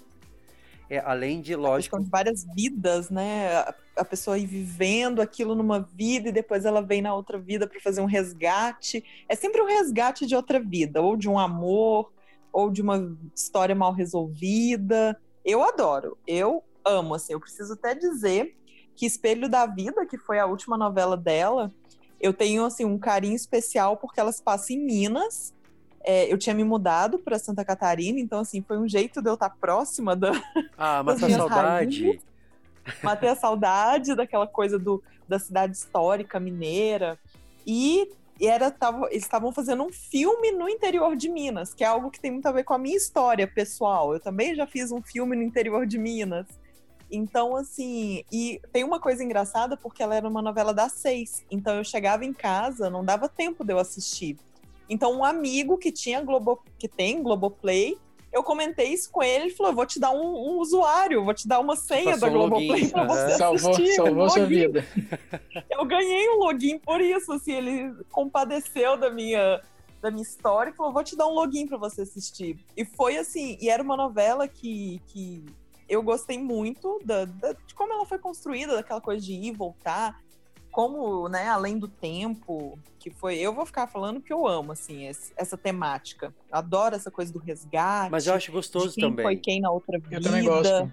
É, 0.91 0.99
além 1.01 1.41
de, 1.43 1.55
lógico, 1.55 2.03
de 2.03 2.09
várias 2.09 2.45
vidas, 2.55 3.09
né? 3.11 3.55
A- 3.57 3.75
A 3.99 4.05
pessoa 4.05 4.39
ir 4.39 4.47
vivendo 4.47 5.21
aquilo 5.21 5.55
numa 5.57 5.81
vida 5.81 6.29
e 6.29 6.33
depois 6.33 6.65
ela 6.65 6.81
vem 6.81 7.03
na 7.03 7.13
outra 7.15 7.37
vida 7.37 7.67
para 7.67 7.81
fazer 7.81 8.01
um 8.01 8.05
resgate. 8.07 9.05
É 9.29 9.35
sempre 9.35 9.61
um 9.61 9.67
resgate 9.67 10.25
de 10.25 10.37
outra 10.37 10.61
vida, 10.61 11.03
ou 11.03 11.17
de 11.17 11.29
um 11.29 11.37
amor, 11.37 12.13
ou 12.53 12.71
de 12.71 12.81
uma 12.81 13.17
história 13.35 13.75
mal 13.75 13.93
resolvida. 13.93 15.21
Eu 15.45 15.63
adoro, 15.65 16.17
eu 16.27 16.63
amo, 16.85 17.15
assim. 17.15 17.33
Eu 17.33 17.41
preciso 17.41 17.73
até 17.75 17.93
dizer 17.95 18.57
que 18.99 19.07
Espelho 19.07 19.49
da 19.49 19.65
Vida, 19.65 20.05
que 20.05 20.19
foi 20.19 20.41
a 20.41 20.47
última 20.47 20.77
novela 20.77 21.17
dela, 21.17 21.73
eu 22.21 22.35
tenho 22.35 22.65
assim 22.65 22.85
um 22.85 22.99
carinho 22.99 23.37
especial 23.37 23.97
porque 23.97 24.19
ela 24.19 24.33
se 24.33 24.43
passa 24.43 24.73
em 24.73 24.79
Minas. 24.79 25.55
É, 26.03 26.33
eu 26.33 26.37
tinha 26.37 26.53
me 26.53 26.65
mudado 26.65 27.17
para 27.17 27.39
Santa 27.39 27.65
Catarina, 27.65 28.19
então 28.19 28.41
assim 28.41 28.61
foi 28.61 28.77
um 28.77 28.89
jeito 28.89 29.23
de 29.23 29.31
eu 29.31 29.35
estar 29.35 29.51
próxima 29.51 30.17
da, 30.17 30.33
Ah, 30.77 31.01
mas 31.07 31.21
das 31.21 31.33
a 31.33 31.37
saudade. 31.37 32.03
raízes. 32.05 32.23
Matei 33.01 33.29
a 33.29 33.37
saudade 33.37 34.17
daquela 34.17 34.49
coisa 34.49 34.77
do, 34.81 35.01
da 35.29 35.39
cidade 35.39 35.77
histórica 35.77 36.41
mineira. 36.41 37.17
E, 37.65 38.11
e 38.41 38.49
era, 38.49 38.69
tava, 38.69 39.07
eles 39.11 39.23
estavam 39.23 39.53
fazendo 39.53 39.85
um 39.85 39.93
filme 39.93 40.51
no 40.51 40.69
interior 40.69 41.15
de 41.15 41.29
Minas, 41.29 41.73
que 41.73 41.85
é 41.85 41.87
algo 41.87 42.11
que 42.11 42.19
tem 42.19 42.33
muito 42.33 42.47
a 42.47 42.53
ver 42.53 42.65
com 42.65 42.75
a 42.75 42.79
minha 42.79 42.97
história 42.97 43.47
pessoal. 43.47 44.13
Eu 44.13 44.19
também 44.19 44.57
já 44.57 44.67
fiz 44.67 44.91
um 44.91 45.01
filme 45.01 45.37
no 45.37 45.43
interior 45.43 45.87
de 45.87 45.99
Minas. 45.99 46.47
Então, 47.11 47.57
assim, 47.57 48.23
e 48.31 48.61
tem 48.73 48.85
uma 48.85 49.01
coisa 49.01 49.25
engraçada 49.25 49.77
porque 49.77 50.03
ela 50.03 50.15
era 50.15 50.29
uma 50.29 50.43
novela 50.43 50.75
das 50.75 50.93
seis. 50.93 51.45
Então 51.51 51.77
eu 51.77 51.85
chegava 51.85 52.25
em 52.25 52.33
casa, 52.33 52.91
não 52.91 53.05
dava 53.05 53.29
tempo 53.29 53.65
de 53.65 53.73
eu 53.73 53.79
assistir. 53.79 54.37
Então, 54.89 55.19
um 55.19 55.25
amigo 55.25 55.77
que 55.79 55.93
tinha 55.93 56.21
Globo, 56.23 56.63
que 56.79 56.89
tem 56.89 57.23
Globoplay, 57.23 57.97
eu 58.33 58.43
comentei 58.43 58.93
isso 58.93 59.11
com 59.11 59.23
ele, 59.23 59.45
ele 59.47 59.55
falou: 59.55 59.73
"Eu 59.73 59.77
vou 59.77 59.87
te 59.87 59.99
dar 59.99 60.11
um, 60.11 60.21
um 60.23 60.59
usuário, 60.59 61.25
vou 61.25 61.35
te 61.35 61.49
dar 61.49 61.61
uma 61.61 61.77
senha 61.77 62.13
passou 62.13 62.21
da 62.21 62.29
um 62.29 62.33
Globoplay 62.39 62.69
login. 62.69 62.91
pra 62.91 63.07
você 63.07 63.21
Aham. 63.23 63.39
Salvou, 63.39 63.71
assistir. 63.73 63.95
salvou 63.95 64.25
um 64.25 64.29
sua 64.29 64.47
vida. 64.47 64.85
Eu 65.71 65.85
ganhei 65.87 66.29
um 66.31 66.39
login 66.39 66.79
por 66.79 67.01
isso, 67.01 67.33
assim, 67.33 67.53
ele 67.53 67.95
compadeceu 68.11 68.97
da 68.97 69.11
minha 69.11 69.61
da 70.01 70.11
minha 70.11 70.23
história 70.23 70.71
e 70.71 70.75
falou: 70.75 70.93
"Vou 70.93 71.03
te 71.03 71.17
dar 71.17 71.27
um 71.27 71.33
login 71.33 71.67
para 71.67 71.79
você 71.79 72.03
assistir". 72.03 72.59
E 72.77 72.85
foi 72.85 73.17
assim, 73.17 73.57
e 73.61 73.69
era 73.69 73.83
uma 73.83 73.97
novela 73.97 74.47
que, 74.47 75.01
que 75.07 75.45
eu 75.89 76.03
gostei 76.03 76.39
muito 76.39 77.01
da, 77.05 77.25
da- 77.25 77.53
de 77.53 77.75
como 77.75 77.93
ela 77.93 78.05
foi 78.07 78.19
construída, 78.19 78.75
daquela 78.77 79.01
coisa 79.01 79.25
de 79.25 79.33
ir 79.33 79.47
e 79.47 79.53
voltar, 79.53 80.21
como, 80.71 81.29
né, 81.29 81.49
além 81.49 81.79
do 81.79 81.89
tempo, 81.89 82.79
que 82.99 83.11
foi, 83.11 83.39
eu 83.39 83.53
vou 83.53 83.65
ficar 83.67 83.87
falando 83.87 84.21
que 84.21 84.33
eu 84.33 84.47
amo 84.47 84.73
assim 84.73 85.07
esse- 85.07 85.33
essa 85.37 85.57
temática. 85.57 86.27
Eu 86.51 86.59
adoro 86.59 86.95
essa 86.95 87.11
coisa 87.11 87.33
do 87.33 87.39
resgate. 87.39 88.11
Mas 88.11 88.27
eu 88.27 88.35
acho 88.35 88.53
gostoso 88.53 88.91
de 88.91 88.95
quem 88.97 89.11
também. 89.11 89.25
foi 89.25 89.37
quem 89.37 89.61
na 89.61 89.71
outra 89.71 89.99
vida. 89.99 90.17
Eu 90.17 90.21
também 90.23 90.45
gosto. 90.45 90.93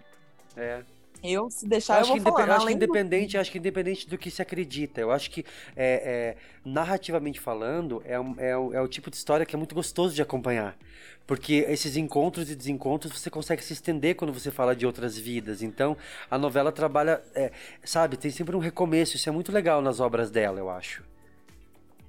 É. 0.56 0.84
Eu 1.32 1.50
se 1.50 1.68
deixar 1.68 1.96
eu, 1.96 2.00
acho 2.02 2.08
vou 2.10 2.18
que, 2.18 2.24
falando, 2.24 2.52
acho 2.52 2.66
que 2.68 2.74
além 2.74 2.78
do 2.78 2.84
independente, 2.84 3.38
acho 3.38 3.52
que 3.52 3.58
independente 3.58 4.08
do 4.10 4.18
que 4.18 4.30
se 4.32 4.42
acredita, 4.42 5.02
eu 5.02 5.12
acho 5.12 5.30
que 5.32 5.46
é, 5.76 6.36
é, 6.36 6.38
narrativamente 6.64 7.40
falando 7.40 8.02
é, 8.06 8.14
é 8.14 8.58
o- 8.58 8.74
é 8.74 8.82
o 8.82 8.88
tipo 8.88 9.10
de 9.10 9.16
história 9.18 9.46
que 9.46 9.56
é 9.56 9.58
muito 9.58 9.74
gostoso 9.76 10.14
de 10.14 10.22
acompanhar, 10.22 10.78
porque 11.26 11.66
esses 11.70 11.96
encontros 11.98 12.50
e 12.50 12.56
desencontros 12.56 13.12
você 13.18 13.30
consegue 13.30 13.64
se 13.64 13.74
estender 13.74 14.16
quando 14.16 14.34
você 14.34 14.52
fala 14.52 14.76
de 14.76 14.86
outras 14.86 15.18
vidas. 15.18 15.62
Então 15.62 15.98
a 16.30 16.38
novela 16.38 16.72
trabalha, 16.72 17.22
é, 17.34 17.52
sabe, 17.84 18.18
tem 18.18 18.32
sempre 18.32 18.56
um 18.56 18.60
recomeço. 18.60 19.16
Isso 19.16 19.30
é 19.30 19.32
muito 19.32 19.52
legal 19.52 19.82
nas 19.82 20.00
obras 20.00 20.30
dela, 20.30 20.60
eu 20.60 20.70
acho. 20.70 21.04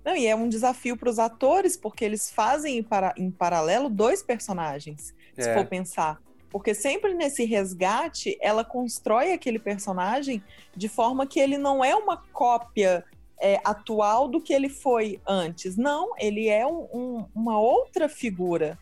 Não, 0.05 0.15
e 0.17 0.27
é 0.27 0.37
um 0.37 0.49
desafio 0.49 0.97
para 0.97 1.11
os 1.11 1.19
atores, 1.19 1.77
porque 1.77 2.05
eles 2.05 2.31
fazem 2.31 2.79
em, 2.79 2.83
para- 2.83 3.13
em 3.17 3.31
paralelo 3.31 3.89
dois 3.89 4.23
personagens, 4.23 5.13
se 5.39 5.49
É. 5.49 5.55
for 5.55 5.67
pensar. 5.67 6.21
Porque 6.51 6.75
sempre 6.75 7.13
nesse 7.15 7.45
resgate, 7.45 8.37
ela 8.41 8.65
constrói 8.65 9.33
aquele 9.33 9.59
personagem 9.59 10.43
de 10.75 10.89
forma 10.89 11.27
que 11.27 11.41
ele 11.41 11.59
não 11.59 11.85
é 11.85 11.95
uma 11.95 12.17
cópia 12.33 13.05
é, 13.39 13.61
atual 13.65 14.29
do 14.29 14.41
que 14.41 14.51
ele 14.51 14.71
foi 14.71 15.21
antes. 15.27 15.77
Não, 15.77 16.13
ele 16.19 16.49
é 16.49 16.67
um- 16.67 16.89
um- 16.95 17.25
uma 17.35 17.61
outra 17.61 18.09
figura. 18.09 18.79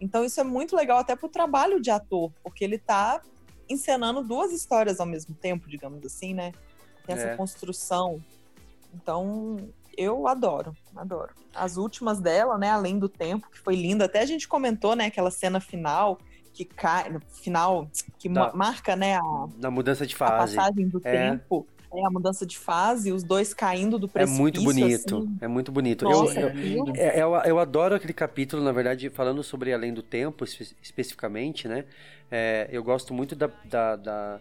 Então 0.00 0.24
isso 0.24 0.40
é 0.40 0.44
muito 0.44 0.76
legal 0.76 0.98
até 0.98 1.16
para 1.16 1.26
o 1.26 1.28
trabalho 1.30 1.80
de 1.80 1.90
ator, 1.90 2.30
porque 2.40 2.62
ele 2.62 2.76
está 2.76 3.20
encenando 3.68 4.22
duas 4.22 4.52
histórias 4.52 5.00
ao 5.00 5.06
mesmo 5.06 5.34
tempo, 5.34 5.68
digamos 5.68 6.04
assim, 6.06 6.34
né? 6.34 6.52
Tem 7.04 7.16
essa 7.16 7.30
É. 7.30 7.36
construção. 7.36 8.22
Então, 8.94 9.56
eu 9.96 10.28
adoro, 10.28 10.76
adoro. 10.94 11.34
As 11.54 11.76
últimas 11.76 12.20
dela, 12.20 12.56
né, 12.56 12.70
além 12.70 12.98
do 13.00 13.08
tempo, 13.08 13.50
que 13.50 13.58
foi 13.58 13.74
linda. 13.74 14.04
Até 14.04 14.20
a 14.20 14.26
gente 14.26 14.46
comentou, 14.46 14.94
né, 14.94 15.06
aquela 15.06 15.30
cena 15.32 15.58
final 15.60 16.18
que 16.56 16.64
cai, 16.64 17.10
no 17.10 17.20
final 17.20 17.86
que 18.18 18.28
Tá. 18.30 18.34
ma- 18.40 18.52
marca, 18.54 18.96
né, 18.96 19.16
a, 19.16 19.46
Na 19.58 19.70
mudança 19.70 20.06
de 20.06 20.14
a 20.14 20.18
fase. 20.18 20.56
passagem 20.56 20.88
do 20.88 21.00
É. 21.04 21.30
tempo, 21.30 21.66
é 21.92 22.04
a 22.06 22.10
mudança 22.10 22.46
de 22.46 22.56
fase, 22.58 23.12
os 23.12 23.22
dois 23.22 23.52
caindo 23.52 23.98
do 23.98 24.06
É 24.06 24.10
precipício. 24.10 24.40
muito 24.40 24.62
bonito, 24.62 25.16
assim. 25.18 25.36
é 25.42 25.46
muito 25.48 25.70
bonito. 25.70 26.04
Nossa, 26.06 26.40
eu, 26.40 26.48
aquilo- 26.48 26.92
é- 26.96 27.22
eu, 27.22 27.34
eu 27.44 27.58
adoro 27.58 27.94
aquele 27.94 28.14
capítulo, 28.14 28.62
na 28.64 28.72
verdade, 28.72 29.10
falando 29.10 29.42
sobre 29.42 29.72
Além 29.74 29.92
do 29.92 30.02
Tempo, 30.02 30.44
espe- 30.44 30.74
especificamente, 30.82 31.68
né? 31.68 31.84
É, 32.30 32.66
eu 32.72 32.82
gosto 32.82 33.12
muito 33.12 33.36
da... 33.36 33.50
da, 33.64 33.96
da- 33.96 34.40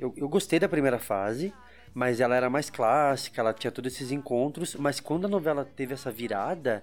eu, 0.00 0.12
eu 0.16 0.28
gostei 0.28 0.58
da 0.58 0.68
primeira 0.68 0.98
fase, 0.98 1.52
mas 1.94 2.18
ela 2.18 2.34
era 2.34 2.48
mais 2.48 2.70
clássica, 2.70 3.40
ela 3.42 3.52
tinha 3.52 3.70
todos 3.70 3.92
esses 3.92 4.10
encontros, 4.10 4.74
mas 4.74 4.98
quando 5.00 5.26
a 5.26 5.28
novela 5.28 5.64
teve 5.64 5.92
essa 5.94 6.10
virada, 6.10 6.82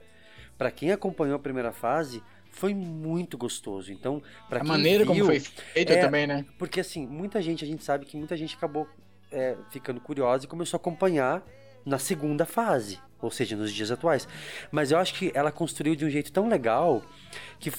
pra 0.58 0.70
quem 0.72 0.92
acompanhou 0.92 1.36
a 1.36 1.40
primeira 1.40 1.72
fase, 1.74 2.22
foi 2.60 2.74
muito 2.74 3.38
gostoso. 3.38 3.92
Então, 3.92 4.22
para 4.50 4.60
A 4.60 4.64
maneira 4.64 5.06
como 5.06 5.16
viu, 5.16 5.26
foi 5.26 5.40
feita 5.40 5.94
é, 5.94 6.02
também, 6.02 6.28
né? 6.28 6.46
Porque 6.58 6.82
assim, 6.82 7.08
muita 7.08 7.42
gente, 7.42 7.64
a 7.64 7.68
gente 7.68 7.84
sabe 7.84 8.06
que 8.06 8.18
muita 8.18 8.36
gente 8.36 8.56
acabou 8.56 8.88
é, 9.32 9.56
ficando 9.72 10.02
curiosa 10.02 10.44
e 10.44 10.48
começou 10.48 10.78
a 10.78 10.80
acompanhar 10.80 11.44
na 11.86 11.98
segunda 11.98 12.46
fase. 12.46 13.00
ou 13.22 13.32
seja, 13.32 13.56
nos 13.56 13.74
dias 13.74 13.92
atuais. 13.92 14.28
Mas 14.72 14.92
eu 14.92 14.98
acho 14.98 15.14
que 15.14 15.32
ela 15.34 15.52
construiu 15.52 15.96
de 15.96 16.06
um 16.06 16.10
jeito 16.10 16.32
tão 16.32 16.48
legal 16.48 17.02
que 17.60 17.72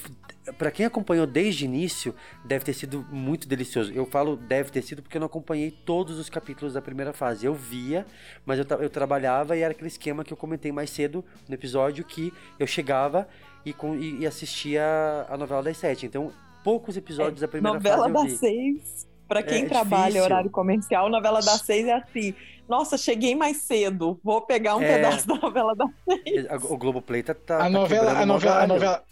para 0.57 0.71
quem 0.71 0.85
acompanhou 0.85 1.27
desde 1.27 1.63
o 1.63 1.65
início, 1.65 2.15
deve 2.43 2.65
ter 2.65 2.73
sido 2.73 3.05
muito 3.09 3.47
delicioso. 3.47 3.91
Eu 3.93 4.05
falo 4.05 4.35
deve 4.35 4.71
ter 4.71 4.81
sido 4.81 5.01
porque 5.01 5.17
eu 5.17 5.19
não 5.19 5.27
acompanhei 5.27 5.71
todos 5.71 6.17
os 6.17 6.29
capítulos 6.29 6.73
da 6.73 6.81
primeira 6.81 7.13
fase. 7.13 7.45
Eu 7.45 7.53
via, 7.53 8.05
mas 8.45 8.59
eu, 8.59 8.65
eu 8.79 8.89
trabalhava 8.89 9.55
e 9.55 9.61
era 9.61 9.71
aquele 9.71 9.87
esquema 9.87 10.23
que 10.23 10.33
eu 10.33 10.37
comentei 10.37 10.71
mais 10.71 10.89
cedo 10.89 11.23
no 11.47 11.53
episódio 11.53 12.03
que 12.03 12.33
eu 12.59 12.65
chegava 12.65 13.27
e, 13.65 13.73
com, 13.73 13.95
e, 13.95 14.19
e 14.21 14.27
assistia 14.27 14.83
a 15.29 15.37
novela 15.37 15.61
das 15.63 15.77
sete. 15.77 16.05
Então, 16.05 16.31
poucos 16.63 16.97
episódios 16.97 17.41
É, 17.41 17.45
da 17.45 17.47
primeira 17.47 17.75
novela 17.77 18.03
fase 18.09 18.13
eu 18.15 18.21
vi. 18.23 18.29
das 18.31 18.39
seis, 18.39 19.07
pra 19.27 19.43
quem 19.43 19.63
É 19.63 19.67
trabalha 19.67 20.05
difícil. 20.05 20.23
horário 20.23 20.49
comercial, 20.49 21.09
novela 21.09 21.39
das 21.41 21.61
seis 21.61 21.87
é 21.87 21.93
assim. 21.93 22.33
Nossa, 22.69 22.97
cheguei 22.97 23.35
mais 23.35 23.57
cedo, 23.57 24.17
vou 24.23 24.41
pegar 24.41 24.75
um 24.77 24.81
É. 24.81 24.95
pedaço 24.95 25.27
da 25.27 25.35
novela 25.35 25.75
das 25.75 25.89
seis. 26.05 26.45
A- 26.49 26.55
O 26.55 26.77
Globoplay 26.77 27.21
tá, 27.23 27.33
tá, 27.33 27.55
A 27.57 27.59
tá 27.63 27.69
novela, 27.69 28.11
a 28.13 28.25
novela, 28.25 28.61
a 28.63 28.67
novela, 28.67 29.03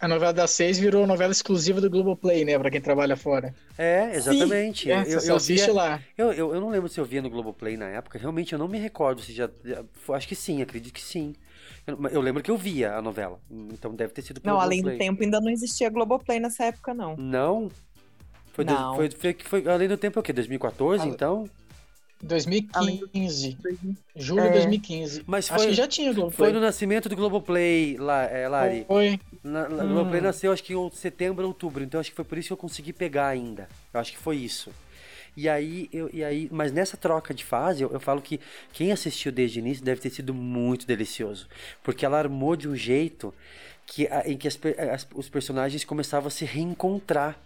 a 0.00 0.08
novela 0.08 0.32
das 0.34 0.50
seis 0.50 0.78
virou 0.78 1.06
novela 1.06 1.32
exclusiva 1.32 1.80
do 1.80 1.88
Globoplay, 1.88 2.44
né? 2.44 2.58
Pra 2.58 2.70
quem 2.70 2.80
trabalha 2.80 3.16
fora. 3.16 3.54
É, 3.78 4.14
exatamente. 4.14 4.84
Sim, 4.84 4.90
é, 4.90 5.04
você 5.04 5.20
só 5.20 5.36
assiste 5.36 5.70
lá. 5.70 5.98
Eu, 6.18 6.30
eu, 6.32 6.54
eu 6.54 6.60
não 6.60 6.68
lembro 6.68 6.90
se 6.90 7.00
eu 7.00 7.06
via 7.06 7.22
no 7.22 7.30
Globoplay 7.30 7.76
na 7.76 7.86
época. 7.86 8.18
Realmente 8.18 8.52
eu 8.52 8.58
não 8.58 8.68
me 8.68 8.76
recordo 8.78 9.22
se 9.22 9.32
já. 9.32 9.48
acho 10.12 10.28
que 10.28 10.34
sim, 10.34 10.60
acredito 10.60 10.92
que 10.92 11.00
sim. 11.00 11.34
Eu, 11.86 11.98
eu 12.08 12.20
lembro 12.20 12.42
que 12.42 12.50
eu 12.50 12.56
via 12.56 12.96
a 12.96 13.02
novela. 13.02 13.38
Então 13.50 13.94
deve 13.94 14.12
ter 14.12 14.22
sido 14.22 14.40
pelo 14.40 14.54
Não, 14.56 14.60
além 14.62 14.80
do 14.80 14.84
Globoplay. 14.84 15.08
tempo 15.08 15.22
ainda 15.22 15.40
não 15.40 15.50
existia 15.50 15.90
Globoplay 15.90 16.40
nessa 16.40 16.64
época, 16.64 16.94
não. 16.94 17.16
Não? 17.16 17.70
Foi, 18.52 18.64
dois- 18.64 18.78
Não. 18.80 18.94
foi, 18.96 19.10
foi, 19.10 19.36
foi, 19.44 19.68
além 19.68 19.88
do 19.88 19.96
tempo 19.96 20.18
é 20.18 20.20
o 20.20 20.22
quê? 20.22 20.32
2014, 20.32 21.06
então? 21.08 21.48
2015. 22.22 23.58
Julho 24.16 24.42
de 24.42 24.48
É. 24.48 24.52
2015. 24.52 25.22
Mas 25.26 25.50
Acho 25.50 25.58
foi- 25.58 25.66
que 25.68 25.74
já 25.74 25.86
tinha 25.86 26.12
Globoplay. 26.12 26.36
Foi 26.36 26.52
no 26.52 26.60
nascimento 26.60 27.08
do 27.08 27.16
Globoplay, 27.16 27.96
lá, 27.98 28.22
é, 28.24 28.48
Lari. 28.48 28.84
Foi. 28.86 29.20
Na- 29.42 29.66
Hum. 29.68 29.76
Globoplay 29.88 30.20
nasceu 30.20 30.52
acho 30.52 30.62
que 30.62 30.72
em 30.74 30.90
setembro, 30.92 31.46
outubro. 31.46 31.82
Então 31.84 32.00
acho 32.00 32.10
que 32.10 32.16
foi 32.16 32.24
por 32.24 32.38
isso 32.38 32.48
que 32.48 32.52
eu 32.52 32.56
consegui 32.56 32.92
pegar 32.92 33.26
ainda. 33.28 33.68
Eu 33.92 34.00
acho 34.00 34.12
que 34.12 34.18
foi 34.18 34.36
isso. 34.36 34.70
E 35.36 35.48
aí, 35.48 35.88
eu, 35.92 36.08
e 36.12 36.22
aí, 36.22 36.48
mas 36.52 36.72
nessa 36.72 36.96
troca 36.96 37.34
de 37.34 37.44
fase, 37.44 37.82
eu, 37.82 37.90
eu 37.92 38.00
falo 38.00 38.22
que 38.22 38.40
quem 38.72 38.92
assistiu 38.92 39.32
desde 39.32 39.58
o 39.58 39.60
início 39.60 39.84
deve 39.84 40.00
ter 40.00 40.10
sido 40.10 40.32
muito 40.32 40.86
delicioso. 40.86 41.48
Porque 41.82 42.04
ela 42.06 42.18
armou 42.18 42.54
de 42.56 42.68
um 42.68 42.76
jeito 42.76 43.34
que, 43.86 44.08
em 44.24 44.36
que 44.36 44.48
as 44.48 44.58
as- 44.92 45.06
os 45.14 45.28
personagens 45.28 45.84
começavam 45.84 46.28
a 46.28 46.30
se 46.30 46.44
reencontrar. 46.44 47.38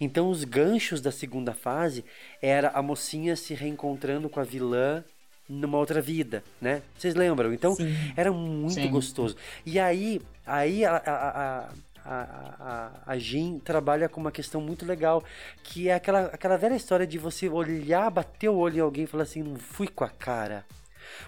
Então 0.00 0.30
os 0.30 0.44
ganchos 0.44 1.00
da 1.00 1.10
segunda 1.10 1.52
fase 1.52 2.04
era 2.40 2.68
a 2.70 2.80
mocinha 2.82 3.34
se 3.36 3.54
reencontrando 3.54 4.28
com 4.28 4.40
a 4.40 4.44
vilã 4.44 5.04
numa 5.48 5.76
outra 5.78 6.00
vida, 6.00 6.42
né? 6.60 6.82
Vocês 6.96 7.14
lembram? 7.14 7.52
Então 7.52 7.76
era 8.16 8.32
muito 8.32 8.74
Sim. 8.74 8.88
gostoso. 8.90 9.36
E 9.66 9.78
aí, 9.78 10.22
aí 10.46 10.84
a, 10.84 10.96
a, 10.96 11.28
a, 11.64 11.68
a, 12.04 12.90
a, 13.06 13.12
a 13.12 13.18
Jean 13.18 13.58
trabalha 13.58 14.08
com 14.08 14.20
uma 14.20 14.32
questão 14.32 14.60
muito 14.60 14.84
legal, 14.84 15.24
que 15.62 15.88
é 15.88 15.94
aquela, 15.94 16.26
aquela 16.26 16.56
velha 16.56 16.74
história 16.74 17.06
de 17.06 17.18
você 17.18 17.48
olhar, 17.48 18.10
bater 18.10 18.48
o 18.48 18.56
olho 18.56 18.76
em 18.76 18.80
alguém 18.80 19.04
e 19.04 19.06
falar 19.06 19.22
assim, 19.22 19.42
não 19.42 19.56
fui 19.56 19.88
com 19.88 20.04
a 20.04 20.08
cara. 20.08 20.64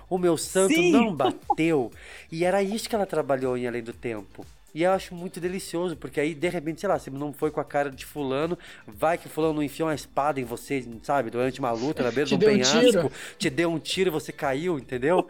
O 0.08 0.18
meu 0.18 0.36
santo 0.36 0.74
Sim. 0.74 0.92
não 0.92 1.14
bateu. 1.16 1.90
E 2.30 2.44
era 2.44 2.62
isso 2.62 2.88
que 2.88 2.94
ela 2.94 3.06
trabalhou 3.06 3.56
em 3.56 3.66
Além 3.66 3.82
do 3.82 3.92
Tempo. 3.92 4.44
E 4.76 4.82
eu 4.82 4.92
acho 4.92 5.14
muito 5.14 5.40
delicioso, 5.40 5.96
porque 5.96 6.20
aí, 6.20 6.34
de 6.34 6.50
repente, 6.50 6.82
sei 6.82 6.88
lá, 6.90 6.98
você 6.98 7.08
não 7.08 7.32
foi 7.32 7.50
com 7.50 7.58
a 7.58 7.64
cara 7.64 7.90
de 7.90 8.04
fulano, 8.04 8.58
vai 8.86 9.16
que 9.16 9.26
fulano 9.26 9.62
enfiou 9.62 9.88
uma 9.88 9.94
espada 9.94 10.38
em 10.38 10.44
você, 10.44 10.86
sabe, 11.02 11.30
durante 11.30 11.58
uma 11.60 11.70
luta 11.72 12.02
na 12.02 12.10
beira 12.10 12.28
de 12.28 12.34
um 12.34 12.36
um 12.36 12.40
penhasco, 12.40 12.80
tiro. 12.90 13.12
te 13.38 13.48
deu 13.48 13.72
um 13.72 13.78
tiro 13.78 14.10
e 14.10 14.12
você 14.12 14.32
caiu, 14.32 14.78
entendeu? 14.78 15.26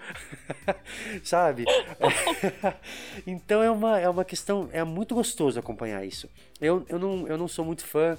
sabe? 1.23 1.65
então 3.25 3.63
é 3.63 3.71
uma, 3.71 4.01
é 4.01 4.09
uma 4.09 4.25
questão, 4.25 4.69
é 4.73 4.83
muito 4.83 5.15
gostoso 5.15 5.61
acompanhar 5.61 6.05
isso. 6.05 6.29
Eu, 6.61 6.85
eu, 6.89 6.99
não, 6.99 7.29
eu 7.29 7.39
não 7.39 7.47
sou 7.47 7.65
muito 7.65 7.87
fã, 7.87 8.19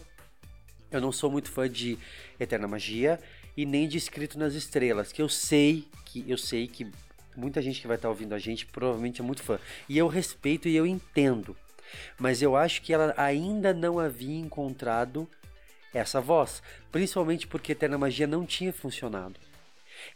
eu 0.90 1.02
não 1.02 1.12
sou 1.12 1.30
muito 1.30 1.52
fã 1.52 1.70
de 1.70 1.98
Eterna 2.40 2.70
Magia 2.70 3.20
e 3.58 3.66
nem 3.66 3.86
de 3.86 3.98
Escrito 3.98 4.40
nas 4.40 4.54
Estrelas, 4.54 5.12
que 5.12 5.22
eu 5.22 5.28
sei 5.28 5.90
que 6.06 6.24
eu 6.26 6.38
sei 6.38 6.70
que 6.70 6.90
muita 7.38 7.61
gente 7.61 7.80
que 7.80 7.88
vai 7.88 7.95
estar 7.95 8.09
ouvindo 8.09 8.34
a 8.34 8.39
gente 8.39 8.65
provavelmente 8.65 9.22
é 9.22 9.23
muito 9.23 9.43
fã. 9.43 9.59
E 9.88 9.97
eu 9.97 10.07
respeito 10.07 10.68
e 10.68 10.76
eu 10.76 10.85
entendo. 10.85 11.55
Mas 12.19 12.41
eu 12.41 12.55
acho 12.55 12.81
que 12.81 12.91
ela 12.91 13.14
ainda 13.15 13.73
não 13.73 13.99
havia 13.99 14.38
encontrado 14.38 15.30
essa 15.93 16.19
voz, 16.19 16.61
principalmente 16.91 17.47
porque 17.47 17.72
Eterna 17.72 17.97
Magia 17.97 18.27
não 18.27 18.45
tinha 18.45 18.73
funcionado. 18.73 19.39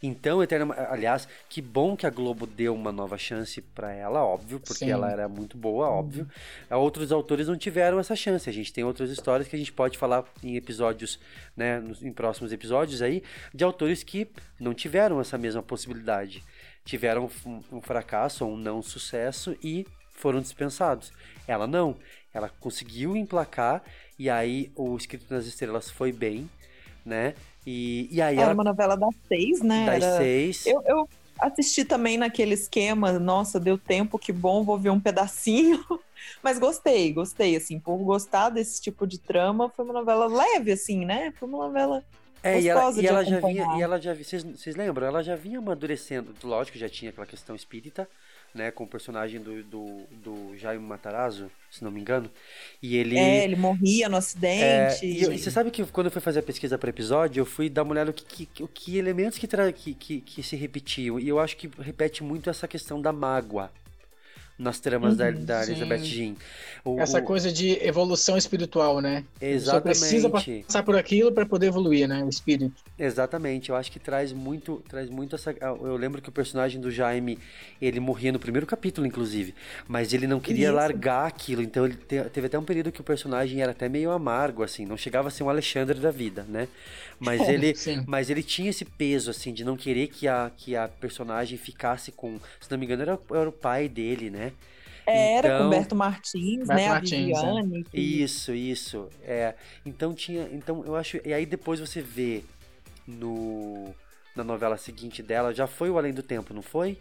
Então, 0.02 0.42
Eterna, 0.42 0.74
aliás, 0.88 1.28
que 1.48 1.60
bom 1.60 1.96
que 1.96 2.06
a 2.06 2.10
Globo 2.10 2.46
deu 2.46 2.74
uma 2.74 2.92
nova 2.92 3.18
chance 3.18 3.60
para 3.60 3.92
ela, 3.92 4.24
óbvio, 4.24 4.60
porque 4.60 4.84
Sim. 4.84 4.90
ela 4.90 5.10
era 5.10 5.28
muito 5.28 5.56
boa, 5.56 5.88
óbvio. 5.88 6.28
Outros 6.70 7.12
autores 7.12 7.48
não 7.48 7.56
tiveram 7.56 7.98
essa 7.98 8.14
chance. 8.14 8.48
A 8.48 8.52
gente 8.52 8.72
tem 8.72 8.84
outras 8.84 9.10
histórias 9.10 9.48
que 9.48 9.56
a 9.56 9.58
gente 9.58 9.72
pode 9.72 9.98
falar 9.98 10.24
em 10.42 10.56
episódios, 10.56 11.18
né, 11.56 11.82
em 12.00 12.12
próximos 12.12 12.52
episódios 12.52 13.02
aí, 13.02 13.22
de 13.52 13.64
autores 13.64 14.02
que 14.02 14.28
não 14.58 14.72
tiveram 14.72 15.20
essa 15.20 15.36
mesma 15.36 15.62
possibilidade. 15.62 16.42
Tiveram 16.84 17.30
um, 17.70 17.80
fracasso 17.80 18.44
ou 18.44 18.52
um 18.52 18.56
não 18.56 18.82
sucesso 18.82 19.56
e 19.62 19.86
foram 20.10 20.40
dispensados. 20.40 21.12
Ela 21.46 21.66
não. 21.66 21.96
Ela 22.34 22.48
conseguiu 22.48 23.16
emplacar 23.16 23.82
e 24.18 24.28
aí 24.28 24.72
o 24.74 24.96
Escrito 24.96 25.32
nas 25.32 25.46
Estrelas 25.46 25.90
foi 25.90 26.12
bem, 26.12 26.48
né? 27.04 27.34
E, 27.66 28.08
e 28.10 28.20
aí 28.20 28.36
Era 28.36 28.44
ela 28.44 28.54
uma 28.54 28.64
novela 28.64 28.96
das 28.96 29.14
seis, 29.28 29.60
né? 29.62 29.86
Das 29.86 30.02
Era- 30.02 30.16
seis. 30.16 30.66
Eu, 30.66 30.82
eu 30.86 31.08
assisti 31.38 31.84
também 31.84 32.16
naquele 32.16 32.54
esquema, 32.54 33.18
nossa, 33.18 33.58
deu 33.58 33.76
tempo, 33.76 34.18
que 34.18 34.32
bom, 34.32 34.64
vou 34.64 34.78
ver 34.78 34.90
um 34.90 35.00
pedacinho. 35.00 35.84
Mas 36.42 36.58
gostei, 36.58 37.12
gostei, 37.12 37.56
assim, 37.56 37.78
por 37.78 37.98
gostar 37.98 38.50
desse 38.50 38.80
tipo 38.80 39.06
de 39.06 39.18
trama, 39.18 39.68
foi 39.70 39.84
uma 39.84 39.94
novela 39.94 40.26
leve, 40.26 40.72
assim, 40.72 41.04
né? 41.04 41.32
Foi 41.38 41.48
uma 41.48 41.66
novela 41.66 42.04
É, 42.42 42.60
e 42.60 42.68
ela, 42.68 42.90
e 43.00 43.06
ela 43.06 43.24
já 43.24 43.38
vinha, 43.40 43.64
e 43.78 43.82
ela 43.82 44.00
já 44.00 44.14
vocês, 44.14 44.42
vocês 44.42 44.74
lembram? 44.76 45.06
Ela 45.06 45.22
já 45.22 45.36
vinha 45.36 45.58
amadurecendo, 45.58 46.34
lógico, 46.42 46.76
já 46.78 46.88
tinha 46.88 47.10
aquela 47.10 47.26
questão 47.26 47.54
espírita, 47.54 48.08
né, 48.54 48.70
com 48.70 48.84
o 48.84 48.86
personagem 48.86 49.40
do, 49.40 49.62
do, 49.62 50.02
do 50.10 50.56
Jaime 50.58 50.84
Matarazzo, 50.84 51.50
se 51.70 51.82
não 51.84 51.90
me 51.90 52.00
engano, 52.00 52.30
e 52.82 52.96
ele... 52.96 53.16
É, 53.16 53.44
ele 53.44 53.56
morria 53.56 54.08
no 54.08 54.16
É, 54.16 54.18
acidente. 54.18 55.06
e, 55.06 55.22
eu- 55.22 55.32
e 55.32 55.38
você 55.38 55.50
sabe 55.50 55.70
que 55.70 55.84
quando 55.86 56.06
eu 56.08 56.10
fui 56.10 56.20
fazer 56.20 56.40
a 56.40 56.42
pesquisa 56.42 56.76
para 56.76 56.90
episódio, 56.90 57.40
eu 57.40 57.46
fui 57.46 57.70
dar 57.70 57.82
uma 57.82 57.92
olhada 57.92 58.06
no 58.10 58.12
que, 58.12 58.46
que, 58.46 58.62
o 58.62 58.68
que 58.68 58.98
elementos 58.98 59.38
que, 59.38 59.46
tra- 59.46 59.72
que, 59.72 59.94
que, 59.94 60.20
que 60.20 60.42
se 60.42 60.56
repetiam. 60.56 61.18
E 61.18 61.28
eu 61.28 61.38
acho 61.38 61.56
que 61.56 61.70
repete 61.80 62.22
muito 62.22 62.50
essa 62.50 62.68
questão 62.68 63.00
da 63.00 63.12
mágoa 63.12 63.70
nas 64.58 64.80
tramas 64.80 65.16
da, 65.16 65.30
Uhum, 65.30 65.44
da 65.44 65.62
sim. 65.62 65.72
Elizabeth 65.72 66.02
Jean. 66.04 66.36
O- 66.84 67.00
Essa 67.00 67.20
o- 67.20 67.22
coisa 67.22 67.52
de 67.52 67.70
evolução 67.86 68.36
espiritual, 68.36 69.00
né? 69.00 69.24
Exatamente. 69.40 69.82
precisa 69.82 70.30
passar 70.30 70.82
por 70.84 70.96
aquilo 70.96 71.32
para 71.32 71.46
poder 71.46 71.66
evoluir, 71.68 72.08
né? 72.08 72.24
O 72.24 72.28
espírito. 72.28 72.82
Exatamente, 72.98 73.70
eu 73.70 73.74
acho 73.74 73.90
que 73.90 73.98
traz 73.98 74.32
muito, 74.32 74.82
traz 74.88 75.08
muito 75.08 75.34
essa. 75.34 75.50
Eu 75.60 75.96
lembro 75.96 76.20
que 76.22 76.28
o 76.28 76.32
personagem 76.32 76.80
do 76.80 76.90
Jaime, 76.90 77.38
ele 77.80 77.98
morria 77.98 78.30
no 78.30 78.38
primeiro 78.38 78.66
capítulo, 78.66 79.06
inclusive, 79.06 79.54
mas 79.88 80.12
ele 80.12 80.26
não 80.26 80.38
queria 80.38 80.68
Isso. 80.68 80.76
largar 80.76 81.26
aquilo, 81.26 81.62
então 81.62 81.86
ele 81.86 81.96
te- 81.96 82.22
teve 82.30 82.46
até 82.46 82.58
um 82.58 82.64
período 82.64 82.92
que 82.92 83.00
o 83.00 83.04
personagem 83.04 83.60
era 83.62 83.72
até 83.72 83.88
meio 83.88 84.10
amargo, 84.10 84.62
assim, 84.62 84.84
não 84.86 84.96
chegava 84.96 85.28
a 85.28 85.30
ser 85.30 85.42
um 85.42 85.48
Alexandre 85.48 85.98
da 85.98 86.10
vida, 86.10 86.44
né? 86.48 86.68
Mas 87.24 87.40
ele, 87.48 87.74
Sim. 87.74 88.04
mas 88.06 88.28
ele 88.30 88.42
tinha 88.42 88.70
esse 88.70 88.84
peso, 88.84 89.30
assim, 89.30 89.52
de 89.52 89.64
não 89.64 89.76
querer 89.76 90.08
que 90.08 90.26
a, 90.26 90.50
que 90.56 90.74
a 90.76 90.88
personagem 90.88 91.56
ficasse 91.56 92.10
com, 92.12 92.38
se 92.60 92.70
não 92.70 92.76
me 92.78 92.84
engano, 92.86 93.02
era, 93.02 93.18
era 93.30 93.48
o 93.48 93.52
pai 93.52 93.88
dele, 93.88 94.28
né? 94.30 94.52
Era 95.06 95.48
com 95.48 95.54
Então- 95.56 95.70
Berto 95.70 95.94
Martins, 95.96 96.58
Berto 96.68 96.74
né? 96.82 96.88
Martins, 96.88 97.36
é. 97.36 97.40
a 97.40 97.42
Viviane. 97.52 97.84
que- 97.84 97.98
Isso, 98.00 98.52
isso. 98.54 99.08
É, 99.24 99.54
então 99.84 100.14
tinha, 100.14 100.48
então 100.52 100.84
eu 100.86 100.94
acho, 100.94 101.18
e 101.24 101.32
aí 101.34 101.44
depois 101.44 101.80
você 101.80 102.00
vê 102.00 102.42
no 103.06 103.92
na 104.34 104.42
novela 104.44 104.76
seguinte 104.78 105.22
dela, 105.22 105.52
já 105.52 105.66
foi 105.66 105.90
o 105.90 105.98
Além 105.98 106.12
do 106.14 106.22
Tempo, 106.22 106.54
não 106.54 106.62
foi? 106.62 106.98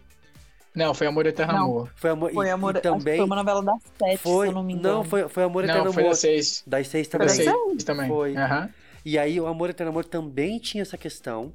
Não, 0.76 0.94
foi 0.94 1.08
Amor 1.08 1.26
Eterno 1.26 1.54
Não. 1.54 1.64
Amor. 1.66 1.92
Foi 1.96 2.10
amor, 2.10 2.32
Foi 2.34 2.48
e- 2.48 2.50
amor, 2.50 2.72
e, 2.72 2.74
que 2.76 2.82
também 2.82 3.18
foi 3.18 3.26
uma 3.26 3.36
novela 3.36 3.62
das 3.62 3.82
sete, 4.00 4.18
foi, 4.18 4.48
se 4.48 4.52
eu 4.52 4.56
não 4.56 4.64
me 4.64 4.74
engano. 4.74 4.96
não, 4.98 5.04
foi 5.04 5.28
foi 5.30 5.44
Amor 5.44 5.64
Eterno 5.64 5.86
Não, 5.86 5.94
foi 5.94 6.04
Amor. 6.04 6.10
das 6.12 6.20
seis. 6.20 6.64
Das 6.66 6.88
seis 6.88 7.08
também. 7.08 7.28
das 7.28 7.36
seis 7.38 7.84
também. 7.84 8.08
Foi. 8.08 8.36
Aham. 8.36 8.70
E 9.06 9.18
aí 9.18 9.40
o 9.40 9.48
Amor 9.48 9.70
Eterno 9.70 9.92
Amor 9.92 10.06
também 10.06 10.60
tinha 10.60 10.82
essa 10.82 10.98
questão 10.98 11.54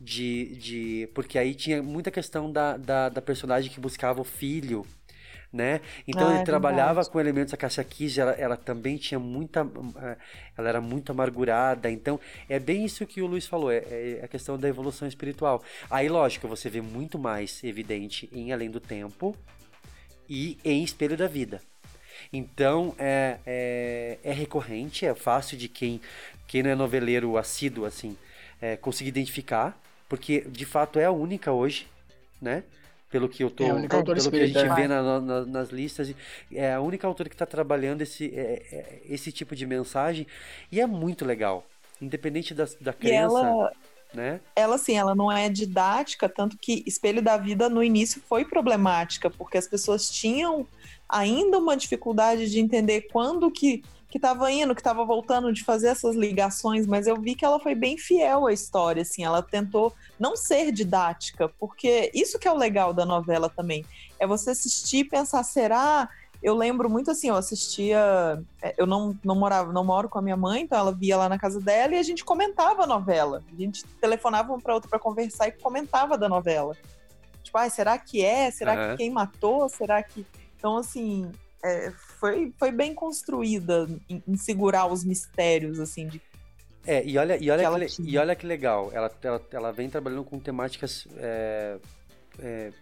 de, 0.00 0.56
de 0.56 1.08
porque 1.14 1.38
aí 1.38 1.54
tinha 1.54 1.82
muita 1.82 2.10
questão 2.10 2.50
da, 2.50 2.76
da, 2.76 3.08
da 3.08 3.22
personagem 3.22 3.70
que 3.70 3.80
buscava 3.80 4.20
o 4.20 4.24
filho, 4.24 4.84
né? 5.52 5.80
Então 6.06 6.28
Ah, 6.28 6.30
ele 6.30 6.40
é 6.40 6.44
trabalhava 6.44 6.94
verdade. 6.94 7.10
com 7.10 7.20
elementos 7.20 7.54
a 7.54 7.56
Cássia 7.56 7.84
Kiss, 7.84 8.18
ela, 8.20 8.32
ela 8.32 8.56
também 8.56 8.96
tinha 8.96 9.18
muita 9.20 9.60
eh, 9.96 10.16
ela 10.56 10.68
era 10.68 10.80
muito 10.80 11.12
amargurada, 11.12 11.90
então 11.90 12.18
é 12.48 12.58
bem 12.58 12.84
isso 12.84 13.06
que 13.06 13.22
o 13.22 13.26
Luiz 13.26 13.46
falou, 13.46 13.70
é, 13.70 13.78
é 13.78 14.20
a 14.24 14.28
questão 14.28 14.58
da 14.58 14.68
evolução 14.68 15.06
espiritual. 15.08 15.62
Aí 15.90 16.08
lógico, 16.08 16.48
você 16.48 16.68
vê 16.70 16.80
muito 16.80 17.18
mais 17.18 17.62
evidente 17.64 18.28
em 18.32 18.52
Além 18.52 18.70
do 18.70 18.80
Tempo 18.80 19.36
e 20.28 20.58
em 20.64 20.82
Espelho 20.82 21.16
da 21.16 21.26
Vida. 21.28 21.60
Então 22.32 22.94
é, 22.98 23.38
é, 23.46 24.18
é 24.22 24.32
recorrente, 24.32 25.04
é 25.06 25.14
fácil 25.14 25.56
de 25.58 25.68
quem, 25.68 26.00
quem 26.52 26.62
não 26.62 26.68
é 26.68 26.74
noveleiro 26.74 27.38
assíduo 27.38 27.86
assim 27.86 28.14
é, 28.60 28.76
conseguir 28.76 29.08
identificar, 29.08 29.74
porque 30.06 30.42
de 30.42 30.66
fato 30.66 30.98
é 30.98 31.06
a 31.06 31.10
única 31.10 31.50
hoje, 31.50 31.86
né? 32.42 32.62
pelo 33.10 33.26
que 33.28 33.42
eu 33.42 33.50
tô, 33.50 33.64
É 33.64 33.70
a 33.70 33.74
única 33.74 33.96
autora 33.96 34.18
pelo 34.18 34.30
que 34.30 34.36
a 34.36 34.46
gente 34.46 34.56
espírita. 34.56 34.74
vê 34.74 34.86
na- 34.88 35.20
na- 35.20 35.46
nas 35.46 35.70
listas, 35.70 36.14
é 36.52 36.72
a 36.74 36.80
única 36.80 37.06
autora 37.06 37.28
que 37.28 37.34
está 37.34 37.46
trabalhando 37.46 38.02
esse, 38.02 38.26
é- 38.34 38.62
é- 38.70 39.00
esse 39.08 39.32
tipo 39.32 39.56
de 39.56 39.66
mensagem 39.66 40.26
e 40.70 40.78
é 40.80 40.86
muito 40.86 41.24
legal, 41.24 41.64
independente 42.00 42.52
da, 42.54 42.66
da 42.80 42.92
E 42.92 42.96
crença, 42.96 43.40
ela, 43.40 43.72
né? 44.14 44.40
ela 44.54 44.74
assim, 44.76 44.96
ela 44.96 45.14
não 45.14 45.32
é 45.32 45.48
didática, 45.48 46.28
tanto 46.28 46.56
que 46.58 46.82
Espelho 46.86 47.22
da 47.22 47.36
Vida 47.38 47.68
no 47.68 47.82
início 47.82 48.22
foi 48.28 48.44
problemática, 48.44 49.30
porque 49.30 49.58
as 49.58 49.66
pessoas 49.66 50.10
tinham 50.10 50.66
ainda 51.08 51.58
uma 51.58 51.76
dificuldade 51.76 52.50
de 52.50 52.60
entender 52.60 53.08
quando 53.12 53.50
que 53.50 53.82
que 54.12 54.18
estava 54.18 54.52
indo, 54.52 54.74
que 54.74 54.80
estava 54.82 55.06
voltando 55.06 55.50
de 55.50 55.64
fazer 55.64 55.88
essas 55.88 56.14
ligações, 56.14 56.86
mas 56.86 57.06
eu 57.06 57.18
vi 57.18 57.34
que 57.34 57.46
ela 57.46 57.58
foi 57.58 57.74
bem 57.74 57.96
fiel 57.96 58.46
à 58.46 58.52
história, 58.52 59.00
assim, 59.00 59.24
ela 59.24 59.42
tentou 59.42 59.90
não 60.20 60.36
ser 60.36 60.70
didática, 60.70 61.48
porque 61.58 62.10
isso 62.12 62.38
que 62.38 62.46
é 62.46 62.52
o 62.52 62.56
legal 62.56 62.92
da 62.92 63.06
novela 63.06 63.48
também, 63.48 63.86
é 64.20 64.26
você 64.26 64.50
assistir 64.50 64.98
e 64.98 65.04
pensar, 65.04 65.42
será? 65.44 66.10
Eu 66.42 66.54
lembro 66.54 66.90
muito 66.90 67.10
assim, 67.10 67.28
eu 67.28 67.36
assistia, 67.36 68.44
é, 68.60 68.74
eu 68.76 68.86
não, 68.86 69.18
não 69.24 69.34
morava, 69.34 69.72
não 69.72 69.82
moro 69.82 70.10
com 70.10 70.18
a 70.18 70.22
minha 70.22 70.36
mãe, 70.36 70.60
então 70.60 70.78
ela 70.78 70.92
via 70.92 71.16
lá 71.16 71.26
na 71.26 71.38
casa 71.38 71.58
dela 71.58 71.94
e 71.94 71.98
a 71.98 72.02
gente 72.02 72.22
comentava 72.22 72.82
a 72.82 72.86
novela. 72.86 73.42
A 73.50 73.58
gente 73.58 73.82
telefonava 73.98 74.52
um 74.52 74.60
para 74.60 74.74
outro 74.74 74.90
para 74.90 74.98
conversar 74.98 75.48
e 75.48 75.52
comentava 75.52 76.18
da 76.18 76.28
novela. 76.28 76.76
Tipo, 77.42 77.56
ah, 77.56 77.70
será 77.70 77.96
que 77.96 78.22
é? 78.22 78.50
Será 78.50 78.74
Aham. 78.74 78.90
que 78.90 78.96
quem 78.98 79.10
matou? 79.10 79.68
Será 79.70 80.02
que 80.02 80.26
então 80.58 80.76
assim, 80.76 81.30
é, 81.64 81.90
foi, 82.18 82.52
foi 82.58 82.72
bem 82.72 82.94
construída 82.94 83.86
em, 84.08 84.22
em 84.26 84.36
segurar 84.36 84.86
os 84.86 85.04
mistérios 85.04 85.78
assim 85.80 86.06
de 86.08 86.20
É, 86.86 87.04
e 87.04 87.16
olha, 87.16 87.36
e 87.40 87.50
olha, 87.50 87.86
que 87.86 87.96
que, 87.96 88.10
e 88.10 88.18
olha 88.18 88.34
que 88.34 88.46
legal, 88.46 88.90
ela, 88.92 89.10
ela, 89.22 89.42
ela 89.52 89.72
vem 89.72 89.88
trabalhando 89.88 90.24
com 90.24 90.38
temáticas 90.38 91.06
é, 91.16 91.76
é, 92.40 92.72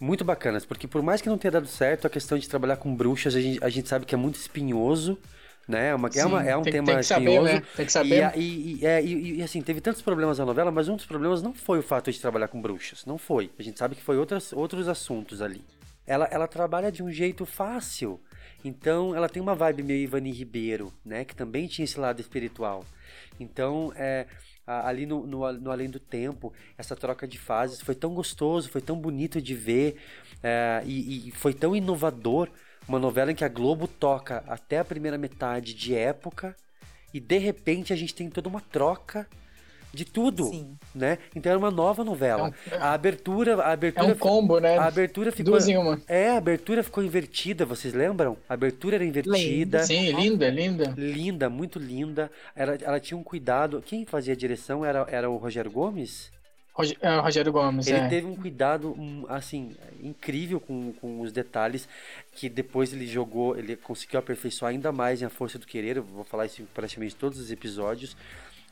muito 0.00 0.24
bacanas, 0.24 0.64
porque 0.64 0.88
por 0.88 1.02
mais 1.02 1.20
que 1.22 1.28
não 1.28 1.38
tenha 1.38 1.52
dado 1.52 1.68
certo, 1.68 2.06
a 2.06 2.10
questão 2.10 2.36
de 2.36 2.48
trabalhar 2.48 2.76
com 2.76 2.94
bruxas, 2.94 3.36
a 3.36 3.40
gente, 3.40 3.62
a 3.64 3.68
gente 3.68 3.88
sabe 3.88 4.04
que 4.04 4.14
é 4.14 4.18
muito 4.18 4.34
espinhoso, 4.34 5.16
né? 5.68 5.90
É, 5.90 5.94
uma, 5.94 6.10
é, 6.12 6.26
uma- 6.26 6.42
Sim, 6.42 6.48
é 6.48 6.56
um 6.56 6.62
tem- 6.62 6.72
tema 6.72 6.86
tem 6.86 6.96
que 6.98 7.04
saber, 7.04 7.24
espinhoso. 7.30 7.54
né? 7.54 7.62
Tem 7.76 7.86
que 7.86 7.92
saber. 7.92 8.16
E, 8.16 8.22
a- 8.22 8.32
e, 8.36 8.74
e, 8.80 8.86
é, 8.86 9.00
e- 9.04 9.36
e, 9.38 9.42
assim, 9.44 9.62
teve 9.62 9.80
tantos 9.80 10.02
problemas 10.02 10.40
na 10.40 10.44
novela, 10.44 10.72
mas 10.72 10.88
um 10.88 10.96
dos 10.96 11.06
problemas 11.06 11.40
não 11.40 11.54
foi 11.54 11.78
o 11.78 11.82
fato 11.84 12.10
de 12.10 12.20
trabalhar 12.20 12.48
com 12.48 12.60
bruxas, 12.60 13.04
não 13.06 13.16
foi. 13.16 13.52
A 13.56 13.62
gente 13.62 13.78
sabe 13.78 13.94
que 13.94 14.02
foi 14.02 14.16
outras, 14.16 14.52
outros 14.52 14.88
assuntos 14.88 15.40
ali. 15.40 15.62
Ela, 16.06 16.28
ela 16.30 16.48
trabalha 16.48 16.90
de 16.90 17.02
um 17.02 17.10
jeito 17.10 17.46
fácil. 17.46 18.20
Então, 18.64 19.14
ela 19.14 19.28
tem 19.28 19.42
uma 19.42 19.54
vibe 19.54 19.82
meio 19.82 20.02
Ivani 20.02 20.30
Ribeiro, 20.30 20.92
né? 21.04 21.24
Que 21.24 21.34
também 21.34 21.66
tinha 21.66 21.84
esse 21.84 21.98
lado 21.98 22.20
espiritual. 22.20 22.84
Então, 23.38 23.92
é, 23.96 24.26
ali 24.66 25.06
no, 25.06 25.26
no, 25.26 25.52
no 25.52 25.70
Além 25.70 25.90
do 25.90 25.98
Tempo, 25.98 26.52
essa 26.78 26.94
troca 26.94 27.26
de 27.26 27.38
fases 27.38 27.80
foi 27.80 27.94
tão 27.94 28.14
gostoso, 28.14 28.68
foi 28.68 28.80
tão 28.80 28.96
bonito 28.96 29.40
de 29.40 29.54
ver 29.54 29.96
é, 30.42 30.82
e, 30.84 31.28
e 31.28 31.30
foi 31.32 31.52
tão 31.52 31.74
inovador. 31.74 32.48
Uma 32.88 32.98
novela 32.98 33.30
em 33.30 33.34
que 33.34 33.44
a 33.44 33.48
Globo 33.48 33.86
toca 33.86 34.42
até 34.46 34.78
a 34.78 34.84
primeira 34.84 35.16
metade 35.16 35.72
de 35.72 35.94
época 35.94 36.56
e 37.14 37.20
de 37.20 37.38
repente 37.38 37.92
a 37.92 37.96
gente 37.96 38.14
tem 38.14 38.28
toda 38.28 38.48
uma 38.48 38.60
troca 38.60 39.28
de 39.92 40.04
tudo, 40.04 40.50
né? 40.94 41.18
Então 41.34 41.50
era 41.50 41.58
uma 41.58 41.70
nova 41.70 42.02
novela. 42.02 42.52
a 42.80 42.92
abertura, 42.92 43.56
a 43.62 43.72
abertura 43.72 44.06
É 44.06 44.12
um 44.12 44.16
combo, 44.16 44.58
né? 44.58 44.78
A 44.78 44.86
abertura 44.86 45.30
ficou 45.30 45.52
Duas 45.52 45.68
em 45.68 45.76
uma. 45.76 46.00
É, 46.08 46.30
a 46.30 46.36
abertura 46.36 46.82
ficou 46.82 47.04
invertida, 47.04 47.66
vocês 47.66 47.92
lembram? 47.92 48.36
A 48.48 48.54
abertura 48.54 48.96
era 48.96 49.04
invertida. 49.04 49.82
Sim, 49.84 50.12
linda, 50.12 50.48
linda. 50.48 50.94
Linda, 50.96 51.50
muito 51.50 51.78
linda. 51.78 52.30
Ela, 52.56 52.78
ela 52.80 53.00
tinha 53.00 53.18
um 53.18 53.22
cuidado. 53.22 53.82
Quem 53.84 54.06
fazia 54.06 54.32
a 54.32 54.36
direção 54.36 54.84
era, 54.84 55.06
era 55.10 55.28
o 55.28 55.36
Rogério 55.36 55.70
Gomes? 55.70 56.30
É, 57.02 57.18
Rogério 57.18 57.52
Gomes, 57.52 57.86
Ele 57.86 57.98
é. 57.98 58.08
teve 58.08 58.26
um 58.26 58.34
cuidado, 58.34 58.92
um, 58.98 59.26
assim, 59.28 59.76
incrível 60.02 60.58
com, 60.58 60.94
com 60.94 61.20
os 61.20 61.30
detalhes, 61.30 61.86
que 62.34 62.48
depois 62.48 62.94
ele 62.94 63.06
jogou, 63.06 63.58
ele 63.58 63.76
conseguiu 63.76 64.18
aperfeiçoar 64.18 64.70
ainda 64.70 64.90
mais 64.90 65.20
em 65.20 65.26
A 65.26 65.30
Força 65.30 65.58
do 65.58 65.66
Querer, 65.66 65.98
eu 65.98 66.02
vou 66.02 66.24
falar 66.24 66.46
isso 66.46 66.62
em 66.62 66.64
praticamente 66.64 67.14
todos 67.14 67.38
os 67.38 67.50
episódios, 67.50 68.16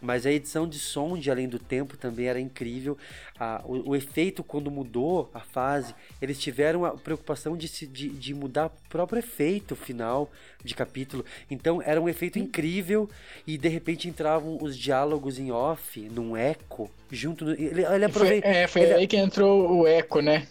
mas 0.00 0.24
a 0.26 0.32
edição 0.32 0.66
de 0.68 0.78
som 0.78 1.16
de 1.18 1.30
Além 1.30 1.48
do 1.48 1.58
Tempo 1.58 1.96
também 1.96 2.26
era 2.26 2.40
incrível, 2.40 2.96
Ah, 3.38 3.62
o, 3.64 3.90
o 3.90 3.96
efeito 3.96 4.44
quando 4.44 4.70
mudou 4.70 5.30
a 5.32 5.40
fase, 5.40 5.94
eles 6.20 6.38
tiveram 6.38 6.84
a 6.84 6.90
preocupação 6.90 7.56
de, 7.56 7.68
se, 7.68 7.86
de, 7.86 8.10
de 8.10 8.34
mudar 8.34 8.66
o 8.66 8.72
próprio 8.90 9.18
efeito 9.18 9.74
final 9.74 10.30
de 10.62 10.74
capítulo, 10.74 11.24
então 11.50 11.80
era 11.80 11.98
um 12.00 12.08
efeito 12.08 12.38
incrível, 12.38 13.08
e 13.46 13.56
de 13.56 13.68
repente 13.68 14.08
entravam 14.08 14.58
os 14.60 14.76
diálogos 14.76 15.38
em 15.38 15.50
off, 15.50 15.98
num 16.10 16.36
eco, 16.36 16.90
junto, 17.10 17.44
no, 17.46 17.52
ele, 17.52 17.80
ele 17.80 17.86
Foi, 17.86 18.04
aproveita... 18.04 18.46
é, 18.48 18.66
foi 18.68 18.82
ele- 18.82 18.92
aí 18.94 19.06
que 19.06 19.16
entrou 19.16 19.80
o 19.80 19.86
eco, 19.86 20.20
né? 20.20 20.46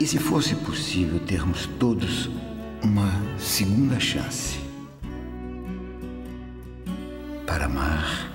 E 0.00 0.06
se 0.06 0.18
fosse 0.18 0.54
possível 0.54 1.18
termos 1.20 1.66
todos 1.80 2.28
uma 2.82 3.10
segunda 3.38 3.98
chance? 3.98 4.58
Para 7.46 7.64
amar, 7.64 8.30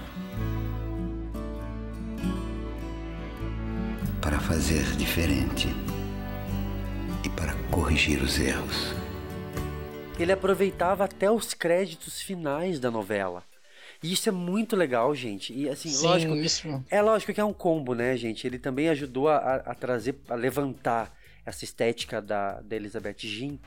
para 4.23 4.39
fazer 4.39 4.83
diferente 4.95 5.67
e 7.25 7.29
para 7.29 7.53
corrigir 7.69 8.21
os 8.21 8.39
erros? 8.39 8.93
ele 10.17 10.31
aproveitava 10.31 11.03
até 11.03 11.29
os 11.29 11.53
créditos 11.53 12.21
finais 12.21 12.79
da 12.79 12.89
novela. 12.89 13.43
E 14.01 14.13
isso 14.13 14.29
é 14.29 14.31
muito 14.31 14.75
legal, 14.75 15.13
gente. 15.13 15.51
E 15.53 15.67
assim, 15.67 15.89
Sim, 15.89 16.05
lógico. 16.05 16.35
isso. 16.35 16.83
É 16.89 17.01
lógico 17.01 17.33
que 17.33 17.41
é 17.41 17.43
um 17.43 17.51
combo, 17.51 17.93
né, 17.93 18.15
gente? 18.15 18.47
Ele 18.47 18.59
também 18.59 18.87
ajudou 18.89 19.27
a, 19.27 19.55
a 19.55 19.75
trazer, 19.75 20.15
a 20.29 20.35
levantar 20.35 21.13
essa 21.45 21.65
estética 21.65 22.21
da, 22.21 22.61
da 22.61 22.75
Elizabeth 22.75 23.17
Jean 23.17 23.57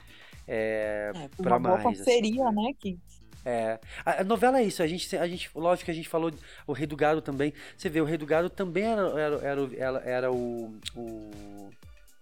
é, 0.48 1.10
uma 1.14 1.28
para 1.28 1.58
boa 1.58 1.74
mais. 1.78 1.86
assim. 1.86 2.04
parceria, 2.04 2.52
né? 2.52 2.72
Que 2.78 2.98
É, 3.48 3.78
a, 4.04 4.22
a 4.22 4.24
novela 4.24 4.58
é 4.58 4.64
isso, 4.64 4.82
a 4.82 4.88
gente, 4.88 5.16
a 5.16 5.24
gente, 5.28 5.48
lógico 5.54 5.84
que 5.84 5.90
a 5.92 5.94
gente 5.94 6.08
falou, 6.08 6.32
o 6.66 6.72
Rei 6.72 6.84
do 6.84 6.96
Gado 6.96 7.22
também, 7.22 7.54
você 7.78 7.88
vê, 7.88 8.00
o 8.00 8.04
Rei 8.04 8.18
do 8.18 8.26
Gado 8.26 8.50
também 8.50 8.82
era, 8.82 9.02
era, 9.40 9.70
era, 9.76 9.98
era 10.04 10.32
o, 10.32 10.76
o, 10.96 11.70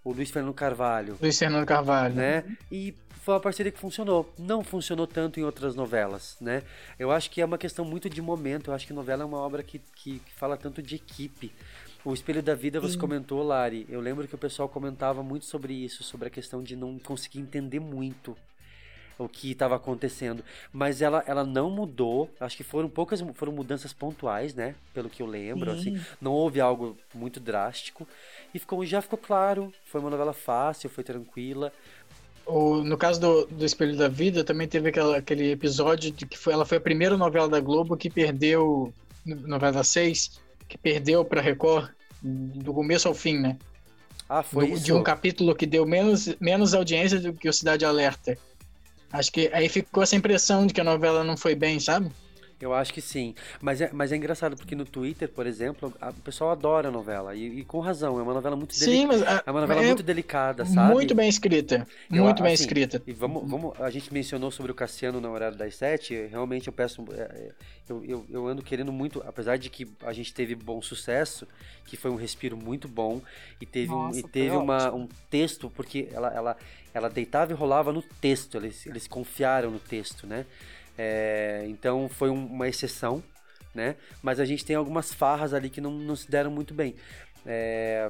o 0.05 0.13
Luiz 0.13 0.31
Fernando 0.31 0.53
Carvalho, 0.53 1.17
Luiz 1.19 1.39
Fernando 1.39 1.65
Carvalho. 1.65 2.15
né, 2.15 2.45
e 2.71 2.95
foi 3.23 3.33
uma 3.33 3.41
parceria 3.41 3.73
que 3.73 3.79
funcionou, 3.79 4.31
não 4.39 4.63
funcionou 4.63 5.07
tanto 5.07 5.41
em 5.41 5.45
outras 5.45 5.75
novelas, 5.75 6.37
né, 6.43 6.63
eu 6.99 7.11
acho 7.11 7.31
que 7.31 7.41
é 7.41 7.45
uma 7.47 7.57
questão 7.57 7.87
muito 7.87 8.11
de 8.11 8.21
momento, 8.21 8.71
eu 8.71 8.75
acho 8.75 8.87
que 8.87 8.93
novela 8.93 9.23
é 9.23 9.27
uma 9.27 9.39
obra 9.39 9.63
que, 9.63 9.79
que, 9.79 10.19
que 10.19 10.35
fala 10.35 10.59
tanto 10.59 10.83
de 10.83 10.97
equipe, 10.97 11.51
o 12.05 12.13
Espelho 12.13 12.43
da 12.43 12.55
Vida 12.55 12.81
você 12.81 12.93
Sim. 12.93 12.99
comentou, 12.99 13.43
Lari, 13.43 13.87
eu 13.89 13.99
lembro 13.99 14.29
que 14.29 14.35
o 14.35 14.39
pessoal 14.39 14.69
comentava 14.69 15.23
muito 15.23 15.47
sobre 15.47 15.73
isso, 15.73 16.03
sobre 16.03 16.29
a 16.29 16.31
questão 16.31 16.63
de 16.63 16.77
não 16.77 16.99
conseguir 16.99 17.41
entender 17.41 17.81
muito 17.81 18.37
o 19.19 19.29
que 19.29 19.53
estava 19.53 19.77
acontecendo. 19.77 20.45
Mas 20.73 21.01
ela, 21.03 21.23
ela 21.27 21.45
não 21.45 21.71
mudou. 21.71 22.31
Acho 22.41 22.57
que 22.57 22.65
foram 22.65 22.89
poucas 22.89 23.21
foram 23.35 23.53
mudanças 23.53 23.93
pontuais, 23.93 24.55
né? 24.55 24.75
Pelo 24.93 25.09
que 25.09 25.23
eu 25.23 25.27
lembro. 25.27 25.73
Sim. 25.73 25.97
Assim, 25.97 26.07
não 26.21 26.33
houve 26.33 26.61
algo 26.61 26.97
muito 27.15 27.41
drástico. 27.41 28.07
E 28.55 28.59
ficou, 28.59 28.85
já 28.85 29.01
ficou 29.01 29.19
claro. 29.19 29.73
Foi 29.87 30.01
uma 30.01 30.11
novela 30.11 30.33
fácil, 30.33 30.91
foi 30.91 31.05
tranquila. 31.05 31.73
O, 32.47 32.83
no 32.83 32.97
caso 32.99 33.21
do, 33.21 33.47
do 33.47 33.65
Espelho 33.65 33.97
da 33.97 34.09
Vida, 34.09 34.45
também 34.45 34.69
teve 34.69 34.91
aquela, 34.91 35.17
aquele 35.17 35.53
episódio 35.53 36.11
de 36.11 36.27
que 36.27 36.37
foi, 36.37 36.53
ela 36.53 36.67
foi 36.67 36.77
a 36.77 36.81
primeira 36.81 37.17
novela 37.17 37.49
da 37.49 37.59
Globo 37.59 37.97
que 37.97 38.11
perdeu, 38.11 38.93
novela 39.25 39.73
das 39.73 39.89
seis, 39.89 40.41
que 40.69 40.77
perdeu 40.77 41.25
pra 41.25 41.41
Record 41.41 41.91
do 42.23 42.75
começo 42.75 43.09
ao 43.09 43.15
fim, 43.15 43.39
né? 43.39 43.57
Ah, 44.29 44.43
foi 44.43 44.67
Do- 44.67 44.75
isso. 44.75 44.85
De 44.85 44.93
um 44.93 45.03
capítulo 45.03 45.55
que 45.55 45.67
deu 45.67 45.87
menos, 45.87 46.35
menos 46.41 46.75
audiência 46.75 47.19
do 47.21 47.33
que 47.33 47.49
o 47.49 47.53
Cidade 47.53 47.85
Alerta. 47.85 48.37
Acho 49.15 49.33
que 49.33 49.49
aí 49.55 49.69
ficou 49.69 50.03
essa 50.03 50.15
impressão 50.17 50.67
de 50.67 50.75
que 50.75 50.81
a 50.81 50.85
novela 50.85 51.25
não 51.25 51.37
foi 51.39 51.55
bem, 51.55 51.81
sabe? 51.81 52.11
Eu 52.61 52.73
acho 52.73 52.93
que 52.95 53.01
sim. 53.01 53.35
Mas 53.61 53.81
é, 53.81 53.91
mas 53.93 54.13
é 54.13 54.17
engraçado 54.17 54.57
porque 54.57 54.75
no 54.75 54.85
Twitter, 54.85 55.29
por 55.29 55.47
exemplo, 55.47 55.93
a- 56.01 56.11
o 56.11 56.15
pessoal 56.15 56.51
adora 56.51 56.89
a 56.89 56.91
novela. 56.91 57.35
E, 57.35 57.61
e 57.61 57.65
com 57.65 57.81
razão. 57.81 58.19
É 58.19 58.23
uma 58.23 58.33
novela 58.35 58.57
muito 58.57 58.75
Sim, 58.75 59.07
mas 59.07 59.23
a- 59.23 59.43
É 59.47 59.51
uma 59.51 59.61
novela 59.61 59.81
é 59.81 59.87
muito 59.87 60.03
delicada, 60.03 60.65
sabe? 60.65 60.95
Muito 60.95 61.15
bem 61.15 61.29
escrita. 61.29 61.87
Eu, 62.13 62.25
muito 62.25 62.43
bem 62.43 62.55
assim, 62.55 62.65
escrita. 62.65 63.03
E 63.07 63.13
vamos, 63.13 63.49
vamos, 63.51 63.81
a 63.81 63.91
gente 63.91 64.13
mencionou 64.13 64.51
sobre 64.51 64.73
o 64.73 64.75
Cassiano 64.75 65.21
no 65.21 65.31
horário 65.31 65.57
das 65.59 65.75
sete. 65.77 66.15
Realmente 66.27 66.69
eu 66.69 66.73
peço. 66.73 67.05
é, 67.13 67.21
é, 67.23 67.53
Eu, 67.89 68.03
eu, 68.05 68.27
eu 68.31 68.47
ando 68.47 68.63
querendo 68.63 68.93
muito, 68.93 69.23
apesar 69.27 69.59
de 69.59 69.69
que 69.69 69.87
a 70.03 70.13
gente 70.13 70.33
teve 70.33 70.55
bom 70.55 70.81
sucesso, 70.81 71.47
que 71.85 71.97
foi 71.97 72.11
um 72.11 72.17
respiro 72.17 72.57
muito 72.57 72.89
bom, 72.89 73.21
e 73.61 73.67
teve, 73.67 73.93
um, 73.93 73.99
Nossa, 74.07 74.19
e 74.19 74.23
foi 74.23 74.31
teve 74.31 74.57
uma, 74.57 74.95
um 74.95 75.09
texto, 75.29 75.71
porque 75.71 76.09
ela, 76.13 76.29
ela, 76.33 76.57
ela 76.95 77.11
deitava 77.11 77.53
e 77.53 77.55
rolava 77.55 77.93
no 77.93 78.01
texto, 78.03 78.57
eles, 78.57 78.87
eles 78.87 79.07
confiaram 79.07 79.71
no 79.71 79.79
texto, 79.79 80.27
né? 80.27 80.47
É, 80.97 81.65
então 81.69 82.09
foi 82.09 82.31
um- 82.31 82.47
uma 82.47 82.69
exceção, 82.69 83.23
né? 83.75 83.97
Mas 84.23 84.39
a 84.41 84.45
gente 84.45 84.65
tem 84.65 84.77
algumas 84.77 85.13
farras 85.13 85.53
ali 85.53 85.69
que 85.71 85.81
não, 85.81 85.91
não 85.93 86.15
se 86.17 86.31
deram 86.31 86.51
muito 86.51 86.73
bem. 86.73 86.95
É, 87.47 88.09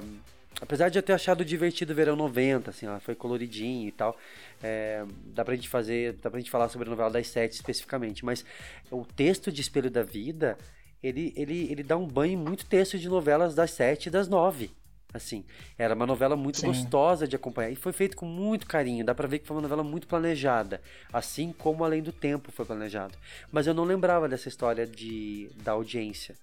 apesar 0.61 0.89
de 0.89 0.97
eu 0.99 1.03
ter 1.03 1.13
achado 1.13 1.43
divertido 1.43 1.91
o 1.93 1.95
Verão 1.95 2.15
90, 2.15 2.69
assim, 2.69 2.85
ela 2.85 2.99
foi 2.99 3.15
coloridinho 3.15 3.87
e 3.87 3.91
tal. 3.91 4.17
é, 4.63 5.03
dá 5.27 5.43
pra 5.45 5.53
gente 5.55 5.67
fazer, 5.69 6.13
dá 6.13 6.29
pra 6.29 6.39
gente 6.39 6.49
falar 6.49 6.69
sobre 6.69 6.87
a 6.87 6.91
novela 6.91 7.09
das 7.11 7.27
sete 7.27 7.53
especificamente, 7.53 8.23
mas 8.25 8.43
o 8.89 9.05
texto 9.05 9.51
de 9.51 9.61
Espelho 9.61 9.91
da 9.91 10.01
Vida, 10.01 10.57
ele, 11.03 11.33
ele, 11.35 11.69
ele 11.71 11.83
dá 11.83 11.97
um 11.97 12.07
banho 12.07 12.37
muito 12.39 12.65
texto 12.65 12.97
de 12.97 13.07
novelas 13.09 13.53
das 13.53 13.71
sete 13.71 14.07
e 14.07 14.09
das 14.09 14.27
nove. 14.27 14.71
Assim, 15.15 15.45
era 15.77 15.95
uma 15.95 16.05
novela 16.05 16.35
muito 16.35 16.59
Sim. 16.59 16.67
gostosa 16.67 17.25
de 17.25 17.37
acompanhar 17.37 17.69
e 17.71 17.75
foi 17.75 17.93
feito 17.93 18.17
com 18.17 18.25
muito 18.25 18.67
carinho. 18.67 19.05
Dá 19.05 19.15
pra 19.15 19.27
ver 19.27 19.39
que 19.39 19.47
foi 19.47 19.55
uma 19.55 19.61
novela 19.61 19.81
muito 19.81 20.07
planejada, 20.07 20.81
assim 21.13 21.53
como 21.57 21.85
Além 21.85 22.03
do 22.03 22.11
Tempo 22.11 22.51
foi 22.51 22.65
planejado. 22.65 23.17
Mas 23.49 23.65
eu 23.65 23.73
não 23.73 23.85
lembrava 23.85 24.27
dessa 24.27 24.49
história 24.49 24.85
de 24.85 25.49
da 25.63 25.71
audiência, 25.71 26.35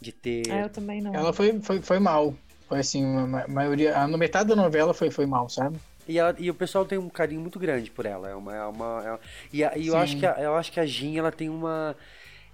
de 0.00 0.12
ter. 0.12 0.48
É, 0.48 0.62
eu 0.62 0.70
também 0.70 1.00
não. 1.00 1.12
Ela 1.12 1.32
foi, 1.32 1.60
foi, 1.60 1.82
foi 1.82 1.98
mal. 1.98 2.32
Foi 2.68 2.78
assim, 2.78 3.04
a 3.16 3.26
ma- 3.26 3.48
maioria. 3.48 3.98
A 3.98 4.06
no 4.06 4.16
metade 4.16 4.48
da 4.50 4.54
novela 4.54 4.94
foi, 4.94 5.10
foi 5.10 5.26
mal, 5.26 5.48
sabe? 5.48 5.76
E, 6.06 6.16
ela- 6.16 6.36
e 6.38 6.48
o 6.48 6.54
pessoal 6.54 6.84
tem 6.84 6.98
um 6.98 7.08
carinho 7.08 7.40
muito 7.40 7.58
grande 7.58 7.90
por 7.90 8.06
ela. 8.06 8.28
É 8.30 8.34
uma, 8.36 8.54
é 8.54 8.64
uma, 8.64 9.02
é 9.04 9.10
uma- 9.10 9.20
e 9.52 9.64
a- 9.64 9.76
e 9.76 9.88
eu 9.88 9.96
acho 9.96 10.16
que 10.16 10.24
a, 10.24 10.36
eu 10.40 10.54
acho 10.54 10.70
que 10.70 10.78
a 10.78 10.86
Jean 10.86 11.18
ela 11.18 11.32
tem 11.32 11.48
uma 11.48 11.96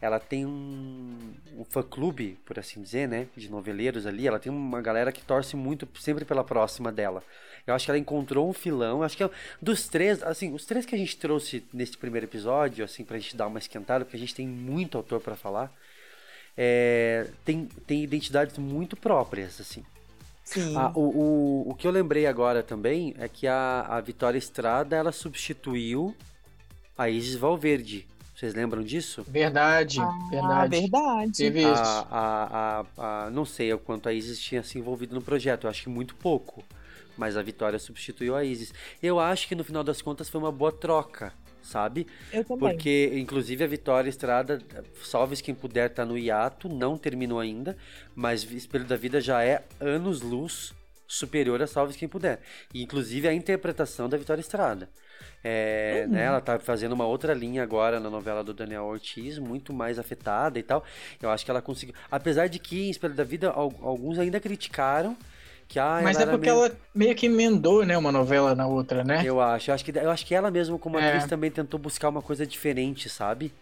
ela 0.00 0.20
tem 0.20 0.44
um, 0.46 1.32
um 1.56 1.64
fã 1.64 1.82
clube, 1.82 2.38
por 2.44 2.58
assim 2.58 2.82
dizer, 2.82 3.08
né, 3.08 3.26
de 3.36 3.48
noveleiros 3.50 4.06
ali. 4.06 4.26
Ela 4.26 4.38
tem 4.38 4.52
uma 4.52 4.80
galera 4.82 5.10
que 5.10 5.22
torce 5.22 5.56
muito 5.56 5.88
sempre 5.98 6.24
pela 6.24 6.44
próxima 6.44 6.92
dela. 6.92 7.22
Eu 7.66 7.74
acho 7.74 7.84
que 7.86 7.90
ela 7.90 7.98
encontrou 7.98 8.48
um 8.48 8.52
filão. 8.52 8.98
Eu 8.98 9.02
acho 9.02 9.16
que 9.16 9.24
é- 9.24 9.30
dos 9.60 9.88
três, 9.88 10.22
assim, 10.22 10.52
os 10.54 10.64
três 10.66 10.86
que 10.86 10.94
a 10.94 10.98
gente 10.98 11.16
trouxe 11.16 11.64
nesse 11.72 11.96
primeiro 11.96 12.26
episódio, 12.26 12.84
assim, 12.84 13.04
pra 13.04 13.18
gente 13.18 13.36
dar 13.36 13.46
uma 13.48 13.58
esquentada, 13.58 14.04
porque 14.04 14.16
a 14.16 14.20
gente 14.20 14.34
tem 14.34 14.46
muito 14.46 14.96
autor 14.96 15.20
pra 15.20 15.34
falar. 15.36 15.72
é, 16.58 17.26
tem, 17.44 17.66
tem 17.86 18.02
identidades 18.02 18.56
muito 18.56 18.96
próprias, 18.96 19.60
assim. 19.60 19.84
Sim. 20.42 20.74
Ah, 20.76 20.90
o, 20.94 21.00
o, 21.66 21.70
o 21.70 21.74
que 21.74 21.86
eu 21.86 21.90
lembrei 21.90 22.26
agora 22.26 22.62
também 22.62 23.14
é 23.18 23.28
que 23.28 23.46
a, 23.46 23.80
a 23.82 24.00
Vitória 24.00 24.38
Estrada 24.38 24.96
ela 24.96 25.12
substituiu 25.12 26.16
a 26.96 27.10
Isis 27.10 27.34
Valverde. 27.34 28.06
Vocês 28.36 28.54
lembram 28.54 28.82
disso? 28.82 29.24
Verdade, 29.26 29.98
verdade. 30.30 30.80
verdade. 30.80 31.32
Teve 31.32 31.60
isso. 31.60 31.70
A, 31.70 32.06
a, 32.10 32.86
a, 32.98 33.26
a- 33.26 33.30
não 33.30 33.46
sei 33.46 33.72
o 33.72 33.78
quanto 33.78 34.08
a 34.08 34.12
Isis 34.12 34.38
tinha 34.38 34.62
se 34.62 34.78
envolvido 34.78 35.14
no 35.14 35.22
projeto, 35.22 35.64
eu 35.64 35.70
acho 35.70 35.84
que 35.84 35.88
muito 35.88 36.14
pouco. 36.14 36.62
Mas 37.16 37.34
a 37.34 37.42
Vitória 37.42 37.78
substituiu 37.78 38.36
a 38.36 38.44
Isis. 38.44 38.74
Eu 39.02 39.18
acho 39.18 39.48
que 39.48 39.54
no 39.54 39.64
final 39.64 39.82
das 39.82 40.02
contas 40.02 40.28
foi 40.28 40.38
uma 40.38 40.52
boa 40.52 40.70
troca, 40.70 41.32
sabe? 41.62 42.06
Eu 42.30 42.44
também. 42.44 42.58
Porque, 42.58 43.10
inclusive, 43.14 43.64
a 43.64 43.66
Vitória 43.66 44.10
Estrada, 44.10 44.60
salves 45.02 45.40
quem 45.40 45.54
puder, 45.54 45.88
tá 45.88 46.04
no 46.04 46.18
hiato, 46.18 46.68
não 46.68 46.98
terminou 46.98 47.40
ainda, 47.40 47.74
mas 48.14 48.42
Espelho 48.44 48.84
da 48.84 48.96
Vida 48.96 49.18
já 49.18 49.42
é 49.42 49.64
anos-luz 49.80 50.74
superior 51.08 51.62
a 51.62 51.66
Salves 51.66 51.96
Quem 51.96 52.08
Puder. 52.08 52.40
E, 52.74 52.82
inclusive, 52.82 53.28
a 53.28 53.32
interpretação 53.32 54.08
da 54.08 54.18
Vitória 54.18 54.40
Estrada. 54.40 54.90
É, 55.44 56.04
Uhum. 56.06 56.12
né, 56.12 56.24
ela 56.24 56.40
tá 56.40 56.58
fazendo 56.58 56.92
uma 56.92 57.06
outra 57.06 57.32
linha 57.32 57.62
agora 57.62 58.00
na 58.00 58.10
novela 58.10 58.42
do 58.42 58.52
Daniel 58.52 58.84
Ortiz, 58.84 59.38
muito 59.38 59.72
mais 59.72 59.98
afetada 59.98 60.58
e 60.58 60.62
tal. 60.62 60.84
Eu 61.22 61.30
acho 61.30 61.44
que 61.44 61.50
ela 61.50 61.62
conseguiu. 61.62 61.94
Apesar 62.10 62.48
de 62.48 62.58
que 62.58 62.86
em 62.86 62.90
Espelho 62.90 63.14
da 63.14 63.24
Vida, 63.24 63.50
al- 63.50 63.72
alguns 63.82 64.18
ainda 64.18 64.40
criticaram 64.40 65.16
que 65.68 65.78
ah, 65.80 66.00
Mas 66.02 66.18
é 66.18 66.26
porque 66.26 66.50
meio- 66.50 66.64
ela 66.64 66.76
meio 66.94 67.14
que 67.14 67.26
emendou, 67.26 67.84
né, 67.84 67.96
uma 67.98 68.12
novela 68.12 68.54
na 68.54 68.66
outra, 68.66 69.02
né? 69.04 69.22
Eu 69.24 69.40
acho. 69.40 69.70
Eu 69.70 69.74
acho 69.74 69.84
que, 69.84 69.96
eu 69.98 70.10
acho 70.10 70.26
que 70.26 70.34
ela 70.34 70.50
mesma, 70.50 70.78
como 70.78 70.98
É. 70.98 71.08
atriz, 71.08 71.26
também 71.26 71.50
tentou 71.50 71.78
buscar 71.78 72.08
uma 72.08 72.22
coisa 72.22 72.46
diferente, 72.46 73.08
sabe? 73.08 73.52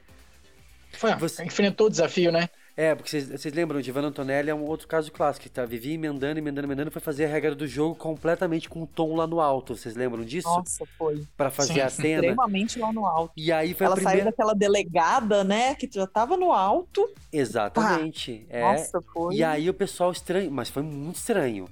Foi, 0.92 1.10
Enfrentou 1.44 1.86
o 1.88 1.90
desafio, 1.90 2.30
né? 2.30 2.48
É, 2.76 2.92
porque 2.92 3.08
vocês, 3.20 3.54
lembram, 3.54 3.80
de 3.80 3.88
Ivana 3.88 4.08
Antonelli 4.08 4.50
é 4.50 4.54
um 4.54 4.64
outro 4.64 4.88
caso 4.88 5.12
clássico, 5.12 5.44
que 5.44 5.48
tá, 5.48 5.64
vivia 5.64 5.94
emendando, 5.94 6.38
emendando, 6.40 6.66
emendando, 6.66 6.90
foi 6.90 7.00
fazer 7.00 7.26
a 7.26 7.28
regra 7.28 7.54
do 7.54 7.68
jogo 7.68 7.94
completamente 7.94 8.68
com 8.68 8.82
o 8.82 8.86
tom 8.86 9.14
lá 9.14 9.28
no 9.28 9.40
alto. 9.40 9.76
Vocês 9.76 9.94
lembram 9.94 10.24
disso? 10.24 10.48
Nossa, 10.48 10.84
foi. 10.98 11.22
Pra 11.36 11.52
fazer 11.52 11.74
Sim, 11.74 11.80
a 11.80 11.88
cena. 11.88 12.14
Extremamente 12.26 12.78
lá 12.80 12.92
no 12.92 13.06
alto. 13.06 13.32
E 13.36 13.52
aí 13.52 13.74
foi 13.74 13.86
Ela 13.86 13.94
a 13.94 13.96
saiu 13.98 14.06
primeira. 14.08 14.30
daquela 14.32 14.54
delegada, 14.54 15.44
né? 15.44 15.76
Que 15.76 15.88
já 15.92 16.06
tava 16.06 16.36
no 16.36 16.52
alto. 16.52 17.08
Exatamente. 17.32 18.44
É. 18.48 18.60
Nossa, 18.60 19.00
foi. 19.12 19.36
E 19.36 19.44
aí 19.44 19.70
o 19.70 19.74
pessoal 19.74 20.10
estranho, 20.10 20.50
mas 20.50 20.68
foi 20.68 20.82
muito 20.82 21.16
estranho. 21.16 21.68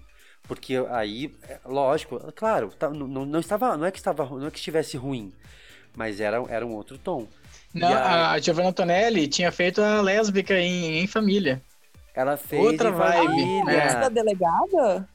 Porque 0.47 0.75
aí, 0.91 1.35
é, 1.49 1.59
lógico, 1.65 2.21
claro, 2.35 2.69
tá- 2.79 2.91
não, 2.91 3.07
não- 3.09 3.27
não 3.27 3.41
estava, 3.41 3.77
não 3.77 3.87
é 3.87 3.91
que 3.91 3.99
estava, 3.99 4.25
não 4.29 4.47
é 4.47 4.51
que 4.51 4.59
estivesse 4.59 4.97
ruim, 4.97 5.33
mas 5.97 6.21
era, 6.21 6.45
era 6.49 6.67
um 6.67 6.75
outro 6.75 6.99
tom. 6.99 7.27
Não, 7.75 7.89
aí- 7.89 7.95
a 8.37 8.39
Giovanna 8.39 8.69
Antonelli 8.69 9.27
tinha 9.29 9.51
feito 9.51 9.81
a 9.81 10.01
lésbica 10.01 10.59
em, 10.59 10.99
em 11.03 11.07
família. 11.07 11.63
Ela 12.15 12.37
fez 12.37 12.63
Outra 12.63 12.91
em 12.91 12.93
vibe. 12.93 13.27
família. 13.27 13.83
Antes 13.85 13.95
da 13.95 14.09
delegada? 14.09 15.09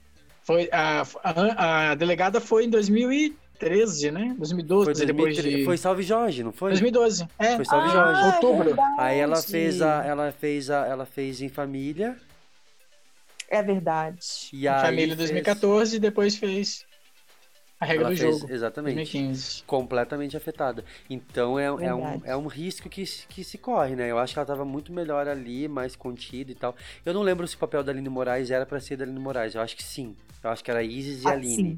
Foi, 0.43 0.69
a, 0.71 1.03
a, 1.23 1.91
a 1.91 1.95
delegada 1.95 2.39
foi 2.41 2.65
em 2.65 2.69
2013, 2.69 4.11
né? 4.11 4.34
2012, 4.38 4.85
Foi, 4.85 4.93
depois 5.05 5.35
2013, 5.35 5.57
de... 5.57 5.65
foi 5.65 5.77
Salve 5.77 6.03
Jorge, 6.03 6.41
não 6.43 6.51
foi? 6.53 6.71
2012, 6.71 7.27
é. 7.38 7.55
Foi 7.57 7.65
Salve 7.65 7.89
Ah, 7.89 7.91
Jorge. 7.91 8.21
é 8.21 8.25
Outubro. 8.27 8.63
verdade. 8.65 8.95
Aí 8.97 9.19
ela 9.19 9.41
fez 9.41 9.81
a, 9.81 10.03
ela 10.05 10.31
fez 10.31 10.69
a, 10.69 10.85
ela 10.88 11.05
fez 11.05 11.41
em 11.41 11.49
família. 11.49 12.15
É 13.49 13.61
verdade. 13.61 14.19
E 14.53 14.67
Em 14.67 14.71
família 14.81 15.07
fez- 15.15 15.17
2014 15.17 15.95
e 15.95 15.99
depois 15.99 16.35
fez 16.35 16.85
a 17.80 17.86
regra 17.86 18.06
Ela 18.06 18.16
do 18.16 18.18
fez- 18.20 18.40
jogo. 18.40 18.52
Exatamente. 18.54 18.95
2015. 18.95 19.64
Completamente 19.64 20.36
afetada. 20.36 20.84
Então 21.10 21.60
é, 21.60 21.66
é, 21.66 21.94
um, 21.94 22.22
é 22.26 22.36
um 22.38 22.48
risco 22.48 22.90
que, 22.90 23.06
se- 23.06 23.28
que 23.28 23.44
se 23.44 23.58
corre, 23.58 23.95
né? 23.95 24.10
Eu 24.10 24.18
acho 24.18 24.34
que 24.34 24.40
ela 24.40 24.45
tava 24.45 24.66
muito 24.66 24.91
melhor 24.91 25.28
ali, 25.28 25.68
mais 25.68 25.95
contida 25.95 26.52
e 26.52 26.56
tal. 26.56 26.76
Eu 27.06 27.14
não 27.14 27.22
lembro 27.22 27.48
se 27.48 27.56
o 27.56 27.60
papel 27.60 27.84
da 27.84 27.91
Aline 27.91 28.10
Moraes 28.10 28.49
era 28.52 28.66
pra 28.66 28.80
ser 28.80 28.98
da 28.98 29.04
Aline 29.04 29.20
Moraes. 29.20 29.54
Eu 29.56 29.62
acho 29.62 29.76
que 29.76 29.84
sim. 29.84 30.16
Eu 30.44 30.49
acho 30.49 30.64
que 30.64 30.72
era 30.72 30.82
Isis 30.84 31.24
e 31.24 31.28
Ah, 31.28 31.32
Aline. 31.32 31.56
sim. 31.56 31.78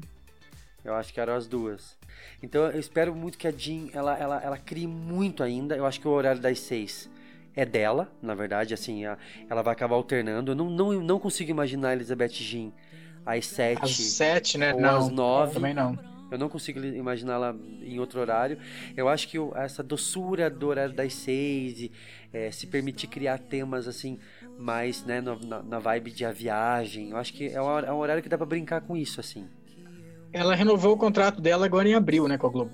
Eu 0.84 0.94
acho 0.94 1.12
que 1.12 1.20
eram 1.20 1.34
as 1.34 1.46
duas. 1.46 1.96
Então 2.42 2.64
eu 2.66 2.80
espero 2.80 3.14
muito 3.14 3.36
que 3.36 3.46
a 3.46 3.50
Jean 3.52 3.88
ela, 3.92 4.16
ela, 4.18 4.40
ela 4.42 4.56
crie 4.58 4.86
muito 4.86 5.42
ainda. 5.42 5.76
Eu 5.76 5.84
acho 5.84 6.00
que 6.00 6.08
o 6.08 6.10
horário 6.10 6.40
das 6.40 6.58
seis 6.60 7.10
é 7.54 7.66
dela, 7.66 8.10
na 8.22 8.34
verdade, 8.34 8.72
assim, 8.72 9.04
a- 9.04 9.18
ela 9.48 9.60
vai 9.62 9.72
acabar 9.74 9.96
alternando. 9.96 10.52
Eu 10.52 10.56
não, 10.56 10.70
não, 10.70 10.92
não 11.02 11.18
consigo 11.20 11.50
imaginar 11.50 11.90
a 11.90 11.92
Elizabeth 11.92 12.28
Jean 12.30 12.70
às 13.38 13.46
sete. 13.46 13.84
Às 13.84 13.96
sete, 13.96 14.58
né? 14.58 14.72
Ou 14.74 14.80
Não, 14.80 14.96
às 14.98 15.08
nove. 15.10 15.54
também 15.54 15.74
não. 15.74 15.98
Eu 16.30 16.38
não 16.38 16.48
consigo 16.48 16.78
imaginá-la 16.78 17.54
em 17.82 17.98
outro 17.98 18.20
horário. 18.20 18.56
Eu 18.96 19.08
acho 19.08 19.26
que 19.26 19.36
essa 19.56 19.82
doçura 19.82 20.48
do 20.48 20.68
horário 20.68 20.94
das 20.94 21.12
seis, 21.12 21.80
e, 21.80 21.92
eh, 22.32 22.52
se 22.52 22.68
permitir 22.68 23.08
criar 23.08 23.38
temas 23.38 23.88
assim, 23.88 24.16
mais 24.56 25.04
né, 25.04 25.20
na, 25.20 25.60
na 25.62 25.78
vibe 25.80 26.12
de 26.12 26.24
a 26.24 26.30
viagem, 26.30 27.10
eu 27.10 27.16
acho 27.16 27.32
que 27.32 27.48
é 27.48 27.60
um, 27.60 27.78
é 27.80 27.92
um 27.92 27.96
horário 27.98 28.22
que 28.22 28.28
dá 28.28 28.36
pra 28.36 28.46
brincar 28.46 28.80
com 28.80 28.96
isso, 28.96 29.18
assim. 29.18 29.44
Ela 30.32 30.54
renovou 30.54 30.92
o 30.94 30.96
contrato 30.96 31.40
dela 31.40 31.66
agora 31.66 31.88
em 31.88 31.94
abril, 31.94 32.28
né, 32.28 32.38
com 32.38 32.46
a 32.46 32.50
Globo. 32.50 32.70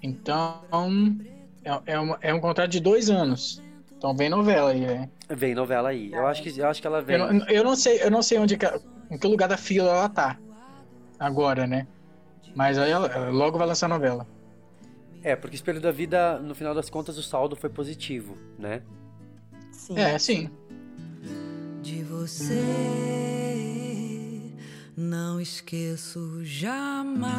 Então, 0.00 0.60
é, 1.64 1.94
é, 1.94 1.98
uma- 1.98 2.18
é 2.22 2.32
um 2.32 2.38
contrato 2.40 2.70
de 2.70 2.78
dois 2.78 3.10
anos. 3.10 3.60
Então 3.98 4.14
vem 4.14 4.28
novela 4.28 4.70
aí, 4.70 4.80
né? 4.86 5.08
Vem 5.28 5.54
novela 5.54 5.88
aí. 5.88 6.12
Eu 6.12 6.26
acho 6.26 6.42
que, 6.42 6.56
eu 6.56 6.68
acho 6.68 6.80
que 6.80 6.86
ela 6.86 7.02
vem. 7.02 7.16
Eu, 7.16 7.32
não- 7.32 7.48
eu 7.48 7.64
não 7.64 7.74
sei, 7.74 8.00
eu 8.02 8.10
não 8.10 8.22
sei 8.22 8.38
onde 8.38 8.56
em 9.10 9.18
que 9.18 9.26
lugar 9.26 9.48
da 9.48 9.56
fila 9.56 9.90
ela 9.90 10.08
tá 10.08 10.38
agora, 11.18 11.66
né? 11.66 11.86
Mas 12.54 12.78
aí 12.78 12.90
ela, 12.90 13.06
ela 13.08 13.30
logo 13.30 13.58
vai 13.58 13.66
lançar 13.66 13.86
a 13.86 13.90
novela. 13.90 14.26
É, 15.22 15.34
porque 15.34 15.56
Espelho 15.56 15.80
da 15.80 15.90
Vida, 15.90 16.38
no 16.38 16.54
final 16.54 16.74
das 16.74 16.88
contas, 16.88 17.18
o 17.18 17.22
saldo 17.22 17.56
foi 17.56 17.68
positivo, 17.68 18.36
né? 18.58 18.82
Sim. 19.72 19.98
É, 19.98 20.18
sim. 20.18 20.50
De 21.82 22.02
você 22.02 22.62
não 24.96 25.40
esqueço 25.40 26.44
jamais. 26.44 27.36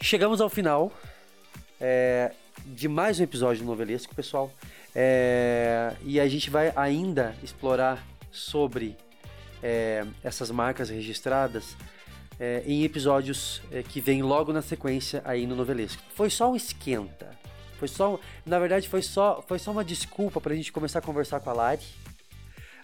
Chegamos 0.00 0.40
ao 0.40 0.48
final 0.48 0.92
é, 1.80 2.32
de 2.66 2.88
mais 2.88 3.20
um 3.20 3.22
episódio 3.22 3.62
do 3.62 3.66
Novelesco, 3.66 4.14
pessoal. 4.14 4.52
É, 4.94 5.94
e 6.02 6.18
a 6.18 6.28
gente 6.28 6.50
vai 6.50 6.72
ainda 6.74 7.34
explorar 7.42 8.04
sobre 8.30 8.96
é, 9.62 10.04
essas 10.22 10.50
marcas 10.50 10.90
registradas 10.90 11.76
é, 12.38 12.62
em 12.66 12.84
episódios 12.84 13.60
é, 13.70 13.82
que 13.82 14.00
vêm 14.00 14.22
logo 14.22 14.52
na 14.52 14.62
sequência 14.62 15.22
aí 15.24 15.46
no 15.46 15.54
Novelesco. 15.54 16.02
Foi 16.14 16.30
só 16.30 16.50
um 16.50 16.56
esquenta. 16.56 17.38
Foi 17.78 17.88
só, 17.88 18.18
na 18.44 18.58
verdade, 18.58 18.88
foi 18.88 19.02
só, 19.02 19.42
foi 19.46 19.58
só 19.58 19.70
uma 19.70 19.84
desculpa 19.84 20.40
pra 20.40 20.54
gente 20.54 20.72
começar 20.72 20.98
a 20.98 21.02
conversar 21.02 21.40
com 21.40 21.50
a 21.50 21.52
Lari. 21.52 21.84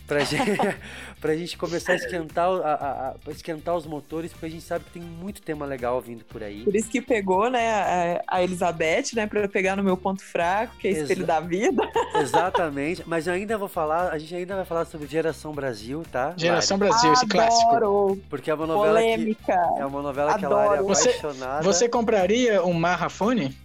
Pra 0.06 0.20
gente, 0.24 0.44
pra 1.20 1.34
gente 1.36 1.58
começar 1.58 1.92
a 1.92 1.96
esquentar, 1.96 2.46
a, 2.48 2.52
a- 2.74 3.08
a- 3.10 3.14
esquentar 3.30 3.74
os 3.74 3.86
motores, 3.86 4.30
porque 4.32 4.46
a 4.46 4.48
gente 4.50 4.62
sabe 4.62 4.84
que 4.84 4.92
tem 4.92 5.02
muito 5.02 5.42
tema 5.42 5.66
legal 5.66 6.00
vindo 6.00 6.24
por 6.24 6.42
aí. 6.44 6.62
Por 6.62 6.76
isso 6.76 6.88
que 6.88 7.00
pegou, 7.00 7.50
né, 7.50 8.20
a, 8.28 8.36
a 8.36 8.42
Elizabeth, 8.44 9.14
né, 9.14 9.26
pra 9.26 9.40
eu 9.40 9.48
pegar 9.48 9.74
no 9.74 9.82
meu 9.82 9.96
ponto 9.96 10.22
fraco, 10.22 10.76
que 10.76 10.86
é 10.86 10.90
espelho 10.92 11.22
Exa- 11.22 11.26
da 11.26 11.40
vida. 11.40 11.82
Exatamente, 12.20 13.02
mas 13.06 13.26
eu 13.26 13.32
ainda 13.34 13.58
vou 13.58 13.68
falar, 13.68 14.10
a 14.12 14.18
gente 14.18 14.34
ainda 14.34 14.54
vai 14.54 14.64
falar 14.64 14.84
sobre 14.84 15.08
Geração 15.08 15.52
Brasil, 15.52 16.04
tá? 16.12 16.34
Geração 16.36 16.78
Lari? 16.78 16.90
Brasil, 16.90 17.12
esse 17.12 17.26
clássico. 17.26 17.70
Adoro. 17.74 18.22
Porque 18.30 18.48
é 18.50 18.54
uma 18.54 18.66
novela 18.66 19.00
Polêmica. 19.00 19.42
que 19.74 19.80
é 19.80 19.86
uma 19.86 20.02
novela 20.02 20.38
que 20.38 20.44
a 20.44 20.48
Lari 20.48 20.68
é 20.68 20.78
Adoro. 20.78 20.86
Você, 20.94 21.08
apaixonada. 21.10 21.62
você 21.64 21.88
compraria 21.88 22.62
um 22.64 22.72
Marrafone? 22.72 23.56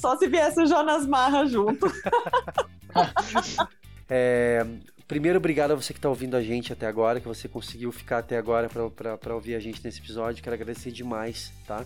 Só 0.00 0.16
se 0.16 0.26
viesse 0.26 0.60
o 0.62 0.66
Jonas 0.66 1.06
Marra 1.06 1.44
junto. 1.46 1.86
É, 4.08 4.64
primeiro, 5.08 5.38
obrigado 5.38 5.72
a 5.72 5.74
você 5.74 5.92
que 5.92 5.98
está 5.98 6.08
ouvindo 6.08 6.36
a 6.36 6.42
gente 6.42 6.72
até 6.72 6.86
agora, 6.86 7.20
que 7.20 7.26
você 7.26 7.48
conseguiu 7.48 7.90
ficar 7.92 8.18
até 8.18 8.36
agora 8.36 8.68
para 8.68 9.34
ouvir 9.34 9.54
a 9.54 9.60
gente 9.60 9.82
nesse 9.84 10.00
episódio. 10.00 10.42
Quero 10.42 10.54
agradecer 10.54 10.90
demais, 10.90 11.52
tá? 11.66 11.84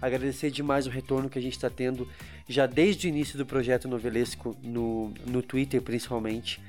Agradecer 0.00 0.50
demais 0.50 0.86
o 0.86 0.90
retorno 0.90 1.28
que 1.28 1.38
a 1.38 1.42
gente 1.42 1.56
está 1.56 1.68
tendo 1.68 2.08
já 2.48 2.66
desde 2.66 3.06
o 3.06 3.08
início 3.08 3.36
do 3.36 3.44
projeto 3.44 3.86
novelesco 3.86 4.56
no, 4.62 5.12
no 5.26 5.42
Twitter, 5.42 5.82
principalmente. 5.82 6.60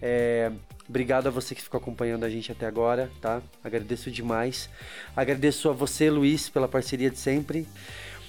É, 0.00 0.52
obrigado 0.88 1.26
a 1.26 1.30
você 1.30 1.54
que 1.54 1.62
ficou 1.62 1.78
acompanhando 1.78 2.24
a 2.24 2.30
gente 2.30 2.52
até 2.52 2.66
agora, 2.66 3.10
tá? 3.20 3.42
Agradeço 3.64 4.10
demais. 4.10 4.70
Agradeço 5.16 5.68
a 5.68 5.72
você, 5.72 6.10
Luiz, 6.10 6.48
pela 6.48 6.68
parceria 6.68 7.10
de 7.10 7.18
sempre. 7.18 7.66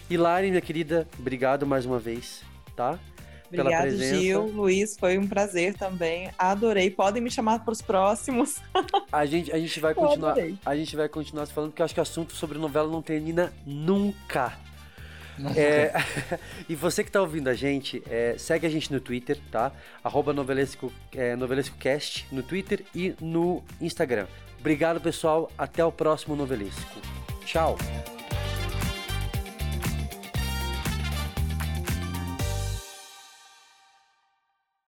E 0.10 0.18
Lari, 0.18 0.50
minha 0.50 0.62
querida, 0.62 1.08
obrigado 1.20 1.68
mais 1.68 1.86
uma 1.86 2.00
vez, 2.00 2.42
tá? 2.76 2.98
Pela 3.50 3.64
Obrigado, 3.64 3.88
presença. 3.88 4.16
Gil. 4.16 4.46
Luiz, 4.48 4.98
foi 4.98 5.18
um 5.18 5.28
prazer 5.28 5.74
também. 5.76 6.30
Adorei. 6.38 6.90
Podem 6.90 7.22
me 7.22 7.32
chamar 7.32 7.64
para 7.64 7.72
os 7.72 7.82
próximos. 7.82 8.58
A 9.12 9.26
gente, 9.26 9.52
a 9.52 9.58
gente 9.58 9.80
vai 9.80 9.94
continuar, 9.94 10.36
a 10.66 10.76
gente 10.76 10.96
vai 10.96 11.08
continuar 11.08 11.46
se 11.46 11.54
falando 11.54 11.72
porque 11.72 11.82
eu 11.82 11.86
acho 11.86 11.94
que 11.94 12.00
assunto 12.00 12.34
sobre 12.34 12.58
novela 12.58 12.90
não 12.90 13.02
termina 13.02 13.54
nunca. 13.66 14.54
É, 15.56 15.92
e 16.68 16.76
você 16.76 17.04
que 17.04 17.12
tá 17.12 17.22
ouvindo 17.22 17.48
a 17.48 17.54
gente, 17.54 18.04
é, 18.10 18.36
segue 18.38 18.66
a 18.66 18.70
gente 18.70 18.92
no 18.92 19.00
Twitter, 19.00 19.40
tá? 19.52 19.72
Arroba 20.04 20.34
Novelesco, 20.34 20.92
é, 21.16 21.36
NovelescoCast 21.36 22.28
no 22.32 22.44
Twitter 22.44 22.84
e 22.94 23.16
no 23.22 23.64
Instagram. 23.80 24.28
Obrigado, 24.60 25.00
pessoal. 25.00 25.52
Até 25.58 25.84
o 25.86 25.92
próximo 25.92 26.36
Novelesco. 26.36 27.00
Tchau. 27.46 27.78